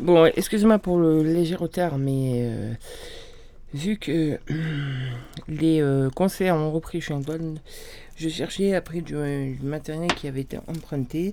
Bon, 0.00 0.26
excusez-moi 0.26 0.80
pour 0.80 0.98
le 0.98 1.22
léger 1.22 1.54
retard, 1.54 1.98
mais 1.98 2.40
euh, 2.42 2.74
vu 3.74 3.96
que 3.96 4.40
les 5.48 5.80
euh, 5.80 6.10
concerts 6.10 6.56
ont 6.56 6.72
repris 6.72 7.00
Antoine, 7.10 7.60
je 8.16 8.28
cherchais 8.28 8.74
après 8.74 9.02
du, 9.02 9.14
du 9.14 9.62
matériel 9.62 10.12
qui 10.14 10.26
avait 10.26 10.40
été 10.40 10.58
emprunté, 10.66 11.32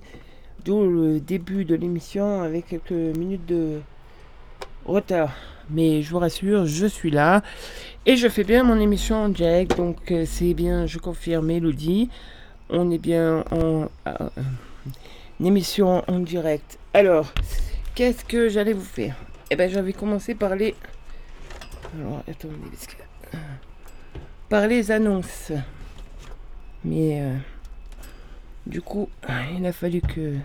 d'où 0.63 0.85
le 0.87 1.19
début 1.19 1.65
de 1.65 1.73
l'émission 1.73 2.43
avec 2.43 2.67
quelques 2.67 2.91
minutes 2.91 3.47
de 3.47 3.79
retard. 4.85 5.33
Mais 5.71 6.03
je 6.03 6.11
vous 6.11 6.19
rassure, 6.19 6.67
je 6.67 6.85
suis 6.85 7.09
là 7.09 7.41
et 8.05 8.15
je 8.15 8.27
fais 8.27 8.43
bien 8.43 8.63
mon 8.63 8.79
émission 8.79 9.23
en 9.23 9.29
direct, 9.29 9.75
donc 9.75 10.11
euh, 10.11 10.25
c'est 10.27 10.53
bien, 10.53 10.85
je 10.85 10.99
confirme, 10.99 11.49
Elodie. 11.49 12.09
On 12.69 12.91
est 12.91 12.99
bien 12.99 13.43
en 13.49 13.87
émission 15.43 16.03
en 16.07 16.19
direct. 16.19 16.77
Alors, 16.93 17.33
qu'est-ce 17.95 18.23
que 18.25 18.49
j'allais 18.49 18.73
vous 18.73 18.83
faire? 18.83 19.15
Eh 19.49 19.55
ben, 19.55 19.69
j'avais 19.69 19.93
commencé 19.93 20.35
par 20.35 20.55
les. 20.55 20.75
Alors, 21.95 22.23
attendez, 22.29 22.55
parce 22.71 22.87
que- 22.87 23.37
par 24.49 24.67
les 24.67 24.91
annonces. 24.91 25.51
Mais 26.83 27.21
euh, 27.21 27.37
du 28.65 28.81
coup, 28.81 29.09
il 29.57 29.65
a 29.65 29.73
fallu 29.73 30.01
que. 30.01 30.35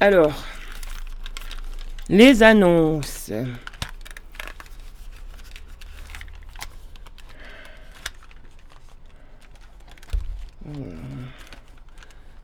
Alors, 0.00 0.44
les 2.08 2.42
annonces. 2.42 3.30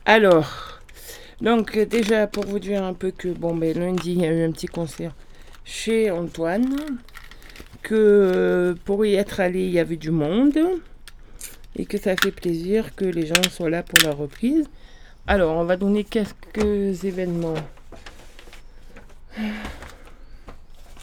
Alors, 0.05 0.68
donc 1.41 1.77
euh, 1.77 1.87
déjà 1.87 2.27
pour 2.27 2.45
vous 2.47 2.59
dire 2.59 2.83
un 2.83 2.95
peu 2.95 3.11
que 3.11 3.29
bon 3.29 3.55
ben 3.55 3.77
lundi 3.79 4.13
il 4.13 4.23
y 4.23 4.27
a 4.27 4.33
eu 4.33 4.45
un 4.45 4.51
petit 4.51 4.67
concert 4.67 5.15
chez 5.65 6.11
Antoine, 6.11 6.99
que 7.83 7.95
euh, 7.95 8.75
pour 8.85 9.05
y 9.05 9.15
être 9.15 9.41
allé 9.41 9.65
il 9.65 9.71
y 9.71 9.79
avait 9.79 9.97
du 9.97 10.11
monde 10.11 10.59
et 11.77 11.85
que 11.85 11.99
ça 11.99 12.17
fait 12.17 12.33
plaisir 12.33 12.95
que 12.95 13.05
les 13.05 13.27
gens 13.27 13.43
soient 13.51 13.71
là 13.71 13.83
pour 13.83 13.99
la 14.03 14.15
reprise. 14.15 14.67
Alors 15.27 15.57
on 15.57 15.65
va 15.65 15.77
donner 15.77 16.05
quelques 16.05 17.05
événements. 17.05 17.55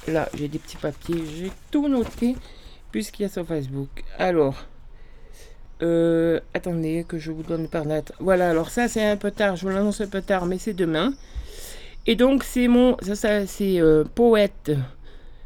Là 0.08 0.28
j'ai 0.34 0.48
des 0.48 0.60
petits 0.60 0.78
papiers, 0.78 1.24
j'ai 1.38 1.52
tout 1.72 1.88
noté 1.88 2.36
puisqu'il 2.92 3.24
y 3.24 3.26
a 3.26 3.30
sur 3.30 3.46
Facebook. 3.46 4.04
Alors. 4.18 4.66
Euh, 5.82 6.40
attendez 6.54 7.06
que 7.08 7.18
je 7.18 7.32
vous 7.32 7.44
donne 7.44 7.68
par 7.68 7.86
date. 7.86 8.14
Voilà, 8.20 8.50
alors 8.50 8.70
ça 8.70 8.88
c'est 8.88 9.04
un 9.04 9.18
peu 9.18 9.32
tard, 9.32 9.56
je 9.56 9.64
vous 9.64 9.74
l'annonce 9.74 10.00
un 10.02 10.08
peu 10.08 10.22
tard, 10.22 10.46
mais 10.46 10.58
c'est 10.58 10.74
demain. 10.74 11.14
Et 12.08 12.16
donc 12.16 12.44
c'est 12.44 12.68
mon, 12.68 12.96
ça, 13.02 13.16
ça 13.16 13.46
c'est 13.46 13.82
euh, 13.82 14.04
poète, 14.04 14.72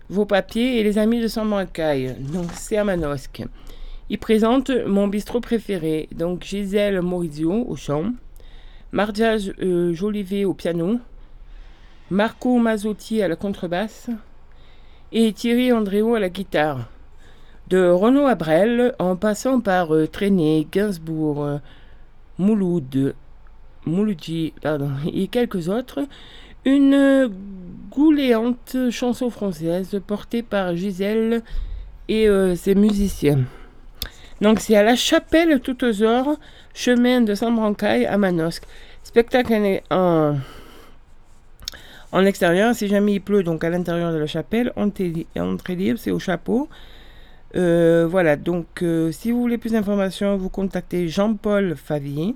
vos 0.09 0.25
papiers 0.25 0.79
et 0.79 0.83
les 0.83 0.97
amis 0.97 1.21
de 1.21 1.27
Sambracaille. 1.27 2.15
Donc 2.19 2.49
c'est 2.53 2.77
à 2.77 2.83
Manosque. 2.83 3.43
Il 4.11 4.19
présente 4.19 4.71
mon 4.85 5.07
bistrot 5.07 5.39
préféré. 5.39 6.09
Donc 6.11 6.43
Gisèle 6.43 7.01
Maurizio 7.01 7.65
au 7.67 7.75
chant, 7.75 8.11
Mardia 8.91 9.37
euh, 9.61 9.93
Jolivet 9.93 10.45
au 10.45 10.53
piano, 10.53 10.99
Marco 12.11 12.57
Mazzotti 12.57 13.21
à 13.21 13.27
la 13.27 13.35
contrebasse 13.35 14.09
et 15.11 15.33
Thierry 15.33 15.71
Andréo 15.71 16.13
à 16.13 16.19
la 16.19 16.29
guitare. 16.29 16.87
De 17.69 17.87
Renaud 17.89 18.25
Abrel, 18.25 18.95
en 18.97 19.15
passant 19.15 19.59
par 19.59 19.93
euh, 19.93 20.07
Trenet, 20.07 20.65
Gainsbourg, 20.71 21.43
euh, 21.43 21.57
Mouloud, 22.39 23.13
Mouloudji, 23.85 24.53
pardon, 24.61 24.91
et 25.13 25.27
quelques 25.27 25.69
autres, 25.69 25.99
une 26.65 26.93
euh, 26.93 27.29
gouléante 27.91 28.75
chanson 28.91 29.29
française 29.29 29.99
portée 30.05 30.43
par 30.43 30.75
Gisèle 30.75 31.41
et 32.07 32.27
euh, 32.27 32.55
ses 32.55 32.75
musiciens. 32.75 33.39
Donc 34.41 34.59
c'est 34.59 34.75
à 34.75 34.83
la 34.83 34.95
chapelle 34.95 35.59
tout 35.59 35.83
aux 35.83 36.01
heures, 36.01 36.37
chemin 36.73 37.21
de 37.21 37.35
Saint-Brancaille 37.35 38.05
à 38.05 38.17
Manosque. 38.17 38.63
Spectacle 39.03 39.81
en, 39.89 40.35
en, 42.11 42.25
extérieur, 42.25 42.73
si 42.75 42.87
jamais 42.87 43.15
il 43.15 43.21
pleut, 43.21 43.43
donc 43.43 43.63
à 43.63 43.69
l'intérieur 43.69 44.11
de 44.11 44.17
la 44.17 44.27
chapelle, 44.27 44.71
entrée 44.75 45.27
entrée 45.37 45.75
libre, 45.75 45.99
c'est 45.99 46.11
au 46.11 46.19
chapeau. 46.19 46.69
Euh, 47.55 48.07
voilà, 48.07 48.35
donc 48.35 48.83
euh, 48.83 49.11
si 49.11 49.31
vous 49.31 49.41
voulez 49.41 49.57
plus 49.57 49.71
d'informations, 49.71 50.37
vous 50.37 50.49
contactez 50.49 51.07
Jean-Paul 51.07 51.75
Favier, 51.75 52.35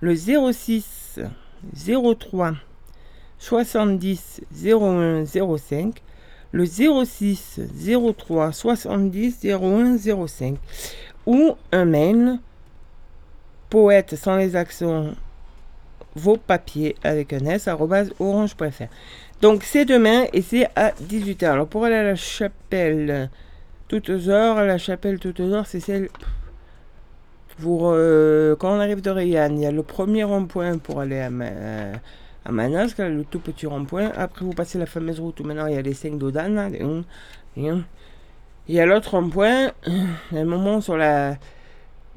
le 0.00 0.14
06 0.14 1.20
03 1.74 2.54
70 3.38 4.40
01 4.64 5.24
05, 5.26 6.02
le 6.52 6.64
06 6.64 7.60
03 8.16 8.52
70 8.52 9.44
01 9.44 9.98
05, 10.26 10.56
ou 11.26 11.54
un 11.72 11.84
mail, 11.84 12.38
poète 13.68 14.16
sans 14.16 14.36
les 14.36 14.56
accents, 14.56 15.08
vos 16.14 16.38
papiers 16.38 16.96
avec 17.04 17.34
un 17.34 17.44
s, 17.44 17.68
orange.fr. 17.68 18.84
Donc 19.42 19.62
c'est 19.62 19.84
demain 19.84 20.24
et 20.32 20.40
c'est 20.40 20.68
à 20.74 20.92
18h. 20.92 21.44
Alors 21.44 21.68
pour 21.68 21.84
aller 21.84 21.96
à 21.96 22.02
la 22.02 22.16
chapelle 22.16 23.28
heures, 24.28 24.64
la 24.64 24.78
chapelle 24.78 25.18
toutes 25.18 25.40
heures, 25.40 25.66
c'est 25.66 25.80
celle. 25.80 26.08
Pour, 27.60 27.90
euh, 27.92 28.54
quand 28.56 28.70
on 28.76 28.80
arrive 28.80 29.00
de 29.00 29.10
Rayanne, 29.10 29.58
il 29.58 29.62
y 29.62 29.66
a 29.66 29.72
le 29.72 29.82
premier 29.82 30.22
rond-point 30.22 30.78
pour 30.78 31.00
aller 31.00 31.18
à, 31.18 31.30
Ma- 31.30 31.46
à 32.44 32.52
Manosque, 32.52 32.98
là, 32.98 33.08
le 33.08 33.24
tout 33.24 33.40
petit 33.40 33.66
rond-point. 33.66 34.12
Après, 34.16 34.44
vous 34.44 34.52
passez 34.52 34.78
la 34.78 34.86
fameuse 34.86 35.18
route 35.18 35.40
où 35.40 35.44
maintenant 35.44 35.66
il 35.66 35.74
y 35.74 35.78
a 35.78 35.82
les 35.82 35.94
5 35.94 36.18
d'Odan. 36.18 36.48
là, 36.54 36.68
les 36.68 36.82
hum, 36.82 37.04
les 37.56 37.70
hum. 37.70 37.84
Il 38.68 38.74
y 38.74 38.80
a 38.80 38.86
l'autre 38.86 39.10
rond-point. 39.16 39.68
A 39.68 39.72
un 40.36 40.44
moment 40.44 40.80
sur 40.80 40.96
la. 40.96 41.36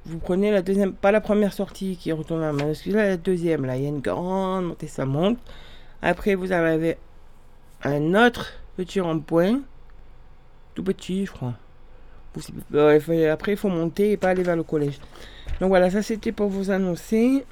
Vous 0.05 0.19
prenez 0.19 0.51
la 0.51 0.61
deuxième, 0.61 0.93
pas 0.93 1.11
la 1.11 1.21
première 1.21 1.53
sortie 1.53 1.95
qui 1.97 2.11
retourne 2.11 2.43
à 2.43 2.51
Manosque, 2.53 2.87
là, 2.87 3.07
la 3.09 3.17
deuxième. 3.17 3.65
Là, 3.65 3.77
il 3.77 3.83
y 3.83 3.85
a 3.85 3.89
une 3.89 4.01
grande 4.01 4.65
montée, 4.65 4.87
ça 4.87 5.05
monte. 5.05 5.39
Après, 6.01 6.35
vous 6.35 6.53
arrivez 6.53 6.97
à 7.83 7.89
un 7.89 8.15
autre 8.15 8.53
petit 8.77 8.99
rond-point 8.99 9.61
tout 10.75 10.83
petit, 10.83 11.25
je 11.25 11.31
crois. 11.31 11.53
Faut- 12.33 13.13
après, 13.29 13.51
il 13.53 13.57
faut 13.57 13.69
monter 13.69 14.11
et 14.11 14.17
pas 14.17 14.29
aller 14.29 14.43
vers 14.43 14.55
le 14.55 14.63
collège. 14.63 14.99
Donc 15.59 15.69
voilà, 15.69 15.89
ça 15.89 16.01
c'était 16.01 16.31
pour 16.31 16.47
vous 16.47 16.71
annoncer. 16.71 17.43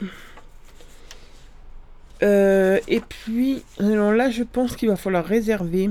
Euh, 2.21 2.79
et 2.87 2.99
puis, 3.01 3.63
alors 3.79 4.11
là, 4.11 4.29
je 4.29 4.43
pense 4.43 4.75
qu'il 4.75 4.89
va 4.89 4.95
falloir 4.95 5.25
réserver. 5.25 5.89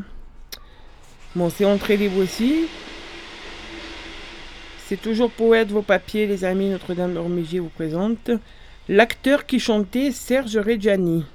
Bon, 1.35 1.51
c'est 1.51 1.65
entrée 1.65 1.97
libre 1.97 2.19
aussi. 2.19 2.67
C'est 4.87 5.01
toujours 5.01 5.31
poète, 5.31 5.69
vos 5.69 5.83
papiers, 5.83 6.27
les 6.27 6.45
amis, 6.45 6.71
Notre-Dame 6.71 7.17
Romilly 7.19 7.59
vous 7.59 7.69
présente. 7.69 8.31
L'acteur 8.89 9.45
qui 9.45 9.61
chantait 9.61 10.13
Serge 10.13 10.57
Reggiani, 10.57 11.27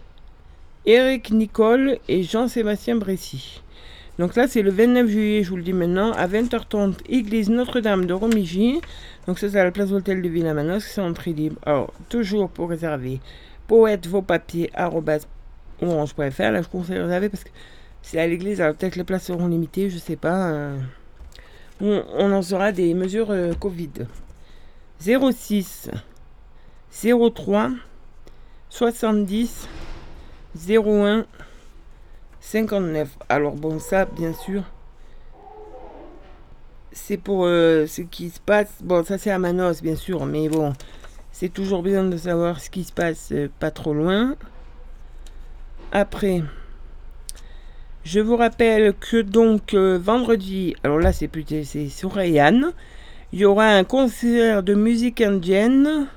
Eric 0.88 1.30
Nicole 1.30 2.00
et 2.08 2.24
Jean-Sébastien 2.24 2.96
Bressy. 2.96 3.62
Donc 4.20 4.36
là, 4.36 4.48
c'est 4.48 4.62
le 4.62 4.70
29 4.70 5.08
juillet, 5.08 5.44
je 5.44 5.50
vous 5.50 5.56
le 5.58 5.64
dis 5.64 5.74
maintenant, 5.74 6.12
à 6.12 6.28
20h30, 6.28 7.00
église 7.10 7.50
Notre-Dame 7.50 8.06
de 8.06 8.14
Romilly. 8.14 8.80
Donc 9.26 9.40
ça, 9.40 9.50
c'est 9.50 9.60
à 9.60 9.64
la 9.64 9.72
place 9.72 9.90
d'hôtel 9.90 10.22
de 10.22 10.54
Manosque, 10.54 10.88
c'est 10.88 11.02
entrée 11.02 11.34
libre. 11.34 11.60
Alors, 11.66 11.92
toujours 12.10 12.50
pour 12.50 12.70
réserver, 12.70 13.20
poète 13.68 14.06
vos 14.06 14.22
papiers. 14.22 14.70
Là, 14.76 14.92
je 16.62 16.68
conseille 16.68 16.98
de 16.98 17.02
réserver 17.02 17.30
parce 17.30 17.44
que 17.44 17.50
c'est 18.04 18.20
à 18.20 18.28
l'église, 18.28 18.62
alors 18.62 18.76
peut-être 18.76 18.96
les 18.98 19.04
places 19.04 19.26
seront 19.26 19.48
limitées, 19.48 19.90
je 19.90 19.98
sais 19.98 20.16
pas. 20.16 20.74
On, 21.82 22.04
on 22.16 22.32
en 22.32 22.42
saura 22.42 22.72
des 22.72 22.94
mesures 22.94 23.32
euh, 23.32 23.54
Covid. 23.54 23.90
06 25.00 25.90
03 26.92 27.72
70 28.70 29.68
01 30.70 31.26
59. 32.44 33.18
Alors 33.30 33.56
bon, 33.56 33.80
ça, 33.80 34.06
bien 34.06 34.34
sûr, 34.34 34.64
c'est 36.92 37.18
pour 37.18 37.46
euh, 37.46 37.88
ce 37.88 38.02
qui 38.02 38.30
se 38.30 38.40
passe. 38.40 38.70
Bon, 38.84 39.04
ça 39.04 39.18
c'est 39.18 39.32
à 39.32 39.40
Manos, 39.40 39.82
bien 39.82 39.96
sûr, 39.96 40.26
mais 40.26 40.50
bon, 40.50 40.74
c'est 41.32 41.52
toujours 41.52 41.82
bien 41.82 42.04
de 42.04 42.18
savoir 42.18 42.60
ce 42.60 42.70
qui 42.70 42.84
se 42.84 42.92
passe 42.92 43.30
euh, 43.32 43.50
pas 43.60 43.72
trop 43.72 43.94
loin. 43.94 44.36
Après, 45.94 46.44
je 48.04 48.20
vous 48.20 48.36
rappelle 48.36 48.94
que 48.94 49.22
donc 49.22 49.74
euh, 49.74 49.98
vendredi, 49.98 50.76
alors 50.84 51.00
là 51.00 51.14
c'est 51.14 51.30
plus 51.30 51.46
c'est 51.64 51.88
sur 51.88 52.12
Rayanne, 52.12 52.74
il 53.32 53.40
y 53.40 53.46
aura 53.46 53.68
un 53.68 53.86
concert 53.86 54.64
de 54.64 54.74
musique 54.74 55.22
indienne 55.22 56.08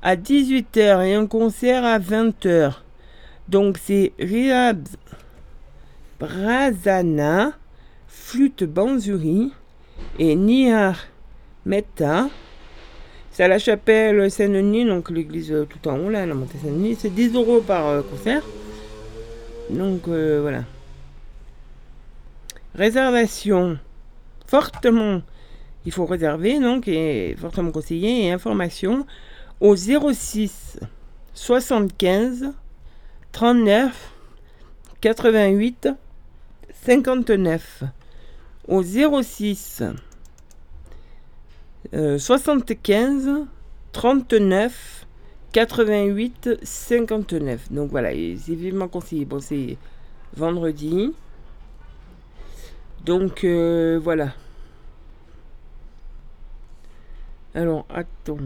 à 0.00 0.16
18h 0.16 1.04
et 1.04 1.14
un 1.14 1.26
concert 1.26 1.84
à 1.84 1.98
20h. 1.98 2.72
Donc 3.48 3.76
c'est 3.78 4.12
Rihab 4.18 4.88
Brazana, 6.22 7.50
flûte 8.06 8.62
banzuri 8.62 9.52
et 10.20 10.36
Nihar 10.36 10.96
Metta. 11.66 12.28
C'est 13.32 13.42
à 13.42 13.48
la 13.48 13.58
chapelle 13.58 14.30
Saint-Denis, 14.30 14.84
donc 14.84 15.10
l'église 15.10 15.50
euh, 15.50 15.64
tout 15.64 15.88
en 15.88 15.98
haut, 15.98 16.10
là, 16.10 16.24
la 16.24 16.34
montée 16.34 16.58
Saint-Denis. 16.58 16.96
C'est 16.96 17.12
10 17.12 17.34
euros 17.34 17.60
par 17.60 17.88
euh, 17.88 18.02
concert. 18.02 18.44
Donc 19.68 20.06
euh, 20.06 20.38
voilà. 20.42 20.62
Réservation 22.76 23.80
fortement, 24.46 25.22
il 25.84 25.90
faut 25.90 26.06
réserver 26.06 26.60
donc, 26.60 26.86
et 26.86 27.34
fortement 27.36 27.72
conseillé, 27.72 28.26
et 28.26 28.30
information 28.30 29.06
au 29.58 29.74
06 29.74 30.78
75 31.34 32.52
39 33.32 34.12
88 35.00 35.88
59 36.84 37.84
au 38.68 38.82
06 38.82 39.82
75 41.92 43.46
39 43.92 45.06
88 45.52 46.60
59. 46.62 47.72
Donc 47.72 47.90
voilà, 47.90 48.10
c'est 48.10 48.54
vivement 48.54 48.88
conseillé. 48.88 49.24
Bon, 49.24 49.38
c'est 49.38 49.76
vendredi. 50.34 51.12
Donc 53.04 53.44
euh, 53.44 54.00
voilà. 54.02 54.32
Alors, 57.54 57.84
attends. 57.90 58.38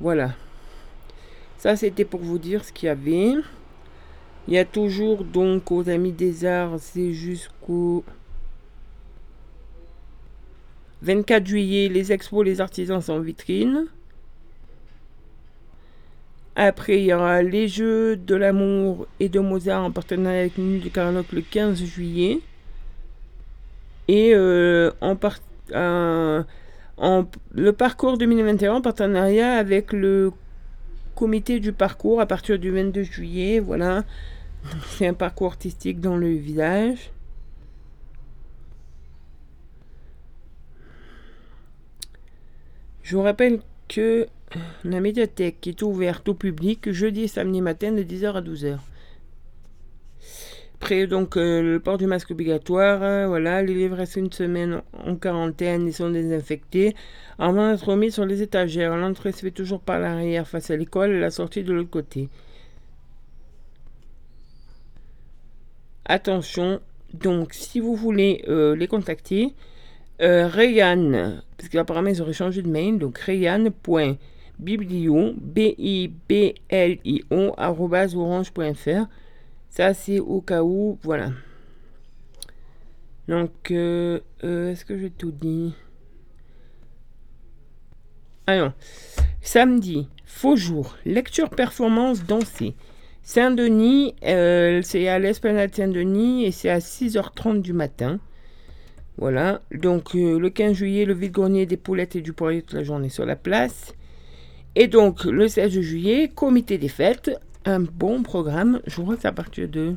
Voilà. 0.00 0.34
Ça, 1.56 1.76
c'était 1.76 2.04
pour 2.04 2.20
vous 2.20 2.38
dire 2.38 2.64
ce 2.64 2.72
qu'il 2.72 2.86
y 2.86 2.90
avait. 2.90 3.34
Il 4.48 4.54
y 4.54 4.58
a 4.58 4.64
toujours 4.64 5.24
donc 5.24 5.70
aux 5.70 5.90
Amis 5.90 6.12
des 6.12 6.46
Arts, 6.46 6.78
c'est 6.78 7.12
jusqu'au 7.12 8.02
24 11.02 11.46
juillet, 11.46 11.90
les 11.90 12.12
expos, 12.12 12.46
les 12.46 12.62
artisans 12.62 13.02
sont 13.02 13.20
vitrine. 13.20 13.84
Après, 16.56 16.98
il 16.98 17.04
y 17.04 17.12
aura 17.12 17.42
les 17.42 17.68
Jeux 17.68 18.16
de 18.16 18.34
l'amour 18.34 19.06
et 19.20 19.28
de 19.28 19.38
Mozart 19.38 19.84
en 19.84 19.90
partenariat 19.90 20.40
avec 20.40 20.56
Minute 20.56 20.82
du 20.82 20.90
Carloc 20.90 21.30
le 21.32 21.42
15 21.42 21.84
juillet. 21.84 22.40
Et 24.08 24.32
euh, 24.34 24.90
en, 25.02 25.14
en, 26.96 27.24
le 27.52 27.72
parcours 27.74 28.16
2021 28.16 28.76
en 28.76 28.80
partenariat 28.80 29.52
avec 29.56 29.92
le 29.92 30.32
comité 31.14 31.60
du 31.60 31.74
parcours 31.74 32.22
à 32.22 32.26
partir 32.26 32.58
du 32.58 32.70
22 32.70 33.02
juillet. 33.02 33.60
Voilà, 33.60 34.04
c'est 34.88 35.06
un 35.06 35.14
parcours 35.14 35.48
artistique 35.48 36.00
dans 36.00 36.16
le 36.16 36.30
village. 36.30 37.10
Je 43.02 43.16
vous 43.16 43.22
rappelle 43.22 43.60
que 43.88 44.26
la 44.84 45.00
médiathèque 45.00 45.66
est 45.66 45.82
ouverte 45.82 46.28
au 46.28 46.34
public 46.34 46.90
jeudi 46.92 47.22
et 47.22 47.28
samedi 47.28 47.60
matin 47.60 47.92
de 47.92 48.02
10h 48.02 48.34
à 48.34 48.42
12h. 48.42 48.78
Après, 50.80 51.06
donc, 51.08 51.36
euh, 51.36 51.60
le 51.60 51.80
port 51.80 51.98
du 51.98 52.06
masque 52.06 52.30
obligatoire, 52.30 53.02
hein, 53.02 53.26
voilà, 53.26 53.62
les 53.62 53.74
livres 53.74 53.96
restent 53.96 54.16
une 54.16 54.30
semaine 54.30 54.82
en 54.92 55.16
quarantaine, 55.16 55.88
ils 55.88 55.92
sont 55.92 56.10
désinfectés. 56.10 56.94
Avant 57.38 57.70
d'être 57.70 57.88
remis 57.88 58.12
sur 58.12 58.24
les 58.24 58.42
étagères, 58.42 58.96
l'entrée 58.96 59.32
se 59.32 59.40
fait 59.40 59.50
toujours 59.50 59.80
par 59.80 59.98
l'arrière 59.98 60.46
face 60.46 60.70
à 60.70 60.76
l'école 60.76 61.10
et 61.10 61.20
la 61.20 61.30
sortie 61.30 61.64
de 61.64 61.72
l'autre 61.72 61.90
côté. 61.90 62.28
Attention, 66.08 66.80
donc, 67.14 67.54
si 67.54 67.80
vous 67.80 67.94
voulez 67.94 68.44
euh, 68.48 68.74
les 68.74 68.86
contacter, 68.86 69.54
euh, 70.20 70.48
parce 71.56 71.68
qu'apparemment 71.70 72.08
ils 72.08 72.20
auraient 72.20 72.32
changé 72.32 72.62
de 72.62 72.68
mail, 72.68 72.98
donc 72.98 73.18
rayan.biblio, 73.18 73.74
B-I-B-L-I-O, 75.38 76.14
orange.fr. 77.56 79.06
Ça, 79.70 79.94
c'est 79.94 80.18
au 80.18 80.40
cas 80.40 80.62
où, 80.62 80.98
voilà. 81.02 81.30
Donc, 83.28 83.70
euh, 83.70 84.20
euh, 84.42 84.72
est-ce 84.72 84.84
que 84.84 84.98
j'ai 84.98 85.10
tout 85.10 85.30
dit 85.30 85.74
Ah 88.46 88.56
non. 88.56 88.72
Samedi, 89.42 90.08
faux 90.24 90.56
jour, 90.56 90.96
lecture 91.04 91.50
performance 91.50 92.24
dansée. 92.24 92.74
Saint-Denis, 93.28 94.14
euh, 94.24 94.80
c'est 94.82 95.06
à 95.06 95.18
l'Esplanade 95.18 95.74
Saint-Denis 95.74 96.46
et 96.46 96.50
c'est 96.50 96.70
à 96.70 96.78
6h30 96.78 97.60
du 97.60 97.74
matin. 97.74 98.20
Voilà, 99.18 99.60
donc 99.70 100.14
euh, 100.14 100.38
le 100.38 100.48
15 100.48 100.72
juillet, 100.72 101.04
le 101.04 101.12
vide-grenier 101.12 101.66
des 101.66 101.76
poulettes 101.76 102.16
et 102.16 102.22
du 102.22 102.32
poirier 102.32 102.62
toute 102.62 102.78
la 102.78 102.84
journée 102.84 103.10
sur 103.10 103.26
la 103.26 103.36
place. 103.36 103.92
Et 104.76 104.86
donc 104.86 105.24
le 105.24 105.46
16 105.46 105.78
juillet, 105.78 106.30
comité 106.34 106.78
des 106.78 106.88
fêtes, 106.88 107.30
un 107.66 107.80
bon 107.80 108.22
programme. 108.22 108.80
Je 108.86 108.98
crois 109.02 109.16
que 109.16 109.20
c'est 109.20 109.28
à 109.28 109.32
partir 109.32 109.68
de, 109.68 109.92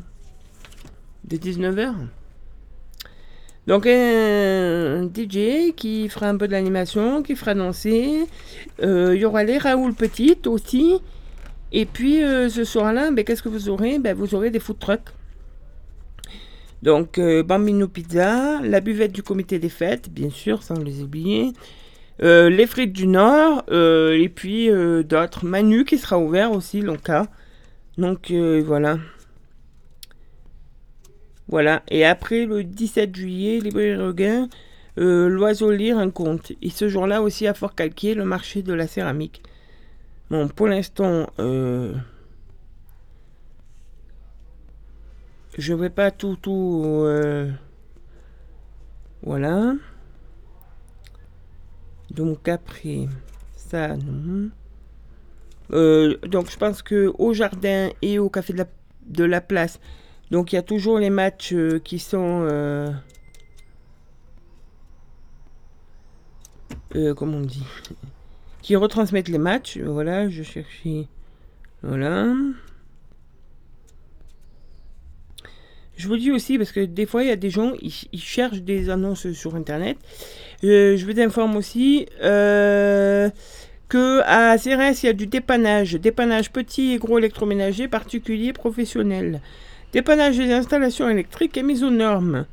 de 1.23 1.37
19h. 1.37 1.93
Donc 3.65 3.87
un 3.87 5.05
DJ 5.05 5.73
qui 5.77 6.09
fera 6.09 6.27
un 6.27 6.35
peu 6.35 6.47
de 6.47 6.51
l'animation, 6.51 7.23
qui 7.23 7.37
fera 7.37 7.53
danser. 7.53 8.25
Euh, 8.83 9.15
il 9.15 9.21
y 9.21 9.25
aura 9.25 9.45
les 9.45 9.57
Raoul 9.57 9.93
Petite 9.93 10.47
aussi. 10.47 10.99
Et 11.71 11.85
puis 11.85 12.23
euh, 12.23 12.49
ce 12.49 12.63
soir-là, 12.63 13.11
ben, 13.11 13.23
qu'est-ce 13.23 13.43
que 13.43 13.49
vous 13.49 13.69
aurez? 13.69 13.99
Ben, 13.99 14.15
Vous 14.15 14.35
aurez 14.35 14.51
des 14.51 14.59
food 14.59 14.79
trucks. 14.79 15.09
Donc, 16.83 17.19
euh, 17.19 17.43
Bambino 17.43 17.87
Pizza, 17.87 18.59
la 18.61 18.81
buvette 18.81 19.11
du 19.11 19.23
comité 19.23 19.59
des 19.59 19.69
fêtes, 19.69 20.09
bien 20.09 20.29
sûr, 20.29 20.63
sans 20.63 20.79
les 20.79 21.01
oublier. 21.01 21.53
Euh, 22.23 22.49
les 22.49 22.65
frites 22.65 22.91
du 22.93 23.07
Nord, 23.07 23.63
et 23.71 24.29
puis 24.33 24.69
d'autres. 25.03 25.45
Manu 25.45 25.85
qui 25.85 25.97
sera 25.97 26.19
ouvert 26.19 26.51
aussi, 26.51 26.81
Lonka. 26.81 27.27
Donc, 27.97 28.31
voilà. 28.31 28.97
Voilà. 31.47 31.83
Et 31.89 32.05
après, 32.05 32.45
le 32.45 32.63
17 32.63 33.15
juillet, 33.15 33.59
Librairie 33.59 33.97
Regain, 33.97 34.49
l'oiseau 34.97 35.71
lire 35.71 35.99
un 35.99 36.09
conte. 36.09 36.51
Et 36.61 36.71
ce 36.71 36.89
jour-là 36.89 37.21
aussi, 37.21 37.47
à 37.47 37.53
Fort-Calquier, 37.53 38.15
le 38.15 38.25
marché 38.25 38.63
de 38.63 38.73
la 38.73 38.87
céramique. 38.87 39.43
Bon, 40.31 40.47
pour 40.47 40.67
l'instant, 40.67 41.27
je 45.57 45.73
vais 45.73 45.89
pas 45.89 46.09
tout 46.09 46.37
tout 46.37 46.83
euh, 46.85 47.51
voilà. 49.23 49.73
Donc 52.11 52.47
après 52.47 53.09
ça 53.57 53.97
non. 53.97 54.49
Euh, 55.73 56.17
donc 56.23 56.49
je 56.49 56.57
pense 56.57 56.81
que 56.81 57.11
au 57.17 57.33
jardin 57.33 57.89
et 58.01 58.17
au 58.17 58.29
café 58.29 58.53
de 58.53 58.59
la, 58.59 58.67
de 59.07 59.25
la 59.25 59.41
place 59.41 59.79
donc 60.29 60.53
il 60.53 60.55
y 60.55 60.59
a 60.59 60.61
toujours 60.61 60.97
les 60.97 61.09
matchs 61.09 61.51
euh, 61.53 61.79
qui 61.79 61.99
sont 61.99 62.47
comment 67.15 67.37
on 67.37 67.41
dit? 67.41 67.65
Qui 68.61 68.75
retransmettent 68.75 69.29
les 69.29 69.37
matchs 69.37 69.77
voilà 69.77 70.29
je 70.29 70.43
cherchais 70.43 71.07
voilà 71.83 72.33
Je 76.01 76.07
vous 76.07 76.17
dis 76.17 76.31
aussi, 76.31 76.57
parce 76.57 76.71
que 76.71 76.79
des 76.83 77.05
fois, 77.05 77.21
il 77.21 77.27
y 77.29 77.31
a 77.31 77.35
des 77.35 77.51
gens, 77.51 77.73
ils, 77.79 78.19
cherchent 78.19 78.63
des 78.63 78.89
annonces 78.89 79.31
sur 79.33 79.53
Internet. 79.53 79.97
Euh, 80.63 80.97
je 80.97 81.05
vous 81.05 81.19
informe 81.19 81.55
aussi 81.55 82.07
euh, 82.23 83.29
que 83.87 84.21
à 84.25 84.57
Cérès, 84.57 85.03
il 85.03 85.05
y 85.05 85.09
a 85.09 85.13
du 85.13 85.27
dépannage. 85.27 85.93
Dépannage 85.93 86.51
petit 86.51 86.93
et 86.93 86.97
gros 86.97 87.19
électroménager, 87.19 87.87
particulier, 87.87 88.51
professionnel. 88.51 89.41
Dépannage 89.93 90.37
des 90.37 90.51
installations 90.51 91.07
électriques 91.07 91.55
et 91.55 91.61
mise 91.61 91.83
aux 91.83 91.91
normes. 91.91 92.47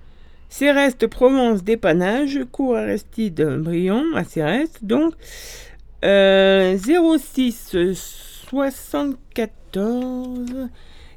Céreste 0.51 1.07
Provence 1.07 1.65
dépannage, 1.65 2.41
cours 2.53 2.77
Aristide 2.77 3.43
Briand 3.61 4.05
à 4.15 4.25
Céreste, 4.25 4.81
donc 4.83 5.15
euh, 6.05 6.79
06 6.79 7.77
74 8.51 10.69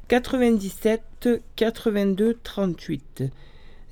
97 0.08 1.28
82 1.56 2.38
38 2.42 3.24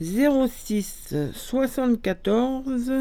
06 0.00 1.14
74 1.32 2.92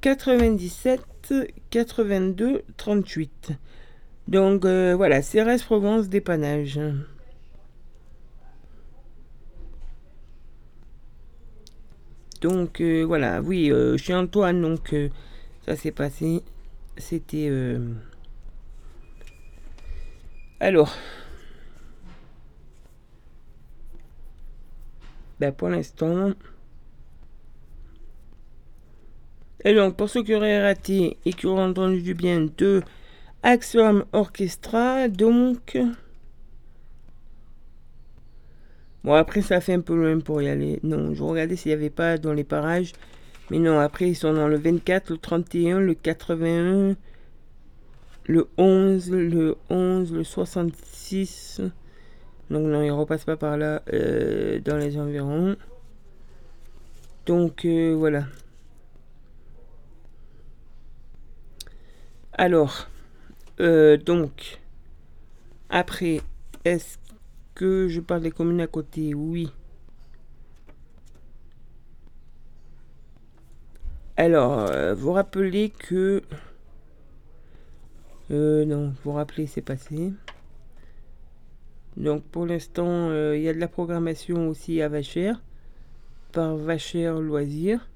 97 0.00 1.34
82 1.70 2.62
38 2.76 3.52
donc 4.30 4.64
euh, 4.64 4.94
voilà 4.96 5.22
CRS 5.22 5.64
Provence 5.64 6.08
dépannage. 6.08 6.80
Donc 12.40 12.80
euh, 12.80 13.02
voilà 13.02 13.42
oui 13.42 13.70
euh, 13.70 13.98
je 13.98 14.04
suis 14.04 14.14
Antoine 14.14 14.62
donc 14.62 14.94
ça 15.66 15.76
s'est 15.76 15.90
passé 15.90 16.42
c'était 17.00 17.50
alors 20.60 20.94
Ben, 25.40 25.52
pour 25.52 25.70
l'instant. 25.70 26.32
Et 29.64 29.74
donc, 29.74 29.96
pour 29.96 30.10
ceux 30.10 30.22
qui 30.22 30.34
auraient 30.34 30.62
raté 30.62 31.16
et 31.24 31.32
qui 31.32 31.46
auraient 31.46 31.64
entendu 31.64 32.02
du 32.02 32.12
bien 32.12 32.46
de 32.58 32.82
Axiom 33.42 34.04
Orchestra, 34.12 35.08
donc. 35.08 35.78
Bon, 39.02 39.14
après, 39.14 39.40
ça 39.40 39.62
fait 39.62 39.72
un 39.72 39.80
peu 39.80 39.96
loin 39.96 40.20
pour 40.20 40.42
y 40.42 40.48
aller. 40.48 40.78
Non, 40.82 41.14
je 41.14 41.22
regardais 41.22 41.56
s'il 41.56 41.70
n'y 41.70 41.74
avait 41.74 41.88
pas 41.88 42.18
dans 42.18 42.34
les 42.34 42.44
parages. 42.44 42.92
Mais 43.50 43.58
non, 43.58 43.80
après, 43.80 44.08
ils 44.08 44.14
sont 44.14 44.32
dans 44.32 44.46
le 44.46 44.56
24, 44.56 45.10
le 45.10 45.18
31, 45.18 45.80
le 45.80 45.94
81, 45.94 46.96
le 48.26 48.48
11, 48.56 49.10
le 49.10 49.56
11, 49.68 50.12
le 50.12 50.22
66. 50.22 51.60
Donc, 52.48 52.66
non, 52.66 52.82
ils 52.82 52.90
repassent 52.92 53.24
pas 53.24 53.36
par 53.36 53.56
là, 53.56 53.82
euh, 53.92 54.60
dans 54.60 54.76
les 54.76 54.96
environs. 54.98 55.56
Donc, 57.26 57.64
euh, 57.64 57.94
voilà. 57.96 58.24
Alors, 62.32 62.88
euh, 63.60 63.96
donc, 63.96 64.60
après, 65.68 66.20
est-ce 66.64 66.98
que 67.54 67.88
je 67.88 68.00
parle 68.00 68.22
des 68.22 68.30
communes 68.30 68.60
à 68.60 68.66
côté? 68.68 69.12
Oui. 69.12 69.50
Alors, 74.20 74.66
euh, 74.68 74.92
vous 74.92 75.12
rappelez 75.12 75.70
que... 75.70 76.22
Euh, 78.30 78.66
non, 78.66 78.92
vous 79.02 79.12
rappelez, 79.12 79.46
c'est 79.46 79.62
passé. 79.62 80.12
Donc, 81.96 82.24
pour 82.24 82.44
l'instant, 82.44 82.84
euh, 82.86 83.34
il 83.34 83.42
y 83.42 83.48
a 83.48 83.54
de 83.54 83.58
la 83.58 83.66
programmation 83.66 84.46
aussi 84.50 84.82
à 84.82 84.90
Vachère, 84.90 85.40
par 86.32 86.54
Vachère 86.54 87.18
Loisirs. 87.18 87.88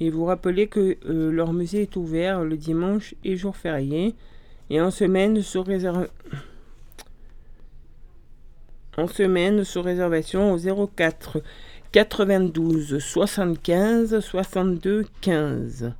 Et 0.00 0.08
vous 0.08 0.24
rappelez 0.24 0.68
que 0.68 0.96
leur 1.04 1.52
musée 1.52 1.82
est 1.82 1.96
ouvert 1.96 2.42
le 2.42 2.56
dimanche 2.56 3.14
et 3.24 3.36
jour 3.36 3.58
férié. 3.58 4.14
Et 4.70 4.80
en 4.80 4.90
semaine, 4.90 5.38
réserve 5.66 6.08
en 8.96 9.06
semaine 9.06 9.64
sous 9.64 9.82
réservation 9.82 10.54
au 10.54 10.86
04 10.88 11.42
92 11.96 12.98
75 12.98 14.20
62 14.20 15.06
15. 15.22 15.94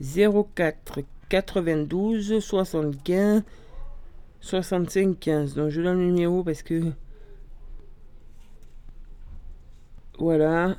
04 0.00 1.02
92 1.28 2.40
75 2.40 3.44
65 4.40 5.20
15. 5.20 5.54
Donc 5.54 5.68
je 5.70 5.80
donne 5.80 6.00
le 6.00 6.06
numéro 6.06 6.42
parce 6.42 6.64
que 6.64 6.82
voilà. 10.18 10.76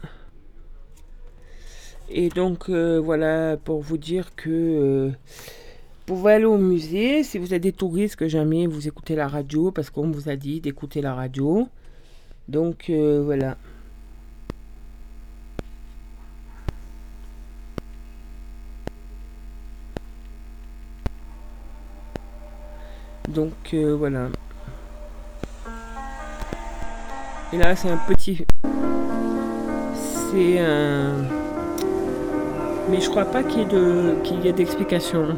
Et 2.09 2.27
donc 2.27 2.69
euh, 2.69 2.99
voilà 2.99 3.55
pour 3.55 3.79
vous 3.79 3.97
dire 3.97 4.35
que 4.35 4.49
euh, 4.49 5.07
vous 5.07 6.15
pouvez 6.15 6.33
aller 6.33 6.43
au 6.43 6.57
musée. 6.57 7.23
Si 7.23 7.37
vous 7.37 7.53
êtes 7.53 7.63
des 7.63 7.71
touristes 7.71 8.17
que 8.17 8.27
jamais 8.27 8.67
vous 8.67 8.89
écoutez 8.89 9.15
la 9.15 9.29
radio, 9.29 9.71
parce 9.71 9.89
qu'on 9.89 10.11
vous 10.11 10.27
a 10.27 10.35
dit 10.35 10.59
d'écouter 10.59 10.99
la 10.99 11.13
radio. 11.13 11.69
Donc 12.49 12.89
euh, 12.89 13.21
voilà. 13.23 13.55
Donc 23.37 23.53
euh, 23.75 23.95
voilà. 23.95 24.29
Et 27.53 27.57
là 27.57 27.75
c'est 27.75 27.91
un 27.91 27.97
petit... 27.97 28.43
C'est 29.93 30.57
un... 30.57 31.13
Mais 32.89 32.99
je 32.99 33.07
crois 33.11 33.25
pas 33.25 33.43
qu'il 33.43 33.61
y 33.61 34.47
ait 34.47 34.53
d'explication 34.53 35.35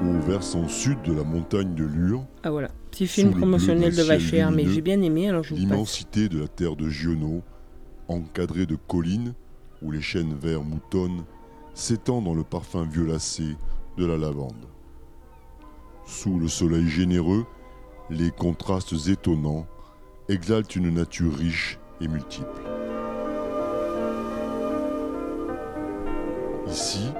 au 0.00 0.20
versant 0.28 0.68
sud 0.68 1.02
de 1.02 1.12
la 1.12 1.24
montagne 1.24 1.74
de 1.74 1.82
Lure. 1.82 2.22
Ah 2.44 2.52
voilà, 2.52 2.68
petit 2.92 3.08
film 3.08 3.32
promotionnel 3.32 3.96
de 3.96 4.02
Vachère, 4.02 4.52
mais 4.52 4.64
j'ai 4.64 4.80
bien 4.80 5.02
aimé, 5.02 5.28
alors 5.28 5.42
je 5.42 5.54
vous 5.54 5.60
L'immensité 5.60 6.28
de 6.28 6.38
la 6.42 6.46
terre 6.46 6.76
de 6.76 6.88
Giono, 6.88 7.42
encadrée 8.06 8.66
de 8.66 8.76
collines 8.76 9.34
où 9.82 9.90
les 9.90 10.02
chênes 10.02 10.34
verts 10.40 10.62
moutonnent, 10.62 11.24
s'étend 11.74 12.22
dans 12.22 12.34
le 12.34 12.44
parfum 12.44 12.84
violacé 12.84 13.56
de 13.96 14.06
la 14.06 14.16
lavande. 14.16 14.54
Sous 16.08 16.38
le 16.38 16.48
soleil 16.48 16.88
généreux, 16.88 17.44
les 18.08 18.30
contrastes 18.30 19.08
étonnants 19.08 19.66
exaltent 20.30 20.74
une 20.74 20.88
nature 20.88 21.34
riche 21.34 21.78
et 22.00 22.08
multiple. 22.08 22.62
Ici, 26.66 27.12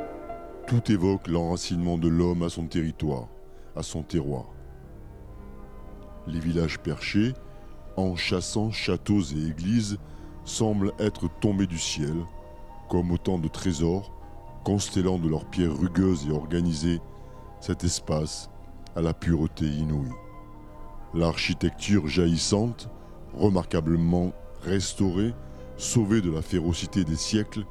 tout 0.67 0.91
évoque 0.91 1.29
l'enracinement 1.29 1.99
de 1.99 2.09
l'homme 2.09 2.43
à 2.43 2.49
son 2.49 2.67
territoire, 2.67 3.29
à 3.77 3.83
son 3.83 4.03
terroir. 4.03 4.47
Les 6.27 6.41
villages 6.41 6.79
perchés, 6.79 7.35
en 7.99 8.17
chassant 8.17 8.71
châteaux 8.71 9.21
et 9.21 9.51
églises, 9.51 9.99
semblent 10.45 10.95
être 10.99 11.29
tombés 11.41 11.67
du 11.67 11.79
ciel, 11.79 12.17
comme 12.89 13.11
autant 13.11 13.39
de 13.39 13.49
trésors, 13.49 14.11
constellant 14.65 15.19
de 15.19 15.29
leurs 15.29 15.45
pierres 15.45 15.79
rugueuses 15.79 16.27
et 16.27 16.33
organisées 16.33 17.01
cet 17.61 17.85
espace 17.85 18.49
à 18.99 19.01
la 19.01 19.15
pureté 19.15 19.65
inouïe. 19.65 20.11
L'architecture 21.15 22.09
jaillissante, 22.09 22.91
remarquablement 23.33 24.33
restaurée, 24.63 25.35
sauvée 25.77 26.21
de 26.21 26.33
la 26.33 26.43
férocité 26.43 27.05
des 27.05 27.15
siècles, 27.15 27.65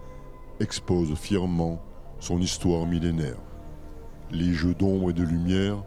expose 0.62 1.14
fièrement 1.16 1.82
son 2.22 2.40
histoire 2.40 2.86
millénaire. 2.86 3.42
Les 4.32 4.54
jeux 4.54 4.74
d'ombre 4.74 5.10
et 5.10 5.14
de 5.14 5.24
lumière 5.24 5.84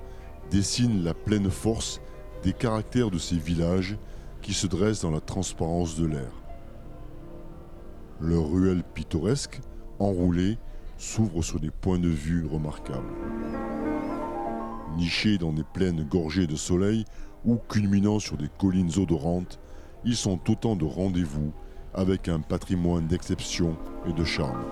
dessinent 0.51 1.03
la 1.03 1.15
pleine 1.15 1.51
force 1.51 2.03
des 2.43 2.53
caractères 2.53 3.11
de 3.11 3.19
ces 3.19 3.39
villages 3.39 3.97
qui 4.43 4.53
se 4.53 4.67
dressent 4.67 5.03
dans 5.03 5.11
la 5.11 5.23
transparence 5.23 5.99
de 5.99 6.07
l'air. 6.07 6.33
Leurs 8.21 8.51
ruelles 8.51 8.85
pittoresques, 8.95 9.63
enroulées, 9.99 10.59
s'ouvrent 10.99 11.43
sur 11.43 11.61
des 11.61 11.71
points 11.71 11.99
de 11.99 12.09
vue 12.09 12.47
remarquables. 12.47 13.70
Nichés 14.97 15.39
dans 15.39 15.53
des 15.53 15.65
plaines 15.65 16.05
gorgées 16.05 16.47
de 16.47 16.57
soleil 16.57 17.05
ou 17.45 17.57
culminant 17.57 18.19
sur 18.19 18.37
des 18.37 18.49
collines 18.59 18.99
odorantes, 18.99 19.61
ils 20.05 20.17
sont 20.17 20.41
autant 20.51 20.77
de 20.77 20.85
rendez-vous 20.85 21.53
avec 21.95 22.29
un 22.29 22.41
patrimoine 22.41 23.07
d'exception 23.07 23.77
et 24.07 24.13
de 24.13 24.25
charme 24.25 24.65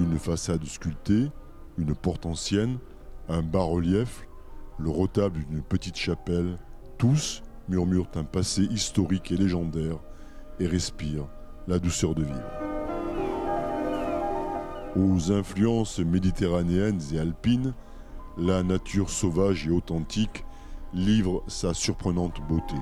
une 0.00 0.18
façade 0.18 0.64
sculptée, 0.64 1.30
une 1.76 1.94
porte 1.94 2.26
ancienne, 2.26 2.78
un 3.28 3.42
bas-relief, 3.42 4.26
le 4.78 4.90
retable 4.90 5.44
d'une 5.44 5.62
petite 5.62 5.96
chapelle, 5.96 6.56
tous 6.98 7.42
murmurent 7.68 8.10
un 8.14 8.24
passé 8.24 8.62
historique 8.62 9.32
et 9.32 9.36
légendaire 9.36 9.98
et 10.60 10.66
respirent 10.66 11.28
la 11.66 11.78
douceur 11.78 12.14
de 12.14 12.22
vivre. 12.22 12.67
Aux 14.96 15.32
influences 15.32 15.98
méditerranéennes 15.98 17.00
et 17.12 17.18
alpines, 17.18 17.74
la 18.38 18.62
nature 18.62 19.10
sauvage 19.10 19.66
et 19.66 19.70
authentique 19.70 20.44
livre 20.94 21.42
sa 21.46 21.74
surprenante 21.74 22.40
beauté. 22.48 22.74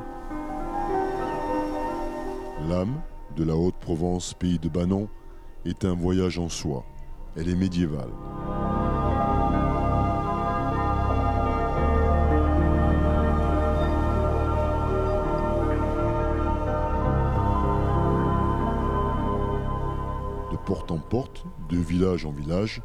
L'âme 2.68 3.02
de 3.36 3.44
la 3.44 3.56
Haute-Provence, 3.56 4.34
pays 4.34 4.58
de 4.58 4.68
Banon, 4.68 5.08
est 5.64 5.84
un 5.84 5.94
voyage 5.94 6.38
en 6.38 6.48
soi. 6.48 6.84
Elle 7.36 7.48
est 7.48 7.56
médiévale. 7.56 8.12
Porte 20.66 20.90
en 20.90 20.98
porte, 20.98 21.44
de 21.70 21.78
village 21.78 22.26
en 22.26 22.32
village, 22.32 22.82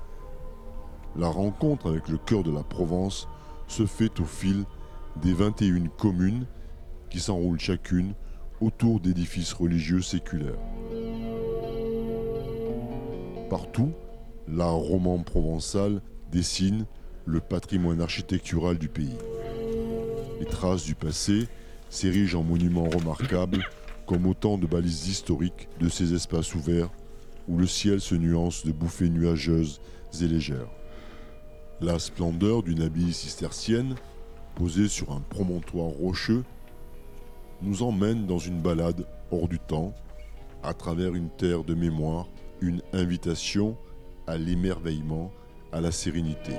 la 1.18 1.28
rencontre 1.28 1.90
avec 1.90 2.08
le 2.10 2.18
cœur 2.20 2.44
de 2.44 2.52
la 2.52 2.64
Provence 2.64 3.28
se 3.68 3.88
fait 3.88 4.20
au 4.20 4.26
fil 4.26 4.66
des 5.22 5.34
21 5.34 5.88
communes 5.88 6.46
qui 7.10 7.20
s'enroulent 7.20 7.60
chacune 7.60 8.14
autour 8.62 9.00
d'édifices 9.00 9.54
religieux 9.54 10.02
séculaires. 10.02 10.60
Partout, 13.50 13.92
l'art 14.48 14.76
roman 14.76 15.18
provençal 15.24 16.02
dessine 16.32 16.86
le 17.26 17.40
patrimoine 17.40 18.00
architectural 18.00 18.78
du 18.78 18.90
pays. 18.90 19.18
Les 20.40 20.46
traces 20.46 20.84
du 20.84 20.94
passé 20.94 21.48
s'érigent 21.90 22.42
en 22.42 22.44
monuments 22.44 22.90
remarquables 22.90 23.66
comme 24.06 24.28
autant 24.28 24.58
de 24.60 24.68
balises 24.68 25.08
historiques 25.08 25.68
de 25.80 25.90
ces 25.90 26.14
espaces 26.14 26.54
ouverts 26.54 26.92
où 27.48 27.58
le 27.58 27.68
ciel 27.68 28.02
se 28.02 28.16
nuance 28.16 28.66
de 28.66 28.72
bouffées 28.72 29.10
nuageuses 29.10 29.82
et 30.22 30.28
légères. 30.28 30.70
La 31.80 32.00
splendeur 32.00 32.64
d'une 32.64 32.82
abbaye 32.82 33.14
cistercienne, 33.14 33.96
posée 34.56 34.88
sur 34.88 35.12
un 35.12 35.22
promontoire 35.22 35.88
rocheux, 35.88 36.44
nous 37.62 37.84
emmène 37.84 38.26
dans 38.26 38.38
une 38.38 38.62
balade 38.62 39.06
hors 39.32 39.48
du 39.48 39.60
temps, 39.60 39.94
à 40.64 40.74
travers 40.74 41.16
une 41.16 41.30
terre 41.30 41.64
de 41.64 41.74
mémoire, 41.74 42.28
une 42.60 42.82
invitation 42.94 43.78
à 44.28 44.38
l'émerveillement, 44.38 45.32
à 45.72 45.82
la 45.82 45.92
sérénité. 45.92 46.54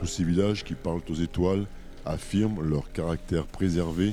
Tous 0.00 0.06
ces 0.06 0.24
villages 0.24 0.64
qui 0.64 0.74
parlent 0.74 1.00
aux 1.08 1.14
étoiles 1.14 1.66
affirment 2.04 2.62
leur 2.62 2.90
caractère 2.92 3.46
préservé 3.46 4.12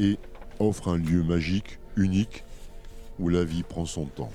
et 0.00 0.18
offrent 0.58 0.88
un 0.88 0.96
lieu 0.96 1.22
magique, 1.22 1.78
unique, 1.96 2.44
où 3.18 3.28
la 3.28 3.44
vie 3.44 3.62
prend 3.62 3.86
son 3.86 4.06
temps. 4.06 4.30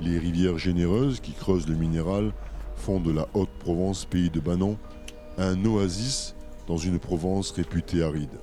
Les 0.00 0.18
rivières 0.18 0.58
généreuses 0.58 1.20
qui 1.20 1.32
creusent 1.32 1.68
le 1.68 1.76
minéral 1.76 2.32
font 2.76 3.00
de 3.00 3.12
la 3.12 3.28
Haute-Provence, 3.34 4.04
pays 4.04 4.30
de 4.30 4.40
Banon, 4.40 4.76
un 5.38 5.64
oasis 5.64 6.34
dans 6.66 6.76
une 6.76 6.98
Provence 6.98 7.50
réputée 7.52 8.02
aride. 8.02 8.38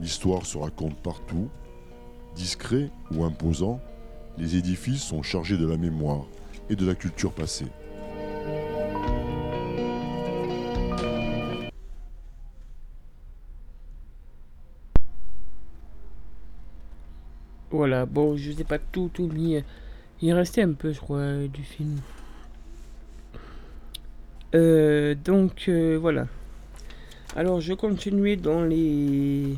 L'histoire 0.00 0.46
se 0.46 0.58
raconte 0.58 0.96
partout. 0.96 1.48
Discret 2.34 2.90
ou 3.10 3.24
imposant, 3.24 3.80
les 4.36 4.56
édifices 4.56 5.02
sont 5.02 5.22
chargés 5.22 5.56
de 5.56 5.66
la 5.66 5.76
mémoire 5.76 6.24
et 6.70 6.76
de 6.76 6.86
la 6.86 6.94
culture 6.94 7.32
passée. 7.32 7.66
Voilà, 17.70 18.06
bon, 18.06 18.36
je 18.36 18.52
sais 18.52 18.64
pas 18.64 18.78
tout, 18.78 19.10
tout. 19.12 19.30
Il 20.20 20.32
restait 20.32 20.62
un 20.62 20.72
peu, 20.72 20.92
je 20.92 21.00
crois, 21.00 21.46
du 21.46 21.62
film. 21.62 21.96
Euh, 24.54 25.14
donc, 25.14 25.66
euh, 25.68 25.98
voilà. 26.00 26.26
Alors, 27.36 27.60
je 27.60 27.74
continue 27.74 28.36
dans 28.36 28.64
les 28.64 29.56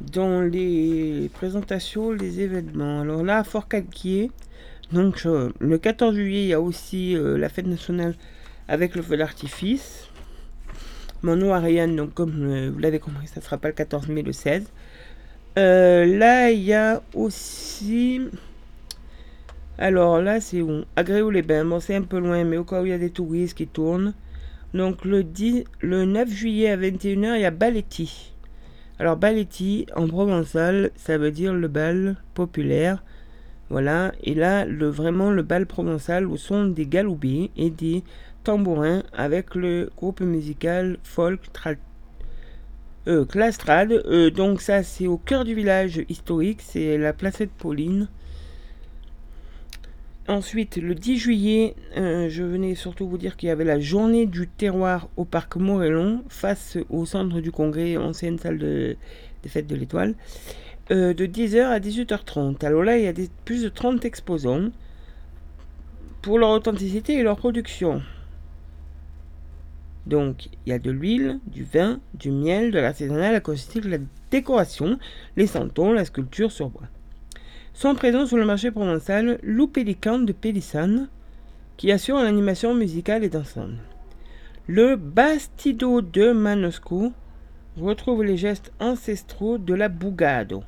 dans 0.00 0.40
les 0.40 1.30
présentations, 1.34 2.10
les 2.12 2.40
événements. 2.40 3.02
Alors 3.02 3.22
là, 3.22 3.44
Fort 3.44 3.68
Calquier, 3.68 4.30
donc 4.92 5.22
euh, 5.26 5.52
le 5.60 5.76
14 5.76 6.14
juillet, 6.14 6.44
il 6.44 6.48
y 6.48 6.54
a 6.54 6.60
aussi 6.60 7.14
la 7.16 7.50
fête 7.50 7.66
nationale 7.66 8.14
avec 8.66 8.94
le 8.94 9.02
feu 9.02 9.18
d'artifice. 9.18 10.08
Mon 11.22 11.36
nom 11.36 11.52
Ariane, 11.52 11.96
donc 11.96 12.14
comme 12.14 12.70
vous 12.70 12.78
l'avez 12.78 12.98
compris, 12.98 13.26
ça 13.26 13.40
ne 13.40 13.44
sera 13.44 13.58
pas 13.58 13.68
le 13.68 13.74
14 13.74 14.08
mai, 14.08 14.22
le 14.22 14.32
16. 14.32 14.64
Euh, 15.58 16.06
là, 16.06 16.50
il 16.50 16.62
y 16.62 16.72
a 16.72 17.02
aussi... 17.14 18.20
Alors 19.80 20.20
là, 20.20 20.42
c'est 20.42 20.60
où? 20.60 20.84
Agréo-les-Bains. 20.94 21.64
Bon, 21.64 21.80
c'est 21.80 21.94
un 21.94 22.02
peu 22.02 22.18
loin, 22.18 22.44
mais 22.44 22.58
au 22.58 22.64
cas 22.64 22.82
où 22.82 22.84
il 22.84 22.90
y 22.90 22.92
a 22.92 22.98
des 22.98 23.08
touristes 23.08 23.56
qui 23.56 23.66
tournent. 23.66 24.12
Donc 24.74 25.06
le, 25.06 25.24
10, 25.24 25.64
le 25.80 26.04
9 26.04 26.28
juillet 26.28 26.70
à 26.70 26.76
21h, 26.76 27.36
il 27.36 27.40
y 27.40 27.46
a 27.46 27.50
Baletti. 27.50 28.34
Alors 28.98 29.16
Baletti, 29.16 29.86
en 29.96 30.06
provençal, 30.06 30.90
ça 30.96 31.16
veut 31.16 31.30
dire 31.30 31.54
le 31.54 31.66
bal 31.66 32.16
populaire. 32.34 33.02
Voilà, 33.70 34.12
et 34.22 34.34
là, 34.34 34.66
vraiment 34.66 35.30
le 35.30 35.42
bal 35.42 35.64
provençal 35.64 36.26
au 36.26 36.36
son 36.36 36.66
des 36.66 36.86
galoubés 36.86 37.50
et 37.56 37.70
des 37.70 38.02
tambourins 38.44 39.02
avec 39.14 39.54
le 39.54 39.90
groupe 39.96 40.20
musical 40.20 40.98
folk 41.04 41.40
euh, 43.08 43.24
Clastrade. 43.24 43.92
Euh, 43.92 44.30
donc 44.30 44.60
ça, 44.60 44.82
c'est 44.82 45.06
au 45.06 45.16
cœur 45.16 45.46
du 45.46 45.54
village 45.54 46.04
historique, 46.10 46.60
c'est 46.60 46.98
la 46.98 47.14
placette 47.14 47.52
Pauline. 47.52 48.08
Ensuite, 50.28 50.76
le 50.76 50.94
10 50.94 51.16
juillet, 51.16 51.74
euh, 51.96 52.28
je 52.28 52.42
venais 52.42 52.74
surtout 52.74 53.08
vous 53.08 53.18
dire 53.18 53.36
qu'il 53.36 53.48
y 53.48 53.52
avait 53.52 53.64
la 53.64 53.80
journée 53.80 54.26
du 54.26 54.46
terroir 54.46 55.08
au 55.16 55.24
parc 55.24 55.56
Morellon, 55.56 56.22
face 56.28 56.76
au 56.90 57.06
centre 57.06 57.40
du 57.40 57.50
congrès, 57.50 57.96
ancienne 57.96 58.38
salle 58.38 58.58
de, 58.58 58.96
des 59.42 59.48
fêtes 59.48 59.66
de 59.66 59.74
l'étoile, 59.74 60.14
euh, 60.90 61.14
de 61.14 61.26
10h 61.26 61.64
à 61.64 61.80
18h30. 61.80 62.64
Alors 62.64 62.84
là, 62.84 62.98
il 62.98 63.04
y 63.04 63.08
a 63.08 63.14
plus 63.44 63.62
de 63.62 63.68
30 63.70 64.04
exposants 64.04 64.70
pour 66.20 66.38
leur 66.38 66.50
authenticité 66.50 67.14
et 67.14 67.22
leur 67.22 67.38
production. 67.38 68.02
Donc, 70.06 70.48
il 70.66 70.70
y 70.70 70.72
a 70.72 70.78
de 70.78 70.90
l'huile, 70.90 71.40
du 71.46 71.64
vin, 71.64 71.98
du 72.14 72.30
miel, 72.30 72.72
de 72.72 72.78
l'artisanal, 72.78 73.32
la 73.32 73.40
cosmétique, 73.40 73.84
la 73.86 73.98
décoration, 74.30 74.98
les 75.36 75.46
santons, 75.46 75.92
la 75.92 76.04
sculpture 76.04 76.52
sur 76.52 76.68
bois 76.68 76.88
sont 77.72 77.94
présents 77.94 78.26
sur 78.26 78.36
le 78.36 78.44
marché 78.44 78.70
provençal 78.70 79.38
Lou 79.42 79.66
Pélican 79.66 80.18
de 80.18 80.32
Pélissane, 80.32 81.08
qui 81.76 81.92
assure 81.92 82.18
l'animation 82.18 82.74
musicale 82.74 83.24
et 83.24 83.28
dansante. 83.28 83.70
Le 84.66 84.96
Bastido 84.96 86.00
de 86.00 86.32
Manosco 86.32 87.12
retrouve 87.76 88.22
les 88.24 88.36
gestes 88.36 88.72
ancestraux 88.80 89.58
de 89.58 89.74
la 89.74 89.88
Bugado. 89.88 90.62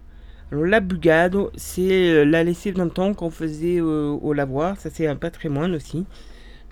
Alors, 0.50 0.66
la 0.66 0.80
Bugado, 0.80 1.50
c'est 1.56 2.24
la 2.24 2.44
lessive 2.44 2.74
d'antan 2.74 3.14
qu'on 3.14 3.30
faisait 3.30 3.80
euh, 3.80 4.10
au 4.10 4.32
lavoir, 4.32 4.78
ça 4.78 4.90
c'est 4.90 5.06
un 5.06 5.16
patrimoine 5.16 5.74
aussi. 5.74 6.06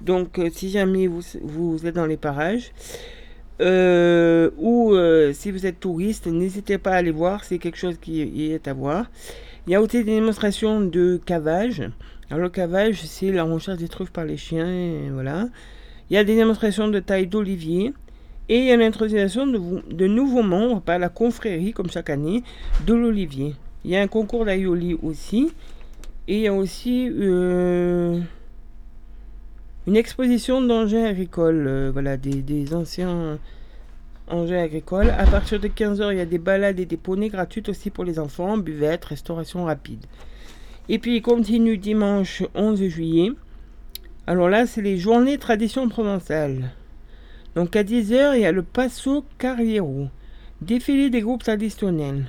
Donc, 0.03 0.39
euh, 0.39 0.49
si 0.53 0.71
jamais 0.71 1.07
vous, 1.07 1.21
vous, 1.43 1.87
êtes 1.87 1.95
dans 1.95 2.07
les 2.07 2.17
parages, 2.17 2.73
euh, 3.61 4.51
ou 4.57 4.95
euh, 4.95 5.33
si 5.35 5.51
vous 5.51 5.67
êtes 5.67 5.81
touriste, 5.81 6.27
n'hésitez 6.27 6.79
pas 6.79 6.93
à 6.93 6.97
aller 6.97 7.11
voir, 7.11 7.45
c'est 7.45 7.59
quelque 7.59 7.77
chose 7.77 7.99
qui 8.01 8.53
est 8.53 8.69
à 8.69 8.73
voir. 8.73 9.11
Il 9.67 9.73
y 9.73 9.75
a 9.75 9.81
aussi 9.81 9.99
des 9.99 10.15
démonstrations 10.15 10.81
de 10.81 11.21
cavage. 11.25 11.83
Alors 12.31 12.43
le 12.43 12.49
cavage, 12.49 13.03
c'est 13.03 13.33
la 13.33 13.43
recherche 13.45 13.79
des 13.79 13.89
truffes 13.89 14.11
par 14.11 14.25
les 14.25 14.37
chiens, 14.37 15.11
voilà. 15.13 15.49
Il 16.09 16.15
y 16.15 16.17
a 16.17 16.25
des 16.25 16.35
démonstrations 16.35 16.89
de 16.89 16.99
taille 16.99 17.27
d'olivier. 17.27 17.93
Et 18.49 18.59
il 18.59 18.65
y 18.65 18.73
a 18.73 18.77
l'introduction 18.77 19.47
de, 19.47 19.61
de, 19.93 20.07
nouveaux 20.09 20.43
membres 20.43 20.81
par 20.81 20.99
la 20.99 21.09
confrérie, 21.09 21.73
comme 21.73 21.89
chaque 21.89 22.11
année, 22.11 22.43
de 22.85 22.95
l'olivier. 22.95 23.55
Il 23.85 23.93
y 23.93 23.97
a 23.97 24.03
un 24.03 24.09
concours 24.09 24.45
d'aïoli 24.45 24.95
aussi. 25.03 25.53
Et 26.27 26.37
il 26.37 26.41
y 26.43 26.49
a 26.49 26.55
aussi 26.55 27.09
euh, 27.13 28.19
une 29.87 29.97
exposition 29.97 30.61
d'engins 30.61 31.05
agricoles. 31.05 31.67
Euh, 31.69 31.91
voilà, 31.93 32.17
des 32.17 32.75
anciens 32.75 33.39
engins 34.31 34.63
agricoles. 34.63 35.11
À 35.11 35.27
partir 35.27 35.61
de 35.61 35.69
15h, 35.69 36.13
il 36.13 36.19
y 36.19 36.21
a 36.21 36.27
des 36.27 36.39
balades 36.39 36.81
et 36.81 36.87
des 36.87 36.97
poneys 36.97 37.29
gratuites 37.29 37.69
aussi 37.69 37.91
pour 37.91 38.05
les 38.05 38.19
enfants, 38.19 38.59
buvettes, 38.59 39.05
restauration 39.05 39.65
rapide. 39.65 40.07
Et 40.89 40.99
puis 40.99 41.17
il 41.17 41.23
continue 41.23 41.79
dimanche 41.79 42.43
11 42.55 42.89
juillet. 42.89 43.31
Alors 44.27 44.49
là, 44.49 44.67
c'est 44.67 44.83
les 44.83 44.99
journées 44.99 45.39
tradition 45.39 45.89
provençale. 45.89 46.71
Donc 47.55 47.75
à 47.77 47.83
10h, 47.83 48.37
il 48.37 48.43
y 48.43 48.47
a 48.47 48.53
le 48.53 48.63
Passo 48.63 49.25
Carriero, 49.39 50.09
défilé 50.61 51.11
des 51.11 51.21
groupes 51.21 51.43
traditionnels. 51.43 52.27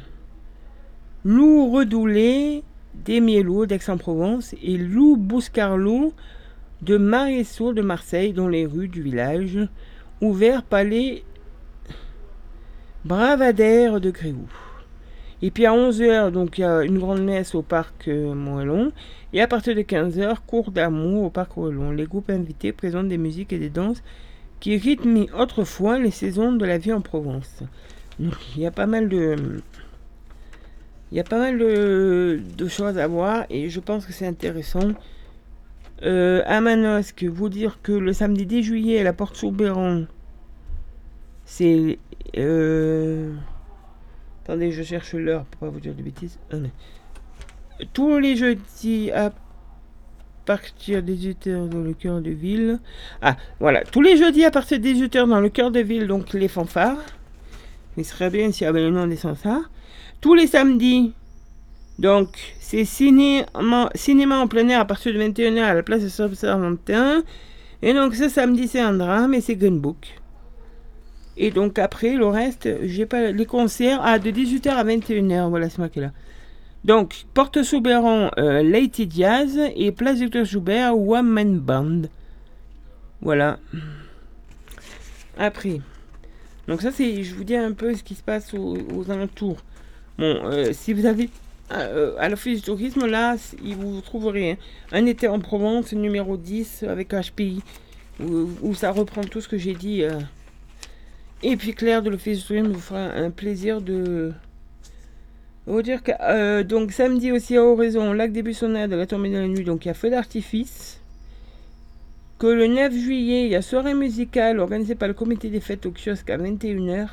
Lou 1.23 1.71
Redoulé 1.71 2.63
des 3.05 3.21
Miello 3.21 3.65
d'Aix-en-Provence 3.65 4.55
et 4.61 4.77
Lou 4.77 5.15
Bouscarlot 5.17 6.13
de 6.81 6.97
Maresceau 6.97 7.73
de 7.73 7.81
Marseille 7.81 8.33
dans 8.33 8.47
les 8.47 8.65
rues 8.65 8.87
du 8.87 9.03
village, 9.03 9.59
ouvert 10.21 10.63
par 10.63 10.83
les 10.83 11.23
Bravadère 13.03 13.99
de 13.99 14.11
Gréoux. 14.11 14.47
Et 15.41 15.49
puis 15.49 15.65
à 15.65 15.71
11h, 15.71 16.29
donc 16.29 16.59
il 16.59 16.61
y 16.61 16.63
a 16.63 16.83
une 16.83 16.99
grande 16.99 17.23
messe 17.23 17.55
au 17.55 17.63
parc 17.63 18.07
euh. 18.07 18.91
Et 19.33 19.41
à 19.41 19.47
partir 19.47 19.75
de 19.75 19.81
15h, 19.81 20.37
cours 20.45 20.71
d'amour 20.71 21.23
au 21.23 21.29
parc 21.31 21.57
Moellon. 21.57 21.91
Les 21.91 22.05
groupes 22.05 22.29
invités 22.29 22.71
présentent 22.71 23.07
des 23.07 23.17
musiques 23.17 23.53
et 23.53 23.57
des 23.57 23.69
danses 23.69 24.03
qui 24.59 24.77
rythment 24.77 25.25
autrefois 25.35 25.97
les 25.97 26.11
saisons 26.11 26.51
de 26.51 26.63
la 26.63 26.77
vie 26.77 26.93
en 26.93 27.01
Provence. 27.01 27.63
Donc 28.19 28.35
il 28.55 28.61
y 28.61 28.67
a 28.67 28.71
pas 28.71 28.85
mal 28.85 29.09
de. 29.09 29.35
Il 31.11 31.17
y 31.17 31.19
a 31.19 31.23
pas 31.23 31.39
mal 31.39 31.57
de, 31.57 32.67
choses 32.69 32.97
à 32.99 33.07
voir 33.07 33.45
et 33.49 33.69
je 33.69 33.79
pense 33.79 34.05
que 34.05 34.13
c'est 34.13 34.27
intéressant. 34.27 34.91
Euh, 36.03 36.41
à 36.45 36.61
vous 37.27 37.49
dire 37.49 37.79
que 37.81 37.91
le 37.91 38.13
samedi 38.13 38.45
10 38.45 38.63
juillet 38.63 38.99
à 38.99 39.03
la 39.03 39.13
porte 39.13 39.35
Soubéran, 39.35 40.03
c'est. 41.51 41.99
Euh... 42.37 43.33
Attendez, 44.43 44.71
je 44.71 44.83
cherche 44.83 45.13
l'heure 45.13 45.43
pour 45.45 45.59
pas 45.59 45.69
vous 45.69 45.81
dire 45.81 45.93
de 45.93 46.01
bêtises. 46.01 46.39
Tous 47.93 48.19
les 48.19 48.37
jeudis 48.37 49.11
à 49.11 49.33
partir 50.45 51.03
des 51.03 51.15
18h 51.15 51.67
dans 51.67 51.79
le 51.79 51.93
cœur 51.93 52.21
de 52.21 52.31
ville. 52.31 52.79
Ah, 53.21 53.35
voilà. 53.59 53.83
Tous 53.83 54.01
les 54.01 54.15
jeudis 54.15 54.45
à 54.45 54.51
partir 54.51 54.79
des 54.79 54.93
18h 54.93 55.27
dans 55.27 55.41
le 55.41 55.49
cœur 55.49 55.71
de 55.71 55.81
ville, 55.81 56.07
donc 56.07 56.31
les 56.33 56.47
fanfares. 56.47 57.03
Il 57.97 58.05
serait 58.05 58.29
bien 58.29 58.51
s'il 58.51 58.63
y 58.63 58.67
avait 58.67 58.81
le 58.81 58.89
nom 58.89 59.05
des 59.05 59.17
fanfares. 59.17 59.69
Tous 60.21 60.33
les 60.33 60.47
samedis, 60.47 61.13
donc 61.99 62.29
c'est 62.59 62.85
cinéma, 62.85 63.89
en 64.39 64.47
plein 64.47 64.67
air 64.69 64.79
à 64.79 64.85
partir 64.85 65.13
de 65.13 65.19
21h 65.19 65.63
à 65.63 65.73
la 65.73 65.83
place 65.83 66.01
de 66.01 66.07
Serpentin. 66.07 67.23
Et 67.81 67.93
donc 67.93 68.15
ce 68.15 68.29
samedi, 68.29 68.69
c'est 68.69 68.79
un 68.79 68.93
drame 68.93 69.33
et 69.33 69.41
c'est 69.41 69.57
Gunbook. 69.57 70.20
Et 71.37 71.51
donc 71.51 71.79
après, 71.79 72.15
le 72.15 72.27
reste, 72.27 72.69
j'ai 72.83 73.05
pas 73.05 73.31
les 73.31 73.45
concerts 73.45 73.99
ah, 74.03 74.19
de 74.19 74.31
18h 74.31 74.69
à 74.69 74.83
21h. 74.83 75.49
Voilà, 75.49 75.69
c'est 75.69 75.79
moi 75.79 75.89
qui 75.89 75.99
est 75.99 76.03
là. 76.03 76.11
Donc, 76.83 77.25
Porte 77.35 77.61
Souberan, 77.61 78.31
euh, 78.39 78.63
Lady 78.63 79.05
Diaz 79.05 79.59
et 79.75 79.91
Place 79.91 80.17
Victor 80.17 80.45
Joubert, 80.45 80.97
One 80.97 81.59
Band. 81.59 82.01
Voilà. 83.21 83.59
Après. 85.37 85.79
Donc 86.67 86.81
ça, 86.81 86.91
c'est, 86.91 87.23
je 87.23 87.35
vous 87.35 87.43
dis 87.43 87.55
un 87.55 87.73
peu 87.73 87.93
ce 87.93 88.01
qui 88.03 88.15
se 88.15 88.23
passe 88.23 88.53
aux, 88.55 89.11
alentours. 89.11 89.57
Bon, 90.17 90.39
euh, 90.45 90.73
si 90.73 90.93
vous 90.93 91.05
avez 91.05 91.29
euh, 91.71 92.15
à 92.17 92.29
l'office 92.29 92.59
du 92.59 92.65
tourisme, 92.65 93.05
là, 93.05 93.35
vous 93.61 94.01
trouverez 94.01 94.57
un 94.91 95.05
été 95.05 95.27
en 95.27 95.39
Provence, 95.39 95.93
numéro 95.93 96.35
10, 96.35 96.83
avec 96.83 97.13
HPI, 97.13 97.61
où, 98.19 98.73
ça 98.73 98.91
reprend 98.91 99.21
tout 99.21 99.41
ce 99.41 99.47
que 99.47 99.57
j'ai 99.57 99.73
dit. 99.73 100.03
Et 101.43 101.57
puis 101.57 101.73
Claire 101.73 102.03
de 102.03 102.09
l'office 102.09 102.45
du 102.45 102.61
vous 102.61 102.79
fera 102.79 102.99
un 102.99 103.31
plaisir 103.31 103.81
de 103.81 104.31
vous 105.67 105.81
dire 105.81 106.01
que 106.01 106.11
euh, 106.21 106.63
donc 106.63 106.91
samedi 106.91 107.31
aussi 107.31 107.55
à 107.55 107.63
Horizon, 107.63 108.13
lac 108.13 108.31
des 108.31 108.41
Buissonnades, 108.41 108.91
la 108.91 109.05
tombée 109.05 109.29
de 109.29 109.37
la 109.37 109.47
nuit, 109.47 109.63
donc 109.63 109.85
il 109.85 109.89
y 109.89 109.91
a 109.91 109.93
feu 109.93 110.09
d'artifice. 110.09 110.99
Que 112.39 112.47
le 112.47 112.65
9 112.65 112.93
juillet, 112.93 113.45
il 113.45 113.51
y 113.51 113.55
a 113.55 113.61
soirée 113.61 113.93
musicale 113.93 114.59
organisée 114.59 114.95
par 114.95 115.07
le 115.07 115.13
comité 115.13 115.49
des 115.49 115.59
fêtes 115.59 115.85
au 115.85 115.91
kiosque 115.91 116.29
à 116.31 116.37
21h. 116.37 117.07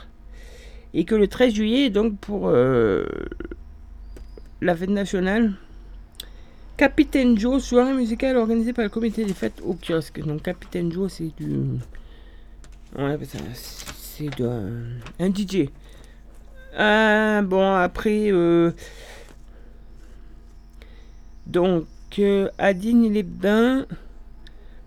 Et 0.94 1.04
que 1.04 1.14
le 1.14 1.28
13 1.28 1.52
juillet, 1.52 1.90
donc 1.90 2.16
pour 2.18 2.48
euh, 2.48 3.04
la 4.62 4.74
fête 4.74 4.88
nationale, 4.88 5.52
Capitaine 6.78 7.38
Joe, 7.38 7.62
soirée 7.62 7.92
musicale 7.92 8.38
organisée 8.38 8.72
par 8.72 8.84
le 8.84 8.90
comité 8.90 9.26
des 9.26 9.34
fêtes 9.34 9.60
au 9.62 9.74
kiosque. 9.74 10.20
Donc 10.20 10.42
Capitaine 10.42 10.90
Joe, 10.90 11.12
c'est 11.12 11.36
du. 11.36 11.60
Ouais, 12.96 13.18
c'est 14.18 14.42
un 15.20 15.32
DJ. 15.32 15.68
Euh, 16.74 17.42
bon, 17.42 17.72
après, 17.72 18.32
euh, 18.32 18.72
donc, 21.46 21.86
euh, 22.18 22.48
à 22.58 22.74
Digne-les-Bains, 22.74 23.86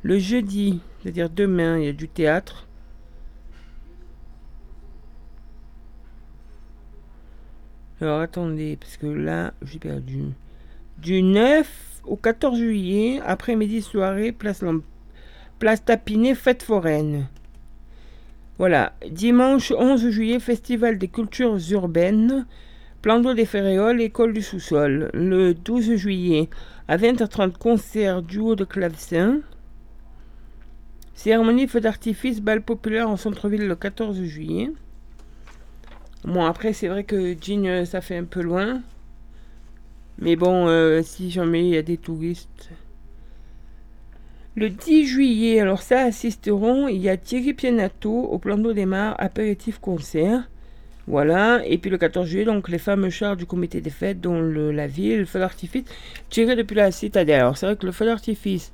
le 0.04 0.20
jeudi, 0.20 0.82
c'est-à-dire 1.02 1.30
demain, 1.30 1.78
il 1.78 1.86
y 1.86 1.88
a 1.88 1.94
du 1.94 2.10
théâtre. 2.10 2.68
Alors, 8.02 8.20
attendez, 8.20 8.76
parce 8.76 8.98
que 8.98 9.08
là, 9.08 9.54
j'ai 9.62 9.80
perdu. 9.80 10.24
Du 10.98 11.22
9 11.22 12.02
au 12.04 12.18
14 12.18 12.58
juillet, 12.58 13.22
après-midi, 13.26 13.82
soirée, 13.82 14.34
place, 14.34 14.64
place 15.58 15.86
Tapinet, 15.86 16.36
fête 16.36 16.64
foraine. 16.64 17.28
Voilà, 18.62 18.94
dimanche 19.10 19.72
11 19.76 20.12
juillet, 20.12 20.40
Festival 20.40 21.00
des 21.00 21.08
cultures 21.08 21.58
urbaines, 21.72 22.46
plan 23.02 23.20
d'eau 23.20 23.34
des 23.34 23.48
Ferréoles, 23.48 24.00
école 24.02 24.34
du 24.34 24.44
sous-sol. 24.44 25.10
Le 25.16 25.56
12 25.56 25.96
juillet, 25.96 26.48
à 26.88 26.96
20h30, 26.96 27.58
concert 27.58 28.22
duo 28.22 28.56
de 28.56 28.64
clavecin. 28.64 29.40
Cérémonie 31.16 31.68
feu 31.68 31.82
d'artifice, 31.82 32.40
bal 32.40 32.62
populaire 32.62 33.10
en 33.10 33.18
centre-ville 33.18 33.68
le 33.68 33.76
14 33.76 34.22
juillet. 34.22 34.70
Bon, 36.24 36.46
après, 36.46 36.74
c'est 36.74 36.88
vrai 36.88 37.04
que 37.04 37.36
Jean, 37.42 37.84
ça 37.88 38.00
fait 38.00 38.18
un 38.18 38.26
peu 38.26 38.44
loin. 38.44 38.84
Mais 40.20 40.36
bon, 40.36 40.68
euh, 40.68 41.02
si 41.02 41.32
jamais 41.32 41.66
il 41.66 41.74
y 41.74 41.78
a 41.78 41.82
des 41.82 41.98
touristes, 41.98 42.70
le 44.56 44.70
10 44.70 45.08
juillet, 45.08 45.62
alors 45.62 45.82
ça 45.82 46.02
assisteront, 46.02 46.90
il 46.90 47.02
y 47.02 47.10
a 47.10 47.16
Thierry 47.16 47.54
Pienato 47.54 48.12
au 48.12 48.38
plan 48.38 48.58
d'eau 48.58 48.74
des 48.74 48.86
mares, 48.86 49.16
apéritif 49.18 49.80
concert. 49.80 50.50
Voilà, 51.08 51.62
et 51.66 51.78
puis 51.78 51.90
le 51.90 51.98
14 51.98 52.28
juillet, 52.28 52.46
donc 52.46 52.70
les 52.70 52.78
fameux 52.78 53.10
chars 53.10 53.36
du 53.36 53.46
comité 53.46 53.82
des 53.82 53.90
fêtes, 53.90 54.22
dont 54.22 54.42
la 54.42 54.88
ville, 54.88 55.20
le 55.20 55.26
feu 55.26 55.40
d'artifice, 55.40 55.84
tiré 56.30 56.56
depuis 56.56 56.76
la 56.76 56.92
citadelle. 56.92 57.40
Alors 57.40 57.58
c'est 57.58 57.66
vrai 57.66 57.76
que 57.76 57.86
le 57.86 57.92
feu 57.92 58.06
d'artifice, 58.06 58.72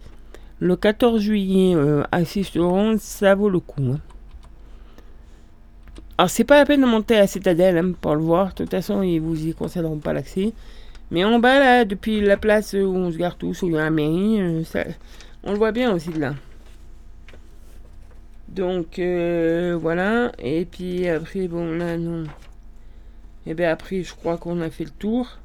le 0.59 0.75
14 0.75 1.21
juillet, 1.21 1.75
euh, 1.75 2.03
assisteront, 2.11 2.97
ça 2.99 3.35
vaut 3.35 3.49
le 3.49 3.59
coup. 3.59 3.81
Hein. 3.93 3.99
Alors 6.17 6.29
c'est 6.29 6.43
pas 6.43 6.57
la 6.57 6.65
peine 6.65 6.81
de 6.81 6.87
monter 6.87 7.15
à 7.15 7.19
la 7.19 7.27
citadelle 7.27 7.77
hein, 7.77 7.91
pour 8.01 8.15
le 8.15 8.21
voir, 8.21 8.49
de 8.49 8.53
toute 8.53 8.71
façon 8.71 9.03
ils 9.03 9.19
vous 9.19 9.47
y 9.47 9.53
concéderont 9.53 9.97
pas 9.99 10.13
l'accès. 10.13 10.53
Mais 11.11 11.23
en 11.23 11.39
bas 11.39 11.59
là, 11.59 11.85
depuis 11.85 12.19
la 12.19 12.35
place 12.35 12.73
où 12.73 12.95
on 12.95 13.11
se 13.11 13.17
garde 13.17 13.37
tous, 13.37 13.61
où 13.61 13.67
il 13.67 13.73
y 13.73 13.77
a 13.77 13.83
la 13.83 13.89
mairie, 13.89 14.41
euh, 14.41 14.63
ça, 14.63 14.83
on 15.47 15.51
le 15.53 15.57
voit 15.57 15.71
bien 15.71 15.93
aussi 15.93 16.11
là. 16.11 16.35
Donc 18.49 18.99
euh, 18.99 19.77
voilà. 19.81 20.31
Et 20.39 20.65
puis 20.65 21.07
après, 21.07 21.47
bon 21.47 21.77
là 21.77 21.97
non. 21.97 22.25
Et 23.45 23.53
bien 23.53 23.71
après, 23.71 24.03
je 24.03 24.13
crois 24.13 24.37
qu'on 24.37 24.59
a 24.61 24.69
fait 24.69 24.83
le 24.83 24.91
tour. 24.91 25.39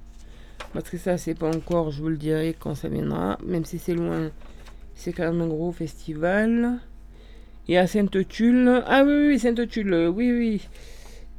Parce 0.72 0.88
que 0.88 0.96
ça, 0.96 1.18
c'est 1.18 1.34
pas 1.34 1.48
encore, 1.54 1.92
je 1.92 2.02
vous 2.02 2.08
le 2.08 2.16
dirai 2.16 2.56
quand 2.58 2.74
ça 2.74 2.88
viendra. 2.88 3.38
Même 3.46 3.64
si 3.64 3.78
c'est 3.78 3.94
loin, 3.94 4.30
c'est 4.94 5.12
quand 5.12 5.24
même 5.24 5.40
un 5.40 5.46
gros 5.46 5.70
festival. 5.70 6.78
Et 7.68 7.78
à 7.78 7.86
Sainte-Tulle. 7.86 8.82
Ah 8.86 9.04
oui, 9.04 9.28
oui, 9.28 9.38
Sainte-Tulle, 9.38 10.08
oui, 10.08 10.32
oui. 10.32 10.68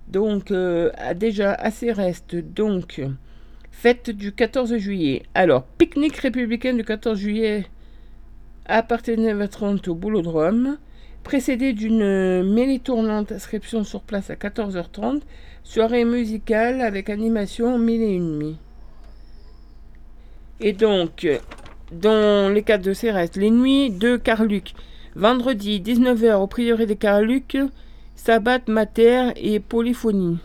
Donc, 0.08 0.52
euh, 0.52 0.92
déjà, 1.16 1.54
assez 1.54 1.92
reste. 1.92 2.36
Donc, 2.36 3.02
fête 3.72 4.10
du 4.10 4.32
14 4.32 4.78
juillet. 4.78 5.24
Alors, 5.34 5.64
pique-nique 5.64 6.18
républicain 6.18 6.74
du 6.74 6.86
14 6.86 7.18
juillet 7.20 7.66
à 8.66 8.84
partir 8.84 9.18
de 9.18 9.24
9h30 9.24 9.90
au 9.90 9.96
Boulodrome, 9.96 10.78
précédé 11.24 11.74
d'une 11.74 12.44
mêlée 12.44 12.80
tournante 12.80 13.32
inscription 13.32 13.84
sur 13.84 14.02
place 14.02 14.30
à 14.30 14.36
14h30, 14.36 15.22
soirée 15.64 16.06
musicale 16.06 16.82
avec 16.82 17.10
animation 17.10 17.78
mille 17.78 18.02
et 18.02 18.16
une 18.16 18.40
nuits. 18.40 18.58
Et 20.60 20.74
donc, 20.74 21.28
dans 21.92 22.54
les 22.54 22.64
cas 22.64 22.78
de 22.78 22.92
restes, 23.12 23.36
les 23.36 23.52
nuits 23.52 23.90
de 23.90 24.18
Carluc, 24.18 24.74
vendredi 25.16 25.82
19h 25.82 26.36
au 26.36 26.48
prieuré 26.48 26.86
de 26.86 26.94
Carluc, 26.94 27.58
sabbat 28.16 28.62
mater 28.68 29.32
et 29.36 29.60
polyphonie. 29.60 30.38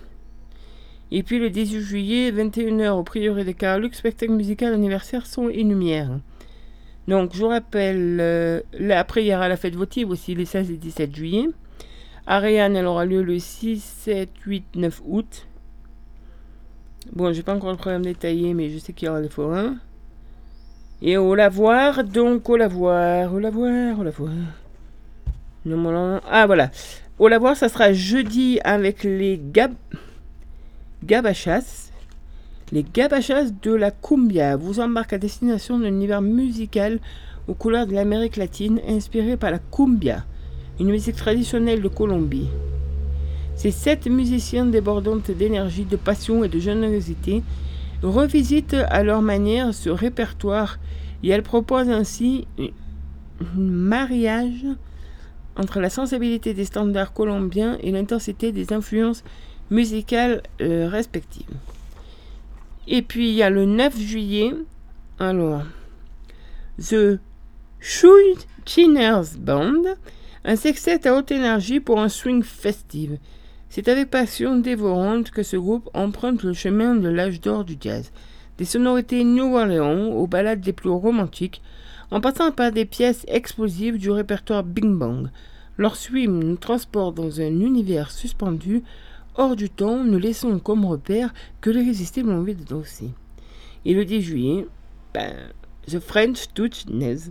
Et 1.10 1.22
puis 1.22 1.38
le 1.38 1.50
18 1.50 1.80
juillet, 1.80 2.32
21h 2.32 2.90
au 2.90 3.02
prieuré 3.02 3.44
de 3.44 3.52
Carluc, 3.52 3.94
spectacle 3.94 4.32
musical 4.32 4.74
anniversaire 4.74 5.26
son 5.26 5.48
et 5.48 5.62
lumière. 5.62 6.18
Donc, 7.08 7.34
je 7.34 7.38
vous 7.38 7.48
rappelle, 7.48 8.18
euh, 8.20 8.60
après, 8.90 9.24
il 9.24 9.28
y 9.28 9.34
aura 9.34 9.48
la 9.48 9.56
fête 9.56 9.74
votive 9.74 10.10
aussi, 10.10 10.34
les 10.34 10.44
16 10.44 10.70
et 10.70 10.76
17 10.76 11.16
juillet. 11.16 11.46
Ariane, 12.26 12.76
elle 12.76 12.84
aura 12.84 13.06
lieu 13.06 13.22
le 13.22 13.38
6, 13.38 13.82
7, 13.82 14.28
8, 14.44 14.64
9 14.76 15.02
août. 15.06 15.46
Bon, 17.14 17.32
j'ai 17.32 17.42
pas 17.42 17.54
encore 17.54 17.70
le 17.70 17.78
programme 17.78 18.02
détaillé, 18.02 18.52
mais 18.52 18.68
je 18.68 18.76
sais 18.76 18.92
qu'il 18.92 19.06
y 19.06 19.08
aura 19.08 19.22
des 19.22 19.30
forains. 19.30 19.76
Et 21.00 21.16
au 21.16 21.34
lavoir, 21.34 22.04
donc 22.04 22.46
au 22.50 22.58
lavoir, 22.58 23.32
au 23.32 23.38
lavoir, 23.38 23.98
au 23.98 24.02
lavoir. 24.02 24.32
Ah, 26.30 26.46
voilà. 26.46 26.70
Au 27.18 27.28
lavoir, 27.28 27.56
ça 27.56 27.70
sera 27.70 27.94
jeudi 27.94 28.60
avec 28.64 29.02
les 29.02 29.40
gab... 29.42 29.72
gabachas. 31.02 31.87
Les 32.70 32.84
gabachas 32.84 33.50
de 33.62 33.72
la 33.72 33.90
cumbia 33.90 34.56
vous 34.56 34.78
embarquent 34.78 35.14
à 35.14 35.18
destination 35.18 35.78
d'un 35.78 35.88
univers 35.88 36.20
musical 36.20 37.00
aux 37.46 37.54
couleurs 37.54 37.86
de 37.86 37.94
l'Amérique 37.94 38.36
latine 38.36 38.78
inspiré 38.86 39.38
par 39.38 39.50
la 39.50 39.58
cumbia, 39.58 40.26
une 40.78 40.90
musique 40.90 41.16
traditionnelle 41.16 41.80
de 41.80 41.88
Colombie. 41.88 42.50
Ces 43.54 43.70
sept 43.70 44.06
musiciens 44.06 44.66
débordantes 44.66 45.30
d'énergie, 45.30 45.86
de 45.86 45.96
passion 45.96 46.44
et 46.44 46.48
de 46.48 46.58
générosité 46.58 47.42
revisitent 48.02 48.76
à 48.90 49.02
leur 49.02 49.22
manière 49.22 49.72
ce 49.72 49.88
répertoire 49.88 50.78
et 51.22 51.30
elles 51.30 51.42
proposent 51.42 51.88
ainsi 51.88 52.46
un 52.58 52.68
mariage 53.56 54.66
entre 55.56 55.80
la 55.80 55.88
sensibilité 55.88 56.52
des 56.52 56.66
standards 56.66 57.14
colombiens 57.14 57.78
et 57.82 57.92
l'intensité 57.92 58.52
des 58.52 58.74
influences 58.74 59.24
musicales 59.70 60.42
euh, 60.60 60.86
respectives. 60.88 61.46
Et 62.90 63.02
puis 63.02 63.28
il 63.28 63.34
y 63.34 63.42
a 63.42 63.50
le 63.50 63.66
9 63.66 63.98
juillet, 63.98 64.54
alors, 65.18 65.62
The 66.80 67.18
Chinners 67.80 69.36
Band, 69.38 69.82
un 70.44 70.56
sextet 70.56 71.06
à 71.06 71.14
haute 71.14 71.30
énergie 71.30 71.80
pour 71.80 72.00
un 72.00 72.08
swing 72.08 72.42
festive. 72.42 73.18
C'est 73.68 73.88
avec 73.88 74.08
passion 74.08 74.56
dévorante 74.56 75.30
que 75.30 75.42
ce 75.42 75.58
groupe 75.58 75.90
emprunte 75.92 76.42
le 76.42 76.54
chemin 76.54 76.94
de 76.94 77.10
l'âge 77.10 77.42
d'or 77.42 77.66
du 77.66 77.76
jazz, 77.78 78.10
des 78.56 78.64
sonorités 78.64 79.22
New 79.22 79.54
Orleans 79.54 80.06
aux 80.12 80.26
ballades 80.26 80.64
les 80.64 80.72
plus 80.72 80.88
romantiques, 80.88 81.60
en 82.10 82.22
passant 82.22 82.52
par 82.52 82.72
des 82.72 82.86
pièces 82.86 83.26
explosives 83.28 83.98
du 83.98 84.10
répertoire 84.10 84.64
Bing 84.64 84.98
Bang. 84.98 85.28
Leur 85.76 85.94
swing 85.94 86.30
nous 86.30 86.56
transporte 86.56 87.16
dans 87.16 87.42
un 87.42 87.60
univers 87.60 88.10
suspendu 88.10 88.82
hors 89.38 89.56
du 89.56 89.70
temps, 89.70 90.04
ne 90.04 90.18
laissons 90.18 90.58
comme 90.58 90.84
repère 90.84 91.32
que 91.62 91.70
l'irrésistible 91.70 92.30
envie 92.30 92.56
de 92.56 92.64
danser. 92.64 93.10
Et 93.84 93.94
le 93.94 94.04
10 94.04 94.20
juillet, 94.20 94.66
ben, 95.14 95.34
The 95.86 96.00
French 96.00 96.48
Touch 96.52 96.84
Nez. 96.88 97.30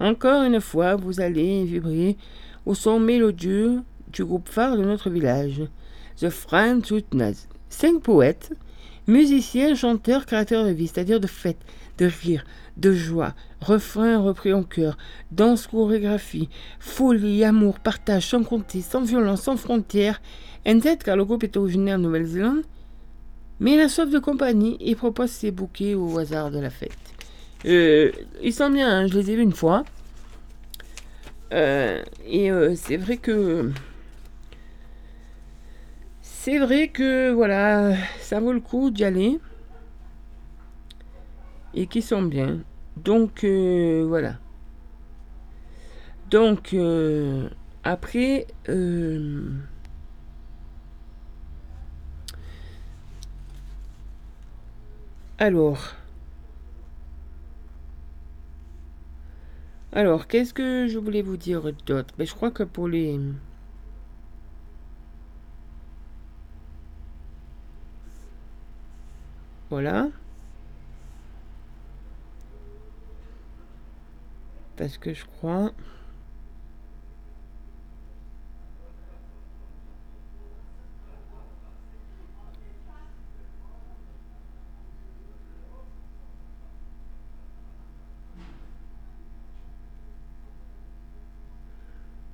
Encore 0.00 0.42
une 0.42 0.60
fois, 0.60 0.96
vous 0.96 1.20
allez 1.20 1.64
vibrer 1.64 2.16
au 2.66 2.74
son 2.74 3.00
mélodieux 3.00 3.80
du 4.12 4.24
groupe 4.24 4.48
phare 4.48 4.76
de 4.76 4.84
notre 4.84 5.08
village, 5.08 5.62
The 6.18 6.28
French 6.28 6.88
Touch 6.88 7.04
Nez. 7.14 7.34
Cinq 7.70 8.02
poètes, 8.02 8.52
Musicien, 9.08 9.76
chanteur, 9.76 10.26
créateur 10.26 10.64
de 10.64 10.70
vie, 10.70 10.88
c'est-à-dire 10.88 11.20
de 11.20 11.28
fête, 11.28 11.60
de 11.98 12.06
rire, 12.06 12.44
de 12.76 12.90
joie, 12.90 13.34
refrain 13.60 14.18
repris 14.18 14.52
en 14.52 14.64
chœur, 14.64 14.98
danse, 15.30 15.68
chorégraphie, 15.68 16.48
folie, 16.80 17.44
amour, 17.44 17.78
partage 17.78 18.26
sans 18.26 18.42
compter, 18.42 18.80
sans 18.80 19.02
violence, 19.02 19.42
sans 19.42 19.56
frontières. 19.56 20.20
Un 20.66 20.80
tête 20.80 21.04
car 21.04 21.16
le 21.16 21.24
groupe 21.24 21.44
est 21.44 21.56
originaire 21.56 21.96
de 21.96 22.02
Nouvelle-Zélande, 22.02 22.62
mais 23.60 23.74
il 23.74 23.80
a 23.80 23.88
soif 23.88 24.10
de 24.10 24.18
compagnie 24.18 24.76
et 24.80 24.96
propose 24.96 25.30
ses 25.30 25.52
bouquets 25.52 25.94
au 25.94 26.18
hasard 26.18 26.50
de 26.50 26.58
la 26.58 26.70
fête. 26.70 26.90
Euh, 27.66 28.10
ils 28.42 28.52
sont 28.52 28.68
bien, 28.70 28.88
hein, 28.88 29.06
je 29.06 29.14
les 29.14 29.30
ai 29.30 29.36
vus 29.36 29.42
une 29.42 29.52
fois. 29.52 29.84
Euh, 31.52 32.02
et 32.26 32.50
euh, 32.50 32.74
c'est 32.74 32.96
vrai 32.96 33.16
que 33.16 33.70
c'est 36.20 36.58
vrai 36.58 36.88
que 36.88 37.30
voilà, 37.30 37.94
ça 38.18 38.40
vaut 38.40 38.52
le 38.52 38.60
coup 38.60 38.90
d'y 38.90 39.04
aller. 39.04 39.38
Et 41.74 41.86
qui 41.86 42.02
sont 42.02 42.22
bien. 42.22 42.58
Donc 42.96 43.44
voilà. 43.44 44.34
Donc 46.30 46.74
après 47.84 48.46
alors 55.38 55.94
alors 59.92 60.26
qu'est-ce 60.26 60.52
que 60.54 60.86
je 60.88 60.98
voulais 60.98 61.22
vous 61.22 61.36
dire 61.36 61.72
d'autre? 61.86 62.14
Ben, 62.18 62.26
je 62.26 62.34
crois 62.34 62.50
que 62.50 62.62
pour 62.62 62.86
les 62.88 63.18
Voilà. 69.70 70.08
Parce 74.76 74.98
que 74.98 75.12
je 75.14 75.24
crois... 75.24 75.72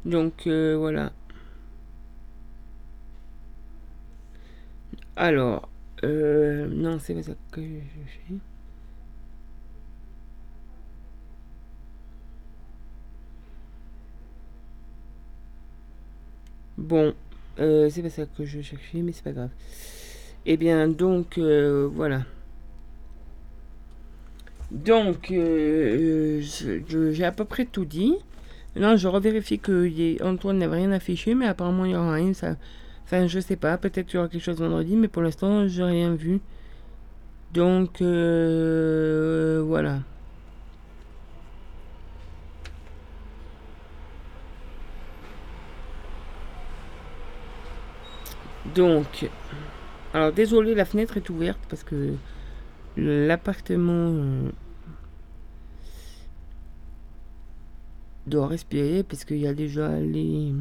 Donc 0.05 0.47
euh, 0.47 0.77
voilà. 0.77 1.13
Alors, 5.17 5.69
euh, 6.05 6.67
non, 6.69 6.99
c'est 6.99 7.15
pas 7.15 7.23
ça 7.23 7.33
que 7.53 7.61
je 7.63 7.69
fais. 8.29 8.35
Bon, 16.79 17.15
euh, 17.61 17.89
c'est 17.91 18.03
pas 18.03 18.11
ça 18.11 18.27
que 18.27 18.45
je 18.45 18.61
cherchais, 18.61 19.03
mais 19.03 19.13
c'est 19.13 19.23
pas 19.25 19.33
grave. 19.33 19.51
Eh 20.47 20.57
bien, 20.57 20.89
donc, 20.89 21.39
euh, 21.39 21.89
voilà. 21.93 22.23
Donc, 24.71 25.31
euh, 25.31 26.41
j'ai 26.41 27.25
à 27.25 27.33
peu 27.33 27.45
près 27.45 27.65
tout 27.67 27.85
dit. 27.85 28.17
Maintenant, 28.75 28.97
je 28.97 29.09
revérifie 29.09 29.59
que 29.59 30.23
Antoine 30.25 30.59
n'avait 30.59 30.77
rien 30.77 30.93
affiché, 30.93 31.35
mais 31.35 31.47
apparemment, 31.47 31.85
il 31.85 31.89
n'y 31.89 31.97
aura 31.97 32.15
rien. 32.15 32.33
Enfin, 33.05 33.27
je 33.27 33.41
sais 33.41 33.57
pas, 33.57 33.77
peut-être 33.77 34.07
qu'il 34.07 34.17
y 34.17 34.19
aura 34.19 34.29
quelque 34.29 34.43
chose 34.43 34.59
vendredi, 34.59 34.97
mais 34.97 35.09
pour 35.09 35.23
l'instant, 35.23 35.69
j'ai 35.69 35.83
rien 35.85 36.15
vu. 36.15 36.41
Donc, 37.53 38.01
euh, 38.01 39.63
voilà. 39.67 40.01
Donc, 48.75 49.29
alors 50.15 50.33
désolé, 50.33 50.75
la 50.75 50.85
fenêtre 50.85 51.17
est 51.17 51.29
ouverte 51.29 51.59
parce 51.69 51.83
que 51.85 52.15
l'appartement 52.97 54.15
doit 58.27 58.47
respirer 58.47 59.03
parce 59.03 59.25
qu'il 59.25 59.39
y 59.39 59.47
a 59.47 59.55
déjà 59.55 59.99
les 59.99 60.53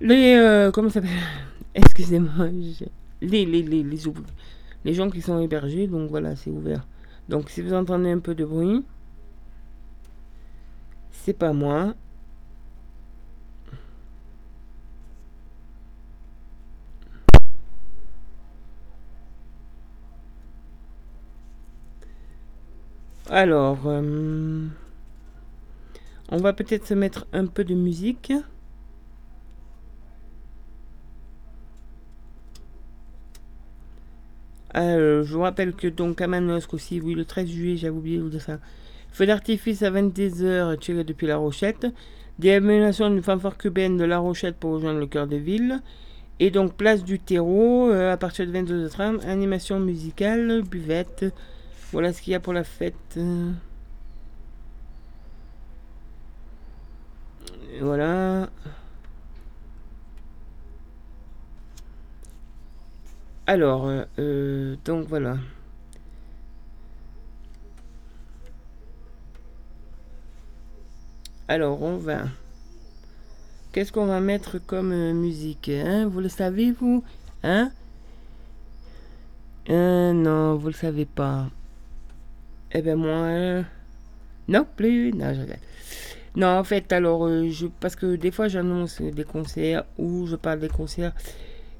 Les. 0.00 0.36
Euh, 0.36 0.70
comment 0.70 0.88
ça 0.88 1.00
s'appelle? 1.00 1.16
Excusez-moi. 1.74 2.48
Les, 3.20 3.44
les, 3.44 3.62
les, 3.62 3.82
les, 3.82 3.98
les 4.84 4.94
gens 4.94 5.10
qui 5.10 5.20
sont 5.22 5.40
hébergés, 5.40 5.86
donc 5.88 6.10
voilà, 6.10 6.36
c'est 6.36 6.50
ouvert. 6.50 6.86
Donc 7.28 7.50
si 7.50 7.62
vous 7.62 7.74
entendez 7.74 8.10
un 8.10 8.20
peu 8.20 8.34
de 8.34 8.44
bruit, 8.44 8.84
c'est 11.10 11.34
pas 11.36 11.52
moi. 11.52 11.94
Alors, 23.30 23.80
euh, 23.84 24.66
on 26.30 26.36
va 26.38 26.54
peut-être 26.54 26.86
se 26.86 26.94
mettre 26.94 27.26
un 27.34 27.44
peu 27.46 27.62
de 27.62 27.74
musique. 27.74 28.32
Euh, 34.76 35.24
je 35.24 35.34
vous 35.34 35.42
rappelle 35.42 35.74
que 35.74 35.88
donc 35.88 36.22
à 36.22 36.26
Manosque 36.26 36.72
aussi, 36.72 37.00
oui, 37.02 37.14
le 37.14 37.26
13 37.26 37.48
juillet, 37.48 37.76
j'avais 37.76 37.96
oublié 37.96 38.18
de 38.18 38.38
ça. 38.38 38.60
Feu 39.10 39.26
d'artifice 39.26 39.82
à 39.82 39.90
22h 39.90 40.78
tiré 40.78 41.04
depuis 41.04 41.26
La 41.26 41.36
Rochette. 41.36 41.86
Déambulation 42.38 43.10
d'une 43.10 43.22
fanfare 43.22 43.58
cubaine 43.58 43.98
de 43.98 44.04
La 44.04 44.18
Rochette 44.18 44.56
pour 44.56 44.72
rejoindre 44.72 45.00
le 45.00 45.06
cœur 45.06 45.26
de 45.26 45.36
ville. 45.36 45.80
Et 46.40 46.50
donc 46.50 46.74
place 46.74 47.04
du 47.04 47.18
terreau 47.18 47.90
euh, 47.90 48.10
à 48.10 48.16
partir 48.16 48.46
de 48.46 48.52
22h30. 48.52 49.26
Animation 49.26 49.80
musicale, 49.80 50.62
buvette. 50.62 51.26
Voilà 51.92 52.12
ce 52.12 52.20
qu'il 52.22 52.32
y 52.32 52.36
a 52.36 52.40
pour 52.40 52.52
la 52.52 52.64
fête. 52.64 53.18
Voilà. 57.80 58.50
Alors, 63.46 63.86
euh, 63.86 64.04
euh, 64.18 64.76
donc 64.84 65.06
voilà. 65.08 65.38
Alors, 71.48 71.80
on 71.82 71.96
va... 71.96 72.24
Qu'est-ce 73.72 73.90
qu'on 73.92 74.04
va 74.06 74.20
mettre 74.20 74.58
comme 74.58 74.92
euh, 74.92 75.14
musique 75.14 75.70
hein? 75.70 76.06
Vous 76.06 76.20
le 76.20 76.28
savez, 76.28 76.72
vous? 76.72 77.02
Hein? 77.42 77.70
Non, 79.68 80.56
vous 80.56 80.66
le 80.66 80.74
savez 80.74 81.06
pas. 81.06 81.48
Eh 82.72 82.82
ben 82.82 82.96
moi... 82.96 83.64
non 84.48 84.66
plus 84.76 85.12
Non, 85.12 85.32
je 85.34 85.40
regarde. 85.40 85.60
Non, 86.36 86.58
en 86.58 86.64
fait, 86.64 86.92
alors, 86.92 87.28
je, 87.48 87.66
parce 87.80 87.96
que 87.96 88.16
des 88.16 88.30
fois, 88.30 88.48
j'annonce 88.48 89.00
des 89.02 89.24
concerts 89.24 89.84
ou 89.98 90.26
je 90.26 90.36
parle 90.36 90.60
des 90.60 90.68
concerts 90.68 91.12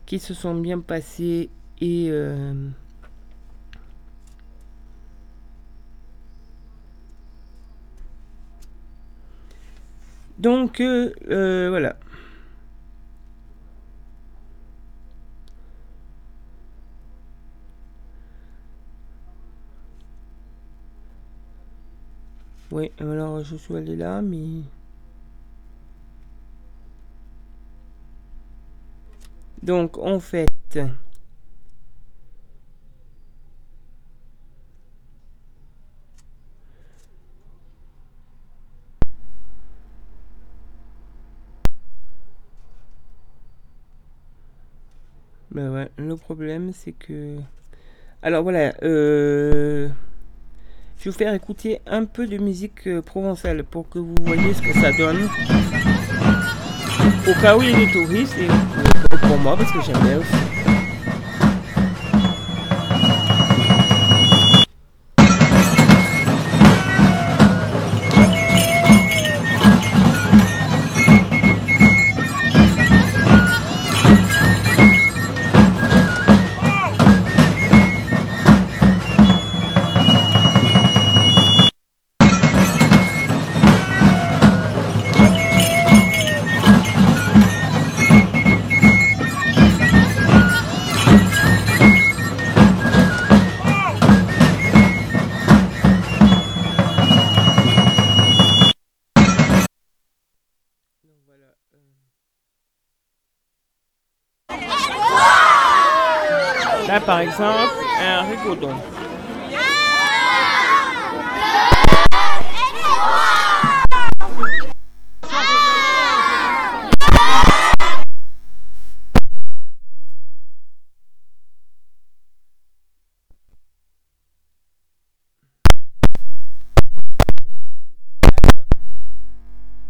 qui 0.07 0.19
se 0.19 0.33
sont 0.35 0.55
bien 0.55 0.81
passés 0.81 1.51
et 1.81 2.09
euh, 2.11 2.55
donc 10.39 10.81
euh, 10.81 11.13
euh, 11.31 11.69
voilà. 11.69 11.97
Oui, 22.71 22.91
alors 22.99 23.43
je 23.45 23.57
suis 23.57 23.75
allé 23.77 23.97
là, 23.97 24.21
mais... 24.23 24.63
Donc, 29.63 29.99
en 29.99 30.21
fait... 30.21 30.79
Ben 45.51 45.73
ouais, 45.73 45.91
le 45.97 46.15
problème 46.17 46.73
c'est 46.73 46.93
que... 46.93 47.39
Alors 48.23 48.43
voilà, 48.43 48.75
euh... 48.83 49.89
je 50.99 51.05
vais 51.05 51.11
vous 51.11 51.17
faire 51.17 51.35
écouter 51.35 51.81
un 51.87 52.05
peu 52.05 52.27
de 52.27 52.39
musique 52.39 52.89
euh, 52.89 53.01
provençale 53.01 53.63
pour 53.63 53.89
que 53.89 54.01
vous 54.01 54.17
voyez 54.23 54.53
ce 54.53 54.63
que 54.63 54.73
ça 54.73 54.91
donne. 54.99 55.29
au 57.29 57.41
cas 57.41 57.57
où 57.57 57.63
il 57.63 57.71
y 57.71 57.75
a 57.75 57.77
des 57.87 57.93
touristes 57.93 58.35
et 58.37 59.17
pour 59.17 59.39
moi 59.39 59.57
parce 59.57 59.71
que 59.71 59.81
j'aime 59.81 60.03
bien 60.03 60.19
aussi. 60.19 60.68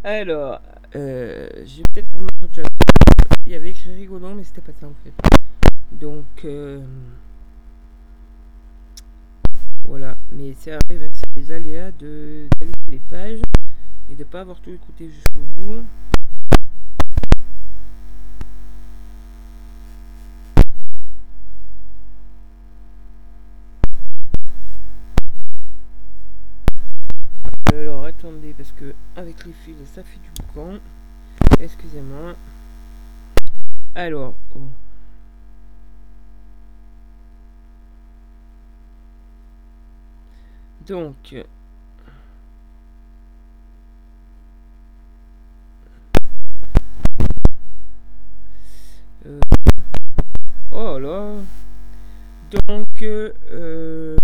Alors, 0.03 0.61
euh, 0.97 1.49
j'ai 1.65 1.85
peut-être 1.85 2.09
pour 2.09 2.23
chose. 2.53 2.65
Il 3.47 3.53
y 3.53 3.55
avait 3.55 3.71
écrit 3.71 3.95
rigodon, 3.95 4.35
mais 4.35 4.43
c'était 4.43 4.63
pas 4.63 4.73
ça 4.73 4.87
en 4.87 4.95
fait. 5.05 5.13
Donc, 5.93 6.25
euh, 6.45 6.81
voilà. 9.89 10.17
Mais 10.33 10.55
c'est 10.59 10.73
arrivé, 10.73 11.07
hein, 11.07 11.11
c'est 11.15 11.41
les 11.41 11.53
aléas 11.53 11.91
de 11.93 12.47
d'aller 12.61 12.73
sur 12.85 12.93
les 12.93 13.01
pages 13.11 13.41
et 14.11 14.15
de 14.15 14.25
pas 14.25 14.43
avoir 14.43 14.61
tout 14.61 14.71
écouté 14.71 15.09
jusqu'au 15.09 15.41
bout. 15.57 15.85
Alors 27.73 28.05
attendez 28.05 28.55
parce 28.57 28.73
que 28.73 28.95
avec 29.17 29.45
les 29.47 29.53
fils 29.53 29.77
ça 29.95 30.03
fait 30.03 30.21
du 30.21 30.29
boucan. 30.43 30.79
Excusez-moi. 31.61 32.35
Alors, 33.95 34.35
oh. 34.55 34.61
Donc, 40.89 41.35
euh, 49.27 49.41
oh 50.73 50.99
là. 50.99 51.35
Donc, 52.67 53.03
euh, 53.03 54.17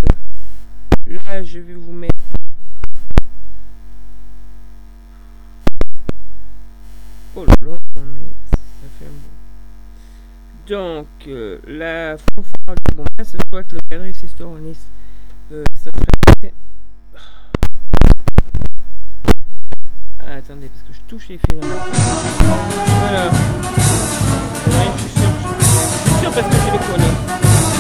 là, 1.07 1.43
je 1.43 1.59
vais 1.59 1.75
vous 1.75 1.93
mettre. 1.93 2.15
Oh 7.37 7.45
là 7.45 7.55
là, 7.61 7.79
ça 8.51 8.57
fait 8.99 9.05
un 9.05 9.09
bout. 9.11 9.35
Donc, 10.67 11.09
euh, 11.27 11.59
la 11.67 12.17
fanfare 12.17 12.77
du 12.89 12.95
bon, 12.97 13.05
ce 13.23 13.37
soit 13.51 13.71
le 13.71 13.79
cadre 13.91 14.07
historiste, 14.07 14.41
euh, 15.53 15.65
ça 15.75 15.91
ah, 20.21 20.37
attendez, 20.39 20.69
parce 20.69 20.83
que 20.85 20.93
je 20.95 21.01
touche 21.07 21.29
les 21.29 21.39
fils. 21.39 21.59
Voilà. 21.61 23.31
je 24.97 25.01
suis 25.01 25.11
sûr, 25.11 25.29
je 25.59 25.65
suis 25.65 26.21
sûr 26.21 26.31
parce 26.33 26.47
que 26.49 26.55
c'est 26.55 26.73
le 26.73 26.79
collé. 26.79 27.74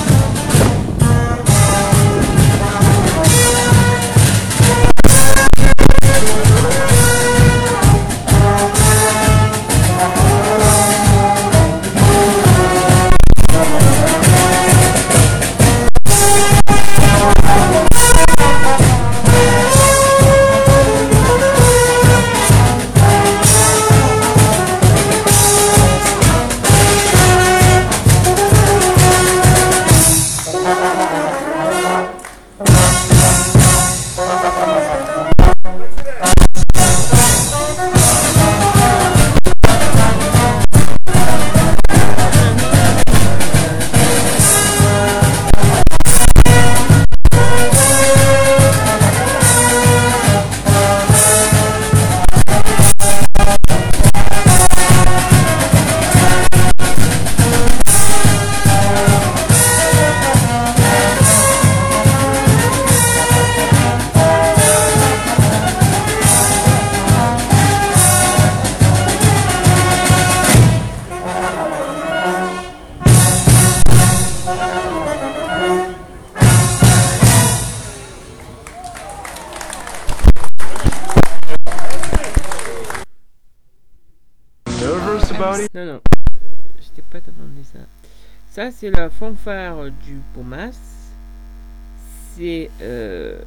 C'est 92.64 92.70
euh, 92.82 93.38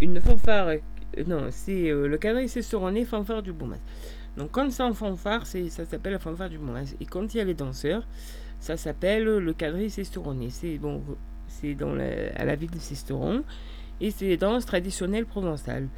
une 0.00 0.20
fanfare. 0.20 0.68
Euh, 0.68 0.78
non, 1.26 1.48
c'est 1.50 1.90
euh, 1.90 2.06
le 2.06 2.16
cadre 2.18 2.40
c'est 2.46 2.62
fanfare 3.04 3.42
du 3.42 3.52
Pomas. 3.52 3.76
Donc, 4.36 4.50
quand 4.50 4.70
c'est 4.70 4.82
en 4.82 4.94
fanfare, 4.94 5.46
ça 5.46 5.84
s'appelle 5.84 6.12
la 6.12 6.18
fanfare 6.18 6.48
du 6.48 6.58
Pomas. 6.58 6.94
Et 7.00 7.04
quand 7.04 7.34
il 7.34 7.38
y 7.38 7.40
a 7.40 7.44
les 7.44 7.54
danseurs, 7.54 8.06
ça 8.58 8.76
s'appelle 8.76 9.24
le 9.24 9.52
cadre 9.52 9.78
c'est 9.88 10.04
C'est 10.04 10.78
bon, 10.78 11.02
c'est 11.46 11.74
dans 11.74 11.98
à 11.98 12.44
la 12.44 12.56
ville 12.56 12.70
de 12.70 12.78
Sisteron. 12.78 13.44
Et 14.00 14.10
c'est 14.10 14.26
des 14.26 14.36
danses 14.36 14.66
traditionnelles 14.66 15.26
provençales. 15.26 15.88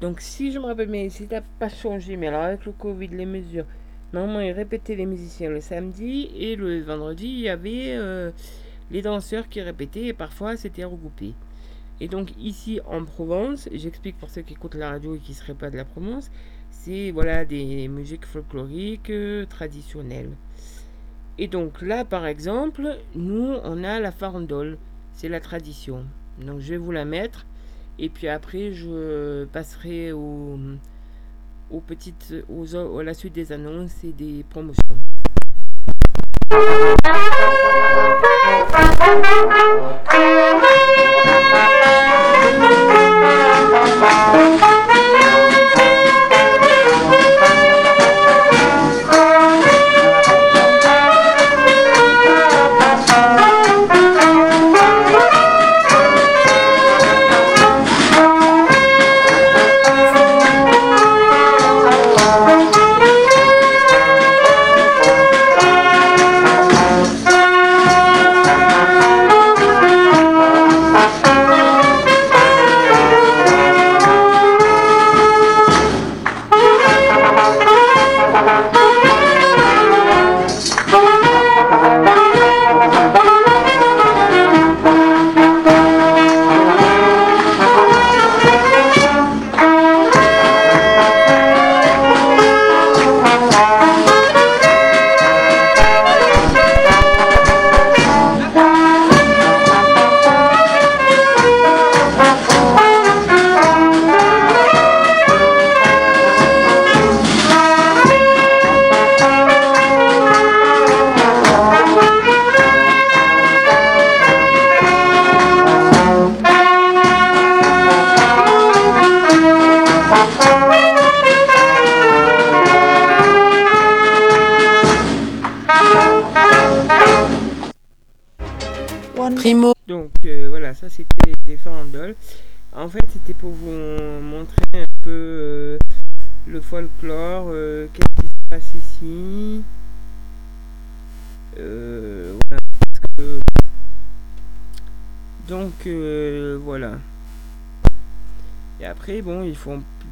Donc, 0.00 0.20
si 0.20 0.52
je 0.52 0.58
me 0.58 0.64
rappelle, 0.64 0.90
mais 0.90 1.08
si 1.08 1.26
t'as 1.26 1.42
pas 1.58 1.70
changé, 1.70 2.16
mais 2.16 2.26
alors 2.26 2.42
avec 2.42 2.66
le 2.66 2.72
Covid, 2.72 3.08
les 3.08 3.24
mesures, 3.24 3.64
normalement, 4.12 4.40
ils 4.40 4.52
répétaient 4.52 4.96
les 4.96 5.06
musiciens 5.06 5.48
le 5.48 5.60
samedi 5.60 6.28
et 6.36 6.54
le 6.56 6.82
vendredi, 6.82 7.26
il 7.26 7.40
y 7.40 7.48
avait 7.48 7.96
les 8.90 9.02
danseurs 9.02 9.48
qui 9.48 9.60
répétaient 9.60 10.06
et 10.06 10.12
parfois 10.12 10.56
c'était 10.56 10.84
regroupé. 10.84 11.34
Et 12.00 12.08
donc, 12.08 12.32
ici 12.38 12.80
en 12.86 13.04
Provence, 13.04 13.68
j'explique 13.72 14.18
pour 14.18 14.28
ceux 14.28 14.42
qui 14.42 14.52
écoutent 14.52 14.74
la 14.74 14.90
radio 14.90 15.14
et 15.14 15.18
qui 15.18 15.32
ne 15.32 15.36
seraient 15.36 15.54
pas 15.54 15.70
de 15.70 15.76
la 15.76 15.84
Provence, 15.84 16.30
c'est 16.70 17.10
voilà 17.10 17.44
des 17.44 17.88
musiques 17.88 18.26
folkloriques 18.26 19.10
euh, 19.10 19.46
traditionnelles. 19.46 20.30
Et 21.38 21.48
donc 21.48 21.82
là, 21.82 22.04
par 22.04 22.26
exemple, 22.26 22.98
nous, 23.14 23.56
on 23.64 23.82
a 23.82 23.98
la 23.98 24.12
farandole, 24.12 24.78
c'est 25.12 25.28
la 25.28 25.40
tradition. 25.40 26.04
Donc, 26.40 26.60
je 26.60 26.70
vais 26.70 26.76
vous 26.76 26.92
la 26.92 27.04
mettre. 27.04 27.46
Et 27.98 28.10
puis 28.10 28.28
après, 28.28 28.72
je 28.72 29.44
passerai 29.46 30.12
au, 30.12 30.58
aux 31.70 31.80
petites, 31.80 32.34
aux, 32.50 32.76
à 32.76 33.02
la 33.02 33.14
suite 33.14 33.32
des 33.32 33.52
annonces 33.52 34.04
et 34.04 34.12
des 34.12 34.44
promotions. 34.50 34.82
Donc 44.32 44.75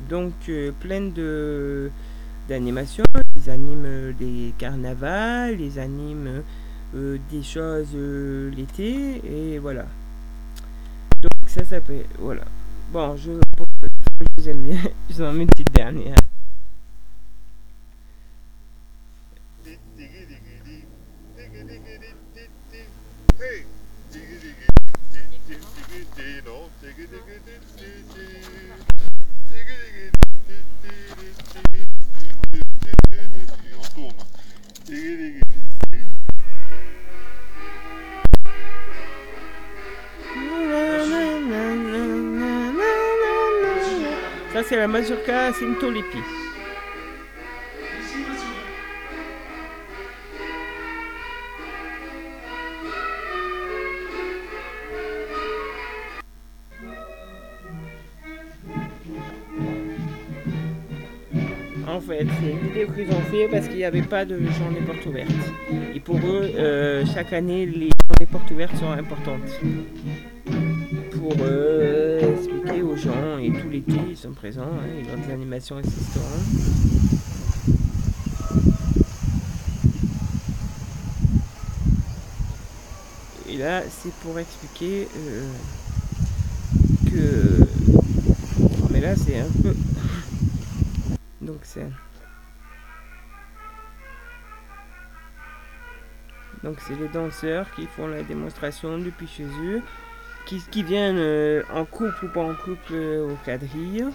donc 0.09 0.33
plein 0.81 1.01
de 1.03 1.91
d'animations. 2.49 3.05
Ils 3.37 3.51
animent 3.51 4.13
des 4.19 4.53
carnavals, 4.59 5.61
ils 5.61 5.79
animent 5.79 6.43
euh, 6.95 7.19
des 7.31 7.43
choses 7.43 7.89
euh, 7.97 8.51
l'été 8.51 9.21
et 9.25 9.59
voilà. 9.59 9.87
Donc 11.21 11.49
ça 11.49 11.65
s'appelle 11.65 12.05
voilà. 12.19 12.43
Bon, 12.93 13.17
je 13.17 13.33
je 13.33 14.43
vous 14.43 14.49
aime 14.49 14.63
bien. 14.63 14.79
Je 15.11 15.15
vous 15.15 15.23
en 15.23 15.33
mets 15.33 15.43
une 15.43 15.49
petite 15.49 15.73
dernière. 15.73 16.17
En 61.87 62.01
fait, 62.01 62.27
c'est 62.41 62.51
une 62.51 62.59
vidéo 62.59 62.89
qu'ils 62.95 63.09
ont 63.11 63.21
fait 63.31 63.49
parce 63.49 63.69
qu'il 63.69 63.77
n'y 63.77 63.85
avait 63.85 64.03
pas 64.03 64.25
de 64.25 64.37
journée 64.39 64.81
porte 64.87 65.07
ouverte. 65.07 65.31
Et 65.95 66.01
pour 66.01 66.17
eux, 66.17 66.51
euh, 66.57 67.05
chaque 67.07 67.33
année, 67.33 67.67
les 67.67 67.91
journées 68.07 68.31
portes 68.31 68.51
ouvertes 68.51 68.77
sont 68.77 68.91
importantes. 68.91 69.61
Ils 73.87 74.17
sont 74.17 74.33
présents, 74.33 74.63
hein, 74.63 74.87
ils 75.03 75.11
ont 75.11 75.27
des 75.27 75.33
animations 75.33 75.77
assistantes. 75.77 76.23
Et 83.49 83.59
là, 83.59 83.83
c'est 83.89 84.13
pour 84.15 84.39
expliquer 84.39 85.07
euh, 85.17 85.53
que... 87.07 87.67
Mais 88.91 89.01
là, 89.01 89.15
c'est 89.15 89.39
un 89.39 89.63
peu... 89.63 89.75
Donc 91.41 91.59
c'est... 91.63 91.87
Donc 96.65 96.79
c'est 96.87 96.97
les 96.99 97.09
danseurs 97.09 97.71
qui 97.77 97.87
font 97.87 98.07
la 98.07 98.23
démonstration 98.23 98.99
depuis 98.99 99.29
chez 99.29 99.45
eux, 99.45 99.83
qui, 100.47 100.63
qui 100.71 100.83
viennent 100.83 101.19
euh, 101.19 101.63
en 101.73 101.85
couple 101.85 102.25
ou 102.25 102.29
pas 102.29 102.43
en 102.43 102.55
couple 102.55 102.93
euh, 102.93 103.33
au 103.33 103.37
quadrille. 103.45 104.07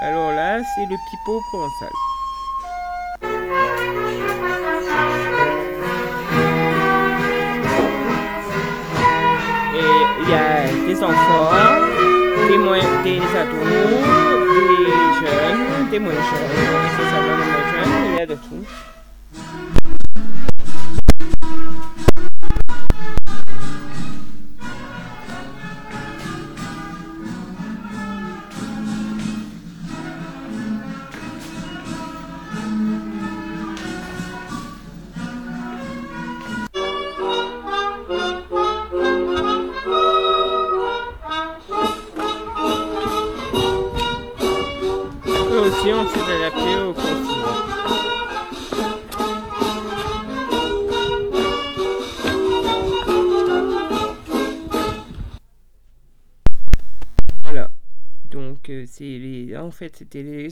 Alors 0.00 0.32
là, 0.32 0.60
c'est 0.74 0.86
le 0.86 0.96
pipeau 1.10 1.40
provençal. 1.50 1.92
des 10.86 11.02
enfants, 11.02 11.50
des, 12.48 12.58
moins, 12.58 12.80
des 13.04 13.18
ados, 13.18 14.11
jeunes, 15.92 15.98
des 15.98 15.98
moins 15.98 16.14
jeunes, 16.14 16.82
nécessairement 16.84 17.36
des 17.36 17.44
moins 17.44 17.84
jeunes, 17.84 18.12
il 18.12 18.16
y 18.16 18.20
a 18.20 18.26
de 18.26 18.34
tout. 18.34 18.91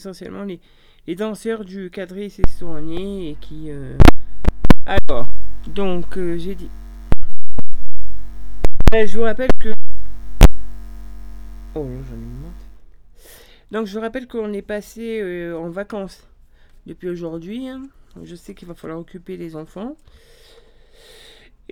Essentiellement 0.00 0.44
les, 0.44 0.60
danseurs 1.14 1.64
du 1.64 1.90
cadré 1.90 2.28
s'est 2.28 2.42
et 2.42 3.36
qui, 3.40 3.70
euh, 3.70 3.96
Alors, 4.86 5.28
donc, 5.66 6.16
euh, 6.16 6.38
j'ai 6.38 6.54
dit. 6.54 6.70
Euh, 8.94 9.06
je 9.06 9.18
vous 9.18 9.24
rappelle 9.24 9.50
que. 9.60 9.68
Oh, 11.74 11.84
j'en 11.84 12.16
ai 12.16 12.18
une 12.18 12.50
Donc, 13.70 13.86
je 13.86 13.94
vous 13.94 14.00
rappelle 14.00 14.26
qu'on 14.26 14.52
est 14.52 14.62
passé 14.62 15.20
euh, 15.20 15.58
en 15.58 15.68
vacances 15.68 16.26
depuis 16.86 17.08
aujourd'hui. 17.08 17.68
hein. 17.68 17.82
Je 18.22 18.34
sais 18.34 18.54
qu'il 18.54 18.66
va 18.66 18.74
falloir 18.74 18.98
occuper 18.98 19.36
les 19.36 19.54
enfants. 19.54 19.96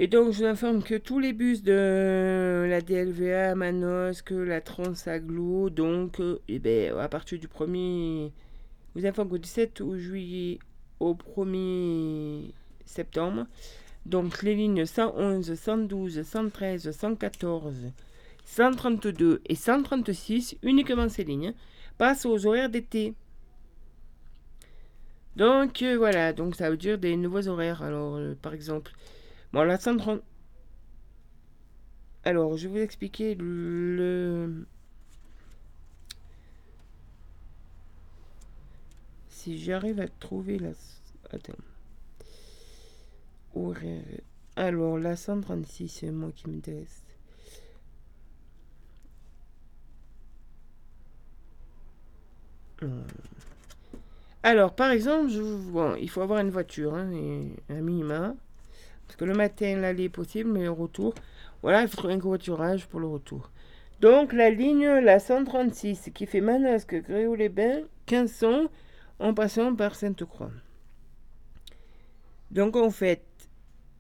Et 0.01 0.07
donc, 0.07 0.31
je 0.31 0.39
vous 0.39 0.45
informe 0.45 0.81
que 0.81 0.95
tous 0.95 1.19
les 1.19 1.33
bus 1.33 1.65
de 1.65 2.69
la 2.71 2.81
DLVA, 2.81 3.57
Manosque, 3.57 4.31
la 4.31 4.61
Transaglo, 4.61 5.71
donc, 5.71 6.21
euh, 6.21 6.39
eh 6.47 6.61
ben, 6.61 6.97
à 6.97 7.09
partir 7.09 7.37
du 7.37 7.49
1er. 7.49 8.31
Je 8.95 9.01
vous 9.01 9.07
informe 9.07 9.29
qu'au 9.31 9.39
17 9.39 9.83
juillet 9.97 10.61
au 11.01 11.15
1er 11.15 12.53
septembre, 12.85 13.49
donc 14.07 14.45
les 14.45 14.55
lignes 14.55 14.87
111, 14.87 15.53
112, 15.57 16.23
113, 16.23 16.93
114, 16.93 17.75
132 18.45 19.43
et 19.47 19.57
136, 19.57 20.59
uniquement 20.63 21.09
ces 21.09 21.25
lignes, 21.25 21.55
passent 21.99 22.25
aux 22.25 22.47
horaires 22.47 22.71
d'été. 22.71 23.15
Donc 25.35 25.83
euh, 25.83 25.97
voilà, 25.97 26.33
donc 26.33 26.55
ça 26.55 26.71
veut 26.71 26.77
dire 26.77 26.99
des 26.99 27.17
nouveaux 27.17 27.49
horaires. 27.49 27.83
Alors 27.83 28.15
euh, 28.15 28.37
par 28.41 28.55
exemple, 28.55 28.93
bon 29.53 29.63
la 29.63 29.79
130. 29.79 30.23
Alors 32.25 32.57
je 32.57 32.69
vais 32.69 32.79
vous 32.79 32.85
expliquer 32.85 33.35
le. 33.35 34.67
Si 39.29 39.59
j'arrive 39.59 40.01
à 40.01 40.09
trouver 40.09 40.59
la. 40.59 40.71
Attends. 41.31 41.53
Alors 44.57 44.99
la 44.99 45.17
136, 45.17 45.89
c'est 45.89 46.11
moi 46.11 46.31
qui 46.35 46.49
m'intéresse. 46.49 47.03
Hum. 52.83 53.05
Alors, 54.43 54.75
par 54.75 54.91
exemple, 54.91 55.31
je, 55.31 55.43
bon, 55.43 55.97
il 55.97 56.09
faut 56.09 56.23
avoir 56.23 56.41
une 56.41 56.51
voiture, 56.51 56.95
hein, 56.95 57.11
et 57.13 57.53
un 57.71 57.81
minima. 57.81 58.35
Parce 59.09 59.17
que 59.17 59.25
le 59.25 59.35
matin, 59.35 59.77
l'aller 59.77 60.05
est 60.05 60.09
possible, 60.11 60.51
mais 60.53 60.65
le 60.65 60.71
retour, 60.71 61.15
voilà, 61.63 61.83
il 61.83 61.89
faut 61.89 61.97
trouver 61.97 62.15
un 62.15 62.21
covoiturage 62.21 62.87
pour 62.87 63.01
le 63.01 63.07
retour. 63.07 63.51
Donc, 64.01 64.35
la 64.35 64.51
ligne, 64.51 64.87
la 64.87 65.19
136, 65.19 66.11
qui 66.15 66.27
fait 66.27 66.43
Manosque, 66.43 66.95
Gréoux-les-Bains, 66.95 67.81
1500, 68.11 68.67
en 69.19 69.35
passant 69.35 69.75
par 69.75 69.97
Sainte-Croix. 69.97 70.53
Donc, 72.51 72.77
en 72.77 72.91
fait, 72.91 73.25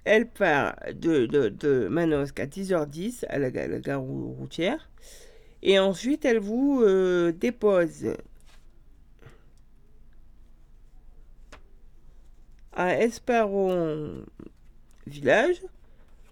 elle 0.04 0.28
part 0.28 0.76
de, 0.94 1.88
Manosque 1.88 2.38
à 2.38 2.46
10h10 2.46 3.24
à 3.28 3.38
la, 3.38 3.50
la 3.50 3.80
gare 3.80 4.02
routière. 4.02 4.90
Et 5.62 5.78
ensuite, 5.78 6.24
elle 6.26 6.38
vous 6.38 6.82
euh, 6.82 7.32
dépose 7.32 8.12
à 12.72 13.02
Esparon 13.02 14.24
village, 15.08 15.62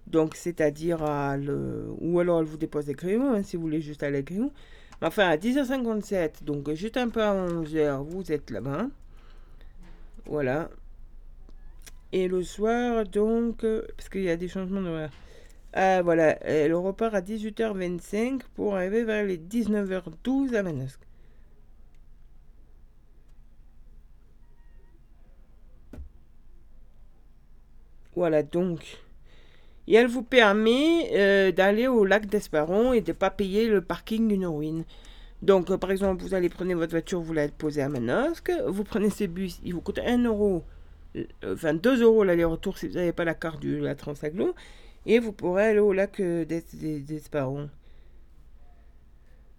donc 0.06 0.36
c'est-à-dire 0.36 1.02
à 1.02 1.36
le... 1.36 1.86
ou 2.00 2.20
alors 2.20 2.40
elle 2.40 2.46
vous 2.46 2.56
dépose 2.56 2.88
à 2.88 2.92
Gréon, 2.92 3.34
hein, 3.34 3.42
si 3.42 3.56
vous 3.56 3.62
voulez 3.62 3.80
juste 3.80 4.02
aller 4.02 4.18
à 4.18 4.22
Gréon. 4.22 4.52
Enfin, 5.02 5.28
à 5.28 5.36
10h57, 5.36 6.44
donc 6.44 6.72
juste 6.72 6.96
un 6.96 7.08
peu 7.08 7.22
à 7.22 7.32
11h, 7.34 8.02
vous 8.04 8.32
êtes 8.32 8.50
là-bas. 8.50 8.88
Voilà. 10.26 10.70
Et 12.12 12.28
le 12.28 12.42
soir, 12.42 13.04
donc, 13.04 13.64
euh, 13.64 13.82
parce 13.96 14.08
qu'il 14.08 14.22
y 14.22 14.30
a 14.30 14.36
des 14.36 14.48
changements 14.48 14.80
d'horaire. 14.80 15.10
Ah, 15.74 16.00
voilà, 16.02 16.42
elle 16.42 16.74
repart 16.74 17.14
à 17.14 17.20
18h25 17.20 18.40
pour 18.54 18.76
arriver 18.76 19.04
vers 19.04 19.24
les 19.24 19.36
19h12 19.36 20.54
à 20.54 20.62
Manosque. 20.62 21.05
Voilà, 28.16 28.42
donc. 28.42 28.98
Et 29.86 29.94
elle 29.94 30.08
vous 30.08 30.22
permet 30.22 31.10
euh, 31.12 31.52
d'aller 31.52 31.86
au 31.86 32.04
lac 32.04 32.26
d'Esparon 32.26 32.92
et 32.92 33.02
de 33.02 33.12
ne 33.12 33.16
pas 33.16 33.30
payer 33.30 33.68
le 33.68 33.82
parking 33.82 34.26
d'une 34.26 34.46
ruine. 34.46 34.84
Donc, 35.42 35.70
euh, 35.70 35.76
par 35.78 35.90
exemple, 35.92 36.22
vous 36.22 36.34
allez 36.34 36.48
prendre 36.48 36.74
votre 36.74 36.90
voiture, 36.92 37.20
vous 37.20 37.34
la 37.34 37.48
posez 37.48 37.82
à 37.82 37.88
Manosque, 37.88 38.50
vous 38.66 38.82
prenez 38.84 39.10
ce 39.10 39.24
bus, 39.24 39.60
il 39.64 39.74
vous 39.74 39.82
coûte 39.82 40.00
1 40.04 40.24
euro, 40.24 40.64
euh, 41.16 41.24
enfin 41.52 41.74
2 41.74 42.02
euros 42.02 42.24
l'aller-retour 42.24 42.78
si 42.78 42.88
vous 42.88 42.94
n'avez 42.94 43.12
pas 43.12 43.24
la 43.24 43.34
carte 43.34 43.60
de 43.62 43.76
la 43.76 43.94
Transaglo, 43.94 44.54
et 45.04 45.18
vous 45.20 45.32
pourrez 45.32 45.66
aller 45.66 45.78
au 45.78 45.92
lac 45.92 46.20
d'Es- 46.20 46.64
d'Es- 46.74 47.00
d'Esparon. 47.00 47.68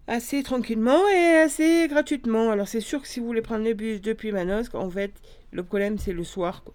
Assez 0.08 0.42
tranquillement 0.42 1.06
et 1.08 1.36
assez 1.36 1.86
gratuitement. 1.88 2.50
Alors, 2.50 2.66
c'est 2.66 2.80
sûr 2.80 3.00
que 3.02 3.08
si 3.08 3.20
vous 3.20 3.26
voulez 3.26 3.42
prendre 3.42 3.64
le 3.64 3.74
bus 3.74 4.00
depuis 4.00 4.32
Manosque, 4.32 4.74
en 4.74 4.90
fait, 4.90 5.12
le 5.52 5.62
problème 5.62 5.96
c'est 5.98 6.12
le 6.12 6.24
soir, 6.24 6.64
quoi. 6.64 6.74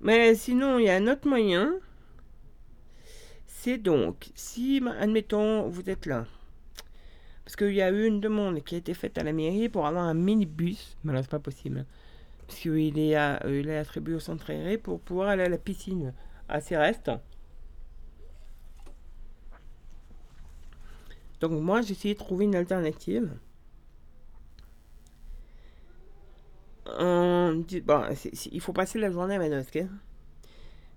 Mais 0.00 0.34
sinon, 0.34 0.78
il 0.78 0.86
y 0.86 0.90
a 0.90 0.96
un 0.96 1.06
autre 1.08 1.28
moyen. 1.28 1.74
C'est 3.46 3.78
donc, 3.78 4.30
si, 4.34 4.82
admettons, 5.00 5.68
vous 5.68 5.88
êtes 5.88 6.06
là. 6.06 6.26
Parce 7.44 7.56
qu'il 7.56 7.74
y 7.74 7.82
a 7.82 7.90
eu 7.90 8.06
une 8.06 8.20
demande 8.20 8.62
qui 8.62 8.74
a 8.74 8.78
été 8.78 8.92
faite 8.94 9.18
à 9.18 9.22
la 9.22 9.32
mairie 9.32 9.68
pour 9.68 9.86
avoir 9.86 10.04
un 10.04 10.14
minibus. 10.14 10.96
Mais 11.04 11.12
là, 11.12 11.22
c'est 11.22 11.30
pas 11.30 11.38
possible. 11.38 11.86
Parce 12.46 12.60
qu'il 12.60 12.98
est, 12.98 13.16
euh, 13.16 13.62
est 13.64 13.76
attribué 13.76 14.14
au 14.14 14.20
centre 14.20 14.50
aéré 14.50 14.78
pour 14.78 15.00
pouvoir 15.00 15.28
aller 15.28 15.44
à 15.44 15.48
la 15.48 15.58
piscine 15.58 16.12
à 16.48 16.60
ses 16.60 16.76
restes. 16.76 17.10
Donc 21.40 21.52
moi, 21.52 21.82
j'ai 21.82 21.92
essayé 21.92 22.14
de 22.14 22.18
trouver 22.18 22.44
une 22.44 22.54
alternative. 22.54 23.30
Bon, 26.86 28.02
il 28.52 28.60
faut 28.60 28.72
passer 28.72 28.98
la 28.98 29.10
journée 29.10 29.34
à 29.36 29.38
Manosque. 29.38 29.78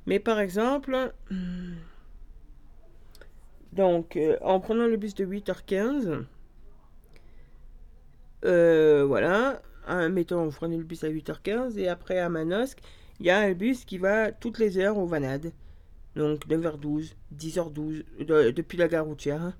Mais 0.05 0.19
par 0.19 0.39
exemple, 0.39 1.13
hum, 1.31 1.75
donc 3.73 4.15
euh, 4.15 4.37
en 4.41 4.59
prenant 4.59 4.85
le 4.87 4.97
bus 4.97 5.13
de 5.15 5.25
8h15, 5.25 6.25
euh, 8.45 9.03
voilà, 9.05 9.61
hein, 9.87 10.09
mettons, 10.09 10.45
vous 10.45 10.55
prenez 10.55 10.77
le 10.77 10.83
bus 10.83 11.03
à 11.03 11.09
8h15 11.09 11.77
et 11.77 11.87
après 11.87 12.19
à 12.19 12.29
Manosque, 12.29 12.79
il 13.19 13.25
y 13.25 13.29
a 13.29 13.39
un 13.39 13.51
bus 13.53 13.85
qui 13.85 13.97
va 13.97 14.31
toutes 14.31 14.59
les 14.59 14.77
heures 14.77 14.97
aux 14.97 15.05
Vanades. 15.05 15.51
Donc 16.15 16.47
9h12, 16.47 17.15
10h12, 17.31 18.05
de- 18.19 18.51
depuis 18.51 18.77
la 18.77 18.87
gare 18.87 19.05
routière. 19.05 19.41
hein. 19.43 19.53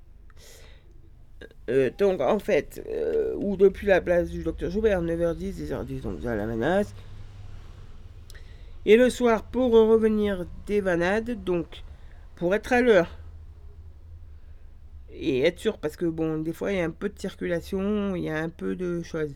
Euh, 1.70 1.90
donc 1.98 2.20
en 2.22 2.40
fait, 2.40 2.84
euh, 2.90 3.34
ou 3.38 3.56
depuis 3.56 3.88
la 3.88 4.02
place 4.02 4.30
du 4.30 4.44
docteur 4.44 4.72
Joubert, 4.72 5.02
9h10, 5.02 5.54
10h10, 5.54 6.02
donc 6.02 6.26
à 6.26 6.36
la 6.36 6.46
Manosque. 6.46 6.96
Et 8.86 8.98
le 8.98 9.10
soir, 9.10 9.44
pour 9.44 9.72
revenir 9.72 10.46
des 10.66 10.82
Vanades, 10.82 11.44
donc 11.44 11.84
pour 12.36 12.56
être 12.56 12.74
à 12.74 12.82
l'heure 12.82 13.18
et 15.12 15.42
être 15.42 15.60
sûr, 15.60 15.78
parce 15.78 15.98
que 15.98 16.06
bon, 16.06 16.38
des 16.38 16.54
fois 16.54 16.72
il 16.72 16.78
y 16.78 16.82
a 16.82 16.86
un 16.86 16.92
peu 16.92 17.10
de 17.10 17.20
circulation, 17.20 18.16
il 18.16 18.24
y 18.24 18.30
a 18.30 18.38
un 18.38 18.50
peu 18.50 18.76
de 18.76 19.02
choses. 19.04 19.36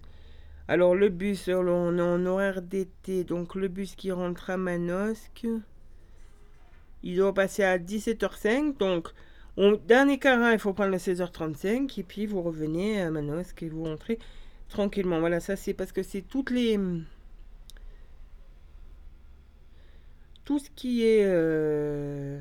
Alors 0.68 0.96
le 0.96 1.10
bus, 1.10 1.50
on 1.50 1.98
est 1.98 2.02
en 2.02 2.26
horaire 2.26 2.62
d'été, 2.62 3.24
donc 3.24 3.56
le 3.56 3.68
bus 3.68 3.96
qui 3.96 4.12
rentre 4.12 4.50
à 4.50 4.58
Manosque, 4.58 5.46
il 7.04 7.18
doit 7.18 7.34
passer 7.34 7.64
à 7.64 7.78
17h05, 7.78 8.78
donc 8.78 9.10
on, 9.58 9.74
dernier 9.74 10.20
carré, 10.20 10.54
il 10.54 10.60
faut 10.60 10.74
prendre 10.74 10.92
le 10.92 10.98
16h35, 10.98 12.00
et 12.00 12.04
puis 12.04 12.26
vous 12.26 12.42
revenez 12.42 13.02
à 13.02 13.12
Manosque 13.12 13.64
et 13.64 13.70
vous 13.70 13.84
rentrez 13.84 14.20
tranquillement? 14.70 15.20
Voilà, 15.20 15.40
ça 15.40 15.56
c'est 15.56 15.74
parce 15.74 15.92
que 15.92 16.04
c'est 16.04 16.22
toutes 16.22 16.52
les... 16.52 16.80
Tout 20.46 20.60
ce 20.60 20.70
qui 20.72 21.04
est... 21.06 21.24
euh, 21.26 22.40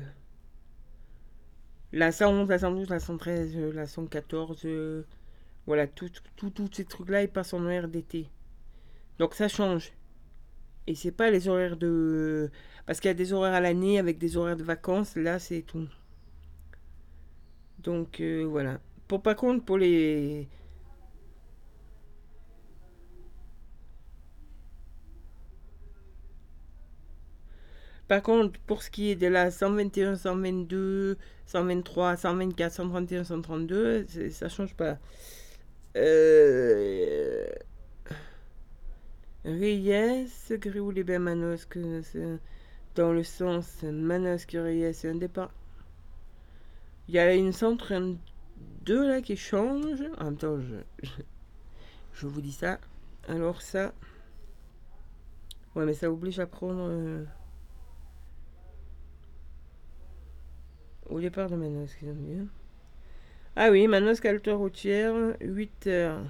la 1.93 2.11
111, 2.11 2.49
la 2.49 2.59
112, 2.59 2.89
la 2.89 2.99
113, 2.99 3.53
euh, 3.55 3.71
la 3.73 3.85
114, 3.87 4.61
euh, 4.65 5.03
voilà, 5.67 5.87
tout, 5.87 6.09
tout, 6.35 6.49
tous 6.49 6.69
ces 6.73 6.85
trucs-là, 6.85 7.23
ils 7.23 7.29
passent 7.29 7.53
en 7.53 7.87
d'été. 7.87 8.29
Donc 9.19 9.35
ça 9.35 9.47
change. 9.47 9.93
Et 10.87 10.95
c'est 10.95 11.11
pas 11.11 11.29
les 11.31 11.47
horaires 11.47 11.77
de... 11.77 12.49
Parce 12.85 12.99
qu'il 12.99 13.09
y 13.09 13.11
a 13.11 13.13
des 13.13 13.31
horaires 13.31 13.53
à 13.53 13.61
l'année 13.61 13.99
avec 13.99 14.17
des 14.17 14.37
horaires 14.37 14.57
de 14.57 14.63
vacances, 14.63 15.15
là 15.15 15.39
c'est 15.39 15.61
tout. 15.61 15.87
Donc 17.83 18.19
euh, 18.21 18.43
voilà. 18.43 18.79
Pour 19.07 19.21
par 19.21 19.35
contre, 19.35 19.63
pour 19.65 19.77
les... 19.77 20.47
Par 28.07 28.21
contre, 28.21 28.59
pour 28.67 28.83
ce 28.83 28.89
qui 28.91 29.09
est 29.11 29.15
de 29.15 29.27
la 29.27 29.49
121, 29.51 30.15
122, 30.15 31.17
123, 31.45 32.15
124, 32.17 32.73
131, 32.73 33.23
132, 33.23 34.05
c'est- 34.09 34.29
ça 34.29 34.49
change 34.49 34.75
pas. 34.75 34.97
Euh, 35.95 37.47
Reyes, 39.45 40.27
Gréou 40.59 40.91
les 40.91 41.05
dans 42.95 43.11
le 43.11 43.23
sens 43.23 43.83
Manosque 43.83 44.51
Reyes, 44.53 44.93
c'est 44.93 45.09
un 45.09 45.15
départ. 45.15 45.51
Il 47.07 47.15
y 47.15 47.19
a 47.19 47.33
une 47.33 47.51
132 47.51 49.07
là 49.07 49.21
qui 49.21 49.35
change. 49.35 50.03
En 50.19 50.33
temps, 50.33 50.59
je, 50.59 51.07
je, 52.13 52.27
vous 52.27 52.41
dis 52.41 52.51
ça. 52.51 52.79
Alors 53.27 53.61
ça. 53.61 53.93
Ouais, 55.75 55.85
mais 55.85 55.93
ça 55.93 56.11
oblige 56.11 56.39
à 56.39 56.47
prendre. 56.47 56.87
euh, 56.89 57.25
au 61.09 61.19
départ 61.19 61.49
de 61.49 61.55
Manosque, 61.55 61.99
ils 62.01 62.09
ont 62.09 62.41
hein. 62.41 62.47
Ah 63.55 63.69
oui, 63.69 63.87
Manosque 63.87 64.25
halte 64.25 64.47
routière, 64.47 65.13
8 65.41 65.87
heures. 65.87 66.21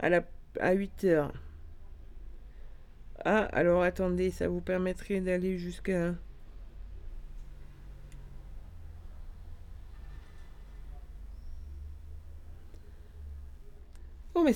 À, 0.00 0.08
la, 0.08 0.24
à 0.60 0.72
8 0.72 1.04
heures. 1.04 1.32
Ah, 3.24 3.44
alors 3.52 3.82
attendez, 3.82 4.30
ça 4.30 4.48
vous 4.48 4.60
permettrait 4.60 5.20
d'aller 5.20 5.56
jusqu'à. 5.58 6.14
Oh, 14.42 14.44
mais 14.44 14.54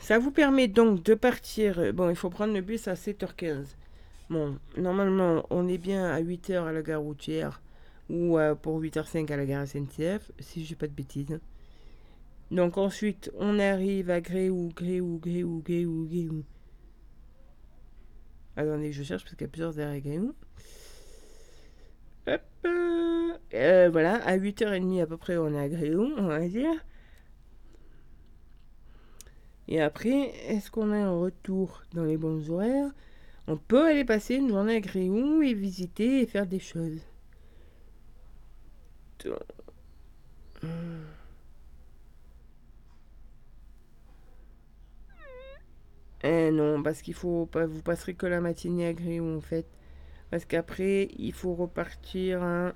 ça 0.00 0.18
vous 0.18 0.30
permet 0.30 0.66
donc 0.66 1.02
de 1.02 1.12
partir. 1.12 1.78
euh, 1.78 1.92
Bon, 1.92 2.08
il 2.08 2.16
faut 2.16 2.30
prendre 2.30 2.54
le 2.54 2.62
bus 2.62 2.88
à 2.88 2.94
7h15. 2.96 3.76
Bon, 4.30 4.56
normalement, 4.78 5.44
on 5.50 5.68
est 5.68 5.76
bien 5.76 6.06
à 6.06 6.22
8h 6.22 6.64
à 6.66 6.72
la 6.72 6.80
gare 6.80 7.02
routière 7.02 7.60
ou 8.08 8.38
euh, 8.38 8.54
pour 8.54 8.80
8h05 8.80 9.30
à 9.30 9.36
la 9.36 9.44
gare 9.44 9.66
SNCF, 9.68 10.32
si 10.38 10.62
je 10.62 10.68
dis 10.68 10.74
pas 10.74 10.86
de 10.86 10.94
bêtises. 10.94 11.38
Donc 12.50 12.78
ensuite, 12.78 13.30
on 13.38 13.58
arrive 13.58 14.08
à 14.08 14.22
Gréou, 14.22 14.70
Gréou, 14.74 15.18
Gréou, 15.18 15.60
Gréou, 15.62 16.06
Gréou. 16.08 16.44
Attendez, 18.56 18.92
je 18.92 19.02
cherche 19.02 19.22
parce 19.24 19.34
qu'il 19.36 19.46
y 19.46 19.48
a 19.48 19.52
plusieurs 19.52 19.78
arrêts 19.80 20.00
Gréou. 20.00 20.34
Hop. 22.26 22.40
euh, 23.54 23.88
voilà, 23.90 24.16
à 24.26 24.36
8h30 24.38 25.02
à 25.02 25.06
peu 25.06 25.18
près, 25.18 25.36
on 25.36 25.52
est 25.54 25.58
à 25.60 25.68
Gréou, 25.68 26.10
on 26.16 26.26
va 26.28 26.40
dire. 26.48 26.72
Et 29.68 29.80
après, 29.82 30.32
est-ce 30.48 30.70
qu'on 30.70 30.92
a 30.92 30.96
un 30.96 31.10
retour 31.20 31.82
dans 31.92 32.04
les 32.04 32.16
bons 32.16 32.50
horaires? 32.50 32.90
On 33.46 33.56
peut 33.56 33.86
aller 33.86 34.04
passer 34.04 34.36
une 34.36 34.48
journée 34.48 34.76
à 34.76 34.80
Gréou 34.80 35.42
et 35.42 35.54
visiter 35.54 36.22
et 36.22 36.26
faire 36.26 36.46
des 36.46 36.58
choses. 36.58 37.00
Eh 46.22 46.50
non, 46.50 46.82
parce 46.82 47.02
qu'il 47.02 47.14
faut 47.14 47.46
pas, 47.46 47.66
vous 47.66 47.82
passerez 47.82 48.14
que 48.14 48.26
la 48.26 48.40
matinée 48.40 48.86
à 48.86 48.92
Gréou 48.92 49.36
en 49.36 49.40
fait. 49.40 49.66
Parce 50.30 50.44
qu'après, 50.44 51.08
il 51.18 51.32
faut 51.32 51.54
repartir 51.54 52.42
à 52.42 52.74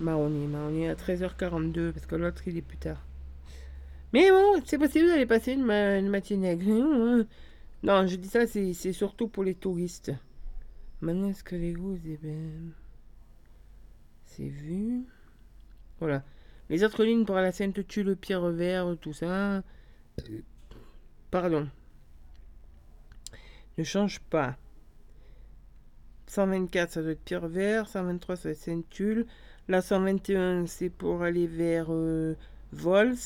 Maroni. 0.00 0.46
Maroni 0.46 0.88
à 0.88 0.94
13h42 0.94 1.92
parce 1.92 2.06
que 2.06 2.16
l'autre 2.16 2.42
il 2.46 2.56
est 2.56 2.62
plus 2.62 2.78
tard. 2.78 3.07
Mais 4.12 4.30
bon, 4.30 4.60
c'est 4.64 4.78
possible 4.78 5.06
d'aller 5.08 5.26
passer 5.26 5.52
une, 5.52 5.64
ma- 5.64 5.98
une 5.98 6.08
matinée 6.08 6.58
hein. 6.68 7.26
Non, 7.82 8.06
je 8.06 8.16
dis 8.16 8.28
ça, 8.28 8.46
c'est 8.46 8.74
surtout 8.92 9.28
pour 9.28 9.44
les 9.44 9.54
touristes. 9.54 10.12
Maintenant, 11.00 11.28
est-ce 11.28 11.44
que 11.44 11.54
les 11.56 11.72
goûts, 11.74 11.98
eh 12.06 12.16
ben, 12.16 12.72
c'est 14.24 14.48
vu? 14.48 15.04
Voilà. 16.00 16.24
Les 16.70 16.84
autres 16.84 17.04
lignes 17.04 17.24
pour 17.24 17.36
la 17.36 17.52
Sainte-Tulle, 17.52 18.16
Pierre 18.16 18.48
Vert, 18.48 18.96
tout 19.00 19.12
ça. 19.12 19.62
Pardon. 21.30 21.68
Ne 23.78 23.84
change 23.84 24.18
pas. 24.20 24.56
124, 26.26 26.90
ça 26.90 27.02
doit 27.02 27.12
être 27.12 27.22
Pierre 27.24 27.48
Vert. 27.48 27.88
123, 27.88 28.36
ça 28.36 28.42
doit 28.44 28.52
être 28.52 28.58
Sainte-Tulle. 28.58 29.26
La 29.68 29.82
121, 29.82 30.66
c'est 30.66 30.90
pour 30.90 31.22
aller 31.22 31.46
vers 31.46 31.86
euh, 31.90 32.34
Vols. 32.72 33.16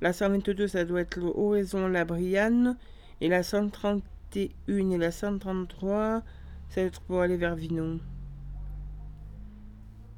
La 0.00 0.12
122, 0.12 0.66
ça 0.66 0.84
doit 0.84 1.02
être 1.02 1.16
le 1.16 1.26
Horizon 1.26 1.88
La 1.88 2.04
Brianne. 2.04 2.76
Et 3.20 3.28
la 3.28 3.42
131 3.42 4.50
et 4.68 4.98
la 4.98 5.10
133, 5.10 6.22
ça 6.68 6.80
doit 6.80 6.84
être 6.84 7.00
pour 7.02 7.20
aller 7.20 7.36
vers 7.36 7.54
Vinon. 7.54 8.00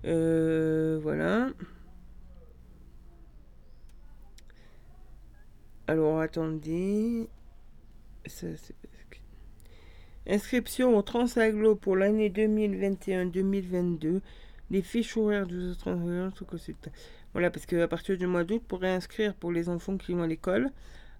Euh, 0.04 0.98
voilà. 1.02 1.50
Alors 5.88 6.20
attendez. 6.20 7.28
Inscription 10.28 10.96
au 10.96 11.02
Transaglo 11.02 11.74
pour 11.74 11.96
l'année 11.96 12.30
2021-2022. 12.30 14.20
Les 14.72 14.82
fiches 14.82 15.16
horaires 15.18 15.46
du 15.46 15.74
sont 15.74 16.32
consultables. 16.48 16.96
Voilà, 17.34 17.50
parce 17.50 17.66
qu'à 17.66 17.86
partir 17.86 18.16
du 18.16 18.26
mois 18.26 18.42
d'août, 18.42 18.62
pour 18.66 18.80
réinscrire 18.80 19.34
pour 19.34 19.52
les 19.52 19.68
enfants 19.68 19.98
qui 19.98 20.14
vont 20.14 20.22
à 20.22 20.26
l'école, 20.26 20.70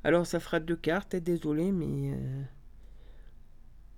alors 0.05 0.27
ça 0.27 0.41
fera 0.41 0.59
deux 0.59 0.77
cartes, 0.77 1.15
désolé, 1.15 1.71
mais 1.71 2.15
euh, 2.15 2.43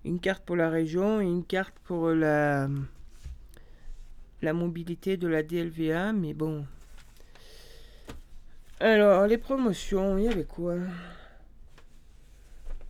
une 0.04 0.18
carte 0.20 0.44
pour 0.44 0.56
la 0.56 0.68
région 0.68 1.20
et 1.20 1.24
une 1.24 1.44
carte 1.44 1.74
pour 1.84 2.10
la, 2.10 2.68
la 4.42 4.52
mobilité 4.52 5.16
de 5.16 5.28
la 5.28 5.42
DLVA, 5.42 6.12
mais 6.12 6.34
bon. 6.34 6.66
Alors, 8.80 9.26
les 9.28 9.38
promotions, 9.38 10.18
il 10.18 10.24
y 10.24 10.28
avait 10.28 10.44
quoi? 10.44 10.74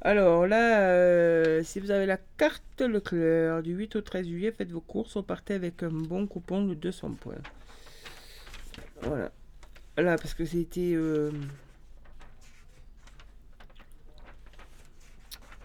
Alors 0.04 0.46
là, 0.46 0.80
euh, 0.82 1.62
si 1.62 1.80
vous 1.80 1.90
avez 1.90 2.04
la 2.06 2.18
carte 2.36 2.82
Leclerc 2.82 3.62
du 3.62 3.72
8 3.72 3.96
au 3.96 4.00
13 4.02 4.26
juillet, 4.26 4.52
faites 4.52 4.70
vos 4.70 4.80
courses, 4.82 5.16
repartez 5.16 5.54
avec 5.54 5.82
un 5.82 5.88
bon 5.90 6.26
coupon 6.26 6.62
de 6.62 6.74
200 6.74 7.12
points. 7.12 7.34
Voilà. 9.02 9.30
Là, 9.96 10.16
parce 10.16 10.34
que 10.34 10.44
c'était... 10.44 10.92
euh, 10.94 11.30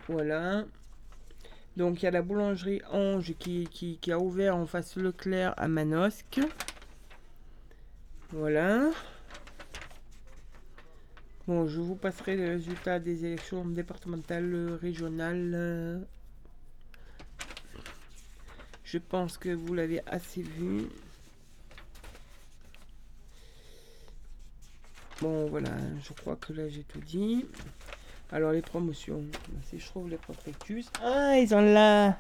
Voilà. 0.08 0.66
Donc 1.78 2.02
il 2.02 2.06
y 2.06 2.08
a 2.08 2.12
la 2.12 2.24
boulangerie 2.24 2.82
Ange 2.92 3.34
qui, 3.38 3.68
qui, 3.72 4.00
qui 4.00 4.12
a 4.12 4.20
ouvert 4.20 4.56
en 4.56 4.66
face 4.66 4.96
Leclerc 4.96 5.54
à 5.56 5.68
Manosque. 5.68 6.40
Voilà. 8.32 8.90
Bon, 11.50 11.68
je 11.68 11.80
vous 11.82 11.95
passerai 11.95 12.36
les 12.36 12.47
résultats 12.47 13.00
des 13.00 13.26
élections 13.26 13.66
départementales, 13.66 14.78
régionales. 14.80 16.06
Je 18.84 19.00
pense 19.00 19.39
que 19.39 19.50
vous 19.50 19.74
l'avez 19.74 20.00
assez 20.06 20.43
vu. 20.43 20.86
Bon, 25.22 25.47
voilà, 25.47 25.72
je 26.04 26.14
crois 26.14 26.36
que 26.36 26.54
là 26.54 26.70
j'ai 26.70 26.84
tout 26.84 27.00
dit. 27.00 27.47
Alors, 28.32 28.52
les 28.52 28.62
promotions. 28.62 29.26
Si 29.72 29.80
je 29.80 29.88
trouve 29.88 30.08
les 30.08 30.18
prospectus. 30.18 30.86
Ah, 31.02 31.36
ils 31.39 31.56
ont 31.56 31.62
là. 31.62 32.20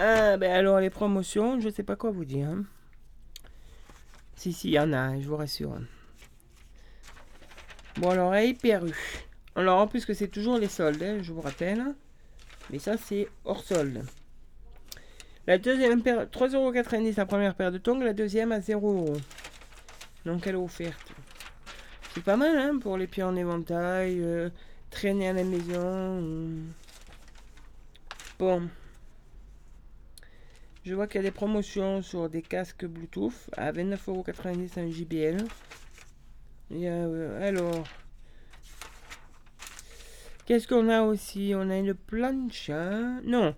Ah, 0.00 0.36
ben 0.36 0.52
alors, 0.52 0.80
les 0.80 0.90
promotions, 0.90 1.58
je 1.60 1.70
sais 1.70 1.82
pas 1.82 1.96
quoi 1.96 2.10
vous 2.10 2.26
dire. 2.26 2.46
hein. 2.46 2.64
Si, 4.36 4.52
si, 4.52 4.68
il 4.68 4.74
y 4.74 4.78
en 4.78 4.92
a, 4.92 5.18
je 5.18 5.26
vous 5.26 5.38
rassure. 5.38 5.78
Bon, 7.96 8.10
alors, 8.10 8.36
Hyper 8.36 8.84
U. 8.84 8.92
Alors, 9.54 9.78
en 9.80 9.86
plus 9.86 10.04
que 10.04 10.14
c'est 10.14 10.28
toujours 10.28 10.58
les 10.58 10.68
soldes, 10.68 11.02
hein, 11.02 11.18
je 11.22 11.32
vous 11.32 11.40
rappelle. 11.40 11.94
Mais 12.70 12.78
ça, 12.78 12.96
c'est 12.96 13.28
hors 13.44 13.62
solde. 13.62 14.04
La 15.46 15.58
deuxième 15.58 16.02
paire, 16.02 16.26
3,90€ 16.26 17.16
la 17.16 17.26
première 17.26 17.54
paire 17.54 17.70
de 17.70 17.78
tongs, 17.78 18.00
la 18.00 18.14
deuxième 18.14 18.50
à 18.50 18.58
0€. 18.60 19.16
Donc, 20.24 20.46
elle 20.46 20.54
est 20.54 20.58
offerte. 20.58 21.12
C'est 22.14 22.24
pas 22.24 22.36
mal, 22.36 22.56
hein, 22.56 22.78
pour 22.80 22.96
les 22.96 23.06
pieds 23.06 23.22
en 23.22 23.36
éventail, 23.36 24.18
euh, 24.20 24.48
traîner 24.90 25.28
à 25.28 25.32
la 25.32 25.44
maison. 25.44 25.82
euh. 25.82 26.62
Bon. 28.38 28.68
Je 30.84 30.94
vois 30.94 31.06
qu'il 31.06 31.16
y 31.16 31.20
a 31.20 31.22
des 31.22 31.30
promotions 31.30 32.02
sur 32.02 32.28
des 32.28 32.42
casques 32.42 32.86
Bluetooth 32.86 33.48
à 33.56 33.72
29,90€ 33.72 34.80
un 34.80 34.90
JBL. 34.90 35.44
Euh, 36.72 37.46
alors. 37.46 37.84
Qu'est-ce 40.46 40.68
qu'on 40.68 40.88
a 40.88 41.02
aussi? 41.02 41.52
On 41.54 41.70
a 41.70 41.76
une 41.78 41.94
plancha. 41.94 43.20
Non, 43.24 43.54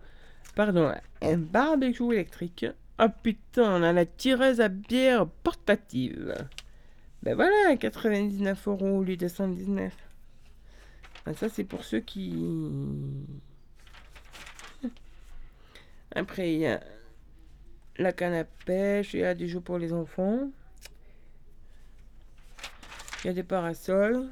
pardon, 0.55 0.93
un 1.21 1.37
barbecue 1.37 2.13
électrique. 2.13 2.67
Ah 2.99 3.09
putain, 3.09 3.81
on 3.81 3.83
a 3.83 3.93
la 3.93 4.07
tireuse 4.07 4.61
à 4.61 4.69
bière 4.69 5.27
portative. 5.27 6.35
Ben 7.23 7.35
voilà, 7.35 7.77
99 7.77 8.69
euros 8.69 8.99
au 8.99 9.03
lieu 9.05 9.17
de 9.17 9.29
119. 9.29 9.93
Ben 11.25 11.35
ça, 11.35 11.49
c'est 11.49 11.65
pour 11.65 11.85
ceux 11.85 12.01
qui. 12.01 12.35
Après, 16.15 16.53
il 16.53 16.61
y 16.61 16.67
a 16.67 16.81
la 17.99 18.13
canne 18.13 18.35
à 18.35 18.45
pêche, 18.45 19.15
il 19.15 19.21
y 19.21 19.25
a 19.25 19.35
des 19.35 19.49
jeux 19.49 19.61
pour 19.61 19.79
les 19.79 19.93
enfants. 19.93 20.51
Il 23.25 23.29
y 23.29 23.31
a 23.31 23.33
des 23.33 23.43
parasols. 23.43 24.29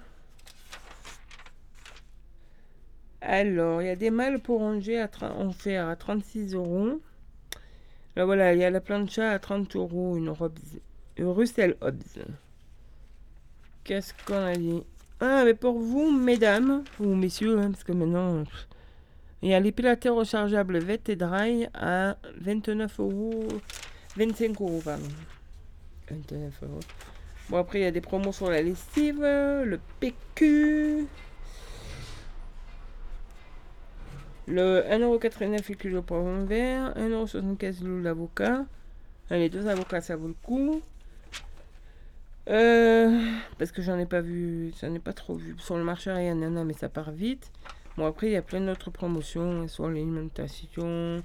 Alors, 3.21 3.81
il 3.81 3.87
y 3.87 3.91
a 3.91 3.97
des 3.97 4.11
mâles 4.11 4.41
pour 4.41 4.61
ranger 4.61 5.01
à 5.01 5.09
en 5.39 5.51
fer 5.51 5.89
à 5.89 5.97
36 5.97 6.55
euros. 6.55 7.01
Là, 8.17 8.25
voilà, 8.25 8.53
il 8.53 8.61
y 8.61 8.65
a 8.65 8.71
la 8.71 8.81
plancha 8.81 9.31
à 9.31 9.39
30 9.39 9.75
euros, 9.77 10.17
une, 10.17 10.33
une 11.17 11.27
Russell 11.27 11.77
Hobbs. 11.81 12.23
Qu'est-ce 13.83 14.15
qu'on 14.27 14.45
a 14.45 14.55
dit? 14.55 14.83
Ah, 15.21 15.43
mais 15.45 15.55
pour 15.55 15.81
vous, 15.81 16.11
mesdames, 16.11 16.85
ou 17.01 17.15
messieurs, 17.15 17.59
hein, 17.59 17.71
parce 17.71 17.83
que 17.83 17.93
maintenant, 17.93 18.45
il 19.43 19.51
y 19.51 19.55
a 19.55 19.61
l'épilateur 19.61 20.17
rechargeable 20.17 20.79
Vet 20.79 21.01
et 21.09 21.17
Dry 21.17 21.67
à 21.75 22.17
29 22.41 23.01
euros, 23.01 23.49
25 24.17 24.61
euros, 24.61 24.81
pardon. 24.85 25.09
29 26.11 26.63
euros. 26.63 26.81
Bon, 27.49 27.59
après, 27.59 27.81
il 27.81 27.83
y 27.83 27.87
a 27.87 27.91
des 27.91 28.01
promos 28.01 28.33
sur 28.33 28.51
la 28.51 28.63
lessive, 28.63 29.21
le 29.21 29.79
PQ. 30.01 31.07
Le 34.47 34.83
1,89€ 34.83 35.69
le 35.69 35.75
kilo 35.75 36.03
pour 36.03 36.19
un 36.19 36.45
verre, 36.45 36.95
1,75€ 36.97 37.85
le 37.85 38.03
l'avocat. 38.03 38.67
Les 39.31 39.49
deux 39.49 39.67
avocats, 39.69 40.03
ça 40.03 40.17
vaut 40.17 40.29
le 40.29 40.35
coup. 40.43 40.83
Euh, 42.51 43.27
parce 43.59 43.73
que 43.73 43.81
j'en 43.81 43.99
ai 43.99 44.05
pas 44.05 44.21
vu, 44.21 44.73
j'en 44.81 44.95
ai 44.95 44.99
pas 44.99 45.15
trop 45.15 45.35
vu. 45.35 45.57
Sur 45.59 45.77
le 45.79 45.85
marché, 45.85 46.13
rien, 46.13 46.35
non, 46.35 46.65
mais 46.65 46.75
ça 46.75 46.91
part 46.91 47.11
vite. 47.11 47.51
Bon, 47.97 48.07
après, 48.07 48.27
il 48.27 48.33
y 48.33 48.37
a 48.37 48.43
plein 48.43 48.61
d'autres 48.61 48.91
promotions 48.91 49.67
sur 49.67 49.89
l'alimentation, 49.89 51.23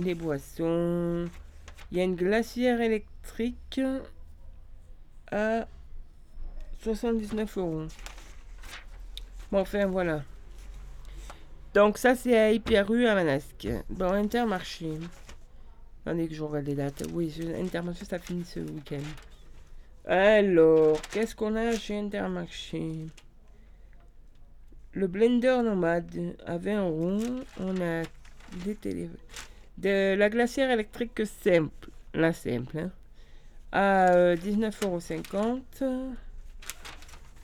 les 0.00 0.14
boissons. 0.14 1.26
Il 1.90 1.98
y 1.98 2.00
a 2.00 2.04
une 2.04 2.16
glacière 2.16 2.80
électrique 2.80 3.80
à 5.32 5.66
79 6.82 7.58
euros. 7.58 7.86
Bon, 9.50 9.60
enfin, 9.60 9.86
voilà. 9.86 10.22
Donc, 11.74 11.98
ça, 11.98 12.14
c'est 12.14 12.38
à 12.38 12.52
Hyperu 12.52 13.06
à 13.06 13.14
Manasque, 13.14 13.68
dans 13.90 14.12
Intermarché. 14.12 14.92
Attendez 16.04 16.28
que 16.28 16.34
je 16.34 16.42
regarde 16.42 16.66
les 16.66 16.74
dates. 16.74 17.04
Oui, 17.12 17.34
Intermarché, 17.58 18.04
ça 18.04 18.18
finit 18.18 18.44
ce 18.44 18.60
week-end. 18.60 19.02
Alors, 20.04 21.00
qu'est-ce 21.10 21.34
qu'on 21.34 21.54
a 21.56 21.74
chez 21.76 21.98
Intermarché? 21.98 23.06
Le 24.92 25.06
blender 25.06 25.62
nomade 25.64 26.34
à 26.44 26.58
20 26.58 26.88
euros. 26.88 27.18
On 27.58 27.80
a 27.80 28.02
des 28.64 28.74
télé... 28.74 29.08
de 29.78 30.14
la 30.14 30.28
glacière 30.28 30.70
électrique 30.70 31.22
simple. 31.24 31.88
La 32.12 32.32
simple. 32.32 32.78
Hein, 32.78 32.90
à 33.72 34.34
19,50 34.36 35.82
euh, 35.82 35.86
euros. 35.86 36.14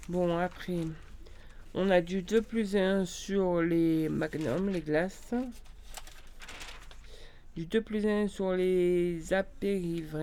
Bon, 0.09 0.39
après, 0.39 0.81
on 1.75 1.91
a 1.91 2.01
du 2.01 2.23
2 2.23 2.43
plus 2.43 2.77
1 2.77 3.05
sur 3.07 3.63
les 3.63 4.09
Magnum, 4.09 4.71
les 4.71 4.81
glaces. 4.81 5.35
Du 7.57 7.67
2 7.67 7.81
plus 7.81 8.07
1 8.07 8.29
sur 8.29 8.53
les 8.53 9.33
apéritifs 9.33 10.15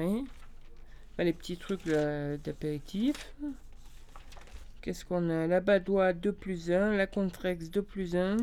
les 1.23 1.33
petits 1.33 1.57
trucs 1.57 1.85
d'apéritif. 1.85 3.33
Qu'est-ce 4.81 5.05
qu'on 5.05 5.29
a? 5.29 5.47
La 5.47 5.61
Badois 5.61 6.13
2 6.13 6.31
plus 6.31 6.71
1, 6.71 6.95
la 6.95 7.07
Contrex 7.07 7.69
2 7.71 7.81
plus 7.81 8.15
1, 8.15 8.37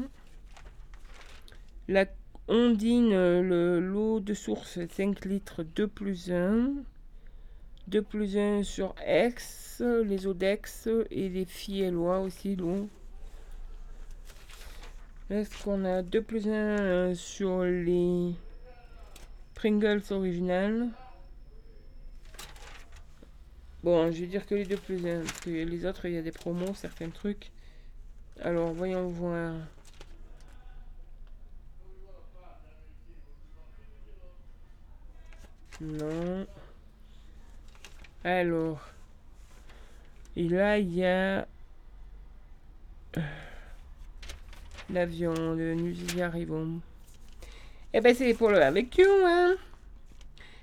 la 1.89 2.07
Ondine, 2.49 3.11
le 3.11 3.79
lot 3.79 4.21
de 4.21 4.35
source 4.35 4.79
5 4.89 5.25
litres 5.25 5.63
2 5.63 5.87
plus 5.87 6.33
1, 6.33 6.73
2 7.89 8.03
plus 8.03 8.37
1 8.37 8.63
sur 8.63 8.95
X, 9.07 9.81
les 9.81 10.27
Odex 10.27 10.89
et 11.11 11.29
les 11.29 11.45
Fiellois 11.45 12.21
aussi 12.21 12.57
l'eau. 12.57 12.89
Est-ce 15.31 15.63
qu'on 15.63 15.85
a 15.85 16.03
2 16.03 16.23
plus 16.23 16.49
1 16.49 17.15
sur 17.15 17.63
les 17.65 18.35
Pringles 19.55 20.03
originales? 20.11 20.89
Bon, 23.83 24.13
je 24.13 24.21
vais 24.21 24.27
dire 24.27 24.47
que 24.47 24.55
les 24.55 24.65
deux 24.65 24.77
plus 24.77 25.05
1, 25.05 25.23
parce 25.23 25.41
que 25.41 25.51
les 25.51 25.87
autres, 25.87 26.05
il 26.07 26.15
y 26.15 26.17
a 26.17 26.23
des 26.23 26.31
promos, 26.31 26.73
certains 26.75 27.11
trucs. 27.11 27.51
Alors, 28.41 28.73
voyons 28.73 29.09
voir. 29.09 29.55
Non. 35.81 36.47
Alors. 38.25 38.81
Et 40.37 40.49
là, 40.49 40.79
il 40.79 40.95
y 40.95 41.05
a... 41.05 41.47
L'avion 44.91 45.33
de 45.33 45.75
nous 45.75 46.17
y 46.17 46.23
arrivons. 46.23 46.81
Eh 47.95 48.01
ben, 48.01 48.15
c'est 48.15 48.35
pour 48.35 48.51
le 48.51 48.59
barbecue, 48.59 49.07
hein 49.25 49.57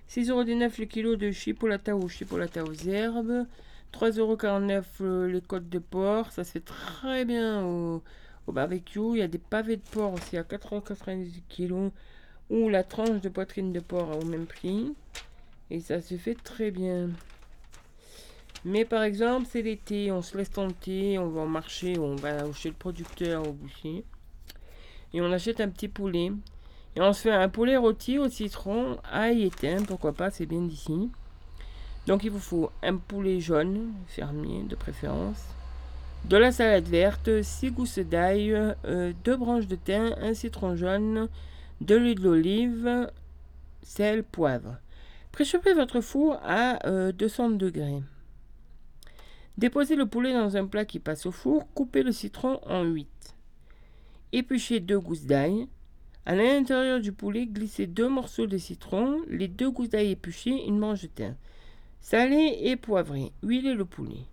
6,19€ 0.09 0.79
le 0.79 0.85
kilo 0.85 1.15
de 1.15 1.31
chipolata 1.31 1.95
ou 1.95 2.09
chipolata 2.09 2.63
aux 2.63 2.73
herbes. 2.73 3.45
3,49€ 3.93 4.83
euh, 5.01 5.27
les 5.27 5.41
côtes 5.41 5.69
de 5.69 5.79
porc. 5.79 6.31
Ça 6.31 6.43
se 6.43 6.53
fait 6.53 6.65
très 6.65 7.25
bien 7.25 7.63
au, 7.63 8.01
barbecue. 8.47 8.99
Il 9.13 9.17
y 9.17 9.21
a 9.21 9.27
des 9.27 9.37
pavés 9.37 9.77
de 9.77 9.81
porc 9.91 10.13
aussi 10.13 10.37
à 10.37 10.43
4,90€ 10.43 11.41
kg. 11.49 11.91
Ou 12.49 12.69
la 12.69 12.83
tranche 12.83 13.21
de 13.21 13.29
poitrine 13.29 13.71
de 13.71 13.79
porc 13.79 14.17
au 14.17 14.25
même 14.25 14.47
prix. 14.47 14.95
Et 15.69 15.79
ça 15.79 16.01
se 16.01 16.15
fait 16.15 16.35
très 16.35 16.71
bien. 16.71 17.09
Mais 18.65 18.83
par 18.83 19.03
exemple, 19.03 19.47
c'est 19.49 19.61
l'été, 19.61 20.11
on 20.11 20.21
se 20.21 20.37
laisse 20.37 20.51
tenter, 20.51 21.17
on 21.17 21.29
va 21.29 21.41
au 21.41 21.47
marché, 21.47 21.97
on 21.97 22.15
va 22.15 22.51
chez 22.53 22.69
le 22.69 22.75
producteur, 22.75 23.47
au 23.47 23.53
boucher. 23.53 24.03
Et 25.13 25.21
on 25.21 25.31
achète 25.31 25.61
un 25.61 25.69
petit 25.69 25.87
poulet. 25.87 26.31
Et 26.95 27.01
on 27.01 27.13
se 27.13 27.21
fait 27.21 27.31
un 27.31 27.49
poulet 27.49 27.77
rôti 27.77 28.17
au 28.17 28.29
citron, 28.29 28.97
ail 29.11 29.43
éteint, 29.43 29.83
pourquoi 29.87 30.11
pas, 30.11 30.31
c'est 30.31 30.45
bien 30.45 30.61
d'ici. 30.61 31.09
Donc 32.07 32.23
il 32.23 32.31
vous 32.31 32.39
faut 32.39 32.71
un 32.83 32.97
poulet 32.97 33.39
jaune, 33.39 33.93
fermier 34.07 34.63
de 34.63 34.75
préférence, 34.75 35.43
de 36.25 36.37
la 36.37 36.51
salade 36.51 36.87
verte, 36.87 37.41
6 37.41 37.71
gousses 37.71 37.99
d'ail, 37.99 38.49
2 38.49 38.75
euh, 38.87 39.37
branches 39.37 39.67
de 39.67 39.75
thym, 39.75 40.13
un 40.19 40.33
citron 40.33 40.75
jaune, 40.75 41.29
de 41.81 41.95
l'huile 41.95 42.19
d'olive, 42.19 43.09
sel, 43.83 44.23
poivre. 44.23 44.77
Préchauffez 45.31 45.73
votre 45.73 46.01
four 46.01 46.37
à 46.43 46.79
200 47.11 47.51
euh, 47.51 47.55
degrés. 47.55 48.01
Déposez 49.59 49.97
le 49.97 50.05
poulet 50.05 50.31
dans 50.31 50.55
un 50.55 50.65
plat 50.65 50.85
qui 50.85 50.99
passe 50.99 51.25
au 51.25 51.33
four, 51.33 51.67
coupez 51.73 52.01
le 52.01 52.13
citron 52.13 52.61
en 52.65 52.85
8. 52.85 53.35
Épluchez 54.31 54.79
2 54.79 54.97
gousses 55.01 55.25
d'ail, 55.25 55.67
à 56.25 56.33
l'intérieur 56.33 57.01
du 57.01 57.11
poulet, 57.11 57.45
glissez 57.45 57.85
deux 57.85 58.07
morceaux 58.07 58.47
de 58.47 58.57
citron, 58.57 59.19
les 59.27 59.49
deux 59.49 59.69
gousses 59.69 59.89
d'ail 59.89 60.11
épluchées, 60.11 60.65
une 60.65 60.79
manche 60.79 61.01
de 61.01 61.07
thym. 61.07 61.35
Salez 61.99 62.57
et 62.61 62.77
poivrez. 62.77 63.33
Huilez 63.43 63.73
le 63.73 63.83
poulet. 63.83 64.23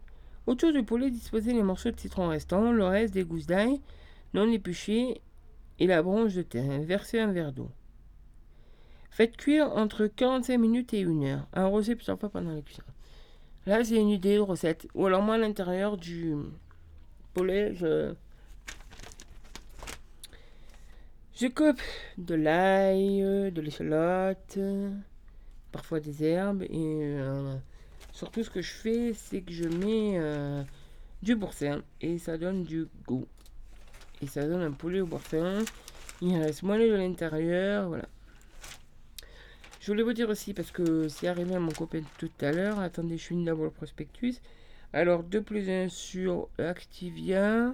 Autour 0.46 0.72
du 0.72 0.84
poulet, 0.84 1.10
disposez 1.10 1.52
les 1.52 1.64
morceaux 1.64 1.90
de 1.90 1.98
citron 1.98 2.28
restants, 2.28 2.70
le 2.70 2.84
reste 2.84 3.12
des 3.12 3.24
gousses 3.24 3.46
d'ail 3.46 3.80
non 4.32 4.48
épluchées 4.52 5.20
et 5.80 5.88
la 5.88 6.04
branche 6.04 6.34
de 6.34 6.42
thym. 6.42 6.84
Versez 6.84 7.18
un 7.18 7.32
verre 7.32 7.50
d'eau. 7.50 7.72
Faites 9.10 9.36
cuire 9.36 9.72
entre 9.74 10.06
45 10.06 10.56
minutes 10.56 10.94
et 10.94 11.02
1 11.02 11.22
heure. 11.24 11.48
Arrosez 11.52 11.96
plusieurs 11.96 12.20
fois 12.20 12.28
pendant 12.28 12.52
la 12.52 12.62
cuisson. 12.62 12.84
Là, 13.66 13.84
c'est 13.84 13.96
une 13.96 14.08
idée 14.08 14.36
de 14.36 14.40
recette. 14.40 14.86
Ou 14.94 15.06
alors, 15.06 15.22
moi, 15.22 15.34
à 15.34 15.38
l'intérieur 15.38 15.96
du 15.96 16.34
poulet, 17.34 17.74
je 17.74 18.14
Je 21.38 21.48
coupe 21.48 21.82
de 22.16 22.34
l'ail, 22.34 23.20
de 23.52 23.60
l'échalote, 23.60 24.58
parfois 25.70 26.00
des 26.00 26.24
herbes. 26.24 26.62
Et 26.62 26.70
euh, 26.72 27.54
surtout, 28.12 28.42
ce 28.42 28.48
que 28.48 28.62
je 28.62 28.72
fais, 28.72 29.12
c'est 29.12 29.42
que 29.42 29.52
je 29.52 29.64
mets 29.64 30.14
euh, 30.16 30.62
du 31.22 31.36
boursin. 31.36 31.82
Et 32.00 32.16
ça 32.16 32.38
donne 32.38 32.64
du 32.64 32.86
goût. 33.06 33.26
Et 34.22 34.26
ça 34.26 34.48
donne 34.48 34.62
un 34.62 34.72
poulet 34.72 35.02
au 35.02 35.06
boursin. 35.06 35.58
Il 36.22 36.38
reste 36.38 36.62
moelleux 36.62 36.88
de 36.88 36.96
l'intérieur. 36.96 37.88
Voilà. 37.88 38.06
Je 39.86 39.92
voulais 39.92 40.02
vous 40.02 40.14
dire 40.14 40.28
aussi, 40.30 40.52
parce 40.52 40.72
que 40.72 41.06
c'est 41.06 41.28
arrivé 41.28 41.54
à 41.54 41.60
mon 41.60 41.70
copain 41.70 42.00
tout 42.18 42.32
à 42.40 42.50
l'heure. 42.50 42.80
Attendez, 42.80 43.16
je 43.18 43.22
suis 43.22 43.44
d'abord 43.44 43.66
le 43.66 43.70
prospectus. 43.70 44.40
Alors, 44.92 45.22
2 45.22 45.40
plus 45.42 45.70
1 45.70 45.90
sur 45.90 46.48
Activia 46.58 47.72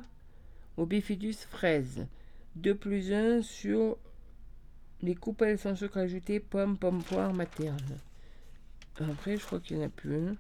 au 0.76 0.84
bifidus 0.84 1.46
fraise. 1.48 2.06
2 2.56 2.74
plus 2.74 3.14
1 3.14 3.40
sur 3.40 3.96
les 5.00 5.14
coupelles 5.14 5.58
sans 5.58 5.74
sucre 5.74 5.96
ajouté, 5.96 6.38
pommes, 6.38 6.76
pommes, 6.76 7.02
poires, 7.02 7.32
materne. 7.32 7.96
Après, 9.00 9.38
je 9.38 9.46
crois 9.46 9.60
qu'il 9.60 9.78
n'y 9.78 9.84
en 9.84 9.86
a 9.86 9.88
plus. 9.88 10.34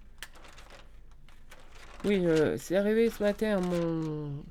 Oui, 2.04 2.20
euh, 2.26 2.58
c'est 2.58 2.76
arrivé 2.76 3.08
ce 3.08 3.22
matin 3.22 3.56
à 3.56 3.60
mon 3.62 4.44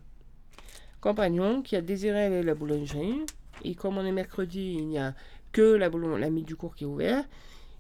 compagnon 1.01 1.61
qui 1.61 1.76
a 1.76 1.82
désiré 1.82 2.24
aller 2.24 2.38
à 2.39 2.43
la 2.43 2.55
boulangerie. 2.55 3.28
Et 3.63 3.76
comme 3.76 3.99
on 3.99 4.05
est 4.05 4.11
mercredi, 4.11 4.74
il 4.80 4.88
n'y 4.88 4.97
a 4.97 5.13
que 5.52 5.76
la, 5.76 5.89
la 5.89 6.30
du 6.30 6.56
cours 6.56 6.76
qui 6.76 6.84
est 6.84 6.88
ouvert. 6.88 7.24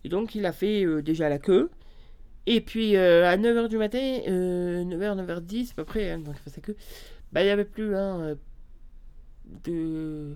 Et 0.03 0.09
donc, 0.09 0.35
il 0.35 0.45
a 0.45 0.51
fait 0.51 0.85
euh, 0.85 1.01
déjà 1.01 1.29
la 1.29 1.39
queue. 1.39 1.69
Et 2.47 2.59
puis 2.61 2.95
euh, 2.95 3.29
à 3.29 3.37
9h 3.37 3.67
du 3.69 3.77
matin, 3.77 3.99
9h, 3.99 5.25
9h10 5.25 5.71
à 5.71 5.75
peu 5.75 5.83
près, 5.83 6.09
hein, 6.09 6.17
donc 6.19 6.35
c'est 6.47 6.59
que, 6.59 6.71
bah, 7.31 7.41
il 7.41 7.45
n'y 7.45 7.51
avait 7.51 7.65
plus 7.65 7.95
hein, 7.95 8.35
de 9.63 10.35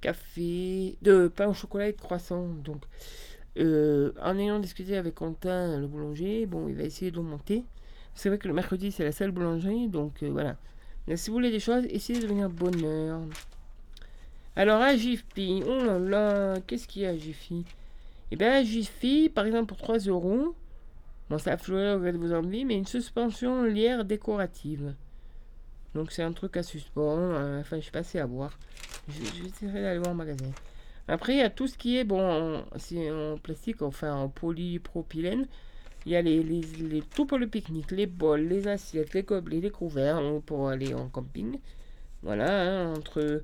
café, 0.00 0.96
de 1.02 1.28
pain 1.28 1.48
au 1.48 1.52
chocolat 1.52 1.88
et 1.88 1.92
de 1.92 2.00
croissant. 2.00 2.48
Donc, 2.64 2.84
en 3.58 4.38
ayant 4.38 4.58
discuté 4.58 4.96
avec 4.96 5.16
Quentin, 5.16 5.78
le 5.78 5.86
boulanger, 5.86 6.46
bon, 6.46 6.66
il 6.66 6.76
va 6.76 6.84
essayer 6.84 7.10
de 7.10 7.20
monter. 7.20 7.64
C'est 8.14 8.30
vrai 8.30 8.38
que 8.38 8.48
le 8.48 8.54
mercredi, 8.54 8.90
c'est 8.90 9.04
la 9.04 9.12
seule 9.12 9.30
boulangerie, 9.30 9.88
donc 9.88 10.22
voilà. 10.22 10.56
Mais 11.06 11.18
si 11.18 11.28
vous 11.28 11.34
voulez 11.34 11.50
des 11.50 11.60
choses, 11.60 11.84
essayez 11.90 12.20
de 12.20 12.26
venir 12.26 12.48
bonheur. 12.48 13.20
Alors 14.56 14.80
à 14.80 14.96
Jiffy, 14.96 15.62
oh 15.66 15.84
là 15.84 15.98
là, 15.98 16.60
qu'est-ce 16.66 16.86
qu'il 16.86 17.02
y 17.02 17.06
a 17.06 17.10
à 17.10 17.16
Eh 18.30 18.36
bien 18.36 18.52
à 18.52 18.62
par 19.34 19.46
exemple 19.46 19.66
pour 19.66 19.78
3 19.78 19.98
euros, 19.98 20.54
bon 21.28 21.38
ça 21.38 21.56
fleurir 21.56 21.98
de 22.12 22.18
vos 22.18 22.32
envies, 22.32 22.64
mais 22.64 22.76
une 22.76 22.86
suspension 22.86 23.64
lierre 23.64 24.04
décorative. 24.04 24.94
Donc 25.94 26.12
c'est 26.12 26.22
un 26.22 26.32
truc 26.32 26.56
à 26.56 26.62
suspendre, 26.62 27.34
euh, 27.34 27.60
enfin 27.60 27.80
je 27.80 27.86
sais 27.86 27.90
pas 27.90 28.20
à 28.20 28.26
voir. 28.26 28.56
Je, 29.08 29.20
vais 29.20 29.48
essayer 29.48 29.72
d'aller 29.72 29.98
voir 29.98 30.12
en 30.12 30.14
magasin. 30.14 30.50
Après 31.08 31.34
il 31.34 31.38
y 31.38 31.42
a 31.42 31.50
tout 31.50 31.66
ce 31.66 31.76
qui 31.76 31.98
est, 31.98 32.04
bon, 32.04 32.64
c'est 32.76 33.10
en 33.10 33.38
plastique, 33.38 33.82
enfin 33.82 34.14
en 34.14 34.28
polypropylène. 34.28 35.46
Il 36.06 36.12
y 36.12 36.16
a 36.16 36.22
les, 36.22 37.02
tout 37.14 37.26
pour 37.26 37.38
le 37.38 37.48
pique-nique, 37.48 37.90
les 37.90 38.06
bols, 38.06 38.42
les 38.42 38.68
assiettes, 38.68 39.14
les 39.14 39.22
gobelets, 39.22 39.60
les 39.60 39.70
couverts 39.70 40.20
pour 40.46 40.68
aller 40.68 40.94
en 40.94 41.08
camping. 41.08 41.58
Voilà, 42.22 42.62
hein, 42.62 42.94
entre 42.94 43.42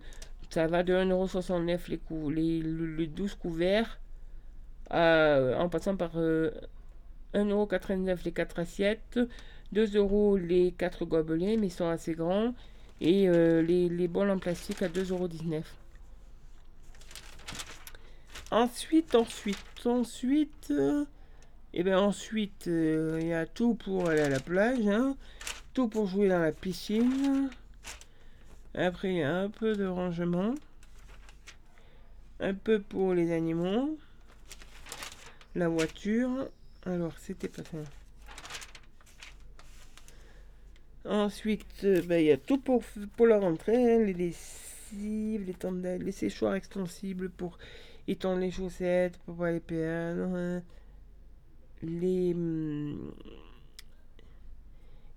ça 0.51 0.67
va 0.67 0.83
de 0.83 0.93
1,69€ 0.93 1.89
les, 1.89 2.61
les, 2.61 2.87
les, 2.97 3.07
12 3.07 3.35
couverts 3.37 3.99
en 4.91 5.69
passant 5.71 5.97
par 5.97 6.17
1,99€ 6.17 8.11
euh, 8.11 8.17
les 8.25 8.33
4 8.33 8.59
assiettes, 8.59 9.21
2 9.73 9.97
euros 9.97 10.37
les 10.37 10.73
4 10.73 11.05
gobelets, 11.05 11.57
mais 11.57 11.69
ils 11.69 11.73
sont 11.73 11.89
assez 11.89 12.15
grands, 12.15 12.55
et 13.01 13.29
euh, 13.29 13.63
les, 13.63 14.09
bols 14.09 14.31
en 14.31 14.39
plastique 14.39 14.83
à 14.83 14.89
2,19€. 14.89 15.63
Ensuite, 18.51 19.15
ensuite, 19.15 19.87
ensuite. 19.87 20.73
Et 21.73 21.85
bien 21.85 22.01
ensuite, 22.01 22.67
euh, 22.67 23.19
il 23.21 23.29
y 23.29 23.33
a 23.33 23.47
tout 23.47 23.75
pour 23.75 24.09
aller 24.09 24.23
à 24.23 24.29
la 24.29 24.41
plage, 24.41 24.89
hein. 24.89 25.17
tout 25.73 25.87
pour 25.87 26.09
jouer 26.09 26.29
dans 26.29 26.41
la 26.41 26.51
piscine. 26.51 27.49
Après, 28.75 29.23
un 29.23 29.51
peu 29.51 29.75
de 29.77 29.87
rangement. 29.87 30.55
Un 32.39 32.55
peu 32.55 32.81
pour 32.81 33.15
les 33.15 33.33
animaux. 33.33 33.99
La 35.55 35.69
voiture. 35.69 36.49
Alors, 36.87 37.13
c'était 37.19 37.49
pas 37.49 37.63
ça. 37.65 37.79
Ensuite, 41.05 41.85
euh, 41.85 42.03
ben, 42.03 42.21
il 42.21 42.27
y 42.27 42.31
a 42.31 42.37
tout 42.37 42.59
pour, 42.59 42.83
pour 43.17 43.27
la 43.27 43.39
rentrée. 43.39 43.95
Hein. 43.95 44.05
les 44.05 44.13
lessives, 44.13 45.45
les, 45.47 45.99
les 45.99 46.13
séchoirs 46.13 46.55
extensibles 46.55 47.31
pour 47.31 47.59
étendre 48.07 48.41
les 48.41 48.51
chaussettes, 48.51 49.19
pour 49.27 49.37
pas 49.37 49.51
les 49.51 49.61
perdre. 49.61 50.35
Hein 50.35 50.63
les 51.83 52.35
hum, 52.35 53.13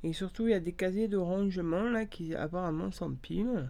et 0.03 0.13
surtout 0.13 0.47
il 0.47 0.51
y 0.51 0.55
a 0.55 0.59
des 0.59 0.73
casiers 0.73 1.07
de 1.07 1.17
rangement 1.17 1.83
là 1.89 2.05
qui 2.05 2.35
apparemment 2.35 2.91
s'empilent 2.91 3.69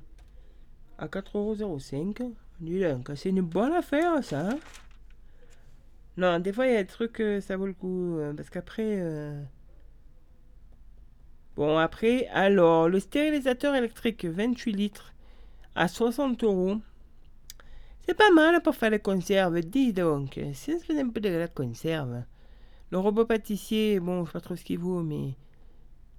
à 0.97 1.07
4,05€. 1.07 2.33
Dis 2.59 2.81
donc, 2.81 3.09
c'est 3.15 3.29
une 3.29 3.41
bonne 3.41 3.73
affaire 3.73 4.23
ça. 4.23 4.49
Hein. 4.49 4.59
non, 6.17 6.39
des 6.39 6.53
fois 6.53 6.67
il 6.67 6.73
y 6.73 6.77
a 6.77 6.83
des 6.83 6.89
trucs 6.89 7.19
euh, 7.19 7.41
ça 7.41 7.57
vaut 7.57 7.67
le 7.67 7.73
coup 7.73 8.17
euh, 8.17 8.33
parce 8.33 8.49
qu'après 8.49 8.99
euh, 8.99 9.41
Bon 11.55 11.77
après 11.77 12.27
alors 12.29 12.89
le 12.89 12.99
stérilisateur 12.99 13.75
électrique 13.75 14.25
28 14.25 14.71
litres 14.71 15.13
à 15.75 15.87
60 15.87 16.43
euros. 16.43 16.77
C'est 18.05 18.15
pas 18.15 18.31
mal 18.31 18.61
pour 18.61 18.75
faire 18.75 18.89
les 18.89 18.99
conserves, 18.99 19.61
dis 19.61 19.93
donc. 19.93 20.39
Si 20.53 20.77
ça 20.77 20.85
fait 20.85 20.99
un 20.99 21.09
peu 21.09 21.21
de 21.21 21.29
la 21.29 21.47
conserve. 21.47 22.23
Le 22.91 22.99
robot 22.99 23.25
pâtissier, 23.25 23.99
bon, 23.99 24.25
je 24.25 24.29
sais 24.29 24.33
pas 24.33 24.41
trop 24.41 24.55
ce 24.55 24.63
qu'il 24.63 24.79
vaut, 24.79 25.01
mais 25.01 25.35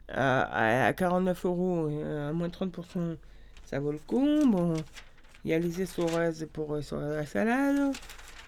à, 0.09 0.93
49 0.97 1.45
euros, 1.47 1.89
à 2.05 2.33
moins 2.33 2.49
30%, 2.49 3.17
ça 3.65 3.81
vaut 3.81 3.93
le 3.93 3.99
coup. 3.99 4.41
Bon, 4.47 4.75
il 5.45 5.51
y 5.51 5.55
a 5.55 5.59
les 5.59 5.81
essoreuses 5.81 6.47
pour 6.53 6.83
sur 6.83 6.99
la 6.99 7.27
salade. 7.27 7.95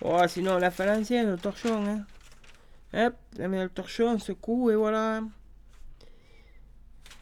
Oh, 0.02 0.20
sinon, 0.28 0.58
la 0.58 0.70
l'ancienne, 0.78 1.30
le 1.30 1.36
torchon. 1.38 1.84
Hein. 1.86 2.04
Hop, 2.94 3.14
la 3.38 3.48
met 3.48 3.62
le 3.62 3.68
torchon, 3.70 4.18
secoue, 4.18 4.70
et 4.70 4.76
voilà. 4.76 5.22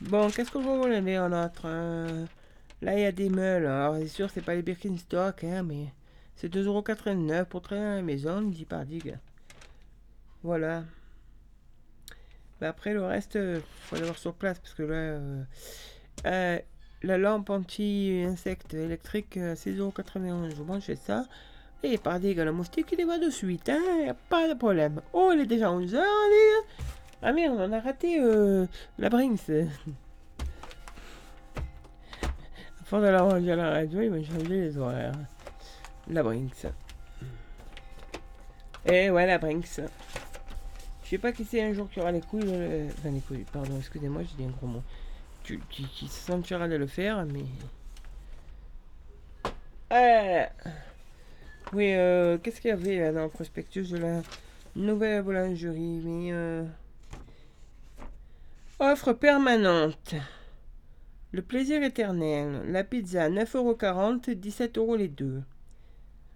Bon, 0.01 0.29
qu'est-ce 0.31 0.51
que 0.51 0.61
je 0.61 0.67
voulais 0.67 1.01
dire 1.01 1.25
autre? 1.25 1.69
Là, 2.83 2.95
il 2.95 3.01
y 3.01 3.05
a 3.07 3.13
des 3.13 3.31
meules. 3.31 3.67
Alors, 3.67 3.97
c'est 3.97 4.09
sûr, 4.09 4.31
c'est 4.31 4.43
pas 4.43 4.55
les 4.55 4.63
Birkenstock, 4.63 5.45
hein, 5.45 5.63
mais 5.63 5.87
c'est 6.37 6.53
2,89€ 6.53 7.45
pour 7.47 7.63
traîner 7.63 7.85
à 7.85 7.97
la 7.97 8.03
maison, 8.03 8.43
dit 8.43 8.65
par 8.65 8.85
digue. 8.85 9.17
Voilà. 10.43 10.85
Bah, 12.65 12.71
après, 12.71 12.95
le 12.95 13.05
reste, 13.05 13.35
il 13.35 13.41
euh, 13.41 13.61
faut 13.83 13.97
aller 13.97 14.07
voir 14.07 14.17
sur 14.17 14.33
place 14.33 14.59
parce 14.59 14.73
que 14.73 14.85
là, 14.85 14.95
euh, 14.95 15.43
euh, 16.25 16.59
la 17.03 17.19
lampe 17.19 17.51
anti-insecte 17.51 18.73
électrique, 18.73 19.37
6,91€. 19.37 20.57
Je 20.57 20.63
mange 20.63 20.95
ça. 20.95 21.27
Et 21.83 21.99
par 21.99 22.19
gars, 22.19 22.43
la 22.43 22.53
moustique, 22.53 22.87
il 22.93 23.01
y 23.01 23.05
va 23.05 23.19
de 23.19 23.29
suite. 23.29 23.69
Hein, 23.69 23.83
a 24.09 24.15
pas 24.15 24.49
de 24.49 24.55
problème. 24.55 25.03
Oh, 25.13 25.31
il 25.35 25.41
est 25.41 25.47
déjà 25.47 25.69
11h. 25.69 26.03
Ah 27.21 27.33
merde, 27.35 27.59
on 27.59 27.71
a 27.71 27.81
raté 27.81 28.19
la 28.99 29.11
Brinks. 29.11 29.51
Avant 32.87 33.03
de 33.03 33.09
la 33.09 33.21
ranger 33.21 33.53
à 33.53 33.57
la 33.57 33.71
radio, 33.73 34.01
ils 34.01 34.09
vont 34.09 34.25
changer 34.25 34.49
les 34.49 34.79
horaires. 34.79 35.13
La 36.09 36.23
Brinks. 36.23 36.67
Et 38.87 39.09
la 39.09 39.37
Brinks. 39.37 39.83
Je 41.05 41.11
sais 41.11 41.19
pas 41.19 41.33
qui 41.33 41.45
c'est 41.45 41.63
un 41.63 41.73
jour 41.73 41.89
qui 41.91 42.01
aura 42.01 42.13
les 42.13 42.21
couilles, 42.21 42.51
enfin 42.99 43.11
les 43.11 43.21
couilles, 43.21 43.45
pardon, 43.53 43.77
excusez-moi, 43.79 44.23
j'ai 44.23 44.43
dit 44.43 44.49
un 44.49 44.53
gros 44.53 44.67
mot. 44.67 44.83
Qui, 45.43 45.59
qui, 45.69 46.09
se 46.09 46.27
sentira 46.27 46.67
de 46.69 46.77
le 46.77 46.87
faire, 46.87 47.27
mais. 47.27 47.45
Ah 49.91 50.49
oui, 51.73 51.93
euh, 51.93 52.39
qu'est-ce 52.39 52.61
qu'il 52.61 52.71
y 52.71 52.73
avait 52.73 53.13
dans 53.13 53.25
le 53.25 53.29
prospectus 53.29 53.91
de 53.91 53.99
la 53.99 54.23
nouvelle 54.77 55.23
boulangerie 55.23 56.01
Mais 56.05 56.33
euh... 56.33 56.65
Offre 58.79 59.13
permanente. 59.13 60.15
Le 61.33 61.43
plaisir 61.43 61.83
éternel. 61.83 62.63
La 62.71 62.85
pizza 62.85 63.29
9,40€, 63.29 64.39
17€ 64.39 64.97
les 64.97 65.09
deux. 65.09 65.43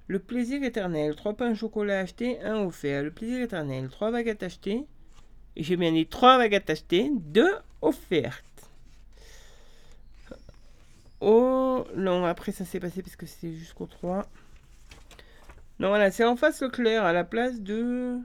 Le 0.09 0.19
plaisir 0.19 0.63
éternel, 0.63 1.15
3 1.15 1.35
pains 1.35 1.53
au 1.53 1.55
chocolat 1.55 2.01
achetés, 2.01 2.41
1 2.41 2.65
offert. 2.65 3.03
Le 3.03 3.11
plaisir 3.11 3.43
éternel, 3.43 3.91
3 3.91 4.11
baguettes 4.11 4.43
achetées. 4.43 4.87
Et 5.55 5.63
j'ai 5.63 5.77
bien 5.77 5.93
dit 5.93 6.07
3 6.07 6.39
baguettes 6.39 6.71
achetées, 6.71 7.11
2 7.15 7.47
offertes. 7.83 8.45
Oh 11.21 11.85
non, 11.95 12.25
après 12.25 12.53
ça 12.53 12.65
s'est 12.65 12.81
passé 12.81 13.03
parce 13.03 13.17
que 13.17 13.27
c'est 13.27 13.53
jusqu'au 13.53 13.87
3. 13.87 14.27
Non, 15.79 15.89
voilà, 15.89 16.11
c'est 16.11 16.25
en 16.25 16.37
face 16.37 16.63
le 16.63 16.71
clair 16.71 17.05
à 17.05 17.13
la 17.13 17.25
place 17.25 17.61
de. 17.61 18.19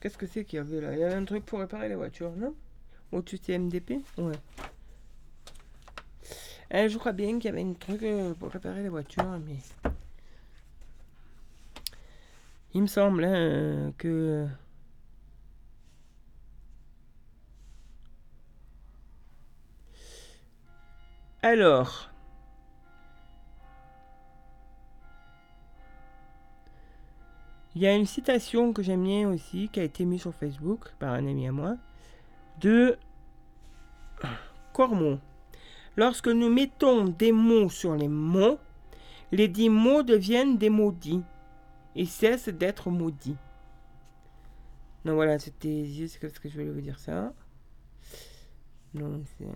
Qu'est-ce 0.00 0.16
que 0.16 0.26
c'est 0.26 0.44
qu'il 0.44 0.58
y 0.58 0.60
avait 0.60 0.80
là? 0.80 0.92
Il 0.92 1.00
y 1.00 1.04
avait 1.04 1.14
un 1.14 1.24
truc 1.24 1.44
pour 1.44 1.58
réparer 1.58 1.88
les 1.88 1.96
voitures, 1.96 2.32
non? 2.36 2.54
Au-dessus 3.10 3.38
de 3.48 3.56
MDP 3.56 4.00
Ouais. 4.18 4.32
Euh, 6.74 6.88
je 6.88 6.98
crois 6.98 7.12
bien 7.12 7.38
qu'il 7.38 7.46
y 7.46 7.48
avait 7.48 7.62
un 7.62 7.72
truc 7.72 8.02
euh, 8.02 8.34
pour 8.34 8.50
réparer 8.50 8.82
les 8.82 8.88
voitures, 8.88 9.38
mais. 9.46 9.90
Il 12.76 12.82
me 12.82 12.88
semble 12.88 13.24
hein, 13.24 13.94
que... 13.96 14.46
Alors... 21.42 22.10
Il 27.74 27.80
y 27.80 27.86
a 27.86 27.94
une 27.94 28.04
citation 28.04 28.74
que 28.74 28.82
j'aime 28.82 29.04
bien 29.04 29.30
aussi, 29.30 29.70
qui 29.72 29.80
a 29.80 29.82
été 29.82 30.04
mise 30.04 30.20
sur 30.20 30.34
Facebook 30.34 30.92
par 30.98 31.14
un 31.14 31.26
ami 31.26 31.48
à 31.48 31.52
moi, 31.52 31.76
de 32.60 32.98
Cormon. 34.74 35.18
Lorsque 35.96 36.28
nous 36.28 36.50
mettons 36.50 37.04
des 37.06 37.32
mots 37.32 37.70
sur 37.70 37.94
les 37.96 38.08
mots, 38.08 38.58
les 39.32 39.48
dix 39.48 39.70
mots 39.70 40.02
deviennent 40.02 40.58
des 40.58 40.68
maudits 40.68 41.22
et 41.96 42.04
cesse 42.04 42.48
d'être 42.48 42.90
maudit. 42.90 43.36
Non, 45.04 45.14
voilà, 45.14 45.38
c'était 45.38 45.84
c'est 46.08 46.28
ce 46.28 46.40
que 46.40 46.48
je 46.48 46.54
voulais 46.54 46.70
vous 46.70 46.80
dire 46.80 46.98
ça. 46.98 47.32
Non, 48.94 49.22
c'est. 49.38 49.46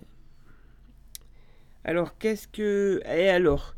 Alors, 1.83 2.17
qu'est-ce 2.17 2.47
que. 2.47 3.01
Et 3.05 3.29
alors? 3.29 3.75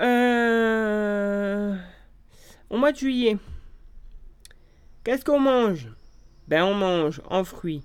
Euh... 0.00 1.76
Au 2.70 2.76
mois 2.76 2.92
de 2.92 2.96
juillet, 2.96 3.36
qu'est-ce 5.04 5.24
qu'on 5.24 5.38
mange? 5.38 5.88
Ben 6.48 6.64
on 6.64 6.74
mange 6.74 7.20
en 7.28 7.44
fruits. 7.44 7.84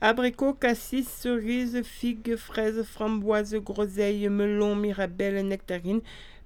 Abricots, 0.00 0.54
cassis, 0.54 1.06
cerises, 1.08 1.82
figues, 1.82 2.36
fraises, 2.36 2.82
framboises, 2.84 3.56
groseilles, 3.56 4.28
melons, 4.28 4.76
mirabelles, 4.76 5.46
nectarines, 5.46 6.00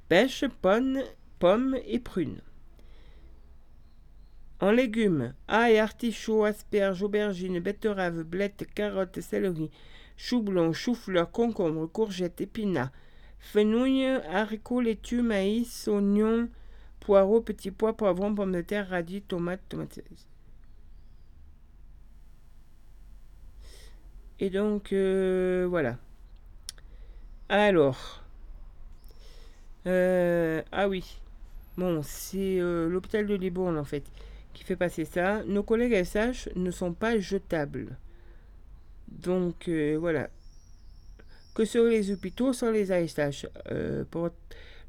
pêches, 0.08 0.46
pommes, 0.60 1.02
pommes 1.44 1.76
et 1.86 1.98
prunes. 1.98 2.40
En 4.60 4.70
légumes, 4.70 5.34
ail, 5.46 5.76
artichauts, 5.76 6.44
asperges, 6.44 7.02
aubergines, 7.02 7.60
betteraves, 7.60 8.22
blettes, 8.22 8.64
carottes, 8.74 9.20
céleri, 9.20 9.70
chou 10.16 10.40
blanc, 10.40 10.72
chou-fleur, 10.72 11.30
concombre, 11.30 11.86
courgettes, 11.86 12.40
épinards, 12.40 12.92
fenouil, 13.40 14.06
haricots, 14.26 14.80
laitue, 14.80 15.20
maïs, 15.20 15.86
oignons, 15.86 16.48
poireaux, 17.00 17.42
petits 17.42 17.70
pois, 17.70 17.94
poivrons, 17.94 18.34
pommes 18.34 18.52
de 18.52 18.62
terre, 18.62 18.88
radis, 18.88 19.20
tomates, 19.20 19.68
tomates. 19.68 20.00
Et 24.40 24.48
donc, 24.48 24.94
euh, 24.94 25.66
voilà. 25.68 25.98
Alors. 27.50 28.24
Euh, 29.86 30.62
ah 30.72 30.88
oui. 30.88 31.20
Bon, 31.76 32.02
c'est 32.02 32.60
euh, 32.60 32.88
l'hôpital 32.88 33.26
de 33.26 33.34
Libourne, 33.34 33.78
en 33.78 33.84
fait, 33.84 34.04
qui 34.52 34.64
fait 34.64 34.76
passer 34.76 35.04
ça. 35.04 35.42
Nos 35.44 35.62
collègues 35.62 36.04
SH 36.04 36.50
ne 36.56 36.70
sont 36.70 36.92
pas 36.92 37.18
jetables. 37.18 37.96
Donc, 39.08 39.68
voilà. 39.98 40.30
Que 41.54 41.64
seraient 41.64 41.90
les 41.90 42.10
hôpitaux 42.10 42.52
sans 42.52 42.70
les 42.70 42.90
ASH 42.92 43.46
pour... 44.10 44.30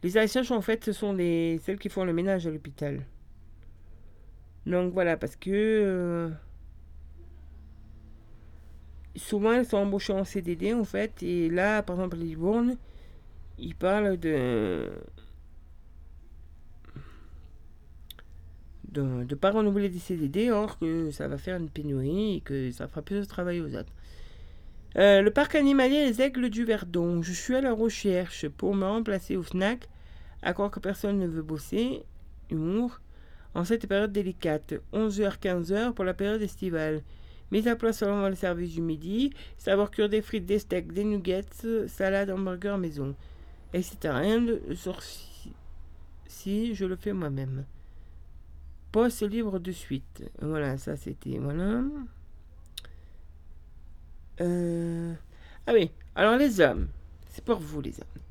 Les 0.03 0.17
ASH, 0.17 0.51
en 0.51 0.61
fait, 0.61 0.83
ce 0.83 0.91
sont 0.91 1.13
les... 1.13 1.59
celles 1.63 1.79
qui 1.79 1.89
font 1.89 2.05
le 2.05 2.13
ménage 2.13 2.45
à 2.47 2.51
l'hôpital. 2.51 3.01
Donc, 4.65 4.93
voilà, 4.93 5.17
parce 5.17 5.35
que 5.35 6.31
souvent 9.15 9.53
elles 9.53 9.65
sont 9.65 9.77
embauchées 9.77 10.13
en 10.13 10.23
CDD 10.23 10.73
en 10.73 10.83
fait. 10.83 11.23
Et 11.23 11.49
là, 11.49 11.81
par 11.83 11.97
exemple, 11.97 12.17
Libourne, 12.17 12.77
ils 13.57 13.75
parlent 13.75 14.17
de. 14.17 14.89
De 18.95 19.01
ne 19.01 19.35
pas 19.35 19.51
renouveler 19.51 19.89
des 19.89 19.99
CDD, 19.99 20.49
or 20.51 20.79
que 20.79 21.11
ça 21.11 21.27
va 21.27 21.37
faire 21.37 21.57
une 21.57 21.69
pénurie 21.69 22.37
et 22.37 22.41
que 22.41 22.71
ça 22.71 22.87
fera 22.87 23.01
plus 23.01 23.19
de 23.19 23.25
travail 23.25 23.59
aux 23.61 23.75
autres. 23.75 23.91
Euh, 24.97 25.21
le 25.21 25.29
parc 25.29 25.55
animalier 25.55 26.05
Les 26.05 26.21
Aigles 26.21 26.49
du 26.49 26.63
Verdon. 26.63 27.21
Je 27.21 27.33
suis 27.33 27.55
à 27.55 27.61
la 27.61 27.73
recherche 27.73 28.47
pour 28.47 28.73
me 28.75 28.85
remplacer 28.85 29.35
au 29.35 29.43
FNAC, 29.43 29.89
à 30.41 30.53
croire 30.53 30.71
que 30.71 30.79
personne 30.79 31.19
ne 31.19 31.27
veut 31.27 31.41
bosser. 31.41 32.03
Humour. 32.49 33.01
En 33.53 33.65
cette 33.65 33.87
période 33.87 34.11
délicate, 34.11 34.75
11h-15h 34.93 35.93
pour 35.93 36.05
la 36.05 36.13
période 36.13 36.41
estivale. 36.41 37.01
Mise 37.51 37.67
à 37.67 37.75
plat 37.75 37.93
selon 37.93 38.27
le 38.27 38.35
service 38.35 38.73
du 38.73 38.81
midi, 38.81 39.31
savoir 39.57 39.91
cuire 39.91 40.09
des 40.09 40.21
frites, 40.21 40.45
des 40.45 40.59
steaks, 40.59 40.91
des 40.91 41.03
nuggets, 41.03 41.87
salade, 41.87 42.29
hamburger 42.29 42.77
maison, 42.77 43.15
etc. 43.73 43.97
Rien 44.03 44.41
de 44.41 44.61
sorcier 44.75 45.53
si 46.27 46.75
je 46.75 46.85
le 46.85 46.95
fais 46.95 47.13
moi-même. 47.13 47.65
Poste 48.95 49.23
libre 49.23 49.59
de 49.59 49.73
suite. 49.73 50.23
Voilà, 50.41 50.77
ça 50.77 50.95
c'était. 50.95 51.37
Voilà. 51.37 51.83
Euh, 54.39 55.13
ah 55.67 55.73
oui, 55.73 55.91
alors 56.15 56.37
les 56.37 56.61
hommes, 56.61 56.87
c'est 57.27 57.43
pour 57.43 57.59
vous 57.59 57.81
les 57.81 57.99
hommes. 57.99 58.21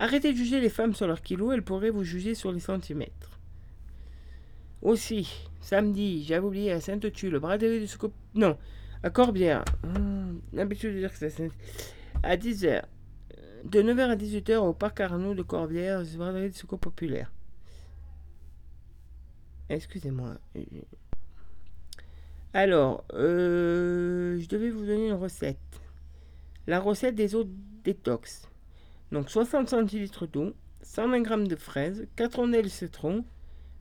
Arrêtez 0.00 0.32
de 0.32 0.36
juger 0.36 0.58
les 0.58 0.70
femmes 0.70 0.92
sur 0.92 1.06
leur 1.06 1.22
kilo, 1.22 1.52
elles 1.52 1.62
pourraient 1.62 1.90
vous 1.90 2.02
juger 2.02 2.34
sur 2.34 2.50
les 2.50 2.58
centimètres. 2.58 3.38
Aussi, 4.82 5.48
samedi, 5.60 6.24
j'avais 6.24 6.44
oublié 6.44 6.72
à 6.72 6.80
Sainte-Tulle, 6.80 7.34
le 7.34 7.38
braderie 7.38 7.80
de 7.80 7.86
Scope. 7.86 8.12
Non, 8.34 8.58
à 9.04 9.10
Corbière. 9.10 9.64
Hum, 9.84 10.40
l'habitude 10.52 10.94
de 10.94 10.98
dire 10.98 11.12
que 11.12 11.28
c'est 11.28 11.50
à 12.24 12.36
10h. 12.36 12.82
De 13.62 13.82
9h 13.82 14.10
à 14.10 14.16
18h 14.16 14.56
au 14.56 14.72
parc 14.72 14.98
Arnaud 14.98 15.36
de 15.36 15.42
Corbière, 15.42 16.02
braderie 16.16 16.50
de 16.50 16.56
Secours 16.56 16.80
Populaire. 16.80 17.30
Excusez-moi. 19.68 20.34
Alors, 22.54 23.04
euh, 23.12 24.38
je 24.40 24.48
devais 24.48 24.70
vous 24.70 24.86
donner 24.86 25.08
une 25.08 25.14
recette. 25.14 25.58
La 26.66 26.80
recette 26.80 27.14
des 27.14 27.34
eaux 27.34 27.48
détox. 27.84 28.48
Donc 29.12 29.30
60 29.30 29.68
centilitres 29.68 30.26
d'eau, 30.26 30.54
120 30.82 31.24
g 31.24 31.48
de 31.48 31.56
fraises, 31.56 32.06
4 32.16 32.36
rondelles 32.36 32.64
de 32.64 32.68
citron, 32.68 33.24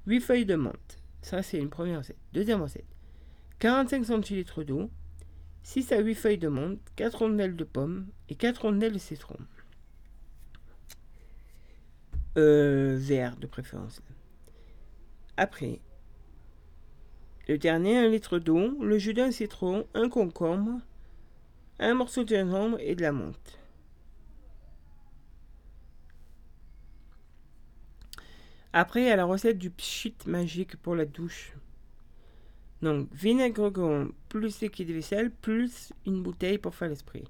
8 0.07 0.21
feuilles 0.21 0.45
de 0.45 0.55
menthe. 0.55 0.97
Ça, 1.21 1.41
c'est 1.43 1.57
une 1.57 1.69
première 1.69 1.99
recette. 1.99 2.17
Deuxième 2.33 2.61
recette. 2.61 2.85
45 3.59 4.05
centilitres 4.05 4.63
d'eau, 4.63 4.89
6 5.63 5.91
à 5.91 5.99
8 5.99 6.15
feuilles 6.15 6.37
de 6.37 6.47
menthe, 6.47 6.79
4 6.95 7.19
rondelles 7.19 7.55
de 7.55 7.63
pommes 7.63 8.07
et 8.29 8.35
4 8.35 8.61
rondelles 8.61 8.93
de 8.93 8.99
citron. 8.99 9.37
Euh, 12.37 12.95
vert 12.99 13.35
de 13.37 13.47
préférence. 13.47 14.01
Après, 15.37 15.79
le 17.47 17.59
dernier, 17.59 17.97
un 17.97 18.09
litre 18.09 18.39
d'eau, 18.39 18.71
le 18.83 18.97
jus 18.97 19.13
d'un 19.13 19.31
citron, 19.31 19.87
un 19.93 20.09
concombre, 20.09 20.81
un 21.79 21.93
morceau 21.93 22.23
de 22.23 22.29
gingembre 22.29 22.77
et 22.79 22.95
de 22.95 23.03
la 23.03 23.11
menthe. 23.11 23.59
Après, 28.73 29.01
il 29.01 29.07
y 29.07 29.11
a 29.11 29.15
la 29.15 29.25
recette 29.25 29.59
du 29.59 29.69
pchit 29.69 30.15
magique 30.25 30.75
pour 30.77 30.95
la 30.95 31.05
douche. 31.05 31.53
Donc, 32.81 33.07
vinaigre 33.13 33.69
grand 33.69 34.07
plus 34.29 34.61
liquide 34.61 34.89
vaisselle 34.89 35.31
plus 35.31 35.93
une 36.05 36.21
bouteille 36.21 36.57
pour 36.57 36.75
faire 36.75 36.89
le 36.89 36.95
spray. 36.95 37.23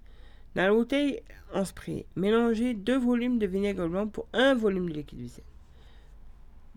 Dans 0.56 0.64
la 0.64 0.74
bouteille 0.74 1.22
en 1.54 1.64
spray, 1.64 2.06
mélangez 2.16 2.74
deux 2.74 2.98
volumes 2.98 3.38
de 3.38 3.48
vinaigre 3.48 3.88
blanc 3.88 4.08
pour 4.08 4.28
un 4.34 4.56
volume 4.56 4.90
de 4.90 4.96
liquide 4.96 5.22
vaisselle. 5.22 5.44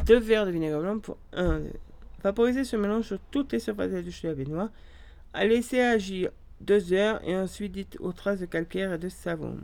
Deux 0.07 0.19
verres 0.19 0.47
de 0.47 0.51
vinaigre 0.51 0.81
blanc 0.81 0.99
pour 0.99 1.17
un. 1.33 1.61
Vaporisez 2.23 2.65
ce 2.65 2.77
mélange 2.77 3.07
sur 3.07 3.19
toutes 3.31 3.53
les 3.53 3.61
surfaces 3.61 3.91
de 3.91 4.29
la 4.29 4.35
baignoire. 4.35 4.71
Laissez 5.35 5.81
agir 5.81 6.31
deux 6.61 6.93
heures 6.93 7.21
et 7.27 7.37
ensuite 7.37 7.73
dites 7.73 7.97
aux 8.01 8.13
traces 8.13 8.41
de 8.41 8.47
calcaire 8.47 8.93
et 8.93 8.99
de 8.99 9.09
savon. 9.09 9.59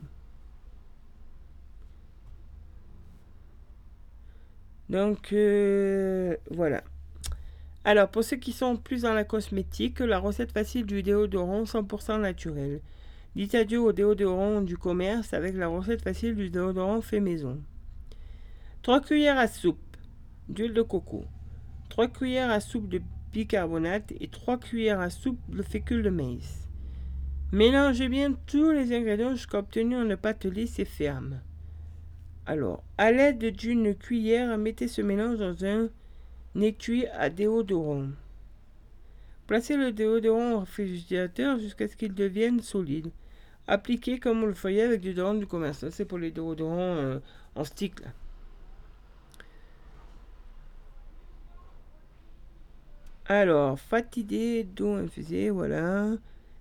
Donc 4.88 5.32
euh, 5.32 6.36
voilà. 6.50 6.82
Alors 7.84 8.08
pour 8.08 8.24
ceux 8.24 8.36
qui 8.36 8.52
sont 8.52 8.76
plus 8.76 9.02
dans 9.02 9.14
la 9.14 9.24
cosmétique, 9.24 10.00
la 10.00 10.18
recette 10.18 10.52
facile 10.52 10.86
du 10.86 11.02
déodorant 11.02 11.64
100% 11.64 12.20
naturel. 12.20 12.80
Dites 13.34 13.54
adieu 13.54 13.80
au 13.80 13.92
déodorant 13.92 14.62
du 14.62 14.78
commerce 14.78 15.34
avec 15.34 15.54
la 15.56 15.68
recette 15.68 16.02
facile 16.02 16.34
du 16.34 16.50
déodorant 16.50 17.00
fait 17.02 17.20
maison. 17.20 17.60
3 18.82 19.00
cuillères 19.00 19.38
à 19.38 19.48
soupe 19.48 19.78
d'huile 20.48 20.74
de 20.74 20.82
coco. 20.82 21.24
3 21.88 22.08
cuillères 22.08 22.50
à 22.50 22.60
soupe 22.60 22.88
de 22.88 23.00
bicarbonate 23.32 24.12
et 24.20 24.28
3 24.28 24.58
cuillères 24.58 25.00
à 25.00 25.10
soupe 25.10 25.38
de 25.48 25.62
fécule 25.62 26.02
de 26.02 26.10
maïs. 26.10 26.68
Mélangez 27.52 28.08
bien 28.08 28.32
tous 28.46 28.72
les 28.72 28.92
ingrédients 28.92 29.32
jusqu'à 29.32 29.58
obtenir 29.58 30.02
une 30.02 30.16
pâte 30.16 30.46
lisse 30.46 30.78
et 30.78 30.84
ferme. 30.84 31.40
Alors, 32.44 32.82
à 32.98 33.12
l'aide 33.12 33.44
d'une 33.54 33.94
cuillère, 33.94 34.56
mettez 34.58 34.88
ce 34.88 35.02
mélange 35.02 35.38
dans 35.38 35.64
un 35.64 35.88
étui 36.60 37.06
à 37.08 37.30
déodorant. 37.30 38.08
Placez 39.46 39.76
le 39.76 39.92
déodorant 39.92 40.54
au 40.54 40.60
réfrigérateur 40.60 41.58
jusqu'à 41.58 41.86
ce 41.86 41.96
qu'il 41.96 42.14
devienne 42.14 42.60
solide. 42.60 43.10
Appliquez 43.68 44.18
comme 44.18 44.40
vous 44.40 44.46
le 44.46 44.54
feriez 44.54 44.82
avec 44.82 45.00
du 45.00 45.14
déodorant 45.14 45.34
du 45.34 45.46
commerce. 45.46 45.88
c'est 45.90 46.04
pour 46.04 46.18
les 46.18 46.30
déodorants 46.30 46.78
euh, 46.78 47.18
en 47.54 47.64
stick. 47.64 47.94
Alors, 53.28 53.78
fatigué 53.80 54.62
d'eau 54.62 54.94
infusée, 54.94 55.50
voilà. 55.50 56.12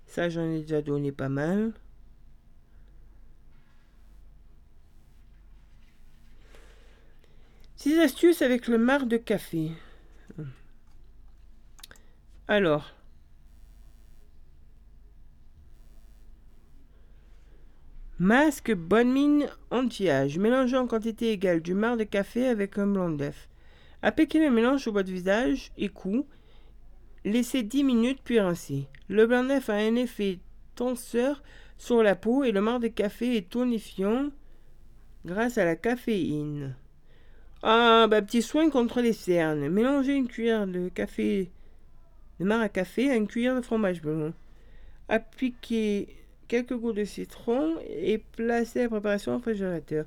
Ça, 0.06 0.28
j'en 0.28 0.50
ai 0.50 0.60
déjà 0.60 0.82
donné 0.82 1.12
pas 1.12 1.28
mal. 1.28 1.72
Six 7.76 8.00
astuces 8.00 8.42
avec 8.42 8.66
le 8.66 8.78
marc 8.78 9.06
de 9.06 9.16
café. 9.16 9.70
Alors. 12.48 12.92
Masque 18.18 18.74
bonne 18.74 19.12
mine 19.12 19.48
anti-âge. 19.70 20.38
Mélangez 20.38 20.76
en 20.76 20.88
quantité 20.88 21.30
égale 21.30 21.60
du 21.60 21.74
marc 21.74 21.98
de 21.98 22.04
café 22.04 22.48
avec 22.48 22.76
un 22.78 22.88
blanc 22.88 23.10
d'œuf. 23.10 23.48
Appliquez 24.02 24.40
le 24.40 24.50
mélange 24.50 24.82
sur 24.82 24.92
votre 24.92 25.12
visage 25.12 25.70
et 25.76 25.88
cou. 25.88 26.26
Laissez 27.26 27.64
10 27.64 27.82
minutes 27.82 28.20
puis 28.22 28.38
rincez. 28.38 28.86
Le 29.08 29.26
blanc 29.26 29.42
d'œuf 29.42 29.68
a 29.68 29.74
un 29.74 29.96
effet 29.96 30.38
tenseur 30.76 31.42
sur 31.76 32.00
la 32.04 32.14
peau 32.14 32.44
et 32.44 32.52
le 32.52 32.60
marc 32.60 32.82
de 32.82 32.86
café 32.86 33.36
est 33.36 33.50
tonifiant 33.50 34.30
grâce 35.24 35.58
à 35.58 35.64
la 35.64 35.74
caféine. 35.74 36.76
Ah, 37.64 38.06
bah, 38.08 38.22
petit 38.22 38.42
soin 38.42 38.70
contre 38.70 39.00
les 39.00 39.12
cernes. 39.12 39.68
Mélangez 39.68 40.14
une 40.14 40.28
cuillère 40.28 40.68
de 40.68 40.88
café 40.88 41.50
de 42.38 42.44
marc 42.44 42.62
à 42.62 42.68
café 42.68 43.10
à 43.10 43.16
une 43.16 43.26
cuillère 43.26 43.56
de 43.56 43.62
fromage 43.62 44.02
blanc. 44.02 44.32
Appliquez 45.08 46.06
quelques 46.46 46.76
gouttes 46.76 46.94
de 46.94 47.04
citron 47.04 47.74
et 47.88 48.18
placez 48.36 48.82
la 48.82 48.88
préparation 48.88 49.32
au 49.32 49.36
réfrigérateur. 49.38 50.04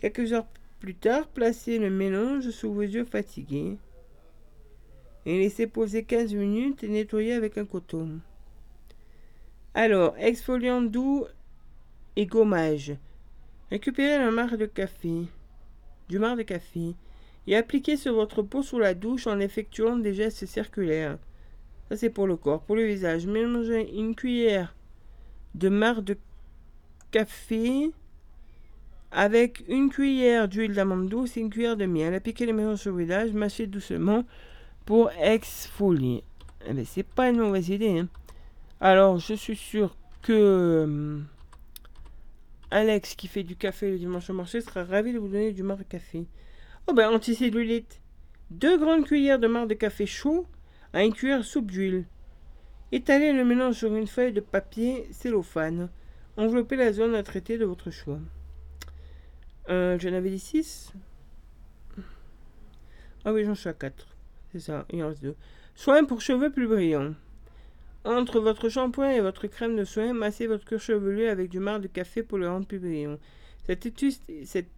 Quelques 0.00 0.34
heures 0.34 0.46
plus 0.80 0.94
tard, 0.94 1.28
placez 1.28 1.78
le 1.78 1.88
mélange 1.88 2.50
sous 2.50 2.70
vos 2.74 2.82
yeux 2.82 3.06
fatigués 3.06 3.78
et 5.28 5.38
laissez 5.38 5.66
poser 5.66 6.04
15 6.04 6.32
minutes 6.32 6.82
et 6.82 6.88
nettoyer 6.88 7.34
avec 7.34 7.58
un 7.58 7.66
coton. 7.66 8.18
Alors, 9.74 10.14
exfoliant 10.16 10.80
doux 10.80 11.26
et 12.16 12.24
gommage. 12.24 12.96
Récupérez 13.70 14.18
la 14.18 14.30
marque 14.30 14.56
de 14.56 14.64
café, 14.64 15.24
du 16.08 16.18
marc 16.18 16.38
de 16.38 16.42
café, 16.44 16.94
et 17.46 17.56
appliquez 17.56 17.98
sur 17.98 18.14
votre 18.14 18.40
peau 18.40 18.62
sous 18.62 18.78
la 18.78 18.94
douche 18.94 19.26
en 19.26 19.38
effectuant 19.38 19.98
des 19.98 20.14
gestes 20.14 20.46
circulaires. 20.46 21.18
Ça, 21.90 21.98
c'est 21.98 22.08
pour 22.08 22.26
le 22.26 22.36
corps. 22.36 22.62
Pour 22.62 22.76
le 22.76 22.86
visage, 22.86 23.26
mélangez 23.26 23.94
une 23.98 24.14
cuillère 24.14 24.74
de 25.54 25.68
marc 25.68 26.04
de 26.04 26.16
café 27.10 27.90
avec 29.10 29.62
une 29.68 29.90
cuillère 29.90 30.48
d'huile 30.48 30.72
d'amande 30.72 31.10
douce 31.10 31.36
et 31.36 31.40
une 31.40 31.50
cuillère 31.50 31.76
de 31.76 31.84
miel. 31.84 32.14
Appliquez 32.14 32.46
les 32.46 32.54
mélanges 32.54 32.86
le 32.86 32.96
visage, 32.96 33.32
mâchez 33.32 33.66
doucement 33.66 34.24
pour 34.88 35.10
exfolier. 35.20 36.24
Eh 36.66 36.72
ben, 36.72 36.82
c'est 36.86 37.02
pas 37.02 37.28
une 37.28 37.36
mauvaise 37.36 37.68
idée. 37.68 37.98
Hein. 37.98 38.08
Alors, 38.80 39.18
je 39.18 39.34
suis 39.34 39.54
sûr 39.54 39.94
que 40.22 40.32
euh, 40.32 41.18
Alex, 42.70 43.14
qui 43.14 43.28
fait 43.28 43.42
du 43.42 43.54
café 43.54 43.90
le 43.90 43.98
dimanche 43.98 44.30
au 44.30 44.32
marché, 44.32 44.62
sera 44.62 44.84
ravi 44.84 45.12
de 45.12 45.18
vous 45.18 45.28
donner 45.28 45.52
du 45.52 45.62
marc 45.62 45.80
de 45.80 45.84
café. 45.84 46.24
Oh 46.86 46.94
ben, 46.94 47.10
anticellulite. 47.10 48.00
Deux 48.48 48.78
grandes 48.78 49.04
cuillères 49.04 49.38
de 49.38 49.46
marc 49.46 49.68
de 49.68 49.74
café 49.74 50.06
chaud 50.06 50.46
à 50.94 51.04
une 51.04 51.12
cuillère 51.12 51.44
soupe 51.44 51.70
d'huile. 51.70 52.06
Étalez 52.90 53.34
le 53.34 53.44
mélange 53.44 53.74
sur 53.74 53.94
une 53.94 54.06
feuille 54.06 54.32
de 54.32 54.40
papier 54.40 55.06
cellophane. 55.12 55.90
Enveloppez 56.38 56.76
la 56.76 56.94
zone 56.94 57.14
à 57.14 57.22
traiter 57.22 57.58
de 57.58 57.66
votre 57.66 57.90
choix. 57.90 58.20
Euh, 59.68 59.98
J'en 59.98 60.14
avais 60.14 60.30
dit 60.30 60.38
6. 60.38 60.94
Ah 63.26 63.34
oui, 63.34 63.44
j'en 63.44 63.54
suis 63.54 63.68
à 63.68 63.74
4. 63.74 64.17
C'est 64.52 64.60
ça, 64.60 64.86
il 64.92 65.02
en 65.02 65.08
reste 65.08 65.22
2. 65.22 65.34
Soin 65.74 66.04
pour 66.04 66.20
cheveux 66.20 66.50
plus 66.50 66.66
brillants. 66.66 67.14
Entre 68.04 68.40
votre 68.40 68.68
shampoing 68.68 69.10
et 69.10 69.20
votre 69.20 69.46
crème 69.48 69.76
de 69.76 69.84
soin, 69.84 70.12
massez 70.12 70.46
votre 70.46 70.64
cuir 70.64 70.80
chevelu 70.80 71.26
avec 71.26 71.50
du 71.50 71.60
marc 71.60 71.82
de 71.82 71.88
café 71.88 72.22
pour 72.22 72.38
le 72.38 72.48
rendre 72.48 72.66
plus 72.66 72.78
brillant. 72.78 73.18
Cette 73.64 73.84
astuce, 73.84 74.20
cette, 74.44 74.70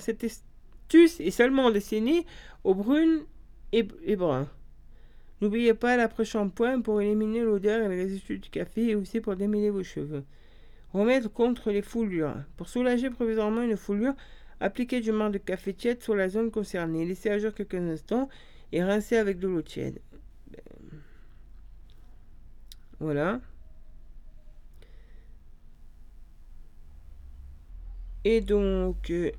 cette 0.00 0.24
astuce 0.24 1.20
est 1.20 1.30
seulement 1.30 1.70
destinée 1.70 2.24
aux 2.64 2.74
brunes 2.74 3.20
et, 3.72 3.86
et 4.04 4.16
bruns. 4.16 4.48
N'oubliez 5.40 5.74
pas 5.74 5.96
l'après-shampoing 5.96 6.80
pour 6.80 7.00
éliminer 7.00 7.40
l'odeur 7.40 7.84
et 7.84 7.88
les 7.88 8.02
résidus 8.02 8.38
du 8.38 8.50
café 8.50 8.90
et 8.90 8.94
aussi 8.94 9.20
pour 9.20 9.36
démêler 9.36 9.70
vos 9.70 9.82
cheveux. 9.82 10.24
Remettre 10.92 11.30
contre 11.32 11.70
les 11.70 11.82
foulures. 11.82 12.34
Pour 12.56 12.68
soulager 12.68 13.10
provisoirement 13.10 13.62
une 13.62 13.76
foulure, 13.76 14.14
appliquez 14.60 15.00
du 15.00 15.12
marc 15.12 15.32
de 15.32 15.38
café 15.38 15.74
tiède 15.74 16.02
sur 16.02 16.14
la 16.14 16.28
zone 16.28 16.50
concernée. 16.50 17.04
Laissez 17.04 17.30
agir 17.30 17.54
quelques 17.54 17.74
instants 17.74 18.28
et 18.72 18.84
rincez 18.84 19.16
avec 19.16 19.38
de 19.38 19.48
l'eau 19.48 19.62
tiède. 19.62 20.00
Voilà. 23.00 23.40
Et 28.24 28.40
donc... 28.42 29.10
Euh, 29.10 29.30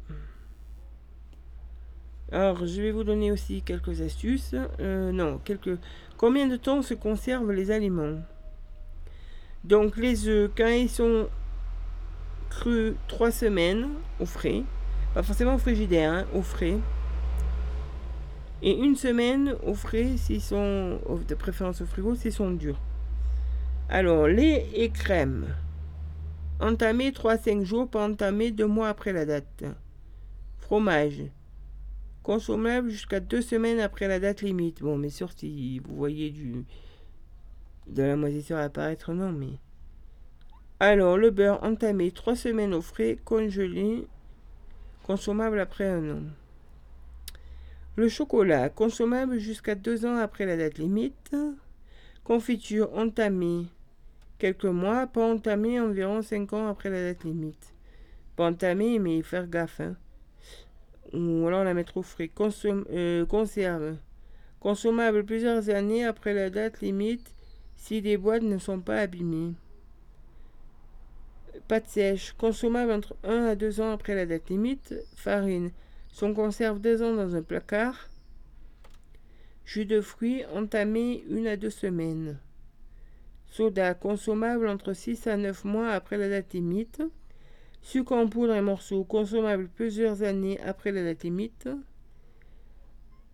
alors, 2.32 2.65
je 2.65 2.82
vais 2.82 2.91
vous 2.91 3.03
donner 3.03 3.30
aussi 3.32 3.61
quelques 3.61 3.99
astuces. 4.01 4.55
Euh, 4.80 5.11
non, 5.11 5.38
quelques. 5.43 5.78
Combien 6.15 6.47
de 6.47 6.55
temps 6.55 6.82
se 6.82 6.93
conservent 6.93 7.51
les 7.51 7.72
aliments? 7.72 8.22
Donc, 9.65 9.97
les 9.97 10.30
œufs, 10.30 10.49
quand 10.55 10.69
ils 10.69 10.89
sont 10.89 11.28
crus 12.49 12.93
3 13.09 13.32
semaines 13.32 13.89
au 14.22 14.26
frais, 14.26 14.63
pas 15.14 15.24
forcément 15.24 15.55
au 15.55 15.57
frigidaire, 15.57 16.12
hein, 16.12 16.26
au 16.34 16.41
frais. 16.41 16.78
Et 18.62 18.78
une 18.78 18.95
semaine 18.95 19.55
au 19.66 19.74
frais 19.74 20.18
s'ils 20.18 20.41
sont, 20.41 20.99
de 21.28 21.36
préférence 21.36 21.82
au 21.82 21.86
frigo, 21.86 22.16
s'ils 22.16 22.32
sont 22.32 22.51
durs. 22.51 22.80
Alors, 23.89 24.28
lait 24.28 24.68
et 24.74 24.89
crème. 24.89 25.47
Entamé 26.59 27.12
3-5 27.12 27.64
jours, 27.64 27.89
pas 27.89 28.07
entamé 28.07 28.51
2 28.51 28.68
mois 28.68 28.89
après 28.89 29.14
la 29.14 29.26
date. 29.26 29.64
Fromage 30.59 31.24
Consommable 32.24 32.91
jusqu'à 32.91 33.20
deux 33.20 33.41
semaines 33.41 33.80
après 33.80 34.07
la 34.07 34.20
date 34.20 34.43
limite. 34.43 34.82
Bon, 34.82 34.95
mais 34.95 35.09
sûr, 35.09 35.32
si 35.36 35.80
vous 35.80 35.95
voyez 35.95 36.30
du 36.30 36.66
de 37.88 38.03
la 38.03 38.16
moisissure 38.16 38.57
apparaître, 38.57 39.12
non, 39.12 39.32
mais. 39.32 39.59
Alors, 40.80 41.18
le 41.18 41.32
beurre 41.32 41.64
entamé 41.64 42.12
trois 42.12 42.36
semaines 42.36 42.74
au 42.74 42.82
frais, 42.82 43.18
congelé, 43.26 44.07
consommable 45.04 45.60
après 45.60 45.88
un 45.88 46.18
an. 46.18 46.22
Le 47.95 48.10
chocolat, 48.10 48.70
consommable 48.70 49.38
jusqu'à 49.38 49.76
deux 49.76 50.06
ans 50.06 50.18
après 50.18 50.45
la 50.45 50.58
date 50.58 50.78
limite. 50.78 51.36
Confiture 52.24 52.93
entamée 52.93 53.66
quelques 54.38 54.66
mois, 54.66 55.08
pas 55.08 55.26
entamée 55.26 55.80
environ 55.80 56.22
cinq 56.22 56.54
ans 56.54 56.68
après 56.68 56.89
la 56.89 57.04
date 57.04 57.24
limite. 57.24 57.74
Pas 58.36 58.47
entamée, 58.47 58.97
mais 58.97 59.22
faire 59.22 59.47
gaffe. 59.47 59.82
Hein 59.82 59.95
ou 61.14 61.47
alors 61.47 61.64
la 61.64 61.74
mettre 61.74 61.97
au 61.97 62.02
frais. 62.02 62.32
Euh, 62.66 63.26
conserve. 63.26 63.95
Consommable 64.60 65.26
plusieurs 65.26 65.70
années 65.70 66.06
après 66.06 66.34
la 66.34 66.49
date 66.49 66.82
limite 66.82 67.34
si 67.76 68.02
les 68.02 68.18
boîtes 68.18 68.43
ne 68.43 68.58
sont 68.58 68.80
pas 68.80 68.99
abîmées. 68.99 69.54
Pâte 71.68 71.88
sèche. 71.88 72.34
Consommable 72.34 72.91
entre 72.91 73.16
1 73.24 73.45
à 73.45 73.56
2 73.56 73.82
ans 73.82 73.91
après 73.91 74.16
la 74.16 74.26
date 74.26 74.49
limite. 74.49 74.93
Farine. 75.16 75.72
Son 76.10 76.34
conserve 76.34 76.80
2 76.80 77.04
ans 77.04 77.16
dans 77.16 77.36
un 77.36 77.41
placard. 77.41 78.10
Jus 79.66 79.86
de 79.86 80.02
fruits 80.02 80.43
entamé 80.54 81.24
1 81.32 81.45
à 81.45 81.58
2 81.58 81.70
semaines. 81.70 82.39
Soda. 83.47 83.93
Consommable 83.93 84.68
entre 84.68 84.93
6 84.93 85.28
à 85.28 85.38
9 85.38 85.66
mois 85.66 85.89
après 85.91 86.18
la 86.18 86.30
date 86.30 86.54
limite. 86.54 87.02
Sucre 87.82 88.14
en 88.14 88.28
poudre 88.28 88.54
et 88.56 88.62
morceaux, 88.62 89.04
consommable 89.04 89.68
plusieurs 89.68 90.22
années 90.22 90.60
après 90.62 90.91
la 90.91 91.04
date 91.04 91.24
limite. 91.24 91.68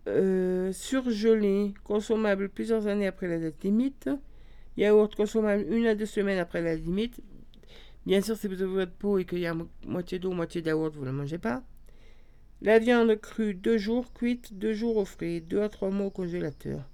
Euh, 0.06 0.72
surgelé, 0.72 1.74
consommable 1.84 2.48
plusieurs 2.48 2.86
années 2.86 3.06
après 3.06 3.28
la 3.28 3.38
date 3.38 3.62
limite. 3.62 4.08
Yaourt, 4.78 5.14
consommable 5.14 5.66
une 5.70 5.86
à 5.86 5.94
deux 5.94 6.06
semaines 6.06 6.38
après 6.38 6.62
la 6.62 6.76
limite. 6.76 7.20
Bien 8.08 8.22
sûr, 8.22 8.38
si 8.38 8.48
vous 8.48 8.62
avez 8.62 8.72
votre 8.72 8.92
peau 8.92 9.18
et 9.18 9.26
qu'il 9.26 9.40
y 9.40 9.46
a 9.46 9.54
moitié 9.84 10.18
d'eau, 10.18 10.32
moitié 10.32 10.62
de 10.62 10.68
yaourt, 10.68 10.94
vous 10.94 11.02
ne 11.02 11.10
le 11.10 11.12
mangez 11.12 11.36
pas. 11.36 11.62
La 12.62 12.78
viande 12.78 13.14
crue, 13.20 13.52
deux 13.52 13.76
jours, 13.76 14.14
cuite, 14.14 14.54
deux 14.54 14.72
jours 14.72 14.96
au 14.96 15.04
frais, 15.04 15.40
deux 15.40 15.60
à 15.60 15.68
trois 15.68 15.90
mois 15.90 16.06
au 16.06 16.10
congélateur. 16.10 16.88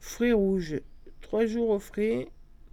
Fruits 0.00 0.32
rouges, 0.32 0.80
trois 1.20 1.46
jours 1.46 1.70
au 1.70 1.78
frais, 1.78 2.26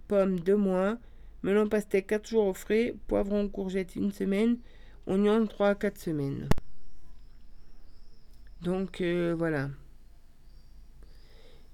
pommes 0.08 0.40
deux 0.40 0.56
mois, 0.56 0.98
melon 1.44 1.68
pastèque 1.68 2.08
4 2.08 2.28
jours 2.28 2.46
au 2.46 2.54
frais, 2.54 2.96
poivron 3.06 3.48
courgette 3.48 3.94
une 3.94 4.10
semaine, 4.10 4.58
oignon 5.06 5.46
3 5.46 5.68
à 5.68 5.74
4 5.76 5.98
semaines. 6.00 6.48
Donc 8.62 9.00
euh, 9.00 9.32
voilà. 9.38 9.70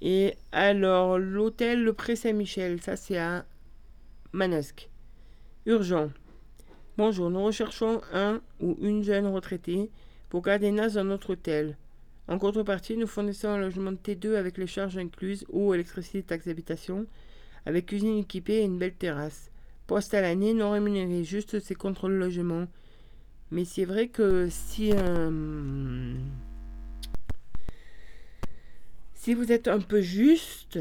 Et 0.02 0.34
alors, 0.52 1.18
l'hôtel 1.18 1.82
Le 1.82 1.94
Pré 1.94 2.16
Saint-Michel, 2.16 2.82
ça 2.82 2.96
c'est 2.96 3.16
à 3.16 3.46
Manosque. 4.34 4.91
Urgent. 5.64 6.10
Bonjour, 6.98 7.30
nous 7.30 7.44
recherchons 7.44 8.00
un 8.12 8.40
ou 8.58 8.76
une 8.80 9.04
jeune 9.04 9.28
retraitée 9.28 9.90
pour 10.28 10.42
garder 10.42 10.72
Nas 10.72 10.94
dans 10.94 11.04
notre 11.04 11.34
hôtel. 11.34 11.76
En 12.26 12.36
contrepartie, 12.40 12.96
nous 12.96 13.06
fournissons 13.06 13.50
un 13.50 13.58
logement 13.58 13.92
de 13.92 13.96
T2 13.96 14.34
avec 14.34 14.58
les 14.58 14.66
charges 14.66 14.98
incluses, 14.98 15.44
eau, 15.50 15.72
électricité, 15.72 16.24
taxes 16.24 16.46
d'habitation, 16.46 17.06
avec 17.64 17.86
cuisine 17.86 18.18
équipée 18.18 18.54
et 18.54 18.64
une 18.64 18.76
belle 18.76 18.94
terrasse. 18.94 19.52
Poste 19.86 20.14
à 20.14 20.20
l'année 20.20 20.52
non 20.52 20.72
rémunéré, 20.72 21.22
juste 21.22 21.60
c'est 21.60 21.76
contre 21.76 22.08
le 22.08 22.18
logement. 22.18 22.66
Mais 23.52 23.64
c'est 23.64 23.84
vrai 23.84 24.08
que 24.08 24.48
si, 24.50 24.90
euh, 24.92 26.12
si 29.14 29.34
vous 29.34 29.52
êtes 29.52 29.68
un 29.68 29.78
peu 29.78 30.00
juste 30.00 30.80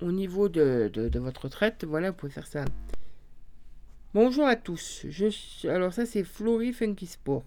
au 0.00 0.12
niveau 0.12 0.48
de, 0.48 1.18
votre 1.18 1.46
retraite, 1.46 1.84
voilà, 1.84 2.12
vous 2.12 2.16
pouvez 2.16 2.32
faire 2.32 2.46
ça. 2.46 2.64
Bonjour 4.14 4.46
à 4.46 4.54
tous. 4.54 5.04
Alors 5.64 5.92
ça 5.92 6.06
c'est 6.06 6.22
Flory 6.22 6.72
Funky 6.72 7.04
Sport. 7.04 7.42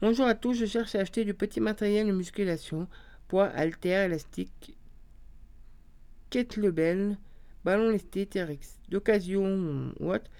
Bonjour 0.00 0.24
à 0.24 0.34
tous, 0.34 0.54
je 0.54 0.64
cherche 0.64 0.94
à 0.94 1.00
acheter 1.00 1.22
du 1.26 1.34
petit 1.34 1.60
matériel 1.60 2.06
de 2.06 2.12
musculation, 2.12 2.88
poids, 3.28 3.48
haltère, 3.48 4.06
élastique, 4.06 4.74
kettlebell, 6.30 7.18
ballon 7.62 7.90
lesté, 7.90 8.24
TRX, 8.24 8.78
d'occasion 8.88 9.92
autre, 10.00 10.30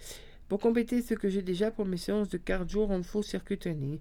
pour 0.48 0.58
compléter 0.58 1.02
ce 1.02 1.12
que 1.12 1.28
j'ai 1.28 1.42
déjà 1.42 1.70
pour 1.70 1.84
mes 1.84 1.98
séances 1.98 2.30
de 2.30 2.38
cardio 2.38 2.84
en 2.84 3.02
faux 3.02 3.22
circuit 3.22 3.58
training. 3.58 3.98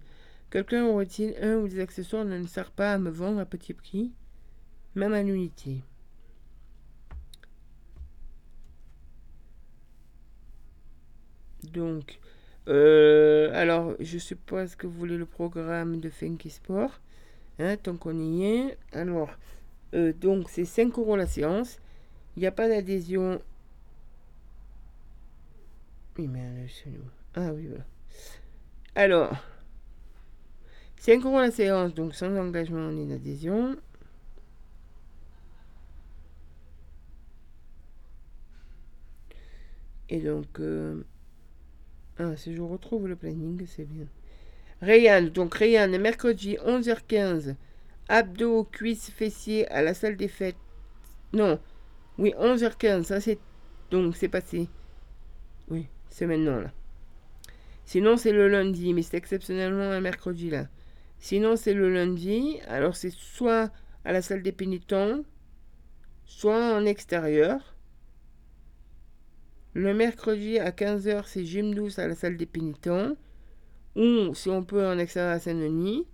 Quelqu'un 0.51 0.85
aurait-il 0.85 1.35
un 1.41 1.57
ou 1.57 1.67
des 1.67 1.81
accessoires 1.81 2.23
ne 2.23 2.47
sert 2.47 2.71
pas 2.71 2.93
à 2.93 2.97
me 2.97 3.09
vendre 3.09 3.41
à 3.41 3.45
petit 3.45 3.73
prix, 3.73 4.13
même 4.95 5.11
à 5.11 5.21
l'unité 5.21 5.83
Donc, 11.73 12.19
euh, 12.67 13.49
alors, 13.53 13.93
je 13.99 14.17
suppose 14.17 14.75
que 14.75 14.87
vous 14.87 14.97
voulez 14.97 15.17
le 15.17 15.25
programme 15.25 15.99
de 15.99 16.09
Funky 16.09 16.49
Sport. 16.49 16.99
Hein, 17.59 17.77
tant 17.77 17.95
qu'on 17.95 18.17
y 18.19 18.45
est. 18.45 18.77
Alors, 18.93 19.29
euh, 19.93 20.13
donc, 20.13 20.49
c'est 20.49 20.65
5 20.65 20.97
euros 20.97 21.15
la 21.15 21.27
séance. 21.27 21.79
Il 22.35 22.41
n'y 22.41 22.47
a 22.47 22.51
pas 22.51 22.67
d'adhésion. 22.67 23.41
Oui, 26.17 26.27
mais 26.27 26.67
Ah 27.35 27.51
oui, 27.53 27.67
voilà. 27.67 27.85
Alors, 28.95 29.31
5 30.97 31.23
euros 31.25 31.39
la 31.39 31.51
séance, 31.51 31.93
donc 31.93 32.13
sans 32.15 32.35
engagement 32.37 32.91
ni 32.91 33.07
d'adhésion. 33.07 33.77
Et 40.09 40.19
donc, 40.19 40.59
euh, 40.59 41.03
ah, 42.21 42.37
si 42.37 42.53
je 42.53 42.61
retrouve 42.61 43.07
le 43.07 43.15
planning, 43.15 43.65
c'est 43.65 43.85
bien. 43.85 44.05
Rayan, 44.81 45.23
donc 45.23 45.55
Rayan, 45.55 45.89
mercredi 45.99 46.57
11h15, 46.65 47.55
abdos, 48.09 48.65
cuisses, 48.65 49.09
fessiers 49.09 49.67
à 49.69 49.81
la 49.81 49.93
salle 49.93 50.17
des 50.17 50.27
fêtes. 50.27 50.55
Non, 51.33 51.59
oui, 52.17 52.33
11h15, 52.37 53.03
ça 53.03 53.19
c'est. 53.19 53.39
Donc 53.89 54.15
c'est 54.15 54.27
passé. 54.27 54.69
Oui, 55.69 55.87
c'est 56.09 56.27
maintenant 56.27 56.59
là. 56.59 56.71
Sinon 57.85 58.17
c'est 58.17 58.31
le 58.31 58.47
lundi, 58.47 58.93
mais 58.93 59.01
c'est 59.01 59.17
exceptionnellement 59.17 59.91
un 59.91 60.01
mercredi 60.01 60.49
là. 60.49 60.67
Sinon 61.19 61.55
c'est 61.55 61.73
le 61.73 61.91
lundi, 61.91 62.59
alors 62.67 62.95
c'est 62.95 63.11
soit 63.11 63.71
à 64.05 64.11
la 64.11 64.21
salle 64.21 64.43
des 64.43 64.51
pénitents, 64.51 65.23
soit 66.25 66.75
en 66.75 66.85
extérieur. 66.85 67.75
Le 69.73 69.93
mercredi 69.93 70.59
à 70.59 70.71
15h, 70.71 71.23
c'est 71.27 71.45
gym 71.45 71.73
douce 71.73 71.97
à 71.97 72.07
la 72.07 72.15
salle 72.15 72.35
des 72.35 72.45
pénitents. 72.45 73.15
Ou 73.95 74.35
si 74.35 74.49
on 74.49 74.63
peut 74.65 74.85
en 74.85 74.97
extérieur 74.97 75.31
à 75.31 75.39
Saint-Denis. 75.39 76.05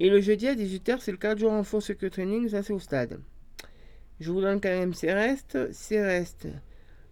Et 0.00 0.10
le 0.10 0.20
jeudi 0.20 0.48
à 0.48 0.56
18h, 0.56 0.98
c'est 0.98 1.12
le 1.12 1.18
4 1.18 1.38
jours 1.38 1.52
en 1.52 1.62
force 1.62 1.94
que 1.94 2.06
training, 2.06 2.48
ça 2.48 2.64
c'est 2.64 2.72
au 2.72 2.80
stade. 2.80 3.20
Je 4.18 4.32
vous 4.32 4.40
donne 4.40 4.60
quand 4.60 4.68
même 4.68 4.94
ces 4.94 5.12
restes. 5.12 5.72
Ces 5.72 6.00
restes. 6.00 6.48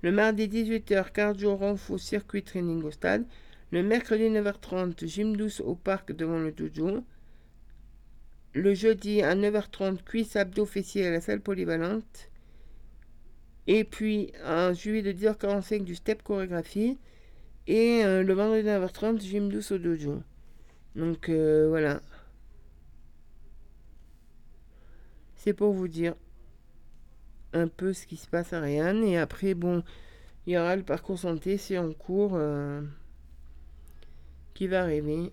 Le 0.02 0.10
mardi 0.10 0.48
18h, 0.48 1.12
4 1.12 1.38
jours 1.38 1.62
en 1.62 1.76
faux 1.76 1.98
circuit 1.98 2.42
training 2.42 2.82
au 2.82 2.90
stade. 2.90 3.24
Le 3.70 3.84
mercredi 3.84 4.24
9h30, 4.24 5.06
gym 5.06 5.36
douce 5.36 5.60
au 5.60 5.76
parc 5.76 6.10
devant 6.10 6.40
le 6.40 6.50
dojo. 6.50 7.04
Le 8.54 8.74
jeudi 8.74 9.22
à 9.22 9.36
9h30, 9.36 10.02
cuisse 10.02 10.34
abdos 10.34 10.66
fessiers 10.66 11.06
à 11.06 11.12
la 11.12 11.20
salle 11.20 11.40
polyvalente. 11.40 12.31
Et 13.66 13.84
puis, 13.84 14.32
un 14.44 14.72
juillet 14.72 15.02
de 15.02 15.12
10h45 15.12 15.84
du 15.84 15.94
step 15.94 16.22
chorégraphie. 16.22 16.98
Et 17.66 18.04
euh, 18.04 18.22
le 18.22 18.34
vendredi 18.34 18.68
à 18.68 18.80
9h30, 18.80 19.20
gym 19.20 19.48
douce 19.48 19.70
au 19.72 19.78
dojo. 19.78 20.22
Donc 20.96 21.28
euh, 21.28 21.68
voilà. 21.68 22.00
C'est 25.36 25.52
pour 25.52 25.72
vous 25.72 25.88
dire 25.88 26.14
un 27.52 27.68
peu 27.68 27.92
ce 27.92 28.06
qui 28.06 28.16
se 28.16 28.26
passe 28.28 28.52
à 28.52 28.60
Ryan. 28.60 29.00
Et 29.02 29.16
après, 29.16 29.54
bon, 29.54 29.84
il 30.46 30.54
y 30.54 30.58
aura 30.58 30.74
le 30.76 30.82
parcours 30.82 31.18
santé, 31.18 31.56
c'est 31.56 31.78
en 31.78 31.92
cours 31.92 32.32
euh, 32.34 32.82
qui 34.54 34.66
va 34.66 34.82
arriver. 34.82 35.32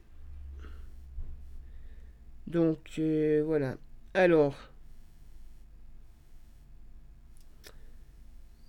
Donc 2.47 2.99
voilà. 3.45 3.77
Alors. 4.13 4.55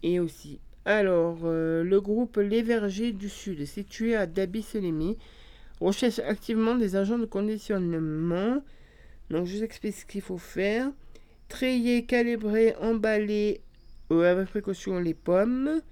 Et 0.03 0.21
aussi. 0.21 0.61
Alors, 0.85 1.41
euh, 1.45 1.85
le 1.85 2.01
groupe 2.01 2.39
Les 2.39 2.63
Vergers 2.63 3.13
du 3.13 3.29
Sud, 3.29 3.65
situé 3.67 4.17
à 4.17 4.27
Dabi-Selemi, 4.27 5.19
recherche 5.81 6.19
activement 6.21 6.75
des 6.75 6.97
agents 6.97 7.19
de 7.19 7.27
conditionnement. 7.27 8.63
Donc, 9.29 9.47
je 9.47 9.59
vous 9.59 9.65
explique 9.65 9.95
ce 9.95 10.07
qu'il 10.07 10.23
faut 10.23 10.39
faire. 10.39 10.91
Treiller, 11.49 12.07
calibrer, 12.07 12.75
emballer 12.81 13.61
euh, 14.11 14.31
avec 14.31 14.49
précaution 14.49 14.99
les 14.99 15.15
pommes. 15.15 15.83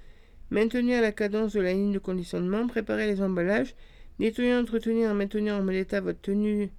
Maintenir 0.51 1.03
la 1.03 1.13
cadence 1.13 1.53
de 1.53 1.61
la 1.61 1.75
ligne 1.75 1.93
de 1.93 1.99
conditionnement. 1.99 2.67
Préparer 2.67 3.07
les 3.07 3.21
emballages. 3.21 3.75
Nettoyer, 4.19 4.57
entretenir 4.57 5.11
et 5.11 5.15
maintenir 5.15 5.55
en 5.55 5.63
bon 5.63 5.75
état 5.75 6.01
votre 6.01 6.21
tenue 6.21 6.71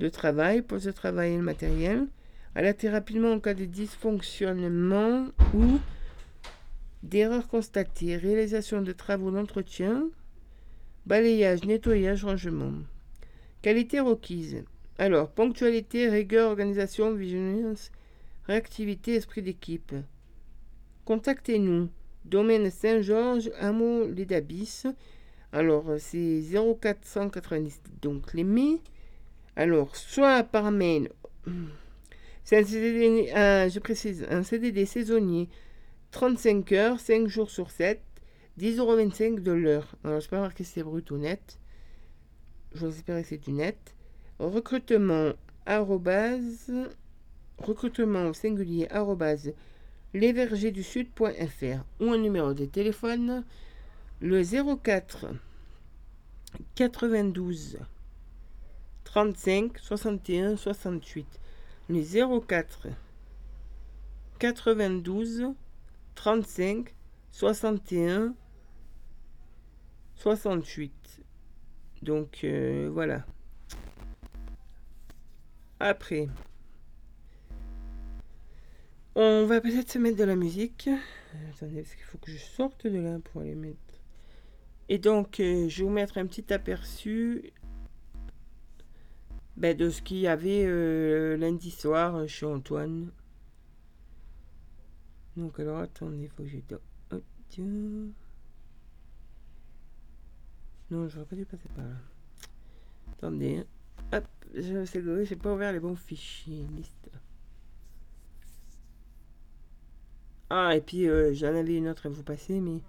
de 0.00 0.08
travail. 0.08 0.62
pour 0.62 0.80
ce 0.80 0.90
travail 0.90 1.36
le 1.36 1.42
matériel. 1.42 2.08
Alerter 2.56 2.90
rapidement 2.90 3.32
en 3.32 3.40
cas 3.40 3.54
de 3.54 3.64
dysfonctionnement 3.64 5.26
ou 5.54 5.78
d'erreurs 7.04 7.48
constatées, 7.48 8.16
réalisation 8.16 8.82
de 8.82 8.92
travaux 8.92 9.30
d'entretien, 9.30 10.08
balayage, 11.06 11.64
nettoyage, 11.64 12.24
rangement. 12.24 12.72
Qualité 13.62 14.00
requise. 14.00 14.64
Alors, 14.98 15.30
ponctualité, 15.30 16.08
rigueur, 16.08 16.50
organisation, 16.50 17.12
vigilance, 17.12 17.92
réactivité, 18.46 19.14
esprit 19.14 19.42
d'équipe. 19.42 19.94
Contactez-nous. 21.04 21.88
Domaine 22.24 22.70
Saint-Georges, 22.70 23.50
hameau 23.60 24.06
Les 24.06 24.24
Dabis. 24.24 24.84
Alors, 25.52 25.84
c'est 25.98 26.40
0490, 26.80 27.80
donc 28.00 28.32
les 28.32 28.44
mai. 28.44 28.80
Alors, 29.56 29.94
soit 29.94 30.42
par 30.42 30.70
mail. 30.70 31.10
C'est 32.44 32.58
un 32.58 32.64
CDD, 32.64 33.28
je 33.28 33.78
précise, 33.78 34.26
un 34.30 34.42
CDD 34.42 34.86
saisonnier 34.86 35.48
35 36.14 36.70
heures, 36.70 37.00
5 37.00 37.26
jours 37.26 37.50
sur 37.50 37.72
7, 37.72 38.00
10,25€ 38.60 39.42
de 39.42 39.50
l'heure. 39.50 39.96
Alors, 40.04 40.20
je 40.20 40.28
peux 40.28 40.38
marquer 40.38 40.62
si 40.62 40.74
c'est 40.74 40.84
brut 40.84 41.10
ou 41.10 41.16
net. 41.16 41.58
J'espère 42.72 43.20
que 43.20 43.26
c'est 43.26 43.38
du 43.38 43.50
net. 43.50 43.96
Recrutement, 44.38 45.32
arrobase, 45.66 46.70
recrutement 47.58 48.28
au 48.28 48.32
singulier, 48.32 48.86
arrobase, 48.92 49.54
lesvergersdusud.fr 50.14 51.84
ou 51.98 52.12
un 52.12 52.18
numéro 52.18 52.54
de 52.54 52.64
téléphone, 52.64 53.42
le 54.20 54.44
04 54.76 55.26
92 56.76 57.78
35 59.02 59.78
61 59.78 60.56
68. 60.56 61.26
Le 61.88 62.40
04 62.40 62.86
92 64.38 65.54
35, 66.14 66.94
61, 67.32 68.34
68. 70.16 70.92
Donc 72.02 72.40
euh, 72.44 72.90
voilà. 72.92 73.24
Après, 75.80 76.28
on 79.14 79.46
va 79.46 79.60
peut-être 79.60 79.90
se 79.90 79.98
mettre 79.98 80.16
de 80.16 80.24
la 80.24 80.36
musique. 80.36 80.88
Attendez, 81.50 81.82
parce 81.82 81.94
qu'il 81.94 82.04
faut 82.04 82.18
que 82.18 82.30
je 82.30 82.38
sorte 82.38 82.86
de 82.86 82.98
là 82.98 83.18
pour 83.18 83.42
aller 83.42 83.54
mettre. 83.54 83.78
Et 84.88 84.98
donc, 84.98 85.40
euh, 85.40 85.68
je 85.68 85.78
vais 85.78 85.84
vous 85.84 85.94
mettre 85.94 86.18
un 86.18 86.26
petit 86.26 86.52
aperçu 86.52 87.52
ben, 89.56 89.76
de 89.76 89.88
ce 89.88 90.02
qu'il 90.02 90.18
y 90.18 90.26
avait 90.26 90.64
euh, 90.66 91.36
lundi 91.36 91.70
soir 91.70 92.28
chez 92.28 92.46
Antoine. 92.46 93.10
Donc 95.36 95.58
alors 95.58 95.78
attendez, 95.78 96.28
faut 96.28 96.44
que 96.44 96.48
je... 96.48 96.58
Oh, 97.12 97.20
non, 100.90 101.08
j'aurais 101.08 101.24
pas 101.24 101.36
dû 101.36 101.44
passer 101.44 101.68
par 101.74 101.84
là. 101.84 101.96
Attendez. 103.12 103.58
Hein. 103.58 103.64
Hop, 104.12 104.24
je 104.54 105.24
j'ai 105.24 105.36
pas 105.36 105.52
ouvert 105.52 105.72
les 105.72 105.80
bons 105.80 105.96
fichiers. 105.96 106.66
Liste. 106.76 107.10
Ah, 110.50 110.76
et 110.76 110.80
puis 110.80 111.08
euh, 111.08 111.32
j'en 111.34 111.54
avais 111.54 111.76
une 111.76 111.88
autre 111.88 112.06
à 112.06 112.08
vous 112.10 112.22
passer, 112.22 112.60
mais... 112.60 112.80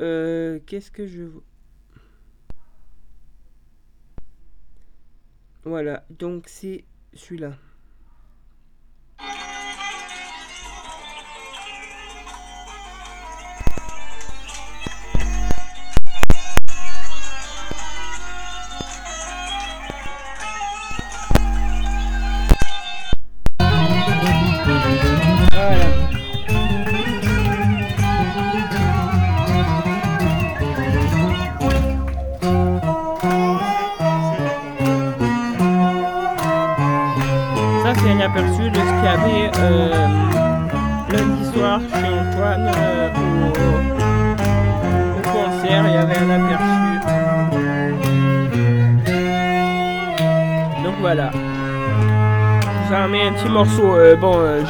Euh, 0.00 0.60
qu'est-ce 0.66 0.90
que 0.90 1.06
je... 1.06 1.24
Voilà, 5.64 6.04
donc 6.10 6.46
c'est 6.46 6.84
celui-là. 7.14 7.58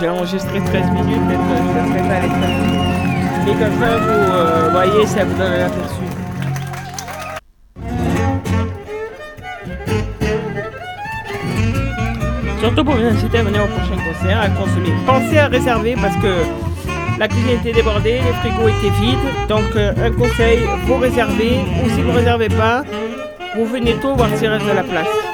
J'ai 0.00 0.08
enregistré 0.08 0.60
13 0.60 0.90
minutes, 0.90 1.20
peut-être 1.26 1.48
que 1.48 1.56
je 1.56 1.62
ne 1.62 1.86
ferai 1.88 2.08
pas 2.08 2.20
les 2.20 2.28
13 2.28 2.40
minutes. 2.40 2.86
Mais 3.46 3.52
comme 3.52 3.80
ça, 3.80 3.96
vous 3.96 4.32
euh, 4.32 4.68
voyez, 4.70 5.06
ça 5.06 5.24
vous 5.24 5.34
donne 5.34 5.52
un 5.52 5.66
aperçu. 5.66 6.02
Surtout 12.60 12.84
pour 12.84 12.94
vous 12.94 13.04
inciter 13.04 13.38
à 13.38 13.42
venir 13.42 13.62
au 13.64 13.68
prochain 13.68 13.96
concert, 14.02 14.40
à 14.40 14.48
consommer. 14.48 14.92
Pensez 15.06 15.38
à 15.38 15.46
réserver 15.46 15.94
parce 15.94 16.16
que 16.16 17.18
la 17.18 17.28
cuisine 17.28 17.58
était 17.60 17.72
débordée, 17.72 18.20
les 18.20 18.32
frigos 18.50 18.68
étaient 18.68 18.94
vides. 19.00 19.48
Donc 19.48 19.76
euh, 19.76 19.92
un 20.04 20.10
conseil, 20.10 20.60
vous 20.86 20.96
réservez. 20.96 21.60
Ou 21.84 21.88
si 21.90 22.02
vous 22.02 22.10
ne 22.10 22.16
réservez 22.16 22.48
pas, 22.48 22.82
vous 23.56 23.66
venez 23.66 23.94
tôt 23.94 24.14
voir 24.14 24.28
s'il 24.36 24.48
reste 24.48 24.66
de 24.66 24.72
la 24.72 24.82
place. 24.82 25.25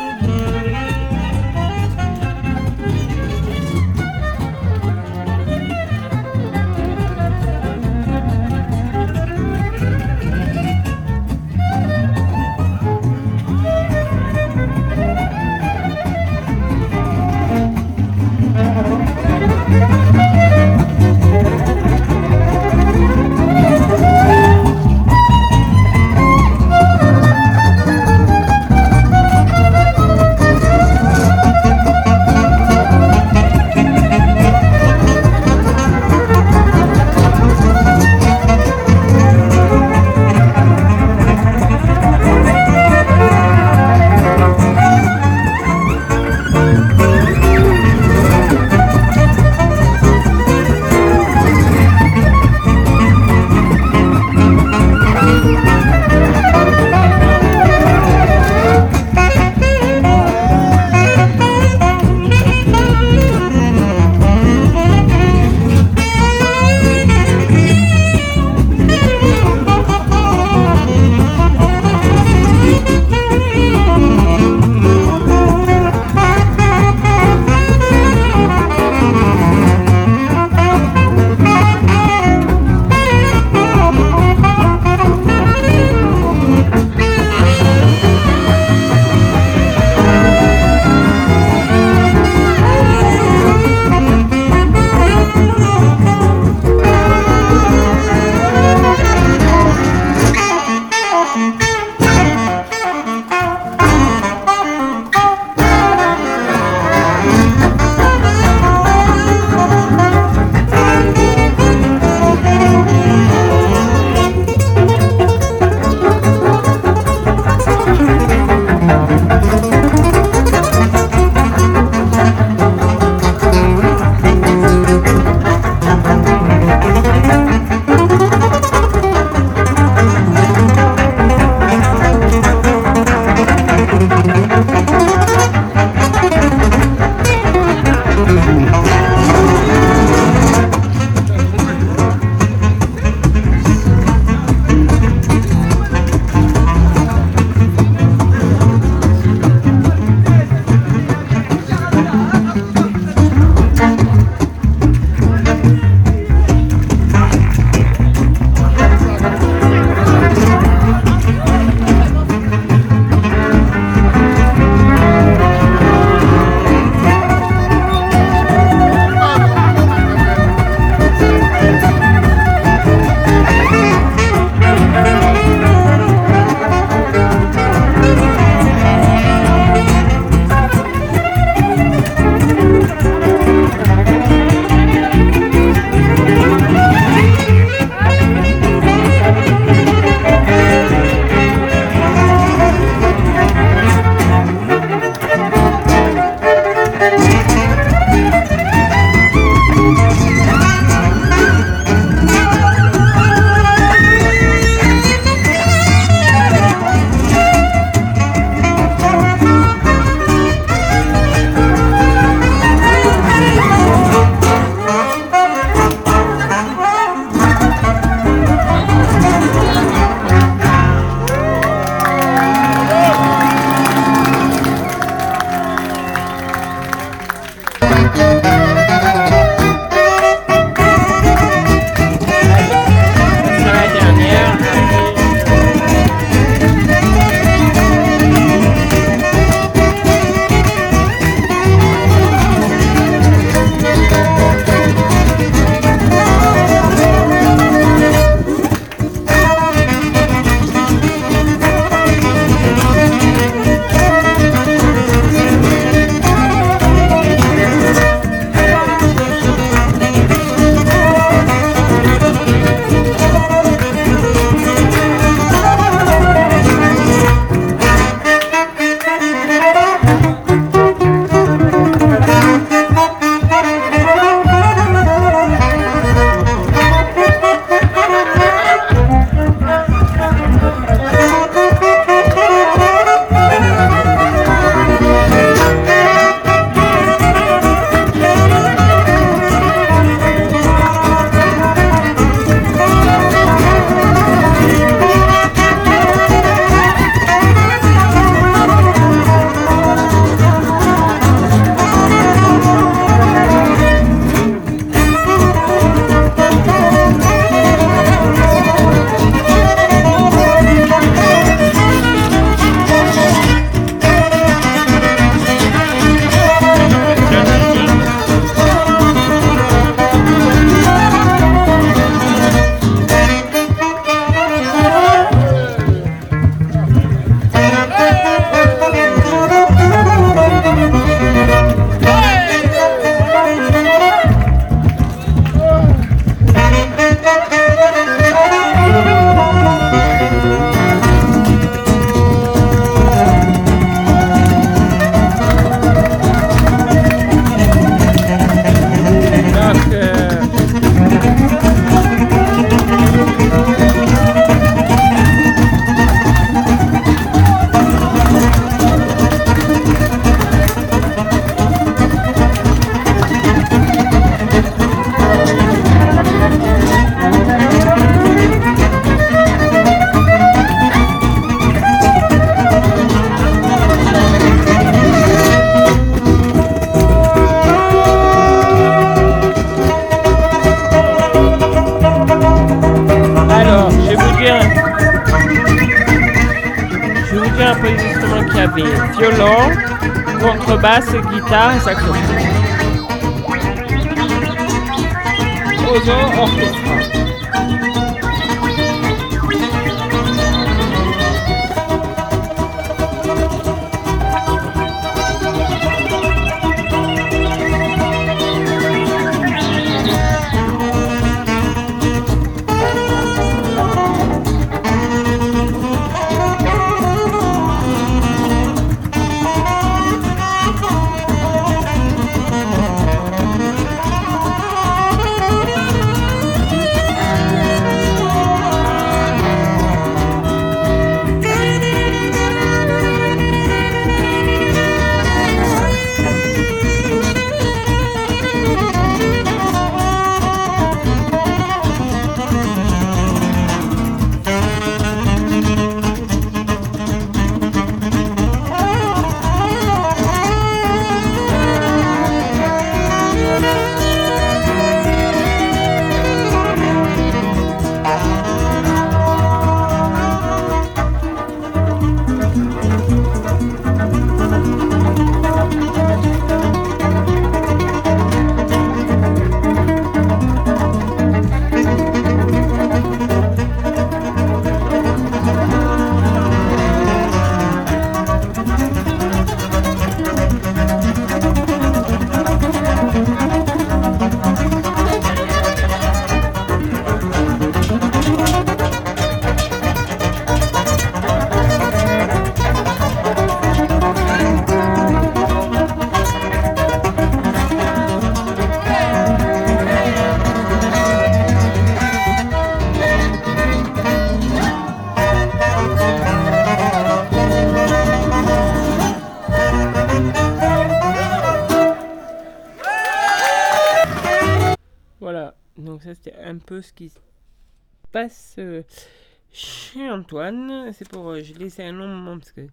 Parce 522.55 522.67
que, 522.67 522.73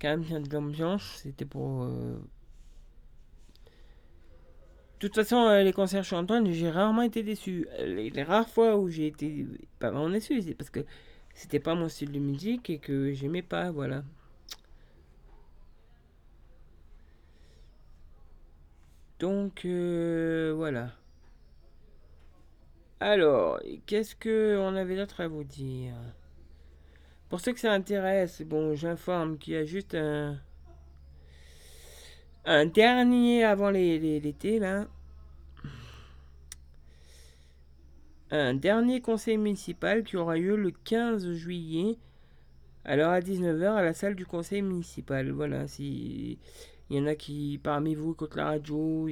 quand 0.00 0.08
même, 0.08 0.22
il 0.22 0.32
y 0.32 0.36
a 0.36 0.40
de 0.40 0.52
l'ambiance. 0.52 1.20
C'était 1.22 1.44
pour. 1.44 1.84
Euh, 1.84 2.18
de 4.94 5.08
toute 5.08 5.14
façon, 5.14 5.48
les 5.62 5.72
concerts 5.72 6.04
chez 6.04 6.16
Antoine, 6.16 6.50
j'ai 6.52 6.70
rarement 6.70 7.02
été 7.02 7.22
déçu. 7.22 7.66
Les, 7.80 8.22
rares 8.22 8.48
fois 8.48 8.76
où 8.76 8.88
j'ai 8.88 9.08
été 9.08 9.46
pas 9.78 9.90
vraiment 9.90 10.10
déçu, 10.10 10.40
c'est 10.42 10.54
parce 10.54 10.70
que 10.70 10.80
c'était 11.34 11.60
pas 11.60 11.74
mon 11.74 11.88
style 11.88 12.12
de 12.12 12.18
musique 12.18 12.70
et 12.70 12.78
que 12.78 13.12
j'aimais 13.12 13.42
pas, 13.42 13.70
voilà. 13.70 14.04
Donc, 19.18 19.66
voilà. 20.56 20.92
Alors, 23.00 23.60
qu'est-ce 23.86 24.16
que 24.16 24.56
on 24.58 24.74
avait 24.74 24.96
d'autre 24.96 25.20
à 25.20 25.28
vous 25.28 25.44
dire? 25.44 25.94
Pour 27.28 27.40
ceux 27.40 27.52
que 27.52 27.60
ça 27.60 27.72
intéresse, 27.72 28.42
bon, 28.42 28.74
j'informe 28.74 29.36
qu'il 29.38 29.54
y 29.54 29.56
a 29.56 29.64
juste 29.64 29.96
un, 29.96 30.38
dernier 32.66 33.44
avant 33.44 33.70
l'été, 33.70 34.58
là. 34.58 34.86
Un 38.30 38.54
dernier 38.54 39.00
conseil 39.00 39.38
municipal 39.38 40.02
qui 40.02 40.16
aura 40.16 40.36
lieu 40.36 40.56
le 40.56 40.70
15 40.72 41.32
juillet, 41.32 41.96
alors 42.84 43.10
à 43.10 43.20
19h 43.20 43.74
à 43.74 43.82
la 43.82 43.94
salle 43.94 44.14
du 44.14 44.26
conseil 44.26 44.62
municipal. 44.62 45.30
Voilà, 45.30 45.68
si 45.68 46.38
il 46.90 46.96
y 46.96 47.00
en 47.00 47.06
a 47.06 47.14
qui 47.14 47.60
parmi 47.62 47.94
vous 47.94 48.12
écoutent 48.12 48.36
la 48.36 48.46
radio, 48.46 49.08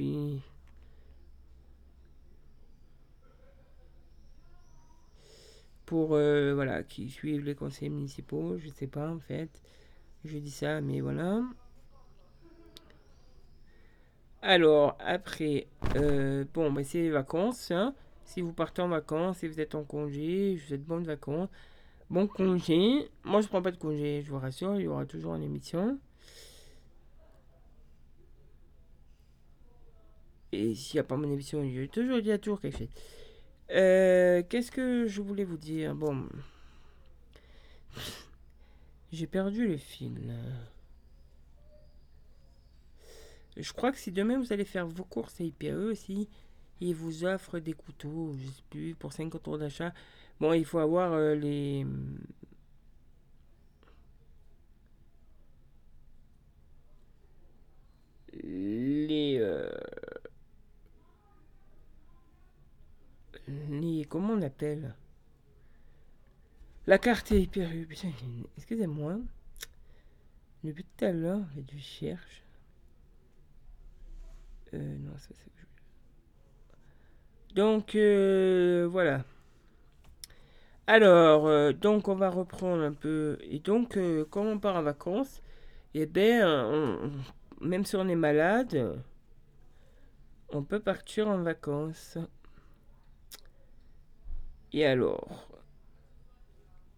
pour 5.85 6.15
euh, 6.15 6.53
voilà 6.55 6.83
qui 6.83 7.09
suivent 7.09 7.45
les 7.45 7.55
conseils 7.55 7.89
municipaux 7.89 8.57
je 8.57 8.69
sais 8.69 8.87
pas 8.87 9.09
en 9.09 9.19
fait. 9.19 9.49
Je 10.23 10.37
dis 10.37 10.51
ça 10.51 10.81
mais 10.81 11.01
voilà. 11.01 11.41
Alors 14.41 14.97
après 14.99 15.67
euh, 15.95 16.45
bon 16.53 16.71
ben 16.71 16.83
c'est 16.83 17.01
les 17.01 17.09
vacances 17.09 17.71
hein. 17.71 17.93
si 18.25 18.41
vous 18.41 18.53
partez 18.53 18.81
en 18.81 18.87
vacances 18.89 19.39
si 19.39 19.47
vous 19.47 19.59
êtes 19.59 19.75
en 19.75 19.83
congé 19.83 20.57
je 20.57 20.61
vous 20.61 20.67
souhaite 20.69 20.85
bonnes 20.85 21.03
vacances. 21.05 21.49
Bon 22.09 22.27
congé. 22.27 23.09
Moi 23.23 23.41
je 23.41 23.47
prends 23.47 23.61
pas 23.61 23.71
de 23.71 23.77
congé 23.77 24.21
je 24.23 24.31
vous 24.31 24.39
rassure 24.39 24.75
il 24.75 24.83
y 24.83 24.87
aura 24.87 25.05
toujours 25.05 25.35
une 25.35 25.43
émission. 25.43 25.99
Et 30.51 30.73
s'il 30.73 30.97
n'y 30.97 31.01
a 31.01 31.03
pas 31.03 31.17
mon 31.17 31.29
émission 31.31 31.61
a 31.61 31.87
toujours 31.87 32.21
dit 32.21 32.31
à 32.31 32.37
tour 32.37 32.61
quelque 32.61 32.77
chose 32.77 32.87
euh, 33.71 34.43
qu'est-ce 34.49 34.71
que 34.71 35.07
je 35.07 35.21
voulais 35.21 35.43
vous 35.43 35.57
dire? 35.57 35.95
Bon. 35.95 36.27
J'ai 39.11 39.27
perdu 39.27 39.67
le 39.67 39.77
fil. 39.77 40.33
Je 43.57 43.71
crois 43.73 43.91
que 43.91 43.97
si 43.97 44.11
demain 44.11 44.37
vous 44.37 44.51
allez 44.51 44.65
faire 44.65 44.85
vos 44.87 45.03
courses 45.05 45.39
à 45.39 45.43
IPE 45.43 45.73
aussi, 45.91 46.27
ils 46.81 46.93
vous 46.95 47.23
offrent 47.25 47.59
des 47.59 47.73
couteaux, 47.73 48.33
je 48.37 48.47
sais 48.47 48.63
plus, 48.69 48.95
pour 48.95 49.13
50 49.13 49.47
euros 49.47 49.57
d'achat. 49.57 49.93
Bon, 50.39 50.53
il 50.53 50.65
faut 50.65 50.79
avoir 50.79 51.13
euh, 51.13 51.35
les. 51.35 51.85
Les. 58.43 59.37
Euh, 59.39 59.69
comment 64.09 64.33
on 64.33 64.37
l'appelle 64.37 64.95
La 66.87 66.97
carte 66.97 67.31
est 67.31 67.41
hyper... 67.41 67.69
Excusez-moi. 68.57 69.17
Depuis 70.63 70.83
tout 70.83 71.05
à 71.05 71.11
l'heure, 71.11 71.45
je 71.71 71.77
cherche. 71.77 72.43
Euh, 74.73 74.97
non, 74.97 75.15
ça. 75.17 75.29
Donc, 77.53 77.95
euh, 77.95 78.87
voilà. 78.91 79.23
Alors, 80.87 81.47
euh, 81.47 81.71
donc 81.71 82.07
on 82.07 82.15
va 82.15 82.29
reprendre 82.29 82.83
un 82.83 82.93
peu. 82.93 83.37
Et 83.41 83.59
donc, 83.59 83.97
quand 84.29 84.43
on 84.43 84.59
part 84.59 84.75
en 84.75 84.81
vacances, 84.81 85.41
eh 85.93 86.05
bien, 86.07 86.99
même 87.61 87.85
si 87.85 87.95
on 87.95 88.07
est 88.07 88.15
malade, 88.15 88.99
on 90.49 90.63
peut 90.63 90.79
partir 90.79 91.27
en 91.27 91.37
vacances. 91.37 92.17
Et 94.75 94.85
alors, 94.85 95.47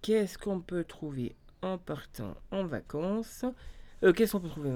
qu'est-ce 0.02 0.40
qu'on 0.40 0.62
peut 0.62 0.84
trouver 0.84 1.36
en 1.62 1.78
partant 1.78 2.34
en 2.49 2.66
vacances? 2.66 3.45
Euh, 4.02 4.14
Qu'est-ce 4.14 4.32
qu'on 4.32 4.40
peut 4.40 4.49
trouver 4.49 4.72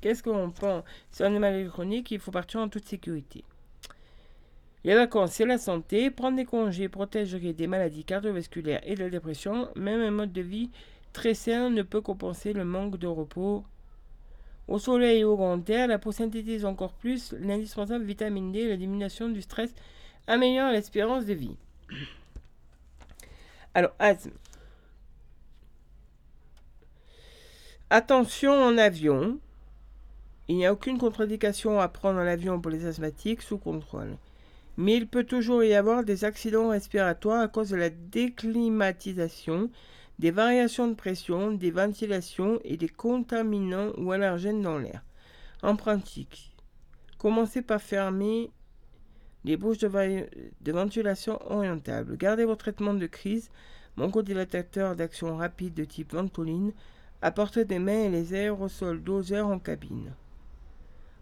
Qu'est-ce 0.00 0.22
qu'on 0.22 0.50
pense 0.50 0.82
Si 1.10 1.22
on 1.22 1.34
est 1.34 1.38
malade 1.38 1.68
chronique, 1.68 2.10
il 2.12 2.18
faut 2.18 2.30
partir 2.30 2.60
en 2.60 2.70
toute 2.70 2.86
sécurité. 2.86 3.44
Les 4.84 4.94
vacances, 4.94 5.32
c'est 5.32 5.44
la 5.44 5.58
santé. 5.58 6.10
Prendre 6.10 6.38
des 6.38 6.46
congés 6.46 6.88
protégerait 6.88 7.52
des 7.52 7.66
maladies 7.66 8.04
cardiovasculaires 8.04 8.80
et 8.84 8.94
de 8.94 9.04
la 9.04 9.10
dépression. 9.10 9.68
Même 9.76 10.00
un 10.00 10.10
mode 10.10 10.32
de 10.32 10.40
vie 10.40 10.70
très 11.12 11.34
sain 11.34 11.68
ne 11.68 11.82
peut 11.82 12.00
compenser 12.00 12.54
le 12.54 12.64
manque 12.64 12.96
de 12.96 13.06
repos 13.06 13.66
Au 14.66 14.78
soleil 14.78 15.20
et 15.20 15.24
au 15.24 15.36
grand 15.36 15.68
air, 15.68 15.88
la 15.88 15.98
peau 15.98 16.10
synthétise 16.10 16.64
encore 16.64 16.94
plus 16.94 17.34
l'indispensable 17.38 18.06
vitamine 18.06 18.50
D. 18.50 18.66
La 18.66 18.78
diminution 18.78 19.28
du 19.28 19.42
stress 19.42 19.74
améliore 20.26 20.72
l'espérance 20.72 21.26
de 21.26 21.34
vie. 21.34 21.56
Alors, 23.76 23.92
asthme. 23.98 24.30
Attention 27.90 28.52
en 28.52 28.78
avion. 28.78 29.38
Il 30.48 30.56
n'y 30.56 30.64
a 30.64 30.72
aucune 30.72 30.96
contre-indication 30.96 31.78
à 31.78 31.86
prendre 31.88 32.18
en 32.18 32.26
avion 32.26 32.58
pour 32.58 32.70
les 32.70 32.86
asthmatiques 32.86 33.42
sous 33.42 33.58
contrôle. 33.58 34.16
Mais 34.78 34.96
il 34.96 35.06
peut 35.06 35.24
toujours 35.24 35.62
y 35.62 35.74
avoir 35.74 36.04
des 36.04 36.24
accidents 36.24 36.70
respiratoires 36.70 37.42
à 37.42 37.48
cause 37.48 37.68
de 37.68 37.76
la 37.76 37.90
déclimatisation, 37.90 39.68
des 40.18 40.30
variations 40.30 40.88
de 40.88 40.94
pression, 40.94 41.52
des 41.52 41.70
ventilations 41.70 42.58
et 42.64 42.78
des 42.78 42.88
contaminants 42.88 43.92
ou 43.98 44.10
allergènes 44.10 44.62
dans 44.62 44.78
l'air. 44.78 45.04
En 45.62 45.76
pratique, 45.76 46.56
commencez 47.18 47.60
par 47.60 47.82
fermer 47.82 48.50
les 49.46 49.56
bouches 49.56 49.78
de, 49.78 50.72
ventilation 50.72 51.38
orientables. 51.50 52.16
Gardez 52.16 52.44
vos 52.44 52.56
traitements 52.56 52.94
de 52.94 53.06
crise, 53.06 53.48
dilatateur 53.96 54.96
d'action 54.96 55.36
rapide 55.36 55.72
de 55.72 55.84
type 55.84 56.12
ventoline, 56.12 56.72
à 57.22 57.30
portée 57.30 57.64
des 57.64 57.78
mains 57.78 58.06
et 58.06 58.10
les 58.10 58.34
aérosols 58.34 59.02
doseurs 59.02 59.46
en 59.46 59.60
cabine. 59.60 60.12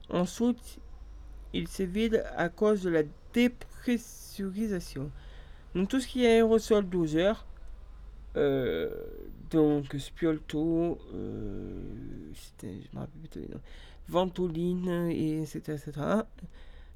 Ensuite, 0.09 0.79
il 1.53 1.69
se 1.69 1.83
vide 1.83 2.25
à 2.35 2.49
cause 2.49 2.83
de 2.83 2.91
la 2.91 3.03
dépressurisation. 3.35 5.11
Donc 5.75 5.89
tout 5.91 6.01
ce 6.01 6.09
qui 6.09 6.25
est 6.25 6.37
aérosol 6.37 6.89
doseur, 6.89 7.47
euh, 8.37 8.91
donc 9.51 9.95
Spiolto, 9.99 10.99
euh, 11.13 12.33
Ventoline, 14.09 15.11
et 15.11 15.43
etc. 15.43 15.91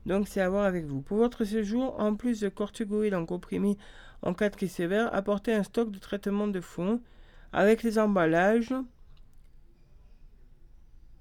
Donc 0.09 0.27
c'est 0.27 0.41
à 0.41 0.49
voir 0.49 0.65
avec 0.65 0.87
vous. 0.87 1.03
Pour 1.03 1.19
votre 1.19 1.45
séjour, 1.45 1.95
en 2.01 2.17
plus 2.17 2.41
de 2.41 2.49
corticoïdes 2.49 3.15
en 3.15 3.27
comprimé 3.27 3.79
en 4.23 4.35
cas 4.35 4.49
de 4.49 4.57
crise 4.57 4.73
sévère, 4.73 5.15
apportez 5.15 5.53
un 5.53 5.63
stock 5.63 5.93
de 5.93 5.99
traitement 5.99 6.49
de 6.49 6.61
fond 6.61 7.01
avec 7.53 7.85
les 7.85 8.01
emballages 8.01 8.75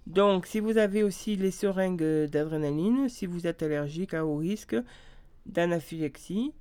donc, 0.08 0.46
si 0.46 0.62
vous 0.62 0.78
avez 0.78 1.04
aussi 1.04 1.36
les 1.36 1.52
seringues 1.52 2.28
d'adrénaline, 2.28 3.10
si 3.10 3.26
vous 3.26 3.46
êtes 3.46 3.62
allergique 3.62 4.14
à 4.14 4.26
haut 4.26 4.38
risque 4.38 4.78
d'anaphylaxie, 5.46 6.54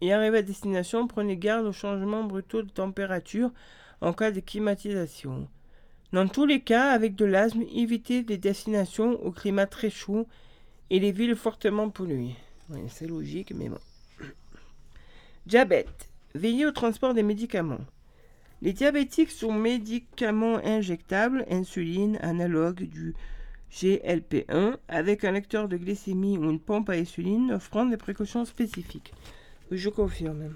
et 0.00 0.12
arrivé 0.12 0.38
à 0.38 0.42
destination, 0.42 1.08
prenez 1.08 1.36
garde 1.36 1.66
aux 1.66 1.72
changements 1.72 2.22
brutaux 2.22 2.62
de 2.62 2.70
température 2.70 3.50
en 4.00 4.12
cas 4.12 4.30
de 4.30 4.38
climatisation. 4.38 5.48
Dans 6.12 6.28
tous 6.28 6.46
les 6.46 6.60
cas, 6.60 6.92
avec 6.92 7.16
de 7.16 7.24
l'asthme, 7.24 7.64
évitez 7.74 8.22
les 8.22 8.38
destinations 8.38 9.20
au 9.24 9.32
climat 9.32 9.66
très 9.66 9.90
chaud 9.90 10.28
et 10.90 10.98
les 10.98 11.12
villes 11.12 11.36
fortement 11.36 11.90
polluées. 11.90 12.36
c'est 12.88 13.06
logique, 13.06 13.52
mais 13.54 13.68
bon. 13.68 13.78
Diabète. 15.46 16.10
Veillez 16.34 16.66
au 16.66 16.72
transport 16.72 17.14
des 17.14 17.22
médicaments. 17.22 17.84
Les 18.60 18.72
diabétiques 18.72 19.30
sous 19.30 19.52
médicaments 19.52 20.56
injectables, 20.64 21.44
insuline, 21.50 22.18
analogue 22.22 22.82
du 22.84 23.14
GLP1, 23.70 24.76
avec 24.88 25.24
un 25.24 25.32
lecteur 25.32 25.68
de 25.68 25.76
glycémie 25.76 26.38
ou 26.38 26.50
une 26.50 26.60
pompe 26.60 26.90
à 26.90 26.94
insuline, 26.94 27.58
prendre 27.70 27.90
des 27.90 27.96
précautions 27.96 28.44
spécifiques. 28.44 29.12
Je 29.70 29.88
confirme. 29.90 30.54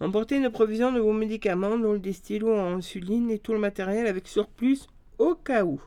Emportez 0.00 0.36
une 0.36 0.50
provision 0.50 0.92
de 0.92 1.00
vos 1.00 1.12
médicaments, 1.12 1.78
dont 1.78 1.96
des 1.96 2.12
stylos 2.12 2.54
en 2.54 2.76
insuline 2.76 3.30
et 3.30 3.38
tout 3.38 3.52
le 3.52 3.58
matériel 3.58 4.06
avec 4.06 4.28
surplus 4.28 4.86
au 5.18 5.34
cas 5.34 5.64
où. 5.64 5.80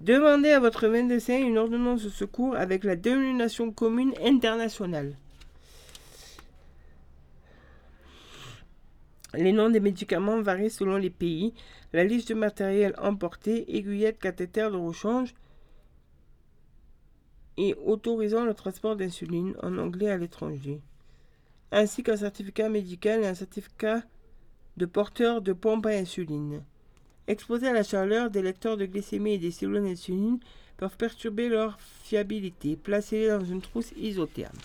Demandez 0.00 0.50
à 0.50 0.60
votre 0.60 0.86
médecin 0.86 1.38
une 1.38 1.58
ordonnance 1.58 2.04
de 2.04 2.08
secours 2.08 2.54
avec 2.54 2.84
la 2.84 2.94
dénomination 2.94 3.72
commune 3.72 4.14
internationale. 4.24 5.16
Les 9.34 9.52
noms 9.52 9.70
des 9.70 9.80
médicaments 9.80 10.40
varient 10.40 10.70
selon 10.70 10.98
les 10.98 11.10
pays. 11.10 11.52
La 11.92 12.04
liste 12.04 12.28
de 12.28 12.34
matériel 12.34 12.94
emporté, 12.96 13.76
aiguillettes, 13.76 14.20
cathéter 14.20 14.70
de 14.70 14.76
rechange 14.76 15.34
et 17.56 17.74
autorisant 17.84 18.44
le 18.44 18.54
transport 18.54 18.94
d'insuline 18.94 19.56
en 19.64 19.78
anglais 19.78 20.10
à 20.10 20.16
l'étranger, 20.16 20.80
ainsi 21.72 22.04
qu'un 22.04 22.16
certificat 22.16 22.68
médical 22.68 23.24
et 23.24 23.26
un 23.26 23.34
certificat 23.34 24.02
de 24.76 24.86
porteur 24.86 25.42
de 25.42 25.52
pompe 25.52 25.86
à 25.86 25.90
insuline. 25.90 26.62
Exposés 27.28 27.68
à 27.68 27.74
la 27.74 27.82
chaleur, 27.82 28.30
des 28.30 28.40
lecteurs 28.40 28.78
de 28.78 28.86
glycémie 28.86 29.34
et 29.34 29.38
des 29.38 29.50
cellules 29.50 29.82
d'insuline 29.82 30.40
peuvent 30.78 30.96
perturber 30.96 31.50
leur 31.50 31.78
fiabilité. 31.78 32.74
Placez-les 32.74 33.28
dans 33.28 33.44
une 33.44 33.60
trousse 33.60 33.92
isotherme. 33.98 34.56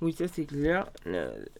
Oui, 0.00 0.12
ça 0.12 0.28
c'est 0.28 0.44
clair. 0.44 0.88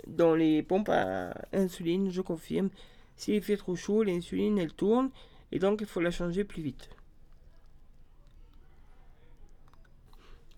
Dans 0.06 0.36
les 0.36 0.62
pompes 0.62 0.90
à 0.90 1.35
insuline, 1.52 2.12
je 2.12 2.20
confirme, 2.20 2.70
s'il 3.16 3.43
fait 3.43 3.56
trop 3.56 3.74
chaud, 3.74 4.05
l'insuline 4.05 4.59
elle 4.59 4.73
tourne 4.73 5.10
et 5.51 5.59
donc 5.59 5.81
il 5.81 5.89
faut 5.89 6.01
la 6.01 6.12
changer 6.12 6.44
plus 6.44 6.62
vite. 6.62 6.89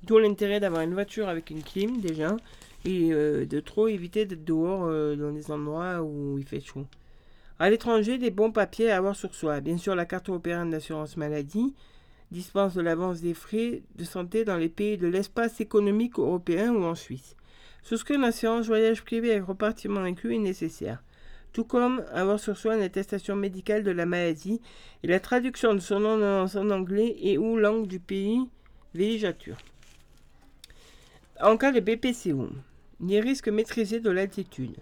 D'où 0.03 0.19
l'intérêt 0.19 0.61
d'avoir 0.61 0.83
une 0.83 0.93
voiture 0.93 1.29
avec 1.29 1.49
une 1.49 1.63
clim 1.63 2.03
déjà 2.03 2.37
et 2.85 3.13
euh, 3.13 3.47
de 3.47 3.61
trop 3.61 3.89
éviter 3.89 4.27
d'être 4.27 4.45
dehors 4.45 4.85
euh, 4.85 5.17
dans 5.17 5.33
des 5.33 5.51
endroits 5.51 6.03
où 6.03 6.39
il 6.39 6.45
fait 6.45 6.61
chaud. 6.61 6.85
À 7.61 7.69
l'étranger, 7.69 8.17
des 8.17 8.31
bons 8.31 8.53
papiers 8.53 8.91
à 8.91 8.97
avoir 8.97 9.15
sur 9.15 9.35
soi. 9.35 9.61
Bien 9.61 9.77
sûr, 9.77 9.95
la 9.95 10.07
carte 10.07 10.31
européenne 10.31 10.71
d'assurance 10.71 11.19
maladie 11.19 11.75
dispense 12.31 12.73
de 12.73 12.81
l'avance 12.81 13.21
des 13.21 13.35
frais 13.35 13.83
de 13.97 14.05
santé 14.05 14.47
dans 14.47 14.57
les 14.57 14.71
pays 14.71 14.97
de 14.97 15.07
l'espace 15.07 15.61
économique 15.61 16.19
européen 16.19 16.73
ou 16.73 16.83
en 16.85 16.95
Suisse. 16.95 17.37
Souscrire 17.83 18.19
une 18.19 18.25
assurance 18.25 18.67
voyage 18.67 19.03
privé 19.03 19.33
avec 19.33 19.45
repartiment 19.45 20.01
inclus 20.01 20.37
est 20.37 20.39
nécessaire, 20.39 21.03
tout 21.53 21.65
comme 21.65 22.03
avoir 22.15 22.41
sur 22.41 22.57
soi 22.57 22.77
une 22.77 22.83
attestation 22.83 23.37
médicale 23.37 23.83
de 23.83 23.91
la 23.91 24.07
maladie 24.07 24.63
et 25.03 25.09
la 25.09 25.21
traduction 25.21 25.75
de 25.75 25.81
son 25.81 26.01
nom 26.01 26.47
en 26.47 26.71
anglais 26.71 27.15
et 27.21 27.37
ou 27.37 27.59
langue 27.59 27.87
du 27.87 28.01
pays 28.01 28.41
villégiature. 28.95 29.59
En 31.43 31.59
cas 31.59 31.73
de 31.73 31.81
BPCO, 31.81 32.49
les 33.07 33.21
risques 33.21 33.49
maîtrisés 33.49 34.01
de 34.01 34.11
l'altitude. 34.11 34.77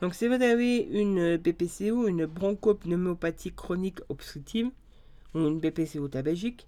Donc 0.00 0.14
si 0.14 0.26
vous 0.26 0.34
avez 0.34 0.78
une 0.78 1.36
BPCO, 1.36 2.08
une 2.08 2.26
bronchopneumopathie 2.26 3.52
chronique 3.52 4.00
obstructive, 4.08 4.70
ou 5.34 5.38
une 5.38 5.60
BPCO 5.60 6.08
tabagique, 6.08 6.66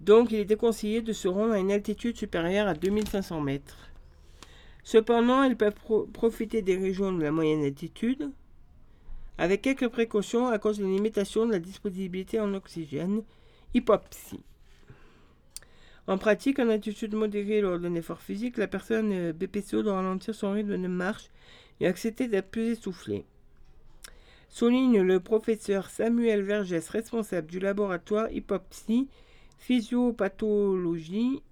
donc 0.00 0.30
il 0.30 0.38
est 0.38 0.44
déconseillé 0.44 1.02
de 1.02 1.12
se 1.12 1.28
rendre 1.28 1.54
à 1.54 1.58
une 1.58 1.72
altitude 1.72 2.16
supérieure 2.16 2.68
à 2.68 2.74
2500 2.74 3.40
mètres. 3.40 3.90
Cependant, 4.84 5.42
ils 5.42 5.56
peuvent 5.56 5.74
profiter 6.12 6.62
des 6.62 6.76
régions 6.76 7.12
de 7.12 7.22
la 7.22 7.30
moyenne 7.30 7.64
altitude, 7.64 8.30
avec 9.36 9.62
quelques 9.62 9.88
précautions 9.88 10.48
à 10.48 10.58
cause 10.58 10.78
de 10.78 10.84
limitation 10.84 11.46
de 11.46 11.52
la 11.52 11.58
disponibilité 11.58 12.40
en 12.40 12.54
oxygène, 12.54 13.22
hypoxie. 13.74 14.40
En 16.06 16.16
pratique, 16.16 16.58
en 16.58 16.70
altitude 16.70 17.14
modérée 17.14 17.60
lors 17.60 17.78
d'un 17.78 17.94
effort 17.94 18.22
physique, 18.22 18.56
la 18.56 18.66
personne 18.66 19.32
BPCO 19.32 19.82
doit 19.82 19.96
ralentir 19.96 20.34
son 20.34 20.52
rythme 20.52 20.80
de 20.80 20.88
marche 20.88 21.30
et 21.80 21.86
accepter 21.86 22.28
d'être 22.28 22.50
plus 22.50 22.72
essoufflée. 22.72 23.24
Souligne 24.48 25.02
le 25.02 25.20
professeur 25.20 25.90
Samuel 25.90 26.42
Vergès, 26.42 26.88
responsable 26.88 27.48
du 27.48 27.60
laboratoire 27.60 28.30
hypoxie 28.32 29.08
physiopathologie 29.58 31.42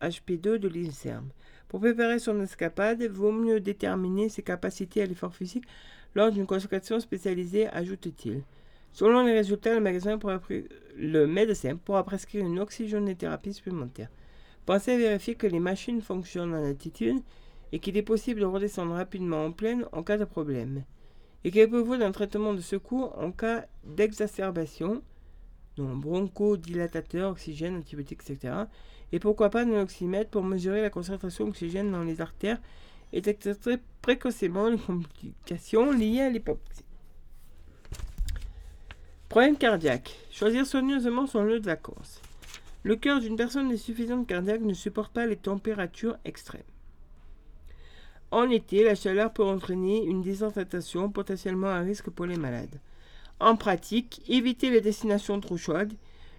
HP2 0.00 0.58
de 0.58 0.68
l'INSERM. 0.68 1.30
Pour 1.68 1.80
préparer 1.80 2.18
son 2.18 2.40
escapade, 2.42 3.02
vaut 3.04 3.32
mieux 3.32 3.60
déterminer 3.60 4.28
ses 4.28 4.42
capacités 4.42 5.02
à 5.02 5.06
l'effort 5.06 5.34
physique 5.34 5.64
lors 6.14 6.30
d'une 6.30 6.46
consultation 6.46 7.00
spécialisée, 7.00 7.68
ajoute-t-il. 7.68 8.42
Selon 8.92 9.24
les 9.24 9.32
résultats, 9.32 9.74
le 9.74 9.80
médecin, 9.80 11.76
pourra, 11.76 12.04
prescrire 12.04 12.46
une 12.46 12.58
oxygénothérapie 12.58 13.52
supplémentaire. 13.52 14.08
Pensez 14.64 14.92
à 14.92 14.96
vérifier 14.96 15.34
que 15.34 15.46
les 15.46 15.60
machines 15.60 16.00
fonctionnent 16.00 16.54
en 16.54 16.64
altitude 16.64 17.20
et 17.72 17.78
qu'il 17.78 17.96
est 17.96 18.02
possible 18.02 18.40
de 18.40 18.46
redescendre 18.46 18.94
rapidement 18.94 19.44
en 19.44 19.52
pleine 19.52 19.86
en 19.92 20.02
cas 20.02 20.18
de 20.18 20.24
problème. 20.24 20.84
Équipez-vous 21.44 21.96
d'un 21.96 22.12
traitement 22.12 22.54
de 22.54 22.60
secours 22.60 23.16
en 23.18 23.30
cas 23.30 23.66
d'exacerbation, 23.84 25.02
donc 25.76 26.00
bronchodilatateur, 26.00 27.30
oxygène, 27.30 27.76
antibiotiques, 27.76 28.22
etc. 28.28 28.54
Et 29.12 29.20
pourquoi 29.20 29.50
pas 29.50 29.62
un 29.62 29.80
oxymètre 29.80 30.30
pour 30.30 30.42
mesurer 30.42 30.82
la 30.82 30.90
concentration 30.90 31.44
d'oxygène 31.44 31.92
dans 31.92 32.02
les 32.02 32.20
artères 32.20 32.60
et 33.12 33.20
détecter 33.20 33.76
précocement 34.02 34.68
les 34.68 34.78
complications 34.78 35.92
liées 35.92 36.22
à 36.22 36.30
l'hypoxie. 36.30 36.84
Problème 39.28 39.56
cardiaque. 39.56 40.16
Choisir 40.30 40.66
soigneusement 40.66 41.26
son 41.26 41.44
lieu 41.44 41.60
de 41.60 41.66
vacances. 41.66 42.20
Le 42.82 42.96
cœur 42.96 43.20
d'une 43.20 43.36
personne 43.36 43.70
insuffisante 43.70 44.26
cardiaque 44.26 44.62
ne 44.62 44.74
supporte 44.74 45.12
pas 45.12 45.26
les 45.26 45.36
températures 45.36 46.16
extrêmes. 46.24 46.62
En 48.36 48.50
été, 48.50 48.84
la 48.84 48.94
chaleur 48.94 49.32
peut 49.32 49.42
entraîner 49.42 50.04
une 50.04 50.20
déshydratation 50.20 51.08
potentiellement 51.08 51.68
à 51.68 51.78
risque 51.78 52.10
pour 52.10 52.26
les 52.26 52.36
malades. 52.36 52.82
En 53.40 53.56
pratique, 53.56 54.20
évitez 54.28 54.68
les 54.68 54.82
destinations 54.82 55.40
trop 55.40 55.56
chaudes. 55.56 55.94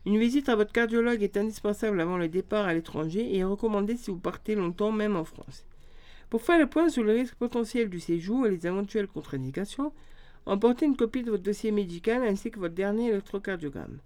Une 0.06 0.20
visite 0.20 0.48
à 0.48 0.56
votre 0.56 0.72
cardiologue 0.72 1.24
est 1.24 1.38
indispensable 1.38 2.00
avant 2.00 2.20
le 2.20 2.28
départ 2.28 2.68
à 2.68 2.76
l'étranger 2.76 3.22
et 3.22 3.40
est 3.40 3.44
recommandée 3.44 3.98
si 3.98 4.12
vous 4.12 4.20
partez 4.20 4.54
longtemps, 4.54 4.92
même 4.92 5.16
en 5.16 5.24
France. 5.24 5.66
Pour 6.30 6.44
faire 6.44 6.60
le 6.60 6.68
point 6.68 6.90
sur 6.90 7.02
le 7.02 7.14
risque 7.14 7.34
potentiel 7.34 7.90
du 7.90 8.00
séjour 8.00 8.46
et 8.46 8.52
les 8.52 8.68
éventuelles 8.68 9.08
contre-indications, 9.08 9.92
emportez 10.46 10.86
une 10.86 10.98
copie 10.98 11.24
de 11.24 11.32
votre 11.32 11.42
dossier 11.42 11.72
médical 11.72 12.22
ainsi 12.22 12.52
que 12.52 12.60
votre 12.60 12.76
dernier 12.76 13.08
électrocardiogramme. 13.08 13.98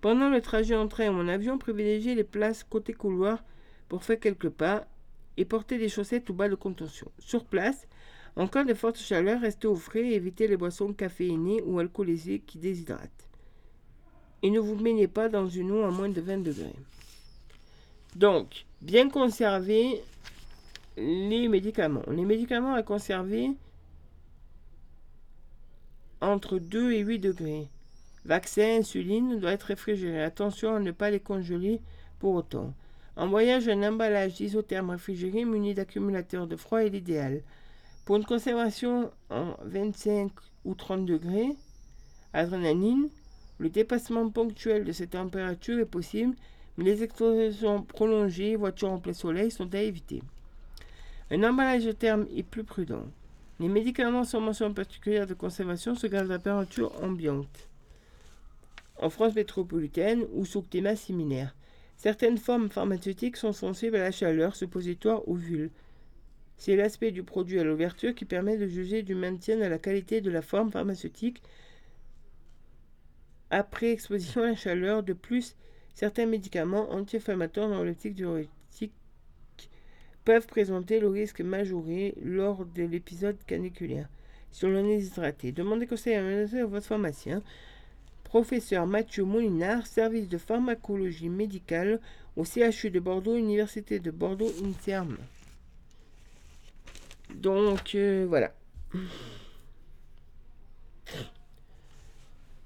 Pendant 0.00 0.30
le 0.30 0.40
trajet 0.42 0.76
en 0.76 0.86
train 0.86 1.08
ou 1.08 1.18
en 1.18 1.26
avion, 1.26 1.58
privilégiez 1.58 2.14
les 2.14 2.22
places 2.22 2.62
côté 2.62 2.92
couloir 2.92 3.42
pour 3.88 4.04
faire 4.04 4.20
quelques 4.20 4.50
pas 4.50 4.86
et 5.36 5.44
portez 5.44 5.78
des 5.78 5.88
chaussettes 5.88 6.28
ou 6.30 6.34
bas 6.34 6.48
de 6.48 6.54
contention. 6.54 7.10
Sur 7.18 7.44
place, 7.44 7.86
en 8.36 8.46
cas 8.46 8.64
de 8.64 8.74
forte 8.74 8.98
chaleur, 8.98 9.40
restez 9.40 9.66
au 9.66 9.76
frais 9.76 10.06
et 10.06 10.14
évitez 10.14 10.48
les 10.48 10.56
boissons 10.56 10.92
caféinées 10.92 11.62
ou 11.62 11.78
alcoolisées 11.78 12.40
qui 12.40 12.58
déshydratent. 12.58 13.28
Et 14.42 14.50
ne 14.50 14.58
vous 14.58 14.76
baignez 14.76 15.08
pas 15.08 15.28
dans 15.28 15.48
une 15.48 15.70
eau 15.70 15.84
à 15.84 15.90
moins 15.90 16.08
de 16.08 16.20
20 16.20 16.38
degrés. 16.38 16.74
Donc, 18.16 18.64
bien 18.80 19.08
conserver 19.08 20.02
les 20.96 21.48
médicaments. 21.48 22.04
Les 22.10 22.24
médicaments 22.24 22.74
à 22.74 22.82
conserver 22.82 23.50
entre 26.20 26.58
2 26.58 26.92
et 26.92 27.00
8 27.00 27.18
degrés. 27.18 27.68
Vaccin, 28.24 28.78
insuline 28.78 29.40
doit 29.40 29.52
être 29.52 29.64
réfrigéré. 29.64 30.22
Attention 30.22 30.76
à 30.76 30.80
ne 30.80 30.90
pas 30.92 31.10
les 31.10 31.20
congeler 31.20 31.80
pour 32.18 32.34
autant. 32.34 32.72
En 33.16 33.28
voyage, 33.28 33.68
un 33.68 33.82
emballage 33.82 34.34
d'isotherme 34.34 34.90
réfrigéré 34.90 35.44
muni 35.44 35.74
d'accumulateurs 35.74 36.46
de 36.46 36.56
froid 36.56 36.82
est 36.82 36.88
l'idéal. 36.88 37.42
Pour 38.06 38.16
une 38.16 38.24
conservation 38.24 39.10
en 39.30 39.54
25 39.64 40.32
ou 40.64 40.74
30 40.74 41.04
degrés, 41.04 41.50
adrénaline, 42.32 43.10
le 43.58 43.68
dépassement 43.68 44.28
ponctuel 44.30 44.84
de 44.84 44.92
cette 44.92 45.10
température 45.10 45.78
est 45.78 45.84
possible, 45.84 46.34
mais 46.76 46.84
les 46.84 47.02
expositions 47.02 47.82
prolongées, 47.82 48.56
voitures 48.56 48.90
en 48.90 48.98
plein 48.98 49.12
soleil, 49.12 49.50
sont 49.50 49.72
à 49.74 49.82
éviter. 49.82 50.22
Un 51.30 51.42
emballage 51.44 51.84
de 51.84 51.92
terme 51.92 52.26
est 52.34 52.42
plus 52.42 52.64
prudent. 52.64 53.04
Les 53.60 53.68
médicaments 53.68 54.24
sans 54.24 54.40
mention 54.40 54.72
particulière 54.72 55.26
de 55.26 55.34
conservation 55.34 55.94
se 55.94 56.06
gardent 56.06 56.32
à 56.32 56.38
température 56.38 56.92
ambiante. 57.02 57.68
En 59.00 59.10
France 59.10 59.34
métropolitaine 59.34 60.24
ou 60.32 60.46
sous 60.46 60.62
climat 60.62 60.96
similaire. 60.96 61.54
Certaines 62.02 62.38
formes 62.38 62.68
pharmaceutiques 62.68 63.36
sont 63.36 63.52
sensibles 63.52 63.94
à 63.94 64.00
la 64.00 64.10
chaleur, 64.10 64.56
suppositoire 64.56 65.22
ou 65.28 65.36
vulve? 65.36 65.70
C'est 66.56 66.74
l'aspect 66.74 67.12
du 67.12 67.22
produit 67.22 67.60
à 67.60 67.62
l'ouverture 67.62 68.12
qui 68.12 68.24
permet 68.24 68.56
de 68.56 68.66
juger 68.66 69.04
du 69.04 69.14
maintien 69.14 69.56
de 69.56 69.62
la 69.62 69.78
qualité 69.78 70.20
de 70.20 70.28
la 70.28 70.42
forme 70.42 70.72
pharmaceutique 70.72 71.40
après 73.50 73.92
exposition 73.92 74.42
à 74.42 74.46
la 74.46 74.56
chaleur. 74.56 75.04
De 75.04 75.12
plus, 75.12 75.54
certains 75.94 76.26
médicaments 76.26 76.90
anti-inflammatoires 76.90 77.68
dans 77.68 77.84
l'optique 77.84 78.16
diurétique 78.16 78.50
peuvent 80.24 80.48
présenter 80.48 80.98
le 80.98 81.06
risque 81.06 81.40
majoré 81.40 82.16
lors 82.20 82.66
de 82.66 82.82
l'épisode 82.82 83.38
caniculaire. 83.46 84.08
Si 84.50 84.66
l'on 84.66 84.76
est 84.76 84.96
déshydraté, 84.96 85.52
demandez 85.52 85.86
conseil 85.86 86.16
à 86.16 86.66
votre 86.66 86.84
pharmacien. 86.84 87.44
Professeur 88.32 88.86
Mathieu 88.86 89.24
Molinard, 89.24 89.86
service 89.86 90.26
de 90.26 90.38
pharmacologie 90.38 91.28
médicale 91.28 92.00
au 92.34 92.44
CHU 92.44 92.88
de 92.88 92.98
Bordeaux, 92.98 93.36
Université 93.36 93.98
de 93.98 94.10
Bordeaux, 94.10 94.50
INSERM. 94.64 95.18
Donc, 97.34 97.94
euh, 97.94 98.24
voilà. 98.26 98.54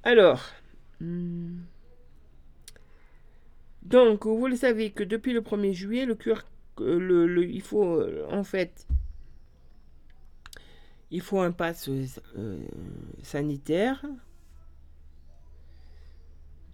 Alors, 0.05 0.41
hmm. 1.01 1.57
donc, 3.83 4.25
vous 4.25 4.47
le 4.47 4.55
savez 4.55 4.93
que 4.93 5.03
depuis 5.03 5.33
le 5.33 5.41
1er 5.41 5.73
juillet, 5.73 6.07
le 6.07 6.15
cure, 6.15 6.45
euh, 6.79 7.45
il 7.45 7.61
faut 7.61 8.03
euh, 8.03 8.25
en 8.31 8.45
fait, 8.45 8.87
il 11.11 11.23
faut 11.23 11.41
un 11.41 11.51
pass 11.51 11.91
sanitaire 13.25 14.07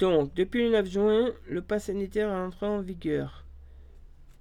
donc, 0.02 0.34
depuis 0.34 0.64
le 0.64 0.70
9 0.70 0.90
juin, 0.90 1.32
le 1.48 1.62
pass 1.62 1.84
sanitaire 1.84 2.28
est 2.28 2.34
entré 2.34 2.66
en 2.66 2.80
vigueur. 2.80 3.44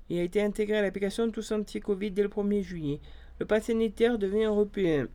Il 0.10 0.18
a 0.18 0.24
été 0.24 0.42
intégré 0.42 0.78
à 0.78 0.82
l'application 0.82 1.30
Tous 1.30 1.52
Anti-Covid 1.52 2.10
dès 2.10 2.24
le 2.24 2.30
1er 2.30 2.64
juillet. 2.64 3.00
Le 3.40 3.46
pass 3.46 3.66
sanitaire 3.66 4.18
devient 4.18 4.46
européen. 4.46 5.08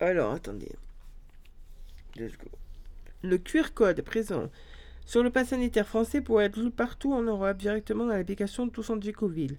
Alors, 0.00 0.34
attendez. 0.34 0.72
Le 3.22 3.38
QR 3.38 3.72
code 3.72 4.02
présent 4.02 4.50
sur 5.06 5.22
le 5.22 5.30
pass 5.30 5.48
sanitaire 5.48 5.88
français 5.88 6.20
pourrait 6.20 6.44
être 6.44 6.68
partout 6.68 7.14
en 7.14 7.22
Europe 7.22 7.56
directement 7.56 8.04
dans 8.04 8.12
l'application 8.12 8.68
Tous 8.68 8.90
Anti-Covid. 8.90 9.56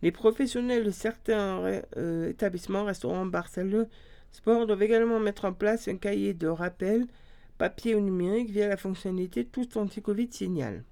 Les 0.00 0.12
professionnels 0.12 0.84
de 0.84 0.90
certains 0.90 1.82
euh, 1.98 2.30
établissements, 2.30 2.84
restaurants, 2.84 3.26
bars, 3.26 3.48
salles 3.48 3.86
sport 4.32 4.66
doivent 4.66 4.82
également 4.82 5.20
mettre 5.20 5.44
en 5.44 5.52
place 5.52 5.88
un 5.88 5.98
cahier 5.98 6.32
de 6.32 6.46
rappel 6.46 7.06
papier 7.58 7.94
ou 7.94 8.00
numérique 8.00 8.50
via 8.50 8.68
la 8.68 8.76
fonctionnalité 8.76 9.44
Tout 9.44 9.76
anti-Covid 9.76 10.28
signal. 10.30 10.84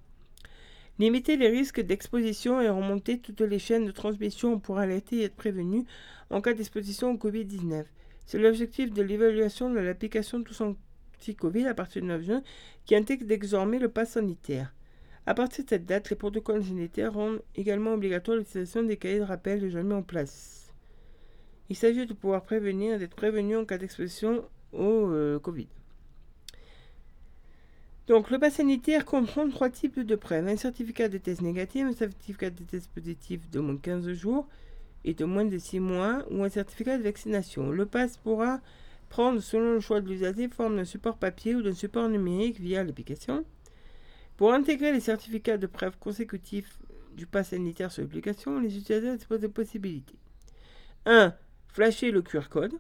Limiter 0.98 1.36
les 1.36 1.48
risques 1.48 1.80
d'exposition 1.80 2.60
et 2.60 2.68
remonter 2.68 3.18
toutes 3.18 3.42
les 3.42 3.58
chaînes 3.58 3.86
de 3.86 3.90
transmission 3.92 4.58
pour 4.58 4.78
alerter 4.78 5.18
et 5.18 5.24
être 5.24 5.36
prévenu 5.36 5.84
en 6.30 6.40
cas 6.40 6.54
d'exposition 6.54 7.12
au 7.12 7.16
Covid-19. 7.16 7.84
C'est 8.26 8.38
l'objectif 8.38 8.92
de 8.92 9.02
l'évaluation 9.02 9.70
de 9.70 9.78
l'application 9.78 10.42
Tous 10.42 10.60
anti-Covid 10.60 11.66
à 11.66 11.74
partir 11.74 12.02
du 12.02 12.08
9 12.08 12.22
juin 12.22 12.42
qui 12.84 12.96
intègre 12.96 13.26
désormais 13.26 13.78
le 13.78 13.88
pass 13.88 14.12
sanitaire. 14.12 14.74
À 15.26 15.34
partir 15.34 15.64
de 15.64 15.70
cette 15.70 15.86
date, 15.86 16.10
les 16.10 16.16
protocoles 16.16 16.64
sanitaires 16.64 17.12
rendent 17.12 17.42
également 17.56 17.94
obligatoire 17.94 18.38
l'utilisation 18.38 18.82
des 18.82 18.96
cahiers 18.96 19.18
de 19.18 19.24
rappel 19.24 19.60
déjà 19.60 19.82
mis 19.82 19.92
en 19.92 20.02
place. 20.02 20.72
Il 21.68 21.76
s'agit 21.76 22.06
de 22.06 22.14
pouvoir 22.14 22.42
prévenir 22.42 22.94
et 22.94 22.98
d'être 22.98 23.16
prévenu 23.16 23.56
en 23.56 23.64
cas 23.64 23.76
d'exposition 23.76 24.44
au 24.72 25.10
euh, 25.10 25.38
Covid. 25.40 25.66
Donc, 28.06 28.30
le 28.30 28.38
pass 28.38 28.54
sanitaire 28.54 29.04
comprend 29.04 29.48
trois 29.48 29.68
types 29.68 29.98
de 29.98 30.14
preuves. 30.14 30.46
Un 30.46 30.56
certificat 30.56 31.08
de 31.08 31.18
test 31.18 31.42
négatif, 31.42 31.84
un 31.84 31.92
certificat 31.92 32.50
de 32.50 32.62
test 32.62 32.88
positif 32.92 33.50
de 33.50 33.58
moins 33.58 33.74
de 33.74 33.80
15 33.80 34.12
jours 34.12 34.46
et 35.04 35.12
de 35.14 35.24
moins 35.24 35.44
de 35.44 35.58
6 35.58 35.80
mois, 35.80 36.24
ou 36.30 36.44
un 36.44 36.48
certificat 36.48 36.98
de 36.98 37.02
vaccination. 37.02 37.70
Le 37.70 37.86
pass 37.86 38.16
pourra 38.16 38.60
prendre, 39.08 39.40
selon 39.40 39.72
le 39.72 39.80
choix 39.80 40.00
de 40.00 40.08
l'usager, 40.08 40.48
forme 40.48 40.76
d'un 40.76 40.84
support 40.84 41.16
papier 41.16 41.54
ou 41.54 41.62
d'un 41.62 41.74
support 41.74 42.08
numérique 42.08 42.60
via 42.60 42.84
l'application. 42.84 43.44
Pour 44.36 44.52
intégrer 44.52 44.92
les 44.92 45.00
certificats 45.00 45.58
de 45.58 45.66
preuve 45.66 45.96
consécutifs 45.98 46.78
du 47.16 47.26
pass 47.26 47.50
sanitaire 47.50 47.90
sur 47.90 48.02
l'application, 48.02 48.60
les 48.60 48.76
utilisateurs 48.76 49.16
disposent 49.16 49.40
de 49.40 49.46
possibilités. 49.46 50.16
1. 51.06 51.34
Flasher 51.68 52.10
le 52.10 52.22
QR 52.22 52.48
code 52.50 52.74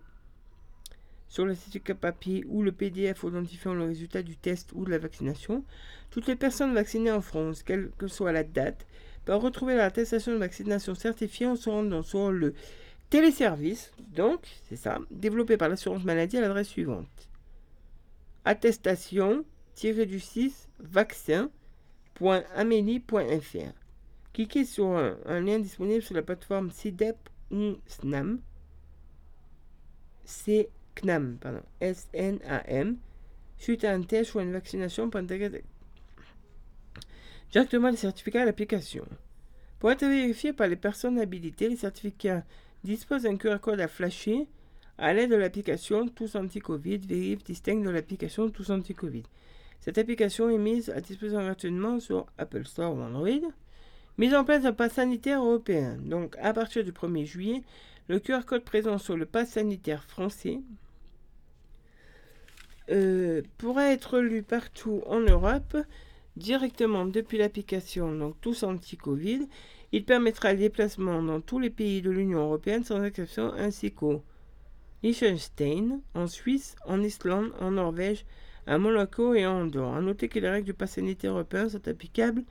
sur 1.28 1.44
le 1.44 1.54
certificat 1.54 1.94
papier 1.94 2.44
ou 2.48 2.62
le 2.62 2.72
PDF 2.72 3.24
identifiant 3.24 3.74
le 3.74 3.84
résultat 3.84 4.22
du 4.22 4.36
test 4.36 4.70
ou 4.74 4.84
de 4.84 4.90
la 4.90 4.98
vaccination. 4.98 5.64
Toutes 6.10 6.28
les 6.28 6.36
personnes 6.36 6.74
vaccinées 6.74 7.12
en 7.12 7.20
France, 7.20 7.62
quelle 7.62 7.90
que 7.98 8.06
soit 8.06 8.32
la 8.32 8.44
date, 8.44 8.86
peuvent 9.24 9.42
retrouver 9.42 9.74
l'attestation 9.74 10.32
de 10.32 10.38
vaccination 10.38 10.94
certifiée 10.94 11.46
en 11.46 11.56
se 11.56 11.68
rendant 11.68 12.02
sur 12.02 12.30
le 12.30 12.54
téléservice, 13.10 13.92
donc 14.14 14.40
c'est 14.68 14.76
ça, 14.76 14.98
développé 15.10 15.56
par 15.56 15.68
l'assurance 15.68 16.04
maladie 16.04 16.38
à 16.38 16.40
l'adresse 16.40 16.68
suivante 16.68 17.28
attestation-du-6 18.46 20.68
vaccin.amélie.fr. 20.78 23.72
Cliquez 24.32 24.64
sur 24.64 24.86
un, 24.86 25.40
lien 25.40 25.58
disponible 25.58 26.02
sur 26.02 26.14
la 26.14 26.22
plateforme 26.22 26.70
CIDEP 26.70 27.16
ou 27.50 27.74
SNAM. 27.86 28.40
CNAM, 30.96 31.38
pardon, 31.40 31.62
S-N-A-M, 31.80 32.96
suite 33.58 33.84
à 33.84 33.92
un 33.92 34.02
test 34.02 34.34
ou 34.34 34.40
à 34.40 34.42
une 34.42 34.52
vaccination 34.52 35.08
directement 37.52 37.88
les 37.88 37.96
certificats 37.96 38.42
à 38.42 38.44
l'application. 38.44 39.06
Pour 39.78 39.90
être 39.90 40.06
vérifié 40.06 40.52
par 40.52 40.68
les 40.68 40.76
personnes 40.76 41.18
habilitées, 41.18 41.68
les 41.68 41.76
certificats 41.76 42.44
disposent 42.82 43.22
d'un 43.22 43.36
QR 43.36 43.58
code 43.60 43.80
à 43.80 43.88
flasher 43.88 44.48
à 44.98 45.12
l'aide 45.12 45.30
de 45.30 45.36
l'application 45.36 46.08
Tous 46.08 46.34
Anti-Covid, 46.36 46.98
vérifie 46.98 47.44
distinct 47.44 47.82
de 47.82 47.90
l'application 47.90 48.48
Tous 48.50 48.70
Anti-Covid. 48.70 49.24
Cette 49.80 49.98
application 49.98 50.48
est 50.48 50.58
mise 50.58 50.88
à 50.90 51.00
disposition 51.00 51.42
gratuitement 51.42 52.00
sur 52.00 52.26
Apple 52.38 52.66
Store 52.66 52.94
ou 52.94 53.00
Android. 53.00 53.52
Mise 54.18 54.34
en 54.34 54.44
place 54.44 54.64
un 54.64 54.72
pass 54.72 54.94
sanitaire 54.94 55.44
européen. 55.44 55.98
Donc, 56.02 56.34
à 56.40 56.54
partir 56.54 56.82
du 56.82 56.92
1er 56.92 57.26
juillet, 57.26 57.62
le 58.08 58.18
QR 58.18 58.40
code 58.46 58.64
présent 58.64 58.96
sur 58.96 59.16
le 59.16 59.26
pass 59.26 59.50
sanitaire 59.50 60.04
français 60.04 60.60
euh, 62.90 63.42
pourra 63.58 63.92
être 63.92 64.18
lu 64.20 64.42
partout 64.42 65.02
en 65.06 65.20
Europe 65.20 65.76
directement 66.36 67.06
depuis 67.06 67.38
l'application 67.38 68.14
donc 68.14 68.40
tous 68.40 68.62
anti-Covid. 68.62 69.48
Il 69.92 70.04
permettra 70.04 70.52
le 70.52 70.58
déplacement 70.58 71.22
dans 71.22 71.40
tous 71.40 71.58
les 71.58 71.70
pays 71.70 72.02
de 72.02 72.10
l'Union 72.10 72.40
européenne 72.40 72.84
sans 72.84 73.02
exception 73.02 73.52
ainsi 73.54 73.92
qu'aux 73.92 74.22
Liechtenstein, 75.02 76.00
en 76.14 76.26
Suisse, 76.26 76.74
en 76.86 77.02
Islande, 77.02 77.52
en 77.60 77.72
Norvège, 77.72 78.24
à 78.66 78.78
Monaco 78.78 79.34
et 79.34 79.46
en 79.46 79.62
Andorre. 79.62 79.94
A 79.94 80.00
noter 80.00 80.28
que 80.28 80.38
les 80.38 80.48
règles 80.48 80.66
du 80.66 80.74
pass 80.74 80.92
sanitaire 80.92 81.32
européen 81.32 81.68
sont 81.68 81.86
applicables 81.86 82.42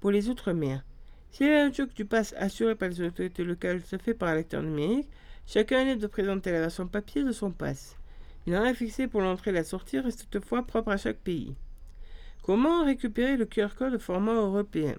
pour 0.00 0.10
les 0.10 0.28
Outre-mer. 0.28 0.84
Si 1.30 1.44
la 1.44 1.64
lecture 1.64 1.88
du 1.88 2.04
pass 2.04 2.34
assuré 2.38 2.74
par 2.74 2.88
les 2.88 3.00
autorités 3.00 3.44
locales 3.44 3.82
se 3.82 3.96
fait 3.98 4.14
par 4.14 4.28
un 4.28 4.36
lecteur 4.36 4.62
numérique, 4.62 5.08
chacun 5.46 5.86
est 5.86 5.96
de 5.96 6.06
présenter 6.06 6.52
la 6.52 6.60
version 6.60 6.86
papier 6.86 7.24
de 7.24 7.32
son 7.32 7.50
pass. 7.50 7.96
Une 8.46 8.54
règle 8.54 8.76
fixée 8.76 9.08
pour 9.08 9.22
l'entrée 9.22 9.50
et 9.50 9.54
la 9.54 9.64
sortie 9.64 9.98
reste 9.98 10.28
toutefois 10.30 10.62
propre 10.62 10.90
à 10.90 10.96
chaque 10.96 11.18
pays. 11.18 11.56
Comment 12.42 12.84
récupérer 12.84 13.36
le 13.36 13.44
QR 13.44 13.70
code 13.76 13.94
au 13.94 13.98
format 13.98 14.34
européen? 14.34 14.94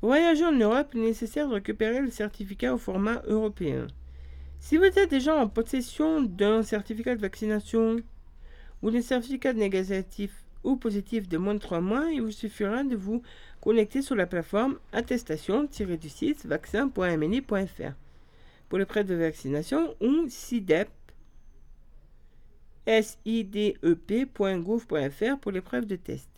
Pour 0.00 0.08
voyager 0.08 0.44
en 0.44 0.52
Europe, 0.52 0.90
il 0.94 1.00
est 1.00 1.06
nécessaire 1.06 1.48
de 1.48 1.54
récupérer 1.54 2.00
le 2.00 2.10
certificat 2.10 2.74
au 2.74 2.78
format 2.78 3.22
européen. 3.26 3.86
Si 4.58 4.76
vous 4.76 4.84
êtes 4.84 5.10
déjà 5.10 5.36
en 5.36 5.48
possession 5.48 6.22
d'un 6.22 6.64
certificat 6.64 7.14
de 7.14 7.20
vaccination 7.20 7.98
ou 8.82 8.90
d'un 8.90 9.00
certificat 9.00 9.52
négatif 9.52 10.32
ou 10.64 10.74
positif 10.76 11.28
de 11.28 11.38
moins 11.38 11.54
de 11.54 11.60
3 11.60 11.80
mois, 11.80 12.10
il 12.10 12.22
vous 12.22 12.32
suffira 12.32 12.82
de 12.82 12.96
vous 12.96 13.22
connecter 13.60 14.02
sur 14.02 14.16
la 14.16 14.26
plateforme 14.26 14.78
attestation-du-6 14.92 16.46
vaccin.mni.fr 16.48 17.92
pour 18.68 18.78
les 18.78 18.86
prêts 18.86 19.04
de 19.04 19.14
vaccination 19.14 19.94
ou 20.00 20.28
SIDEP 20.28 20.88
sidep.gouv.fr 22.86 23.88
pour 25.40 25.52
l'épreuve 25.52 25.86
de 25.86 25.96
test. 25.96 26.30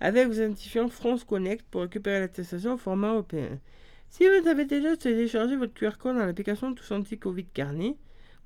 Avec 0.00 0.26
vos 0.26 0.34
identifiants 0.34 0.88
France 0.88 1.24
Connect 1.24 1.64
pour 1.70 1.82
récupérer 1.82 2.20
l'attestation 2.20 2.74
au 2.74 2.76
format 2.76 3.12
européen. 3.12 3.58
Si 4.08 4.24
vous 4.24 4.48
avez 4.48 4.64
déjà 4.64 4.96
téléchargé 4.96 5.56
votre 5.56 5.74
QR 5.74 5.98
code 5.98 6.16
dans 6.16 6.26
l'application 6.26 6.74
Tous 6.74 6.90
Anti-Covid 6.92 7.46
Carnet, 7.46 7.96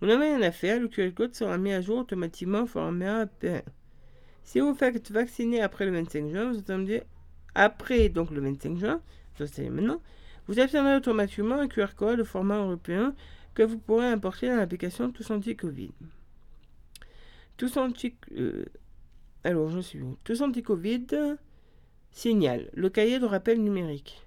vous 0.01 0.07
n'avez 0.07 0.35
rien 0.35 0.43
à 0.43 0.51
faire, 0.53 0.81
le 0.81 0.89
QR 0.89 1.13
code 1.15 1.35
sera 1.35 1.59
mis 1.59 1.73
à 1.73 1.81
jour 1.81 1.99
automatiquement 1.99 2.63
au 2.63 2.67
format 2.67 3.19
européen. 3.19 3.63
Si 4.45 4.61
vous 4.61 4.75
faites 4.75 5.11
vacciner 5.11 5.61
après 5.61 5.85
le 5.87 5.93
25 5.93 6.31
juin, 6.31 6.53
vous 6.53 6.59
attendez 6.59 7.03
après 7.55 8.09
donc 8.09 8.31
le 8.31 8.41
25 8.41 8.79
juin, 8.79 9.01
maintenant, 9.71 10.01
vous 10.47 10.59
obtiendrez 10.59 10.97
automatiquement 10.97 11.57
un 11.57 11.69
QR 11.69 11.95
code 11.97 12.21
au 12.21 12.25
format 12.25 12.59
européen 12.59 13.15
que 13.55 13.63
vous 13.63 13.79
pourrez 13.79 14.07
importer 14.07 14.49
dans 14.49 14.57
l'application 14.57 15.11
Tous 15.11 15.31
Anti-Covid. 15.31 15.93
Tous 17.61 17.77
anti 17.77 18.15
euh, 18.39 18.65
anti-Covid 19.45 21.07
signal 22.11 22.71
le 22.73 22.89
cahier 22.89 23.19
de 23.19 23.27
rappel 23.27 23.63
numérique. 23.63 24.27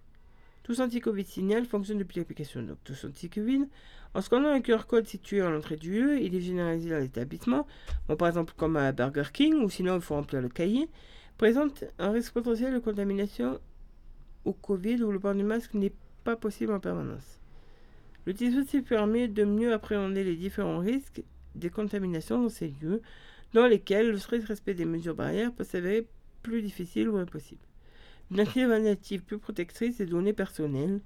Tous 0.62 0.80
anti-Covid 0.80 1.26
signal 1.26 1.66
fonctionne 1.66 1.98
depuis 1.98 2.20
l'application 2.20 2.62
donc 2.62 2.78
Tous 2.84 3.06
anti-Covid. 3.06 3.66
En 4.14 4.22
scannant 4.22 4.50
un 4.50 4.62
QR 4.62 4.86
code 4.88 5.08
situé 5.08 5.42
à 5.42 5.50
l'entrée 5.50 5.78
du 5.78 5.94
lieu, 5.94 6.22
il 6.22 6.36
est 6.36 6.42
généralisé 6.42 6.92
dans 6.92 7.00
l'établissement, 7.00 7.66
par 8.20 8.28
exemple 8.28 8.54
comme 8.56 8.78
à 8.78 8.92
Burger 8.92 9.32
King, 9.34 9.64
ou 9.64 9.70
sinon 9.72 9.96
il 9.96 10.02
faut 10.02 10.14
remplir 10.14 10.40
le 10.40 10.50
cahier, 10.50 10.88
présente 11.40 11.86
un 11.98 12.12
risque 12.12 12.34
potentiel 12.34 12.72
de 12.72 12.78
contamination 12.78 13.60
au 14.46 14.54
Covid 14.54 15.02
où 15.02 15.12
le 15.12 15.20
port 15.20 15.34
du 15.34 15.44
masque 15.44 15.74
n'est 15.74 15.96
pas 16.24 16.36
possible 16.36 16.72
en 16.72 16.80
permanence. 16.80 17.42
Le 18.26 18.34
dispositif 18.34 18.88
permet 18.88 19.28
de 19.28 19.44
mieux 19.44 19.74
appréhender 19.74 20.24
les 20.24 20.36
différents 20.36 20.78
risques 20.78 21.24
des 21.56 21.70
contaminations 21.70 22.42
dans 22.42 22.50
ces 22.50 22.74
lieux, 22.82 23.02
dans 23.54 23.68
lesquels 23.68 24.10
le 24.10 24.18
strict 24.18 24.48
respect 24.48 24.74
des 24.74 24.86
mesures 24.86 25.16
barrières 25.16 25.54
peut 25.54 25.64
s'avérer 25.64 26.08
plus 26.42 26.62
difficile 26.62 27.10
ou 27.10 27.18
impossible. 27.18 27.62
Une 28.32 28.40
alternative 28.40 29.24
plus 29.24 29.38
protectrice 29.38 29.98
des 29.98 30.06
données 30.06 30.34
personnelles. 30.34 31.02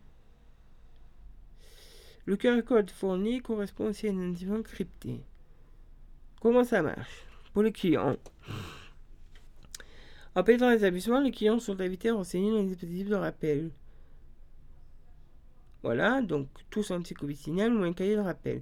Le 2.26 2.36
QR 2.36 2.62
code 2.66 2.90
fourni 2.90 3.42
correspond 3.42 3.88
aussi 3.88 4.08
à 4.08 4.10
une 4.10 4.22
identifiant 4.22 4.62
crypté. 4.62 5.22
Comment 6.42 6.64
ça 6.64 6.82
marche 6.82 7.26
Pour 7.54 7.64
les 7.64 7.72
clients. 7.72 8.18
En 10.36 10.44
payant 10.44 10.70
l'établissement, 10.70 11.20
les 11.20 11.32
clients 11.32 11.60
sont 11.60 11.82
invités 11.82 12.10
à 12.10 12.14
renseigner 12.14 12.52
dans 12.52 12.58
les 12.58 12.68
dispositifs 12.68 13.10
de 13.10 13.16
rappel. 13.16 13.72
Voilà, 15.84 16.22
donc 16.22 16.48
tous 16.70 16.92
anti-Covid 16.92 17.36
signal 17.36 17.74
ou 17.74 17.84
un 17.84 17.94
cahier 17.94 18.16
de 18.16 18.22
rappel. 18.22 18.62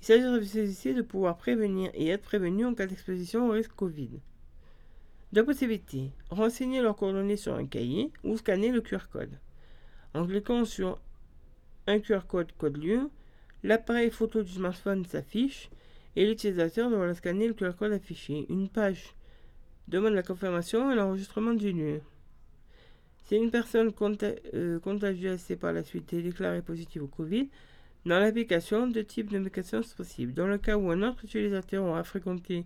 Il 0.00 0.06
s'agit 0.06 0.62
ici 0.62 0.94
de 0.94 1.02
pouvoir 1.02 1.36
prévenir 1.36 1.90
et 1.94 2.08
être 2.08 2.22
prévenu 2.22 2.64
en 2.64 2.74
cas 2.74 2.86
d'exposition 2.86 3.48
au 3.48 3.52
risque 3.52 3.72
Covid. 3.72 4.20
Deux 5.32 5.44
possibilités. 5.44 6.10
Renseigner 6.30 6.80
leurs 6.80 6.96
coordonnées 6.96 7.36
sur 7.36 7.54
un 7.54 7.66
cahier 7.66 8.10
ou 8.24 8.36
scanner 8.36 8.72
le 8.72 8.80
QR 8.80 9.08
code. 9.12 9.38
En 10.14 10.26
cliquant 10.26 10.64
sur 10.64 10.98
un 11.86 12.00
QR 12.00 12.22
code 12.26 12.50
code 12.52 12.78
lieu, 12.78 13.10
l'appareil 13.62 14.10
photo 14.10 14.42
du 14.42 14.50
smartphone 14.50 15.04
s'affiche 15.04 15.70
et 16.16 16.26
l'utilisateur 16.26 16.90
devra 16.90 17.14
scanner 17.14 17.46
le 17.46 17.54
QR 17.54 17.72
code 17.78 17.92
affiché. 17.92 18.46
Une 18.48 18.68
page 18.68 19.14
demande 19.86 20.14
la 20.14 20.22
confirmation 20.22 20.90
et 20.90 20.94
l'enregistrement 20.94 21.52
du 21.52 21.72
lieu. 21.72 22.00
Si 23.26 23.36
une 23.36 23.50
personne 23.50 23.92
euh, 24.54 24.80
contagieuse 24.80 25.44
par 25.60 25.72
la 25.72 25.84
suite 25.84 26.14
déclarée 26.14 26.62
positive 26.62 27.04
au 27.04 27.06
Covid, 27.06 27.48
dans 28.06 28.18
l'application, 28.18 28.86
deux 28.86 29.04
types 29.04 29.30
de 29.30 29.38
mécanismes 29.38 29.82
sont 29.82 29.96
possibles. 29.96 30.32
Dans 30.32 30.46
le 30.46 30.58
cas 30.58 30.76
où 30.76 30.90
un 30.90 31.02
autre 31.02 31.24
utilisateur 31.24 31.84
aura 31.84 32.02
fréquenté 32.02 32.64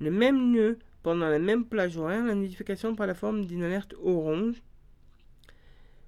le 0.00 0.10
même 0.10 0.54
lieu 0.54 0.78
pendant 1.02 1.28
la 1.28 1.38
même 1.38 1.64
plage 1.64 1.96
horaire, 1.96 2.24
la 2.24 2.34
notification 2.34 2.94
par 2.94 3.06
la 3.06 3.14
forme 3.14 3.46
d'une 3.46 3.62
alerte 3.62 3.94
orange. 4.02 4.62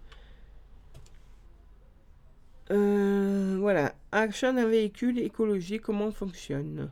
euh, 2.71 3.57
voilà. 3.59 3.95
Achat 4.11 4.51
d'un 4.51 4.67
véhicule 4.67 5.19
écologique, 5.19 5.83
comment 5.83 6.11
fonctionne? 6.11 6.91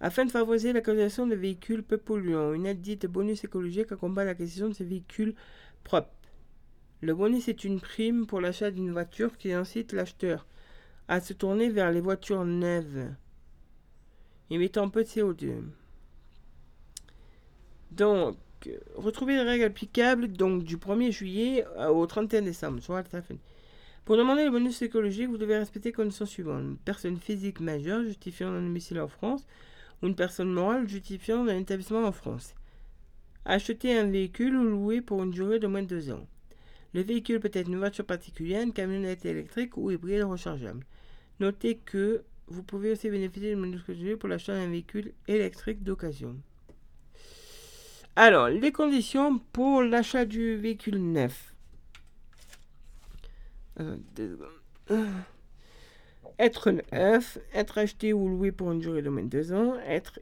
Afin 0.00 0.24
de 0.24 0.30
favoriser 0.30 0.72
l'acquisition 0.72 1.26
de 1.26 1.34
véhicules 1.34 1.82
peu 1.82 1.96
polluants, 1.96 2.52
une 2.52 2.66
aide 2.66 2.80
dite 2.80 3.06
bonus 3.06 3.44
écologique 3.44 3.92
accompagne 3.92 4.26
l'acquisition 4.26 4.68
de 4.68 4.74
ces 4.74 4.84
véhicules 4.84 5.34
propres. 5.84 6.10
Le 7.00 7.14
bonus 7.14 7.48
est 7.48 7.64
une 7.64 7.80
prime 7.80 8.26
pour 8.26 8.40
l'achat 8.40 8.70
d'une 8.70 8.92
voiture 8.92 9.36
qui 9.38 9.52
incite 9.52 9.92
l'acheteur 9.92 10.46
à 11.06 11.20
se 11.20 11.32
tourner 11.32 11.68
vers 11.68 11.90
les 11.90 12.00
voitures 12.00 12.44
neuves 12.44 13.08
émettant 14.50 14.88
peu 14.88 15.04
de 15.04 15.08
CO2. 15.08 15.62
Donc, 17.96 18.36
retrouvez 18.96 19.34
les 19.34 19.42
règles 19.42 19.64
applicables 19.64 20.28
donc, 20.28 20.64
du 20.64 20.78
1er 20.78 21.12
juillet 21.12 21.64
au 21.90 22.04
31 22.06 22.42
décembre. 22.42 22.80
Pour 24.04 24.16
demander 24.16 24.44
le 24.44 24.50
bonus 24.50 24.82
écologique, 24.82 25.28
vous 25.28 25.38
devez 25.38 25.56
respecter 25.58 25.90
les 25.90 25.94
conditions 25.94 26.26
suivantes. 26.26 26.62
Une 26.62 26.76
personne 26.76 27.18
physique 27.18 27.60
majeure 27.60 28.02
justifiant 28.02 28.48
un 28.48 28.62
domicile 28.62 29.00
en 29.00 29.08
France 29.08 29.46
ou 30.02 30.08
une 30.08 30.16
personne 30.16 30.52
morale 30.52 30.88
justifiant 30.88 31.46
un 31.46 31.58
établissement 31.58 32.04
en 32.04 32.12
France. 32.12 32.54
Acheter 33.44 33.96
un 33.96 34.10
véhicule 34.10 34.56
ou 34.56 34.64
louer 34.64 35.00
pour 35.00 35.22
une 35.22 35.30
durée 35.30 35.60
de 35.60 35.66
moins 35.66 35.82
de 35.82 35.88
deux 35.88 36.10
ans. 36.10 36.26
Le 36.94 37.02
véhicule 37.02 37.40
peut 37.40 37.50
être 37.52 37.68
une 37.68 37.78
voiture 37.78 38.04
particulière, 38.04 38.62
une 38.62 38.72
camionnette 38.72 39.24
électrique 39.24 39.76
ou 39.76 39.90
hybride 39.90 40.24
rechargeable. 40.24 40.84
Notez 41.38 41.76
que 41.76 42.24
vous 42.48 42.62
pouvez 42.62 42.92
aussi 42.92 43.08
bénéficier 43.08 43.54
de 43.54 43.60
bonus 43.60 43.82
écologique 43.82 44.18
pour 44.18 44.28
l'achat 44.28 44.54
d'un 44.54 44.68
véhicule 44.68 45.12
électrique 45.28 45.82
d'occasion. 45.82 46.36
Alors, 48.16 48.48
les 48.48 48.70
conditions 48.70 49.40
pour 49.52 49.82
l'achat 49.82 50.24
du 50.24 50.56
véhicule 50.56 50.98
neuf. 50.98 51.54
Être 56.38 56.70
neuf, 56.70 57.38
être 57.52 57.78
acheté 57.78 58.12
ou 58.12 58.28
loué 58.28 58.52
pour 58.52 58.70
une 58.70 58.78
durée 58.78 59.02
de 59.02 59.08
moins 59.08 59.24
de 59.24 59.28
2 59.28 59.52
ans, 59.52 59.74
être 59.86 60.20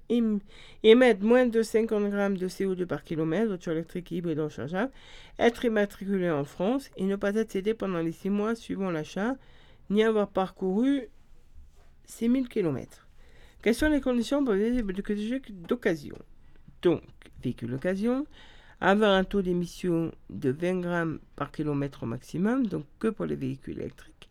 émettre 0.82 1.22
moins 1.22 1.46
de 1.46 1.62
50 1.62 2.10
grammes 2.10 2.38
de 2.38 2.48
CO2 2.48 2.86
par 2.86 3.04
kilomètre, 3.04 3.48
voiture 3.48 3.72
électrique 3.72 4.10
hybride 4.10 4.40
rechargeable, 4.40 4.92
être 5.38 5.64
immatriculé 5.64 6.30
en 6.30 6.44
France 6.44 6.90
et 6.96 7.04
ne 7.04 7.16
pas 7.16 7.34
être 7.34 7.52
cédé 7.52 7.74
pendant 7.74 8.00
les 8.00 8.12
6 8.12 8.30
mois 8.30 8.54
suivant 8.54 8.90
l'achat, 8.90 9.36
ni 9.90 10.02
avoir 10.02 10.28
parcouru 10.28 11.08
6000 12.06 12.48
km. 12.48 13.06
Quelles 13.62 13.74
sont 13.74 13.90
les 13.90 14.00
conditions 14.00 14.42
pour 14.44 14.54
les 14.54 14.82
véhicules 14.82 15.62
d'occasion? 15.62 16.16
Donc, 16.82 17.02
véhicule 17.42 17.70
d'occasion, 17.70 18.26
avoir 18.80 19.12
un 19.12 19.24
taux 19.24 19.42
d'émission 19.42 20.10
de 20.30 20.50
20 20.50 20.80
grammes 20.80 21.18
par 21.36 21.52
kilomètre 21.52 22.02
au 22.02 22.06
maximum, 22.06 22.66
donc 22.66 22.84
que 22.98 23.08
pour 23.08 23.26
les 23.26 23.36
véhicules 23.36 23.78
électriques. 23.78 24.28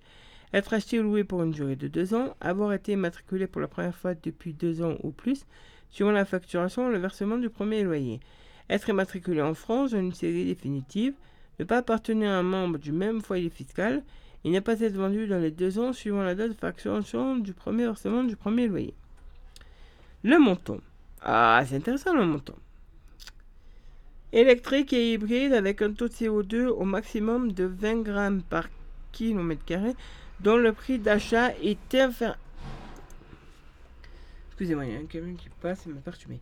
Être 0.53 0.73
acheté 0.73 0.99
ou 0.99 1.03
loué 1.03 1.23
pour 1.23 1.43
une 1.43 1.51
durée 1.51 1.77
de 1.77 1.87
2 1.87 2.13
ans, 2.13 2.35
avoir 2.41 2.73
été 2.73 2.91
immatriculé 2.91 3.47
pour 3.47 3.61
la 3.61 3.69
première 3.69 3.95
fois 3.95 4.13
depuis 4.13 4.53
2 4.53 4.81
ans 4.83 4.97
ou 5.03 5.11
plus, 5.11 5.45
suivant 5.89 6.11
la 6.11 6.25
facturation 6.25 6.87
ou 6.87 6.89
le 6.89 6.97
versement 6.97 7.37
du 7.37 7.49
premier 7.49 7.83
loyer. 7.83 8.19
Être 8.69 8.89
immatriculé 8.89 9.41
en 9.41 9.53
France 9.53 9.91
dans 9.91 9.99
une 9.99 10.13
série 10.13 10.45
définitive, 10.45 11.13
ne 11.59 11.63
pas 11.63 11.77
appartenir 11.77 12.31
à 12.31 12.35
un 12.35 12.43
membre 12.43 12.79
du 12.79 12.91
même 12.91 13.21
foyer 13.21 13.49
fiscal 13.49 14.03
et 14.43 14.49
ne 14.49 14.59
pas 14.59 14.81
être 14.81 14.95
vendu 14.95 15.27
dans 15.27 15.39
les 15.39 15.51
2 15.51 15.79
ans 15.79 15.93
suivant 15.93 16.23
la 16.23 16.35
date 16.35 16.49
de 16.49 16.57
facturation 16.57 17.37
du 17.37 17.53
premier 17.53 17.85
versement 17.85 18.25
du 18.25 18.35
premier 18.35 18.67
loyer. 18.67 18.93
Le 20.23 20.37
montant. 20.37 20.79
Ah, 21.21 21.63
c'est 21.67 21.75
intéressant 21.75 22.13
le 22.13 22.25
montant 22.25 22.55
électrique 24.31 24.93
et 24.93 25.13
hybride 25.13 25.53
avec 25.53 25.81
un 25.81 25.93
taux 25.93 26.07
de 26.07 26.13
CO2 26.13 26.67
au 26.67 26.85
maximum 26.85 27.51
de 27.51 27.65
20 27.65 28.01
grammes 28.01 28.43
par 28.43 28.69
kilomètre 29.11 29.65
carré, 29.65 29.93
dont 30.39 30.57
le 30.57 30.73
prix 30.73 30.99
d'achat 30.99 31.55
est 31.57 31.95
inférieur. 31.95 32.37
Excusez-moi, 34.47 34.85
il 34.85 34.93
y 34.93 34.95
a 34.95 34.99
un 34.99 35.05
camion 35.05 35.35
qui 35.35 35.49
passe 35.61 35.85
et 35.85 35.89
m'a 35.89 35.99
perturbé. 35.99 36.39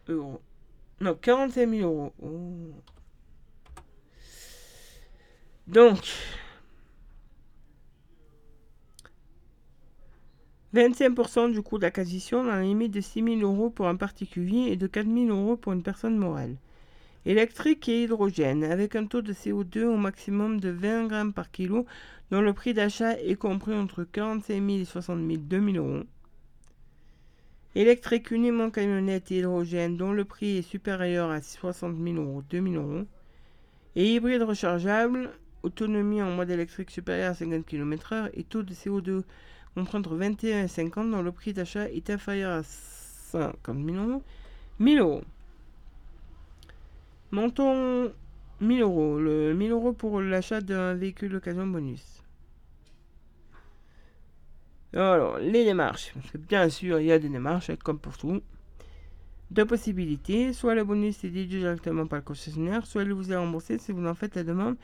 euros. 0.10 0.42
Non, 1.00 1.14
45 1.16 1.70
000 1.70 1.88
euros. 1.88 2.12
Oh. 2.22 2.74
Donc, 5.68 6.00
25% 10.76 11.52
du 11.52 11.62
coût 11.62 11.78
d'acquisition 11.78 12.44
dans 12.44 12.52
la 12.52 12.62
limite 12.62 12.92
de 12.92 13.00
6 13.00 13.24
000 13.24 13.40
euros 13.40 13.70
pour 13.70 13.88
un 13.88 13.96
particulier 13.96 14.72
et 14.72 14.76
de 14.76 14.88
4 14.88 15.08
000 15.08 15.28
euros 15.28 15.56
pour 15.56 15.72
une 15.72 15.84
personne 15.84 16.18
morale. 16.18 16.58
Électrique 17.26 17.88
et 17.90 18.04
hydrogène, 18.04 18.64
avec 18.64 18.96
un 18.96 19.06
taux 19.06 19.22
de 19.22 19.34
CO2 19.34 19.84
au 19.86 19.98
maximum 19.98 20.60
de 20.60 20.70
20 20.70 21.08
grammes 21.08 21.34
par 21.34 21.52
kilo, 21.52 21.86
dont 22.32 22.42
le 22.42 22.54
prix 22.54 22.74
d'achat 22.74 23.20
est 23.20 23.36
compris 23.36 23.74
entre 23.74 24.04
45 24.04 24.54
000 24.54 24.80
et 24.80 24.86
60 24.86 25.20
000, 25.20 25.38
2 25.38 25.72
000 25.74 25.86
euros. 25.86 26.04
Électrique 27.76 28.32
uniquement 28.32 28.70
camionnette 28.70 29.32
et 29.32 29.38
hydrogène, 29.40 29.98
dont 29.98 30.12
le 30.12 30.26
prix 30.26 30.58
est 30.58 30.62
supérieur 30.62 31.30
à 31.32 31.42
60 31.42 31.96
000 31.98 32.16
euros, 32.16 32.44
2 32.50 32.62
000 32.62 32.76
euros. 32.76 33.06
Et 33.96 34.16
hybride 34.16 34.44
rechargeable, 34.44 35.32
autonomie 35.64 36.22
en 36.22 36.32
mode 36.32 36.50
électrique 36.50 36.92
supérieure 36.92 37.32
à 37.32 37.36
50 37.36 37.66
km/h 37.66 38.30
et 38.34 38.44
taux 38.44 38.64
de 38.64 38.74
CO2 38.74 39.24
entre 39.78 40.16
21 40.16 40.64
et 40.64 40.68
50 40.68 41.12
dont 41.12 41.22
le 41.22 41.32
prix 41.32 41.54
d'achat 41.54 41.90
est 41.90 42.10
inférieur 42.10 42.60
à 42.60 42.64
50 42.64 43.86
000 43.86 43.98
euros. 43.98 44.24
1000 44.80 45.00
euros. 45.00 45.22
Montons 47.32 48.12
1000 48.62 48.82
euros. 48.82 49.20
Le 49.20 49.54
1000 49.54 49.72
euros 49.72 49.94
pour 49.94 50.22
l'achat 50.22 50.62
d'un 50.62 50.94
véhicule 50.94 51.32
d'occasion 51.32 51.68
bonus. 51.68 52.24
Alors, 54.94 55.38
les 55.38 55.64
démarches. 55.64 56.14
bien 56.50 56.70
sûr, 56.70 57.00
il 57.00 57.08
y 57.08 57.12
a 57.12 57.20
des 57.20 57.30
démarches, 57.30 57.72
comme 57.84 58.00
pour 58.00 58.18
tout. 58.18 58.42
Deux 59.52 59.66
possibilités. 59.66 60.54
Soit 60.54 60.76
le 60.76 60.84
bonus 60.84 61.24
est 61.24 61.30
déduit 61.30 61.60
directement 61.60 62.08
par 62.08 62.20
le 62.20 62.24
concessionnaire, 62.24 62.86
soit 62.86 63.04
il 63.04 63.14
vous 63.14 63.32
est 63.32 63.36
remboursé 63.36 63.78
si 63.78 63.92
vous 63.92 64.06
en 64.08 64.16
faites 64.16 64.36
la 64.36 64.44
demande 64.44 64.76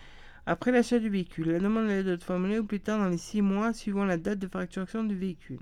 après 0.45 0.71
l'achat 0.71 0.99
du 0.99 1.09
véhicule. 1.09 1.51
La 1.51 1.59
demande 1.59 1.87
doit 1.87 2.13
être 2.13 2.23
formulée 2.23 2.59
au 2.59 2.63
plus 2.63 2.79
tard 2.79 2.99
dans 2.99 3.09
les 3.09 3.17
6 3.17 3.41
mois 3.41 3.73
suivant 3.73 4.05
la 4.05 4.17
date 4.17 4.39
de 4.39 4.47
facturation 4.47 5.03
du 5.03 5.15
véhicule. 5.15 5.59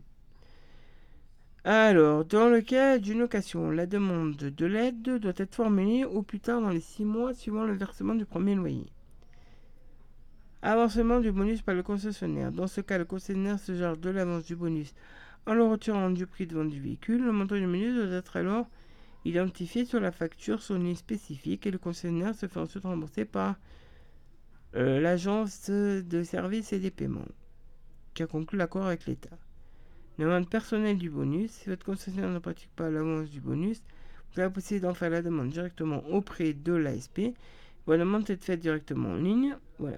Alors, 1.64 2.26
dans 2.26 2.50
le 2.50 2.62
cas 2.62 2.98
d'une 2.98 3.20
location, 3.20 3.70
la 3.70 3.86
demande 3.86 4.36
de 4.36 4.66
l'aide 4.66 5.04
doit 5.04 5.34
être 5.38 5.54
formulée 5.54 6.06
au 6.06 6.24
plus 6.24 6.40
tard 6.40 6.60
dans 6.60 6.70
les 6.70 6.80
6 6.80 7.06
mois 7.06 7.36
suivant 7.36 7.66
le 7.66 7.74
versement 7.74 8.16
du 8.16 8.26
premier 8.26 8.56
loyer. 8.56 8.92
Avancement 10.64 11.20
du 11.20 11.32
bonus 11.32 11.62
par 11.62 11.76
le 11.76 11.84
concessionnaire. 11.84 12.52
Dans 12.52 12.68
ce 12.68 12.82
cas, 12.82 12.98
le 12.98 13.06
concessionnaire 13.06 13.60
se 13.60 13.76
gère 13.76 13.98
de 13.98 14.10
l'avance 14.10 14.46
du 14.46 14.56
bonus 14.56 14.94
en 15.46 15.54
le 15.54 15.64
retirant 15.64 16.10
du 16.10 16.26
prix 16.26 16.48
de 16.48 16.56
vente 16.56 16.70
du 16.70 16.80
véhicule. 16.80 17.24
Le 17.24 17.32
montant 17.32 17.56
du 17.56 17.66
bonus 17.66 17.96
doit 17.96 18.18
être 18.18 18.38
alors 18.38 18.68
identifié 19.26 19.86
sur 19.86 20.00
la 20.00 20.12
facture 20.12 20.62
sur 20.62 20.76
une 20.76 20.86
ligne 20.86 20.96
spécifique 20.96 21.68
et 21.68 21.72
le 21.72 21.78
concessionnaire 21.78 22.34
se 22.34 22.48
fait 22.48 22.60
ensuite 22.60 22.84
rembourser 22.84 23.26
par 23.26 23.56
euh, 24.76 25.00
l'agence 25.02 25.70
de 25.70 26.24
services 26.24 26.74
et 26.74 26.80
des 26.80 26.92
paiements, 26.92 27.28
qui 28.14 28.24
a 28.24 28.28
conclu 28.28 28.58
l'accord 28.58 28.86
avec 28.86 29.06
l'État. 29.06 29.38
Demande 30.18 30.50
personnelle 30.50 30.98
du 30.98 31.10
bonus. 31.10 31.52
Si 31.52 31.70
votre 31.70 31.86
concessionnaire 31.86 32.30
ne 32.30 32.40
pratique 32.40 32.70
pas 32.76 32.90
l'avance 32.90 33.30
du 33.30 33.42
bonus, 33.42 33.82
vous 34.32 34.40
avez 34.40 34.48
la 34.48 34.54
possibilité 34.54 34.88
d'en 34.88 34.94
faire 34.94 35.10
la 35.10 35.22
demande 35.22 35.50
directement 35.50 36.04
auprès 36.10 36.54
de 36.54 36.74
l'ASP. 36.74 37.34
Votre 37.86 38.00
demande 38.00 38.30
est 38.30 38.42
faite 38.42 38.60
directement 38.60 39.10
en 39.10 39.16
ligne. 39.16 39.58
Voilà. 39.80 39.98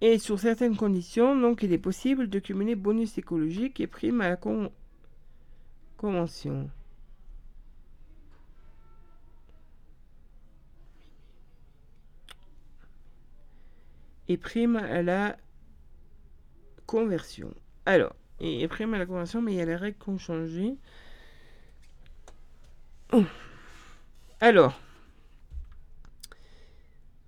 Et 0.00 0.18
sur 0.18 0.38
certaines 0.38 0.76
conditions, 0.76 1.38
donc, 1.38 1.62
il 1.62 1.72
est 1.72 1.78
possible 1.78 2.28
de 2.28 2.38
cumuler 2.38 2.74
bonus 2.74 3.18
écologique 3.18 3.80
et 3.80 3.86
prime 3.86 4.20
à 4.20 4.30
la 4.30 4.38
convention. 5.96 6.70
Et 14.28 14.36
prime 14.36 14.76
à 14.76 15.02
la 15.02 15.36
conversion. 16.86 17.54
Alors, 17.86 18.14
et, 18.40 18.66
prime 18.68 18.94
à 18.94 18.98
la 18.98 19.06
conversion, 19.06 19.40
mais 19.40 19.52
il 19.52 19.58
y 19.58 19.60
a 19.60 19.64
les 19.64 19.76
règles 19.76 19.98
qui 19.98 20.08
ont 20.08 20.18
changé. 20.18 20.76
Alors, 24.40 24.80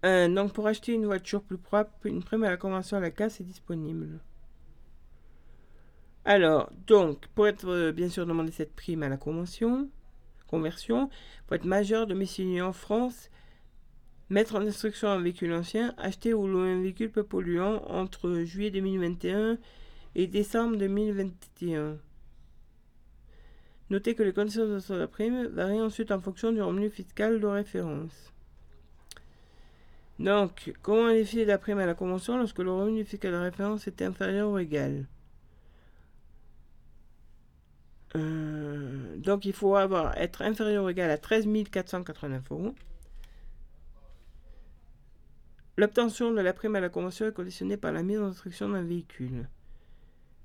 euh, 0.05 0.29
donc 0.29 0.53
pour 0.53 0.67
acheter 0.67 0.93
une 0.93 1.07
voiture 1.07 1.43
plus 1.43 1.59
propre, 1.59 1.91
une 2.05 2.23
prime 2.23 2.45
à 2.45 2.51
la 2.51 2.57
conversion 2.57 2.97
à 2.97 3.01
la 3.01 3.11
casse 3.11 3.41
est 3.41 3.45
disponible. 3.45 4.21
Alors, 6.25 6.71
donc, 6.87 7.27
pour 7.29 7.47
être 7.47 7.69
euh, 7.69 7.93
bien 7.93 8.09
sûr 8.09 8.27
demander 8.27 8.51
cette 8.51 8.75
prime 8.75 9.03
à 9.03 9.09
la 9.09 9.19
convention, 9.19 9.91
conversion, 10.47 11.11
pour 11.47 11.57
être 11.57 11.65
majeur 11.65 12.07
domicilié 12.07 12.63
en 12.63 12.73
France, 12.73 13.31
Mettre 14.31 14.57
en 14.57 14.63
instruction 14.63 15.09
un 15.09 15.21
véhicule 15.21 15.53
ancien, 15.53 15.95
acheter 15.99 16.33
ou 16.33 16.47
louer 16.47 16.73
un 16.73 16.81
véhicule 16.81 17.11
peu 17.11 17.25
polluant 17.25 17.83
entre 17.89 18.43
juillet 18.45 18.71
2021 18.71 19.59
et 20.15 20.27
décembre 20.27 20.77
2021. 20.77 21.99
Notez 23.91 24.15
que 24.15 24.23
les 24.23 24.33
conditions 24.33 24.67
de 24.67 24.95
la 24.95 25.07
prime 25.07 25.47
varient 25.49 25.83
ensuite 25.83 26.11
en 26.11 26.21
fonction 26.21 26.53
du 26.53 26.63
revenu 26.63 26.89
fiscal 26.89 27.39
de 27.39 27.47
référence. 27.47 28.33
Donc, 30.19 30.73
comment 30.83 31.09
définir 31.13 31.47
la 31.49 31.59
prime 31.59 31.79
à 31.79 31.87
la 31.87 31.95
convention 31.95 32.39
lorsque 32.39 32.61
le 32.61 32.73
revenu 32.73 33.05
fiscal 33.05 33.33
de 33.33 33.37
référence 33.37 33.87
est 33.87 34.01
inférieur 34.01 34.51
ou 34.51 34.59
égal? 34.59 35.07
Euh, 38.17 39.17
Donc, 39.19 39.45
il 39.45 39.53
faut 39.53 39.77
avoir, 39.77 40.17
être 40.17 40.43
inférieur 40.43 40.85
ou 40.85 40.89
égal 40.89 41.11
à 41.11 41.19
13 41.19 41.47
489 41.71 42.43
euros. 42.53 42.75
L'obtention 45.77 46.33
de 46.33 46.41
la 46.41 46.53
prime 46.53 46.77
à 46.77 46.81
la 46.81 46.89
convention 46.89 47.27
est 47.27 47.33
conditionnée 47.33 47.77
par 47.77 47.91
la 47.91 48.05
mise 48.05 48.21
en 48.21 48.27
instruction 48.27 48.69
d'un 48.69 48.83
véhicule. 48.83 49.49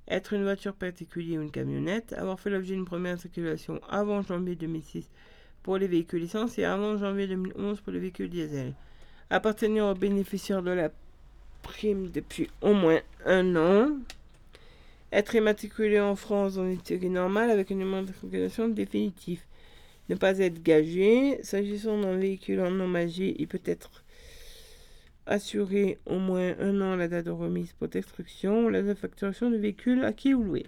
Être 0.08 0.34
une 0.34 0.42
voiture 0.42 0.74
particulière 0.74 1.40
ou 1.40 1.44
une 1.44 1.52
camionnette, 1.52 2.14
avoir 2.14 2.40
fait 2.40 2.50
l'objet 2.50 2.74
d'une 2.74 2.86
première 2.86 3.20
circulation 3.20 3.80
avant 3.88 4.24
janvier 4.24 4.56
2006 4.56 5.08
pour 5.62 5.78
les 5.78 5.88
véhicules 5.88 6.24
essence 6.24 6.58
et 6.58 6.66
avant 6.66 6.98
janvier 6.98 7.28
2011 7.28 7.80
pour 7.82 7.94
les 7.94 8.00
véhicules 8.00 8.30
diesel. 8.30 8.74
Appartenir 9.30 9.86
aux 9.86 9.94
bénéficiaires 9.94 10.64
de 10.64 10.72
la 10.72 10.90
prime 11.62 12.10
depuis 12.10 12.50
au 12.62 12.74
moins 12.74 13.02
un 13.24 13.56
an. 13.56 13.92
Être 15.12 15.36
immatriculé 15.36 16.00
en 16.00 16.16
France 16.16 16.56
dans 16.56 16.66
une 16.66 16.84
série 16.84 17.10
normale 17.10 17.52
avec 17.52 17.70
une 17.70 17.82
immatriculation 17.82 18.68
définitive. 18.68 19.42
Ne 20.10 20.16
pas 20.16 20.40
être 20.40 20.64
gagé. 20.64 21.38
S'agissant 21.44 22.02
d'un 22.02 22.18
véhicule 22.18 22.62
endommagé, 22.62 23.36
il 23.38 23.48
peut 23.48 23.62
être 23.66 24.04
assuré 25.30 26.00
au 26.06 26.18
moins 26.18 26.56
un 26.60 26.82
an 26.82 26.96
la 26.96 27.08
date 27.08 27.26
de 27.26 27.32
remise 27.32 27.72
pour 27.74 27.88
destruction 27.88 28.66
ou 28.66 28.70
la 28.70 28.96
facturation 28.96 29.50
du 29.50 29.58
véhicule 29.58 30.04
acquis 30.04 30.34
ou 30.34 30.44
loué. 30.44 30.66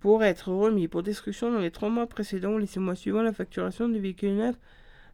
Pour 0.00 0.22
être 0.22 0.52
remis 0.52 0.86
pour 0.86 1.02
destruction 1.02 1.50
dans 1.50 1.58
les 1.58 1.70
trois 1.70 1.88
mois 1.88 2.06
précédents 2.06 2.52
ou 2.52 2.58
les 2.58 2.66
six 2.66 2.78
mois 2.78 2.94
suivants 2.94 3.22
la 3.22 3.32
facturation 3.32 3.88
du 3.88 3.98
véhicule 3.98 4.36
neuf 4.36 4.56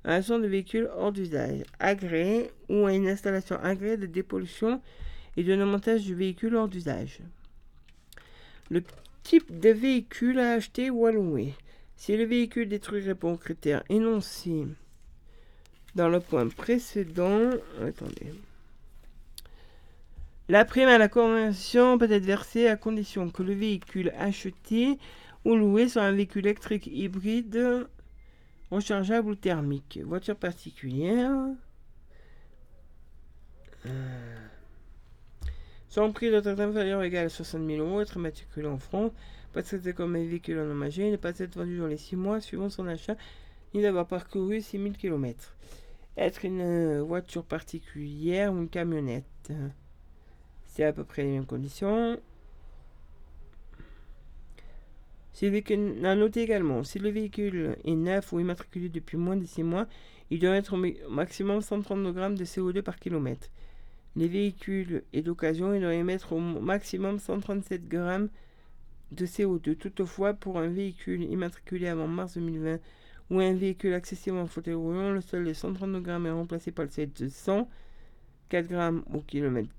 à 0.04 0.16
un 0.16 0.22
centre 0.22 0.42
de 0.42 0.48
véhicule 0.48 0.90
hors 0.96 1.12
d'usage, 1.12 1.62
agréé 1.78 2.50
ou 2.68 2.86
à 2.86 2.92
une 2.92 3.08
installation 3.08 3.56
agréée 3.62 3.96
de 3.96 4.06
dépollution 4.06 4.82
et 5.36 5.44
de 5.44 5.64
montage 5.64 6.02
du 6.02 6.14
véhicule 6.14 6.56
hors 6.56 6.68
d'usage. 6.68 7.20
Le 8.68 8.82
type 9.22 9.58
de 9.60 9.70
véhicule 9.70 10.40
à 10.40 10.54
acheter 10.54 10.90
ou 10.90 11.06
à 11.06 11.12
louer. 11.12 11.54
Si 11.94 12.16
le 12.16 12.24
véhicule 12.24 12.68
détruit 12.68 13.02
répond 13.02 13.34
aux 13.34 13.38
critères 13.38 13.84
énoncés 13.88 14.66
dans 15.94 16.08
le 16.08 16.20
point 16.20 16.48
précédent, 16.48 17.50
attendez. 17.80 18.32
La 20.48 20.64
prime 20.64 20.88
à 20.88 20.98
la 20.98 21.08
conversion 21.08 21.98
peut 21.98 22.10
être 22.10 22.24
versée 22.24 22.66
à 22.66 22.76
condition 22.76 23.30
que 23.30 23.42
le 23.42 23.54
véhicule 23.54 24.12
acheté 24.18 24.98
ou 25.44 25.54
loué 25.54 25.88
soit 25.88 26.02
un 26.02 26.12
véhicule 26.12 26.46
électrique 26.46 26.86
hybride 26.86 27.86
rechargeable 28.70 29.30
ou 29.30 29.34
thermique. 29.34 30.00
Voiture 30.04 30.36
particulière. 30.36 31.30
Euh. 33.86 34.48
Son 35.88 36.10
prix 36.12 36.30
doit 36.30 36.38
être 36.38 36.60
inférieur 36.60 37.00
ou 37.00 37.02
égal 37.02 37.26
à 37.26 37.28
60 37.28 37.66
000 37.66 37.86
euros, 37.86 38.00
être 38.00 38.16
immatriculé 38.16 38.66
en 38.66 38.78
France, 38.78 39.12
pas 39.52 39.60
être 39.60 39.92
comme 39.92 40.16
un 40.16 40.24
véhicule 40.24 40.58
endommagé, 40.58 41.10
ne 41.10 41.16
pas 41.16 41.38
être 41.38 41.54
vendu 41.54 41.78
dans 41.78 41.86
les 41.86 41.98
6 41.98 42.16
mois 42.16 42.40
suivant 42.40 42.70
son 42.70 42.86
achat, 42.86 43.16
ni 43.74 43.82
d'avoir 43.82 44.06
parcouru 44.06 44.62
6 44.62 44.78
000 44.78 44.94
km. 44.98 45.54
Être 46.16 46.44
une 46.44 46.60
euh, 46.60 47.02
voiture 47.02 47.44
particulière 47.44 48.52
ou 48.52 48.58
une 48.58 48.68
camionnette. 48.68 49.52
C'est 50.66 50.84
à 50.84 50.92
peu 50.92 51.04
près 51.04 51.22
les 51.22 51.30
mêmes 51.30 51.46
conditions. 51.46 52.18
À 55.42 56.14
noter 56.14 56.42
également, 56.42 56.84
si 56.84 56.98
le 57.00 57.08
véhicule 57.08 57.76
est 57.84 57.96
neuf 57.96 58.32
ou 58.32 58.38
immatriculé 58.38 58.88
depuis 58.88 59.16
moins 59.16 59.36
de 59.36 59.44
6 59.44 59.64
mois, 59.64 59.86
il 60.30 60.38
doit 60.38 60.54
être 60.54 60.74
au 60.74 61.10
maximum 61.10 61.60
132 61.60 62.12
grammes 62.12 62.36
de 62.36 62.44
CO2 62.44 62.80
par 62.82 62.96
kilomètre. 62.96 63.48
Les 64.14 64.28
véhicules 64.28 65.02
et 65.12 65.22
d'occasion, 65.22 65.74
il 65.74 65.80
doit 65.80 65.94
émettre 65.94 66.32
au 66.32 66.38
maximum 66.38 67.18
137 67.18 67.88
grammes 67.88 68.28
de 69.10 69.26
CO2. 69.26 69.74
Toutefois, 69.76 70.32
pour 70.34 70.58
un 70.58 70.68
véhicule 70.68 71.22
immatriculé 71.24 71.88
avant 71.88 72.06
mars 72.06 72.34
2020 72.34 72.78
ou 73.32 73.40
un 73.40 73.54
véhicule 73.54 73.94
accessible 73.94 74.36
en 74.36 74.46
fauteuil 74.46 74.74
roulant, 74.74 75.10
le 75.10 75.22
seuil 75.22 75.46
de 75.46 75.54
132 75.54 76.00
grammes 76.00 76.26
est 76.26 76.30
remplacé 76.30 76.70
par 76.70 76.84
le 76.84 76.90
seuil 76.90 77.06
de 77.06 77.28
104 77.28 78.68
grammes 78.68 79.02
au 79.12 79.20
kilomètre 79.20 79.70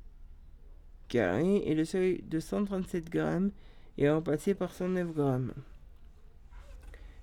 carré 1.07 1.57
et 1.57 1.75
le 1.75 1.85
seuil 1.85 2.23
de 2.27 2.39
137 2.39 3.11
grammes 3.11 3.51
est 3.99 4.09
remplacé 4.09 4.55
par 4.55 4.73
109 4.73 5.13
grammes. 5.13 5.53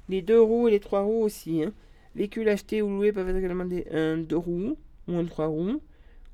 Les 0.08 0.22
deux 0.22 0.40
roues 0.40 0.68
et 0.68 0.70
les 0.70 0.78
trois 0.78 1.02
roues 1.02 1.24
aussi. 1.24 1.64
Hein. 1.64 1.72
Véhicules 2.14 2.48
achetés 2.48 2.80
ou 2.80 2.90
loués 2.90 3.12
peuvent 3.12 3.28
être 3.28 3.36
également 3.36 3.66
un 3.92 4.18
deux 4.18 4.36
roues 4.36 4.76
ou 5.08 5.16
un 5.16 5.24
trois 5.24 5.46
roues 5.46 5.82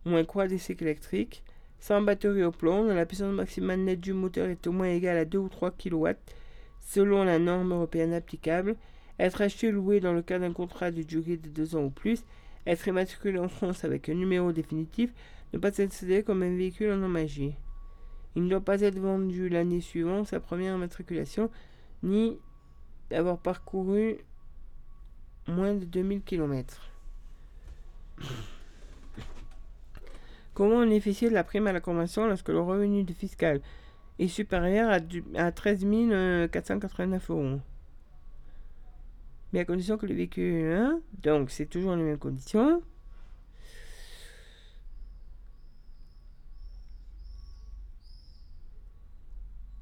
ou 0.05 0.11
un 0.11 0.25
quad 0.25 0.53
électrique. 0.53 1.43
Sans 1.79 2.03
batterie 2.03 2.43
au 2.43 2.53
plomb, 2.53 2.85
la 2.85 3.07
puissance 3.07 3.33
maximale 3.33 3.81
nette 3.81 4.01
du 4.01 4.13
moteur 4.13 4.49
est 4.49 4.67
au 4.67 4.73
moins 4.73 4.89
égale 4.89 5.17
à 5.17 5.25
2 5.25 5.39
ou 5.39 5.49
3 5.49 5.71
kW 5.71 6.09
selon 6.81 7.25
la 7.25 7.39
norme 7.39 7.73
européenne 7.73 8.13
applicable. 8.13 8.77
Être 9.19 9.41
acheté 9.43 9.69
ou 9.69 9.73
loué 9.73 10.01
dans 10.01 10.13
le 10.13 10.23
cadre 10.23 10.47
d'un 10.47 10.53
contrat 10.53 10.91
de 10.91 11.03
durée 11.03 11.37
de 11.37 11.49
2 11.49 11.77
ans 11.77 11.85
ou 11.85 11.91
plus. 11.91 12.25
Être 12.67 12.89
immatriculé 12.89 13.39
en 13.39 13.49
France 13.49 13.85
avec 13.85 14.09
un 14.09 14.15
numéro 14.15 14.53
définitif. 14.53 15.13
Ne 15.53 15.59
pas 15.59 15.69
être 15.69 15.91
considéré 15.91 16.23
comme 16.23 16.43
un 16.43 16.57
véhicule 16.57 16.93
endommagé. 16.93 17.57
Il 18.35 18.45
ne 18.45 18.51
doit 18.51 18.61
pas 18.61 18.81
être 18.83 18.99
vendu 18.99 19.49
l'année 19.49 19.81
suivante 19.81 20.29
sa 20.29 20.41
première 20.41 20.77
immatriculation, 20.77 21.51
ni 22.03 22.39
avoir 23.11 23.39
parcouru 23.39 24.19
moins 25.49 25.75
de 25.75 25.87
2000 25.87 26.23
km. 26.23 26.91
Comment 30.53 30.81
bénéficier 30.81 31.29
de 31.29 31.35
la 31.35 31.45
prime 31.45 31.67
à 31.67 31.73
la 31.73 31.81
convention 31.81 32.27
lorsque 32.27 32.49
le 32.49 32.61
revenu 32.61 33.05
de 33.05 33.13
fiscal 33.13 33.61
est 34.19 34.29
supérieur 34.29 34.91
à, 34.91 34.99
à 35.41 35.53
13 35.53 35.87
489 36.51 37.31
euros? 37.31 37.61
Mais 39.53 39.61
à 39.61 39.65
condition 39.65 39.97
que 39.97 40.07
le 40.07 40.15
véhicule... 40.15 41.01
Donc 41.23 41.51
c'est 41.51 41.67
toujours 41.67 41.97
les 41.97 42.03
mêmes 42.03 42.19
conditions. 42.19 42.83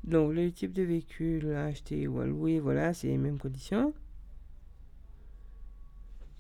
Donc, 0.05 0.35
le 0.35 0.53
type 0.53 0.73
de 0.74 0.82
véhicule 0.82 1.55
à 1.55 1.65
acheter 1.65 2.07
ou 2.07 2.20
à 2.20 2.27
voilà, 2.61 2.93
c'est 2.93 3.07
les 3.07 3.16
mêmes 3.16 3.39
conditions. 3.39 3.95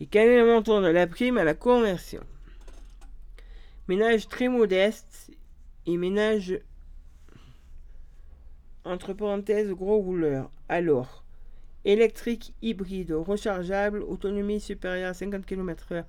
Et 0.00 0.06
quel 0.06 0.28
est 0.28 0.38
le 0.38 0.46
montant 0.46 0.82
de 0.82 0.88
la 0.88 1.06
prime 1.06 1.38
à 1.38 1.44
la 1.44 1.54
conversion 1.54 2.22
Ménage 3.88 4.28
très 4.28 4.48
modeste 4.48 5.30
et 5.86 5.96
ménage 5.96 6.60
entre 8.84 9.14
parenthèses 9.14 9.70
gros 9.70 9.98
rouleur. 9.98 10.50
Alors, 10.68 11.23
électrique 11.84 12.54
hybride 12.62 13.12
rechargeable, 13.12 14.02
autonomie 14.02 14.60
supérieure 14.60 15.10
à 15.10 15.14
50 15.14 15.44
km/h, 15.44 16.04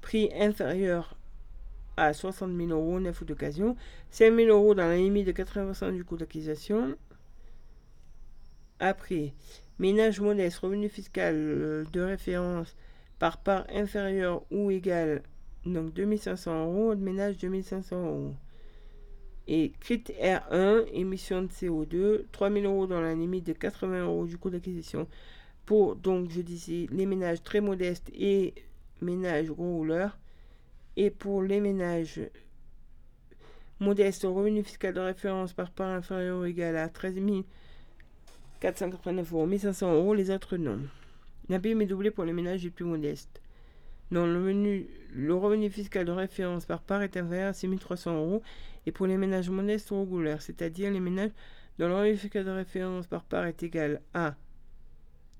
prix 0.00 0.30
inférieur 0.38 1.16
à 1.96 2.12
60 2.12 2.54
000 2.56 2.68
euros, 2.70 3.00
neuf 3.00 3.20
ou 3.22 3.24
d'occasion. 3.24 3.76
5 4.10 4.34
000 4.34 4.48
euros 4.48 4.74
dans 4.74 4.86
la 4.86 4.96
limite 4.96 5.26
de 5.26 5.32
80% 5.32 5.92
du 5.92 6.04
coût 6.04 6.16
d'acquisition. 6.16 6.96
Après, 8.78 9.32
ménage 9.78 10.20
modeste, 10.20 10.58
revenu 10.58 10.88
fiscal 10.88 11.34
euh, 11.34 11.84
de 11.92 12.00
référence 12.00 12.76
par 13.18 13.38
part 13.38 13.66
inférieure 13.72 14.44
ou 14.50 14.70
égale, 14.70 15.22
donc 15.64 15.94
2500 15.94 16.66
euros, 16.66 16.94
ménage 16.96 17.38
2500 17.38 17.96
euros. 18.06 18.34
Et 19.48 19.72
critère 19.80 20.46
1, 20.50 20.86
émission 20.92 21.42
de 21.42 21.48
CO2, 21.48 22.24
3000 22.32 22.64
euros 22.64 22.86
dans 22.86 23.00
la 23.00 23.14
limite 23.14 23.46
de 23.46 23.52
80 23.52 24.04
euros 24.04 24.26
du 24.26 24.36
coût 24.38 24.50
d'acquisition. 24.50 25.06
Pour, 25.64 25.94
donc, 25.96 26.30
je 26.30 26.40
disais, 26.40 26.86
les 26.90 27.06
ménages 27.06 27.42
très 27.42 27.60
modestes 27.60 28.10
et 28.14 28.54
ménages 29.00 29.50
gros 29.50 29.76
rouleurs. 29.76 30.18
Et 30.96 31.10
pour 31.10 31.42
les 31.42 31.60
ménages 31.60 32.20
modestes, 33.78 34.24
revenu 34.24 34.64
fiscal 34.64 34.94
de 34.94 35.00
référence 35.00 35.52
par 35.52 35.70
part 35.70 35.90
inférieure 35.90 36.40
ou 36.40 36.44
égale 36.44 36.76
à 36.76 36.88
13 36.88 37.14
489 38.60 39.32
euros, 39.32 39.46
1500 39.46 39.94
euros, 39.94 40.14
les 40.14 40.30
autres 40.30 40.56
non. 40.56 40.80
La 41.48 41.60
prime 41.60 41.82
est 41.82 41.86
doublée 41.86 42.10
pour 42.10 42.24
les 42.24 42.32
ménages 42.32 42.64
les 42.64 42.70
plus 42.70 42.84
modestes. 42.84 43.40
Non, 44.10 44.26
le, 44.26 45.34
revenu 45.34 45.70
fiscal 45.70 46.04
de 46.04 46.12
référence 46.12 46.64
par 46.64 46.82
part 46.82 47.02
est 47.02 47.16
inférieur 47.16 47.50
à 47.50 47.52
6300 47.52 48.16
euros 48.16 48.42
et 48.86 48.92
pour 48.92 49.06
les 49.06 49.16
ménages 49.16 49.50
modestes 49.50 49.90
ou 49.90 50.00
réguliers, 50.00 50.36
c'est-à-dire 50.40 50.92
les 50.92 51.00
ménages 51.00 51.32
dont 51.78 51.88
le 51.88 51.94
revenu 51.94 52.16
fiscal 52.16 52.44
de 52.44 52.50
référence 52.50 53.06
par 53.06 53.24
part 53.24 53.46
est 53.46 53.62
égal 53.62 54.00
à 54.14 54.36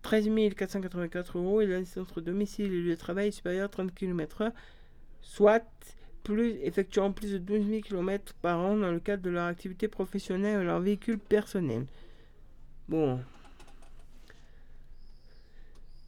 13 0.03 0.29
484 0.57 1.39
euros 1.39 1.61
et 1.61 1.85
entre 1.97 2.21
domicile 2.21 2.73
et 2.73 2.83
lieu 2.83 2.91
de 2.91 2.95
travail 2.97 3.29
est 3.29 3.33
supérieur 3.33 3.67
à 3.67 3.69
30 3.69 3.95
km/h 3.95 4.53
soit 5.21 5.65
plus, 6.23 6.59
effectuant 6.63 7.13
plus 7.13 7.33
de 7.33 7.39
12 7.39 7.67
000 7.67 7.81
km 7.83 8.35
par 8.43 8.59
an 8.59 8.77
dans 8.77 8.91
le 8.91 9.01
cadre 9.01 9.23
de 9.23 9.31
leur 9.31 9.47
activité 9.47 9.89
professionnelle 9.89 10.61
ou 10.61 10.65
leur 10.65 10.81
véhicule 10.81 11.19
personnel. 11.19 11.87
Bon. 12.89 13.21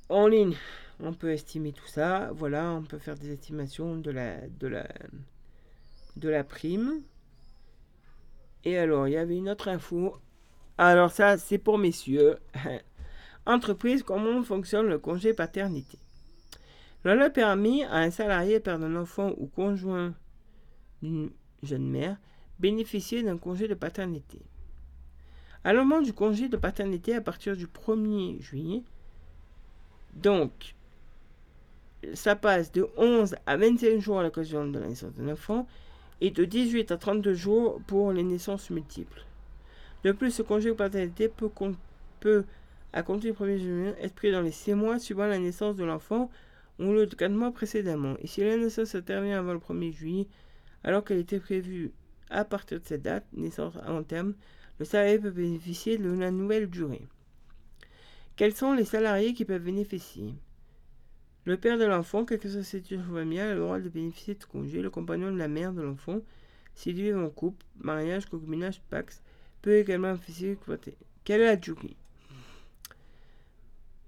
En 0.09 0.27
ligne, 0.27 0.55
on 1.01 1.13
peut 1.13 1.31
estimer 1.31 1.73
tout 1.73 1.87
ça. 1.87 2.31
Voilà, 2.33 2.73
on 2.73 2.83
peut 2.83 2.99
faire 2.99 3.17
des 3.17 3.33
estimations 3.33 3.97
de 3.97 4.11
la, 4.11 6.45
prime. 6.45 7.03
Et 8.65 8.77
alors, 8.77 9.09
il 9.09 9.13
y 9.13 9.17
avait 9.17 9.37
une 9.37 9.49
autre 9.49 9.69
info. 9.69 10.17
Alors 10.77 11.11
ça, 11.11 11.39
c'est 11.39 11.59
pour 11.59 11.79
messieurs. 11.79 12.39
Entreprise, 13.47 14.03
comment 14.03 14.43
fonctionne 14.43 14.87
le 14.87 14.99
congé 14.99 15.33
paternité? 15.33 15.99
La 17.05 17.15
loi 17.15 17.31
permet 17.31 17.85
à 17.85 17.99
un 17.99 18.11
salarié 18.11 18.61
perdre 18.61 18.85
un 18.85 18.97
enfant 18.97 19.33
ou 19.39 19.47
conjoint 19.47 20.13
d'une 21.01 21.31
jeune 21.63 21.89
mère 21.89 22.19
bénéficier 22.59 23.23
d'un 23.23 23.39
congé 23.39 23.69
de 23.69 23.75
paternité. 23.75 24.41
À 25.65 25.73
le 25.73 25.81
moment 25.81 26.03
du 26.03 26.13
congé 26.13 26.49
de 26.49 26.57
paternité, 26.57 27.15
à 27.15 27.21
partir 27.21 27.57
du 27.57 27.67
1er 27.67 28.41
juillet, 28.41 28.83
donc, 30.15 30.75
ça 32.15 32.37
passe 32.37 32.73
de 32.73 32.87
11 32.97 33.37
à 33.47 33.57
25 33.57 34.01
jours 34.01 34.21
à 34.21 34.23
l'occasion 34.23 34.67
de 34.67 34.79
la 34.79 34.89
naissance 34.89 35.15
d'un 35.15 35.33
enfant 35.33 35.67
et 36.21 36.31
de 36.31 36.45
18 36.45 36.91
à 36.93 36.97
32 36.97 37.35
jours 37.35 37.81
pour 37.87 38.13
les 38.13 38.23
naissances 38.23 38.71
multiples. 38.71 39.25
De 40.05 40.13
plus, 40.13 40.31
ce 40.31 40.43
congé 40.43 40.71
de 40.71 40.75
paternité 40.75 41.29
peut, 41.29 41.51
peut 42.21 42.45
à 42.93 43.03
compter 43.03 43.33
du 43.33 43.37
1er 43.37 43.59
juillet, 43.59 43.95
être 44.01 44.15
pris 44.15 44.33
dans 44.33 44.41
les 44.41 44.53
6 44.53 44.75
mois 44.75 44.99
suivant 44.99 45.27
la 45.27 45.39
naissance 45.39 45.77
de 45.77 45.85
l'enfant 45.85 46.31
ou 46.79 46.93
le 46.93 47.07
4 47.07 47.33
mois 47.33 47.51
précédemment. 47.51 48.15
Et 48.23 48.27
si 48.27 48.43
la 48.43 48.57
naissance 48.57 48.95
intervient 48.95 49.39
avant 49.39 49.53
le 49.53 49.59
1er 49.59 49.93
juillet, 49.93 50.27
alors 50.85 51.05
qu'elle 51.05 51.19
était 51.19 51.41
prévue 51.41 51.93
à 52.31 52.45
partir 52.45 52.81
de 52.81 52.87
cette 52.87 53.03
date, 53.03 53.25
naissance 53.33 53.75
à 53.85 53.91
long 53.91 54.05
terme, 54.05 54.35
le 54.79 54.85
salarié 54.85 55.19
peut 55.19 55.31
bénéficier 55.31 55.99
de 55.99 56.09
la 56.11 56.31
nouvelle 56.31 56.69
durée. 56.69 57.07
Quels 58.37 58.55
sont 58.55 58.73
les 58.73 58.85
salariés 58.85 59.35
qui 59.35 59.45
peuvent 59.45 59.65
bénéficier? 59.65 60.35
Le 61.49 61.57
père 61.57 61.79
de 61.79 61.87
l'enfant, 61.87 62.27
quelque 62.27 62.47
soit 62.47 62.63
sa 62.63 62.79
situation 62.79 63.03
familiale, 63.11 63.49
a 63.49 63.55
le 63.55 63.61
droit 63.61 63.79
de 63.79 63.89
bénéficier 63.89 64.35
de 64.35 64.45
congé. 64.45 64.83
Le 64.83 64.91
compagnon 64.91 65.33
de 65.33 65.39
la 65.39 65.49
mère 65.49 65.73
de 65.73 65.81
l'enfant, 65.81 66.19
s'il 66.75 66.97
vit 66.97 67.15
en 67.15 67.31
couple, 67.31 67.65
mariage, 67.79 68.27
concubinage, 68.27 68.83
pax, 68.91 69.23
peut 69.63 69.79
également 69.79 70.13
bénéficier 70.13 70.59
de 70.69 70.93
Quelle 71.25 71.41
est 71.41 71.47
la 71.47 71.57
durée 71.57 71.97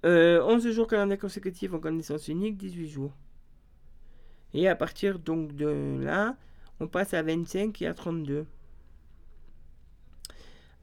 euh, 0.05 0.43
11 0.43 0.71
jours 0.71 0.87
calendaires 0.87 1.19
consécutifs 1.19 1.73
en 1.73 1.79
connaissance 1.79 2.29
unique, 2.29 2.59
18 2.59 2.89
jours. 2.91 3.17
Et 4.53 4.69
à 4.69 4.77
partir 4.77 5.19
donc 5.19 5.57
de 5.57 5.99
là, 5.99 6.37
on 6.79 6.89
passe 6.89 7.15
à 7.15 7.23
25 7.23 7.81
et 7.81 7.87
à 7.87 7.95
32. 7.95 8.45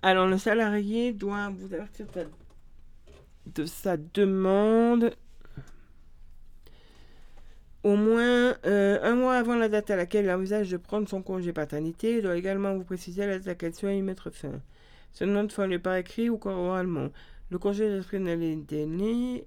Alors 0.02 0.26
le 0.26 0.40
salarié 0.40 1.14
doit 1.14 1.50
vous 1.50 1.72
avertir 1.72 2.08
de 3.46 3.66
sa 3.66 3.96
demande 3.96 5.16
au 7.88 7.96
moins 7.96 8.54
euh, 8.66 9.00
un 9.02 9.16
mois 9.16 9.38
avant 9.38 9.56
la 9.56 9.70
date 9.70 9.90
à 9.92 9.96
laquelle 9.96 10.26
il 10.26 10.32
envisage 10.32 10.70
de 10.70 10.76
prendre 10.76 11.08
son 11.08 11.22
congé 11.22 11.54
paternité. 11.54 12.18
Il 12.18 12.22
doit 12.22 12.36
également 12.36 12.76
vous 12.76 12.84
préciser 12.84 13.26
la 13.26 13.38
date 13.38 13.48
à 13.48 13.52
laquelle 13.52 13.74
soit 13.74 13.94
y 13.94 14.02
mettre 14.02 14.30
fin. 14.30 14.60
Ce 15.14 15.24
ne 15.24 15.48
fois 15.48 15.68
par 15.80 15.96
écrit 15.96 16.30
ou 16.30 16.38
oralement. 16.44 17.10
Le 17.50 17.58
congé 17.58 17.90
de 17.90 18.02
délai 18.66 19.46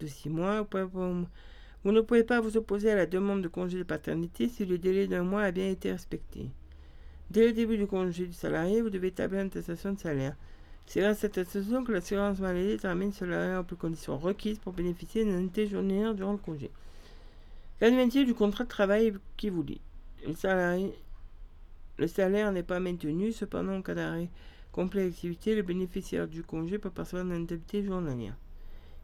de 0.00 0.06
6 0.06 0.30
mois. 0.30 0.66
Vous 1.84 1.92
ne 1.92 2.00
pouvez 2.00 2.24
pas 2.24 2.40
vous 2.40 2.56
opposer 2.56 2.90
à 2.90 2.96
la 2.96 3.04
demande 3.04 3.42
de 3.42 3.48
congé 3.48 3.76
de 3.76 3.82
paternité 3.82 4.48
si 4.48 4.64
le 4.64 4.78
délai 4.78 5.06
d'un 5.06 5.22
mois 5.22 5.42
a 5.42 5.52
bien 5.52 5.68
été 5.68 5.92
respecté. 5.92 6.46
Dès 7.30 7.48
le 7.48 7.52
début 7.52 7.76
du 7.76 7.86
congé 7.86 8.26
du 8.28 8.32
salarié, 8.32 8.80
vous 8.80 8.88
devez 8.88 9.08
établir 9.08 9.42
une 9.42 9.48
attestation 9.48 9.92
de 9.92 9.98
salaire. 9.98 10.36
C'est 10.86 11.00
grâce 11.00 11.18
à 11.18 11.20
cette 11.20 11.36
attestation 11.36 11.84
que 11.84 11.92
l'assurance 11.92 12.38
maladie 12.40 12.68
détermine 12.68 13.12
si 13.12 13.24
le 13.24 13.32
salarié 13.32 13.62
les 13.70 13.76
conditions 13.76 14.16
requises 14.16 14.58
pour 14.58 14.72
bénéficier 14.72 15.26
d'un 15.26 15.44
été 15.44 15.66
journalière 15.66 16.14
durant 16.14 16.32
le 16.32 16.38
congé. 16.38 16.70
Qu'advient-il 17.82 18.26
du 18.26 18.34
contrat 18.34 18.62
de 18.62 18.68
travail 18.68 19.12
qui 19.36 19.50
vous 19.50 19.66
salarié, 20.36 20.94
le 21.98 22.06
salaire 22.06 22.52
n'est 22.52 22.62
pas 22.62 22.78
maintenu, 22.78 23.32
cependant 23.32 23.74
en 23.74 23.82
cas 23.82 23.96
d'arrêt 23.96 24.28
complet 24.70 25.08
d'activité, 25.08 25.56
le 25.56 25.62
bénéficiaire 25.62 26.28
du 26.28 26.44
congé 26.44 26.78
peut 26.78 26.90
percevoir 26.90 27.26
une 27.26 27.32
indemnité 27.32 27.82
journalière. 27.82 28.36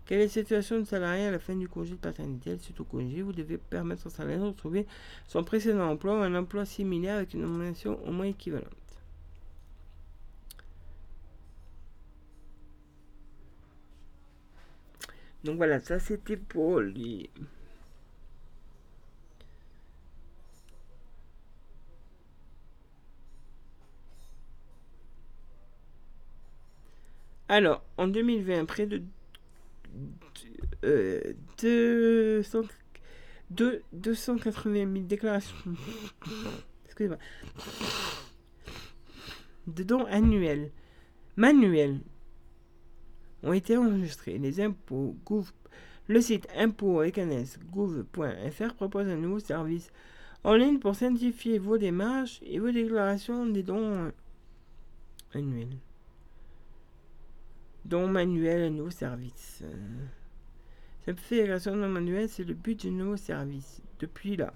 Quelle 0.07 0.21
est 0.21 0.27
la 0.27 0.29
situation 0.29 0.79
du 0.79 0.85
salarié 0.85 1.27
à 1.27 1.33
la 1.33 1.41
fin 1.41 1.57
du 1.57 1.69
congé 1.69 1.91
de 1.91 1.97
paternité? 1.97 2.57
Suite 2.59 2.79
au 2.79 2.85
congé, 2.85 3.21
vous 3.21 3.33
devez 3.33 3.59
permettre 3.59 4.07
au 4.07 4.11
salarié 4.11 4.39
de 4.39 4.45
retrouver 4.45 4.87
son 5.27 5.43
précédent 5.43 5.91
emploi 5.91 6.17
ou 6.17 6.23
un 6.23 6.37
emploi 6.37 6.65
similaire 6.65 7.17
avec 7.17 7.35
une 7.35 7.41
nomination 7.41 7.99
au 8.07 8.13
moins 8.13 8.27
équivalente. 8.27 8.69
Donc 15.43 15.57
voilà, 15.57 15.81
ça 15.81 15.99
c'était 15.99 16.37
pour 16.37 16.79
les... 16.79 17.29
Alors, 27.49 27.83
en 27.97 28.09
2020, 28.09 28.67
près 28.67 28.87
de 28.87 29.03
200, 30.83 32.61
280 33.51 34.93
000 34.93 35.07
déclarations 35.07 35.57
de 39.67 39.83
dons 39.83 40.05
annuels, 40.07 40.71
manuels, 41.37 42.01
ont 43.43 43.55
été 43.55 43.77
enregistrés. 43.77 44.39
Les 44.39 44.61
impôts 44.61 45.17
le 46.07 46.21
site 46.21 46.49
impôts 46.57 47.03
propose 48.75 49.09
un 49.09 49.17
nouveau 49.17 49.41
service 49.41 49.91
en 50.45 50.55
ligne 50.55 50.79
pour 50.79 50.95
simplifier 50.95 51.59
vos 51.59 51.79
démarches 51.79 52.41
et 52.43 52.59
vos 52.59 52.71
déclarations 52.71 53.47
des 53.47 53.63
dons 53.63 54.13
annuels 55.35 55.79
dont 57.85 58.09
manuel 58.09 58.63
un 58.63 58.71
nouveau 58.71 58.91
service. 58.91 59.63
Simplification 61.05 61.75
non 61.75 61.89
manuel, 61.89 62.29
c'est 62.29 62.45
le 62.45 62.55
but 62.55 62.81
du 62.81 62.91
nouveau 62.91 63.17
service. 63.17 63.81
Depuis 63.99 64.37
là, 64.37 64.53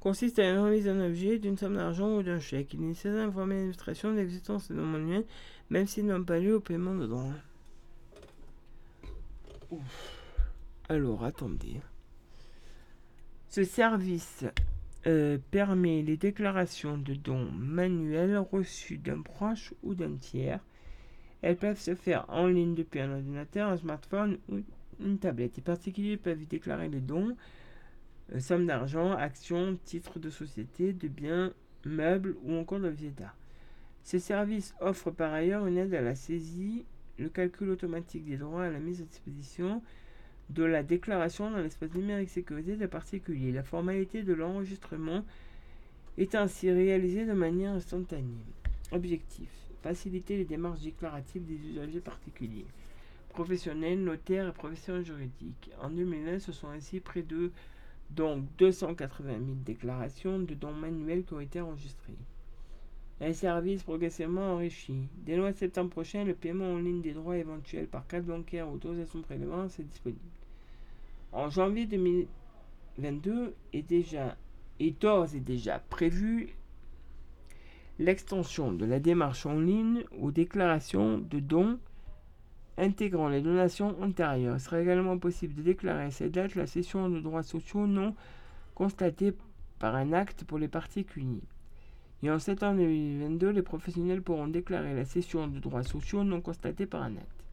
consiste 0.00 0.38
à 0.38 0.48
une 0.48 0.58
remise 0.58 0.86
d'un 0.86 1.00
objet, 1.04 1.38
d'une 1.38 1.58
somme 1.58 1.76
d'argent 1.76 2.16
ou 2.16 2.22
d'un 2.22 2.38
chèque. 2.38 2.72
Il 2.74 2.82
est 2.82 2.86
nécessaire 2.86 3.26
d'informer 3.26 3.54
l'administration 3.56 4.12
de 4.12 4.16
l'existence 4.16 4.70
de 4.70 4.74
non 4.76 4.86
manuel, 4.86 5.24
même 5.68 5.86
s'ils 5.86 6.06
n'ont 6.06 6.24
pas 6.24 6.38
lieu 6.38 6.54
au 6.54 6.60
paiement 6.60 6.94
de 6.94 7.06
droits. 7.06 7.34
Alors, 10.88 11.24
attendez. 11.24 11.80
Ce 13.48 13.64
service 13.64 14.44
euh, 15.06 15.38
permet 15.50 16.02
les 16.02 16.16
déclarations 16.16 16.98
de 16.98 17.14
dons 17.14 17.50
manuels 17.52 18.38
reçus 18.38 18.98
d'un 18.98 19.22
proche 19.22 19.74
ou 19.82 19.94
d'un 19.94 20.16
tiers 20.16 20.60
elles 21.46 21.56
peuvent 21.56 21.78
se 21.78 21.94
faire 21.94 22.24
en 22.28 22.48
ligne 22.48 22.74
depuis 22.74 22.98
un 22.98 23.12
ordinateur, 23.12 23.70
un 23.70 23.76
smartphone 23.76 24.38
ou 24.48 24.62
une 24.98 25.18
tablette. 25.18 25.56
Les 25.56 25.62
particuliers 25.62 26.16
peuvent 26.16 26.42
y 26.42 26.46
déclarer 26.46 26.88
les 26.88 26.98
dons, 26.98 27.36
euh, 28.34 28.40
sommes 28.40 28.66
d'argent, 28.66 29.12
actions, 29.12 29.78
titres 29.84 30.18
de 30.18 30.28
société, 30.28 30.92
de 30.92 31.06
biens, 31.06 31.52
meubles 31.84 32.34
ou 32.42 32.54
encore 32.54 32.80
de 32.80 32.90
d'art. 33.16 33.36
Ces 34.02 34.18
services 34.18 34.74
offrent 34.80 35.12
par 35.12 35.32
ailleurs 35.32 35.68
une 35.68 35.78
aide 35.78 35.94
à 35.94 36.00
la 36.00 36.16
saisie, 36.16 36.84
le 37.16 37.28
calcul 37.28 37.70
automatique 37.70 38.24
des 38.24 38.38
droits 38.38 38.64
à 38.64 38.70
la 38.70 38.80
mise 38.80 39.00
à 39.00 39.04
disposition 39.04 39.82
de 40.50 40.64
la 40.64 40.82
déclaration 40.82 41.52
dans 41.52 41.58
l'espace 41.58 41.94
numérique 41.94 42.30
sécurisé 42.30 42.74
des 42.74 42.88
particuliers. 42.88 43.52
La 43.52 43.62
formalité 43.62 44.24
de 44.24 44.34
l'enregistrement 44.34 45.24
est 46.18 46.34
ainsi 46.34 46.72
réalisée 46.72 47.24
de 47.24 47.34
manière 47.34 47.70
instantanée. 47.70 48.42
Objectif 48.90 49.65
faciliter 49.86 50.36
les 50.36 50.44
démarches 50.44 50.80
déclaratives 50.80 51.44
des 51.46 51.64
usagers 51.70 52.00
particuliers, 52.00 52.66
professionnels, 53.28 54.02
notaires 54.02 54.48
et 54.48 54.52
professionnels 54.52 55.06
juridiques. 55.06 55.70
En 55.80 55.90
2020, 55.90 56.40
ce 56.40 56.50
sont 56.50 56.68
ainsi 56.68 56.98
près 56.98 57.22
de 57.22 57.52
donc 58.10 58.44
280 58.58 59.32
000 59.32 59.42
déclarations 59.64 60.40
de 60.40 60.54
dons 60.54 60.72
manuels 60.72 61.22
qui 61.24 61.34
ont 61.34 61.40
été 61.40 61.60
enregistrées. 61.60 62.18
Un 63.20 63.32
service 63.32 63.84
progressivement 63.84 64.54
enrichi. 64.54 65.06
Dès 65.24 65.36
le 65.36 65.42
mois 65.42 65.52
de 65.52 65.56
septembre 65.56 65.90
prochain, 65.90 66.24
le 66.24 66.34
paiement 66.34 66.72
en 66.72 66.78
ligne 66.78 67.00
des 67.00 67.12
droits 67.12 67.38
éventuels 67.38 67.86
par 67.86 68.08
carte 68.08 68.24
bancaire 68.24 68.68
ou 68.68 68.74
autorisation 68.74 69.22
prélèvement 69.22 69.66
est 69.66 69.82
disponible. 69.82 70.20
En 71.30 71.48
janvier 71.48 71.86
2022 71.86 73.54
est 73.72 73.82
déjà 73.82 74.36
est 74.80 75.00
d'ores 75.00 75.34
et 75.34 75.40
déjà 75.40 75.78
prévu 75.78 76.54
l'extension 77.98 78.72
de 78.72 78.84
la 78.84 79.00
démarche 79.00 79.46
en 79.46 79.58
ligne 79.58 80.04
aux 80.20 80.30
déclarations 80.30 81.18
de 81.18 81.40
dons 81.40 81.78
intégrant 82.78 83.28
les 83.28 83.40
donations 83.40 83.96
antérieures. 84.02 84.56
Il 84.56 84.60
sera 84.60 84.80
également 84.80 85.18
possible 85.18 85.54
de 85.54 85.62
déclarer 85.62 86.04
à 86.04 86.10
cette 86.10 86.32
date 86.32 86.54
la 86.54 86.66
cession 86.66 87.08
de 87.08 87.20
droits 87.20 87.42
sociaux 87.42 87.86
non 87.86 88.14
constatés 88.74 89.32
par 89.78 89.94
un 89.94 90.12
acte 90.12 90.44
pour 90.44 90.58
les 90.58 90.68
particuliers. 90.68 91.42
Et 92.22 92.30
en 92.30 92.38
septembre 92.38 92.78
2022, 92.78 93.50
les 93.50 93.62
professionnels 93.62 94.22
pourront 94.22 94.48
déclarer 94.48 94.94
la 94.94 95.04
cession 95.04 95.46
de 95.46 95.58
droits 95.58 95.82
sociaux 95.82 96.24
non 96.24 96.40
constatés 96.40 96.86
par 96.86 97.02
un 97.02 97.16
acte. 97.16 97.44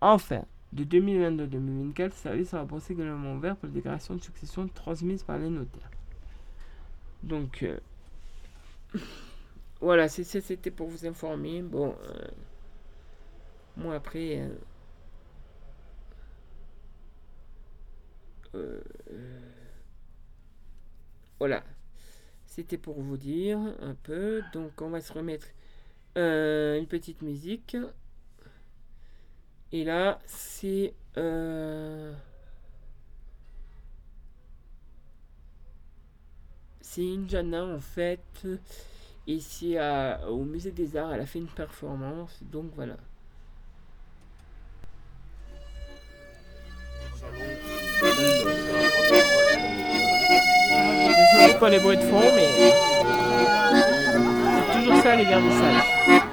Enfin, 0.00 0.44
de 0.72 0.84
2022 0.84 1.46
2024, 1.46 2.10
le 2.10 2.16
service 2.16 2.50
sera 2.50 2.66
également 2.90 3.34
ouvert 3.34 3.56
pour 3.56 3.68
les 3.68 3.74
déclarations 3.74 4.14
de 4.14 4.22
succession 4.22 4.68
transmises 4.68 5.24
par 5.24 5.38
les 5.38 5.50
notaires. 5.50 5.90
Donc, 7.22 7.62
euh, 7.64 7.78
voilà, 9.80 10.08
c'était 10.08 10.70
pour 10.70 10.88
vous 10.88 11.06
informer. 11.06 11.62
Bon, 11.62 11.94
euh, 12.02 12.28
moi 13.76 13.94
après, 13.94 14.40
euh, 14.40 14.48
euh, 18.54 18.80
voilà, 21.38 21.62
C'était 22.46 22.78
pour 22.78 23.00
vous 23.00 23.16
dire 23.16 23.58
un 23.80 23.94
peu. 23.94 24.42
Donc 24.52 24.80
on 24.82 24.90
va 24.90 25.00
se 25.00 25.12
remettre 25.12 25.46
une 26.16 26.86
petite 26.88 27.22
musique. 27.22 27.76
Et 29.72 29.84
là, 29.84 30.18
c'est... 30.26 30.94
C'est 36.80 37.02
Injana 37.02 37.64
en 37.64 37.80
fait. 37.80 38.46
Ici 39.28 39.76
au 40.26 40.42
musée 40.42 40.70
des 40.70 40.96
arts, 40.96 41.12
elle 41.12 41.20
a 41.20 41.26
fait 41.26 41.38
une 41.38 41.48
performance. 41.48 42.40
Donc 42.50 42.70
voilà. 42.74 42.96
Désolé 51.30 51.54
pour 51.58 51.68
les 51.68 51.78
bruits 51.78 51.98
de 51.98 52.02
fond, 52.02 52.20
mais 52.34 52.72
c'est 54.56 54.78
toujours 54.78 54.96
ça 55.02 55.14
les 55.14 55.24
vernissages. 55.24 56.27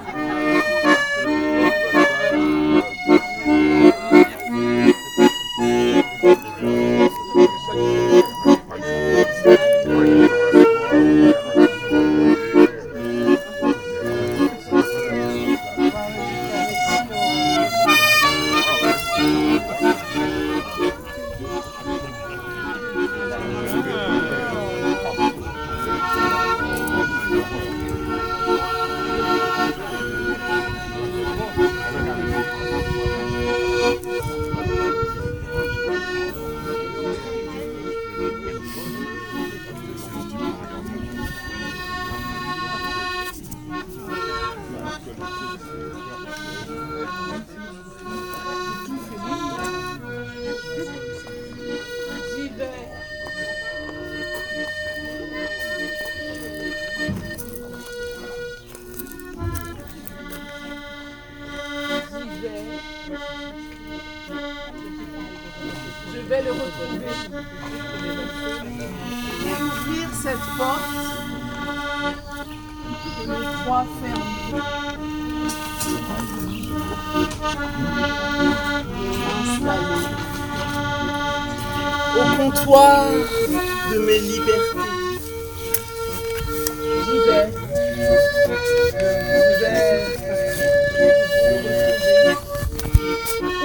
Au 82.17 82.37
comptoir 82.37 83.11
de 83.91 83.97
mes 83.99 84.19
libertés. 84.19 84.79
Je 87.05 87.17
vais. 87.25 87.53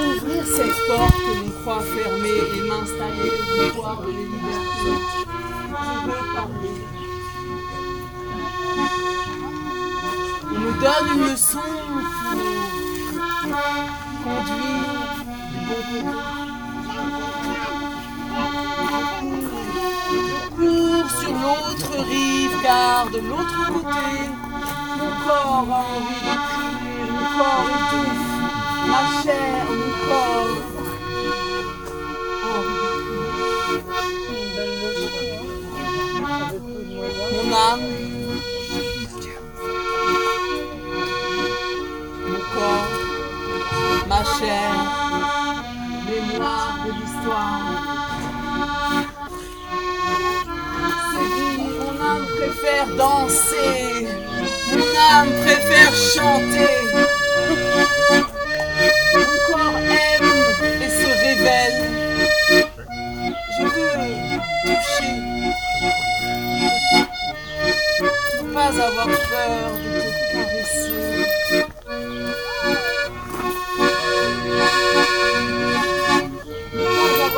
Ouvrir 0.01 0.43
cette 0.45 0.79
porte 0.87 1.17
que 1.17 1.31
l'on 1.39 1.49
croit 1.61 1.81
fermée 1.81 2.41
et 2.57 2.61
m'installer 2.67 3.31
au 3.31 3.73
comptoir 3.73 4.01
de 4.01 4.07
mes 4.07 4.23
libertés. 4.23 4.91
Je 5.71 6.07
veux 6.07 6.25
parler. 6.35 7.00
donne 10.81 11.09
une 11.15 11.31
leçon 11.31 11.59
pour 13.43 14.23
conduire 14.23 15.01
Cours 20.57 21.09
sur 21.19 21.33
l'autre 21.43 21.91
rive, 22.09 22.55
car 22.63 23.09
de 23.11 23.19
l'autre 23.19 23.59
côté, 23.67 24.11
mon 24.97 25.11
corps 25.25 25.67
a 25.69 25.81
envie 25.95 26.23
de 26.25 26.35
crier, 26.49 27.03
mon 27.11 27.25
corps 27.37 27.69
étouffe, 27.77 28.31
ma 28.87 29.01
chair, 29.23 29.65
mon 29.69 29.91
corps. 30.07 30.80
chair, 44.23 44.73
mémoire 46.05 46.75
de 46.85 46.91
l'histoire. 46.91 47.71
C'est 51.11 51.29
qui 51.35 51.51
mon 51.79 51.95
âme 52.11 52.27
préfère 52.37 52.87
danser, 52.97 54.07
mon 54.71 54.91
âme 55.13 55.33
préfère 55.43 55.93
chanter. 55.93 56.77
Mon 59.13 59.35
corps 59.47 59.79
aime 59.79 60.33
et 60.81 60.89
se 60.89 61.09
révèle. 61.25 61.79
Je 63.57 63.63
veux 63.63 63.95
toucher, 64.65 65.15
ne 68.41 68.53
pas 68.53 68.73
avoir 68.87 69.07
peur 69.07 69.67
de 69.83 69.90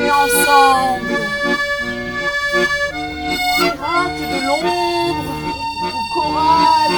Ensemble. 0.09 1.17
De 4.19 4.39
l'ombre 4.47 5.33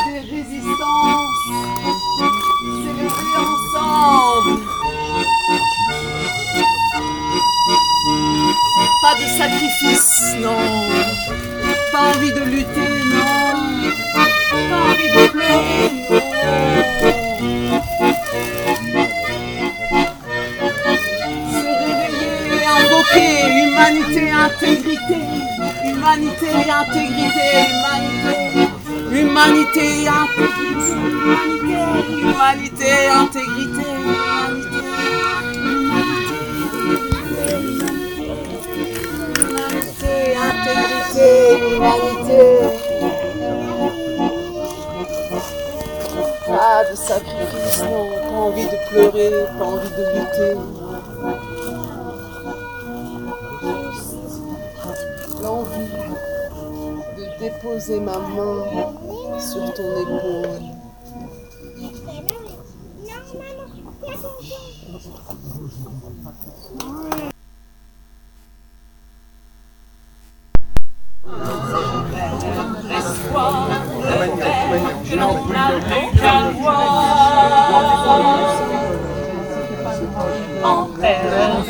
des 0.06 0.20
résistances. 0.20 1.48
Ensemble. 3.36 4.62
Pas 9.02 9.14
de 9.14 9.26
sacrifice, 9.38 10.36
non 10.40 10.77
pas 11.98 12.16
envie 12.16 12.32
de 12.32 12.40
lutter, 12.40 12.90
non. 13.10 13.54
Pas 14.70 14.82
envie 14.90 15.10
de 15.10 15.22
pleurer, 15.28 15.90
non. 16.10 16.20
Se 21.52 21.68
réveiller, 21.82 22.66
invoquer 22.78 23.32
humanité, 23.62 24.24
intégrité. 24.30 25.20
Humanité, 25.84 26.50
intégrité, 26.82 27.48
humanité. 27.72 28.36
Humanité, 29.10 29.86
intégrité. 30.22 30.92
Humanité, 31.18 31.78
humanité, 32.22 32.92
intégrité. 33.22 33.77
l'humanité. 41.78 42.58
Pas 46.46 46.80
ah, 46.80 46.90
de 46.90 46.96
sacrifice, 46.96 47.78
pas 47.78 48.36
envie 48.36 48.64
de 48.64 48.88
pleurer, 48.88 49.30
pas 49.58 49.64
envie 49.64 49.90
de 49.90 50.04
lutter. 50.14 50.54
Juste 53.92 55.42
l'envie 55.42 55.92
de 57.16 57.24
déposer 57.38 58.00
ma 58.00 58.18
main 58.18 58.58
sur 59.38 59.72
ton 59.74 59.90
épaule. 60.02 60.68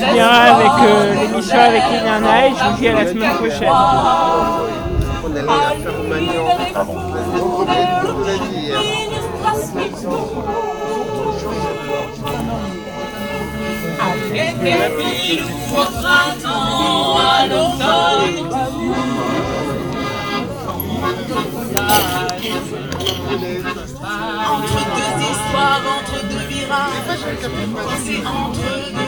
Finira 0.08 0.42
avec 0.42 0.88
euh, 0.88 1.14
l'émission 1.14 1.58
avec 1.58 1.82
Inanna 1.90 2.46
et 2.46 2.50
je 2.50 2.64
vous 2.64 2.76
dis 2.78 2.88
à 2.88 2.92
la 2.92 3.06
semaine 3.06 3.34
prochaine. 3.34 3.68
Entre 24.50 24.80
deux 24.94 25.14
histoires, 25.30 25.82
entre 25.98 26.18
deux 26.26 26.46
virages, 26.48 27.08
c'est 28.04 28.26
entre 28.26 28.92
deux 28.92 29.07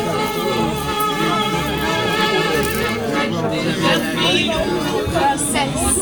Vivre, 4.29 4.53
princesse, 5.13 6.01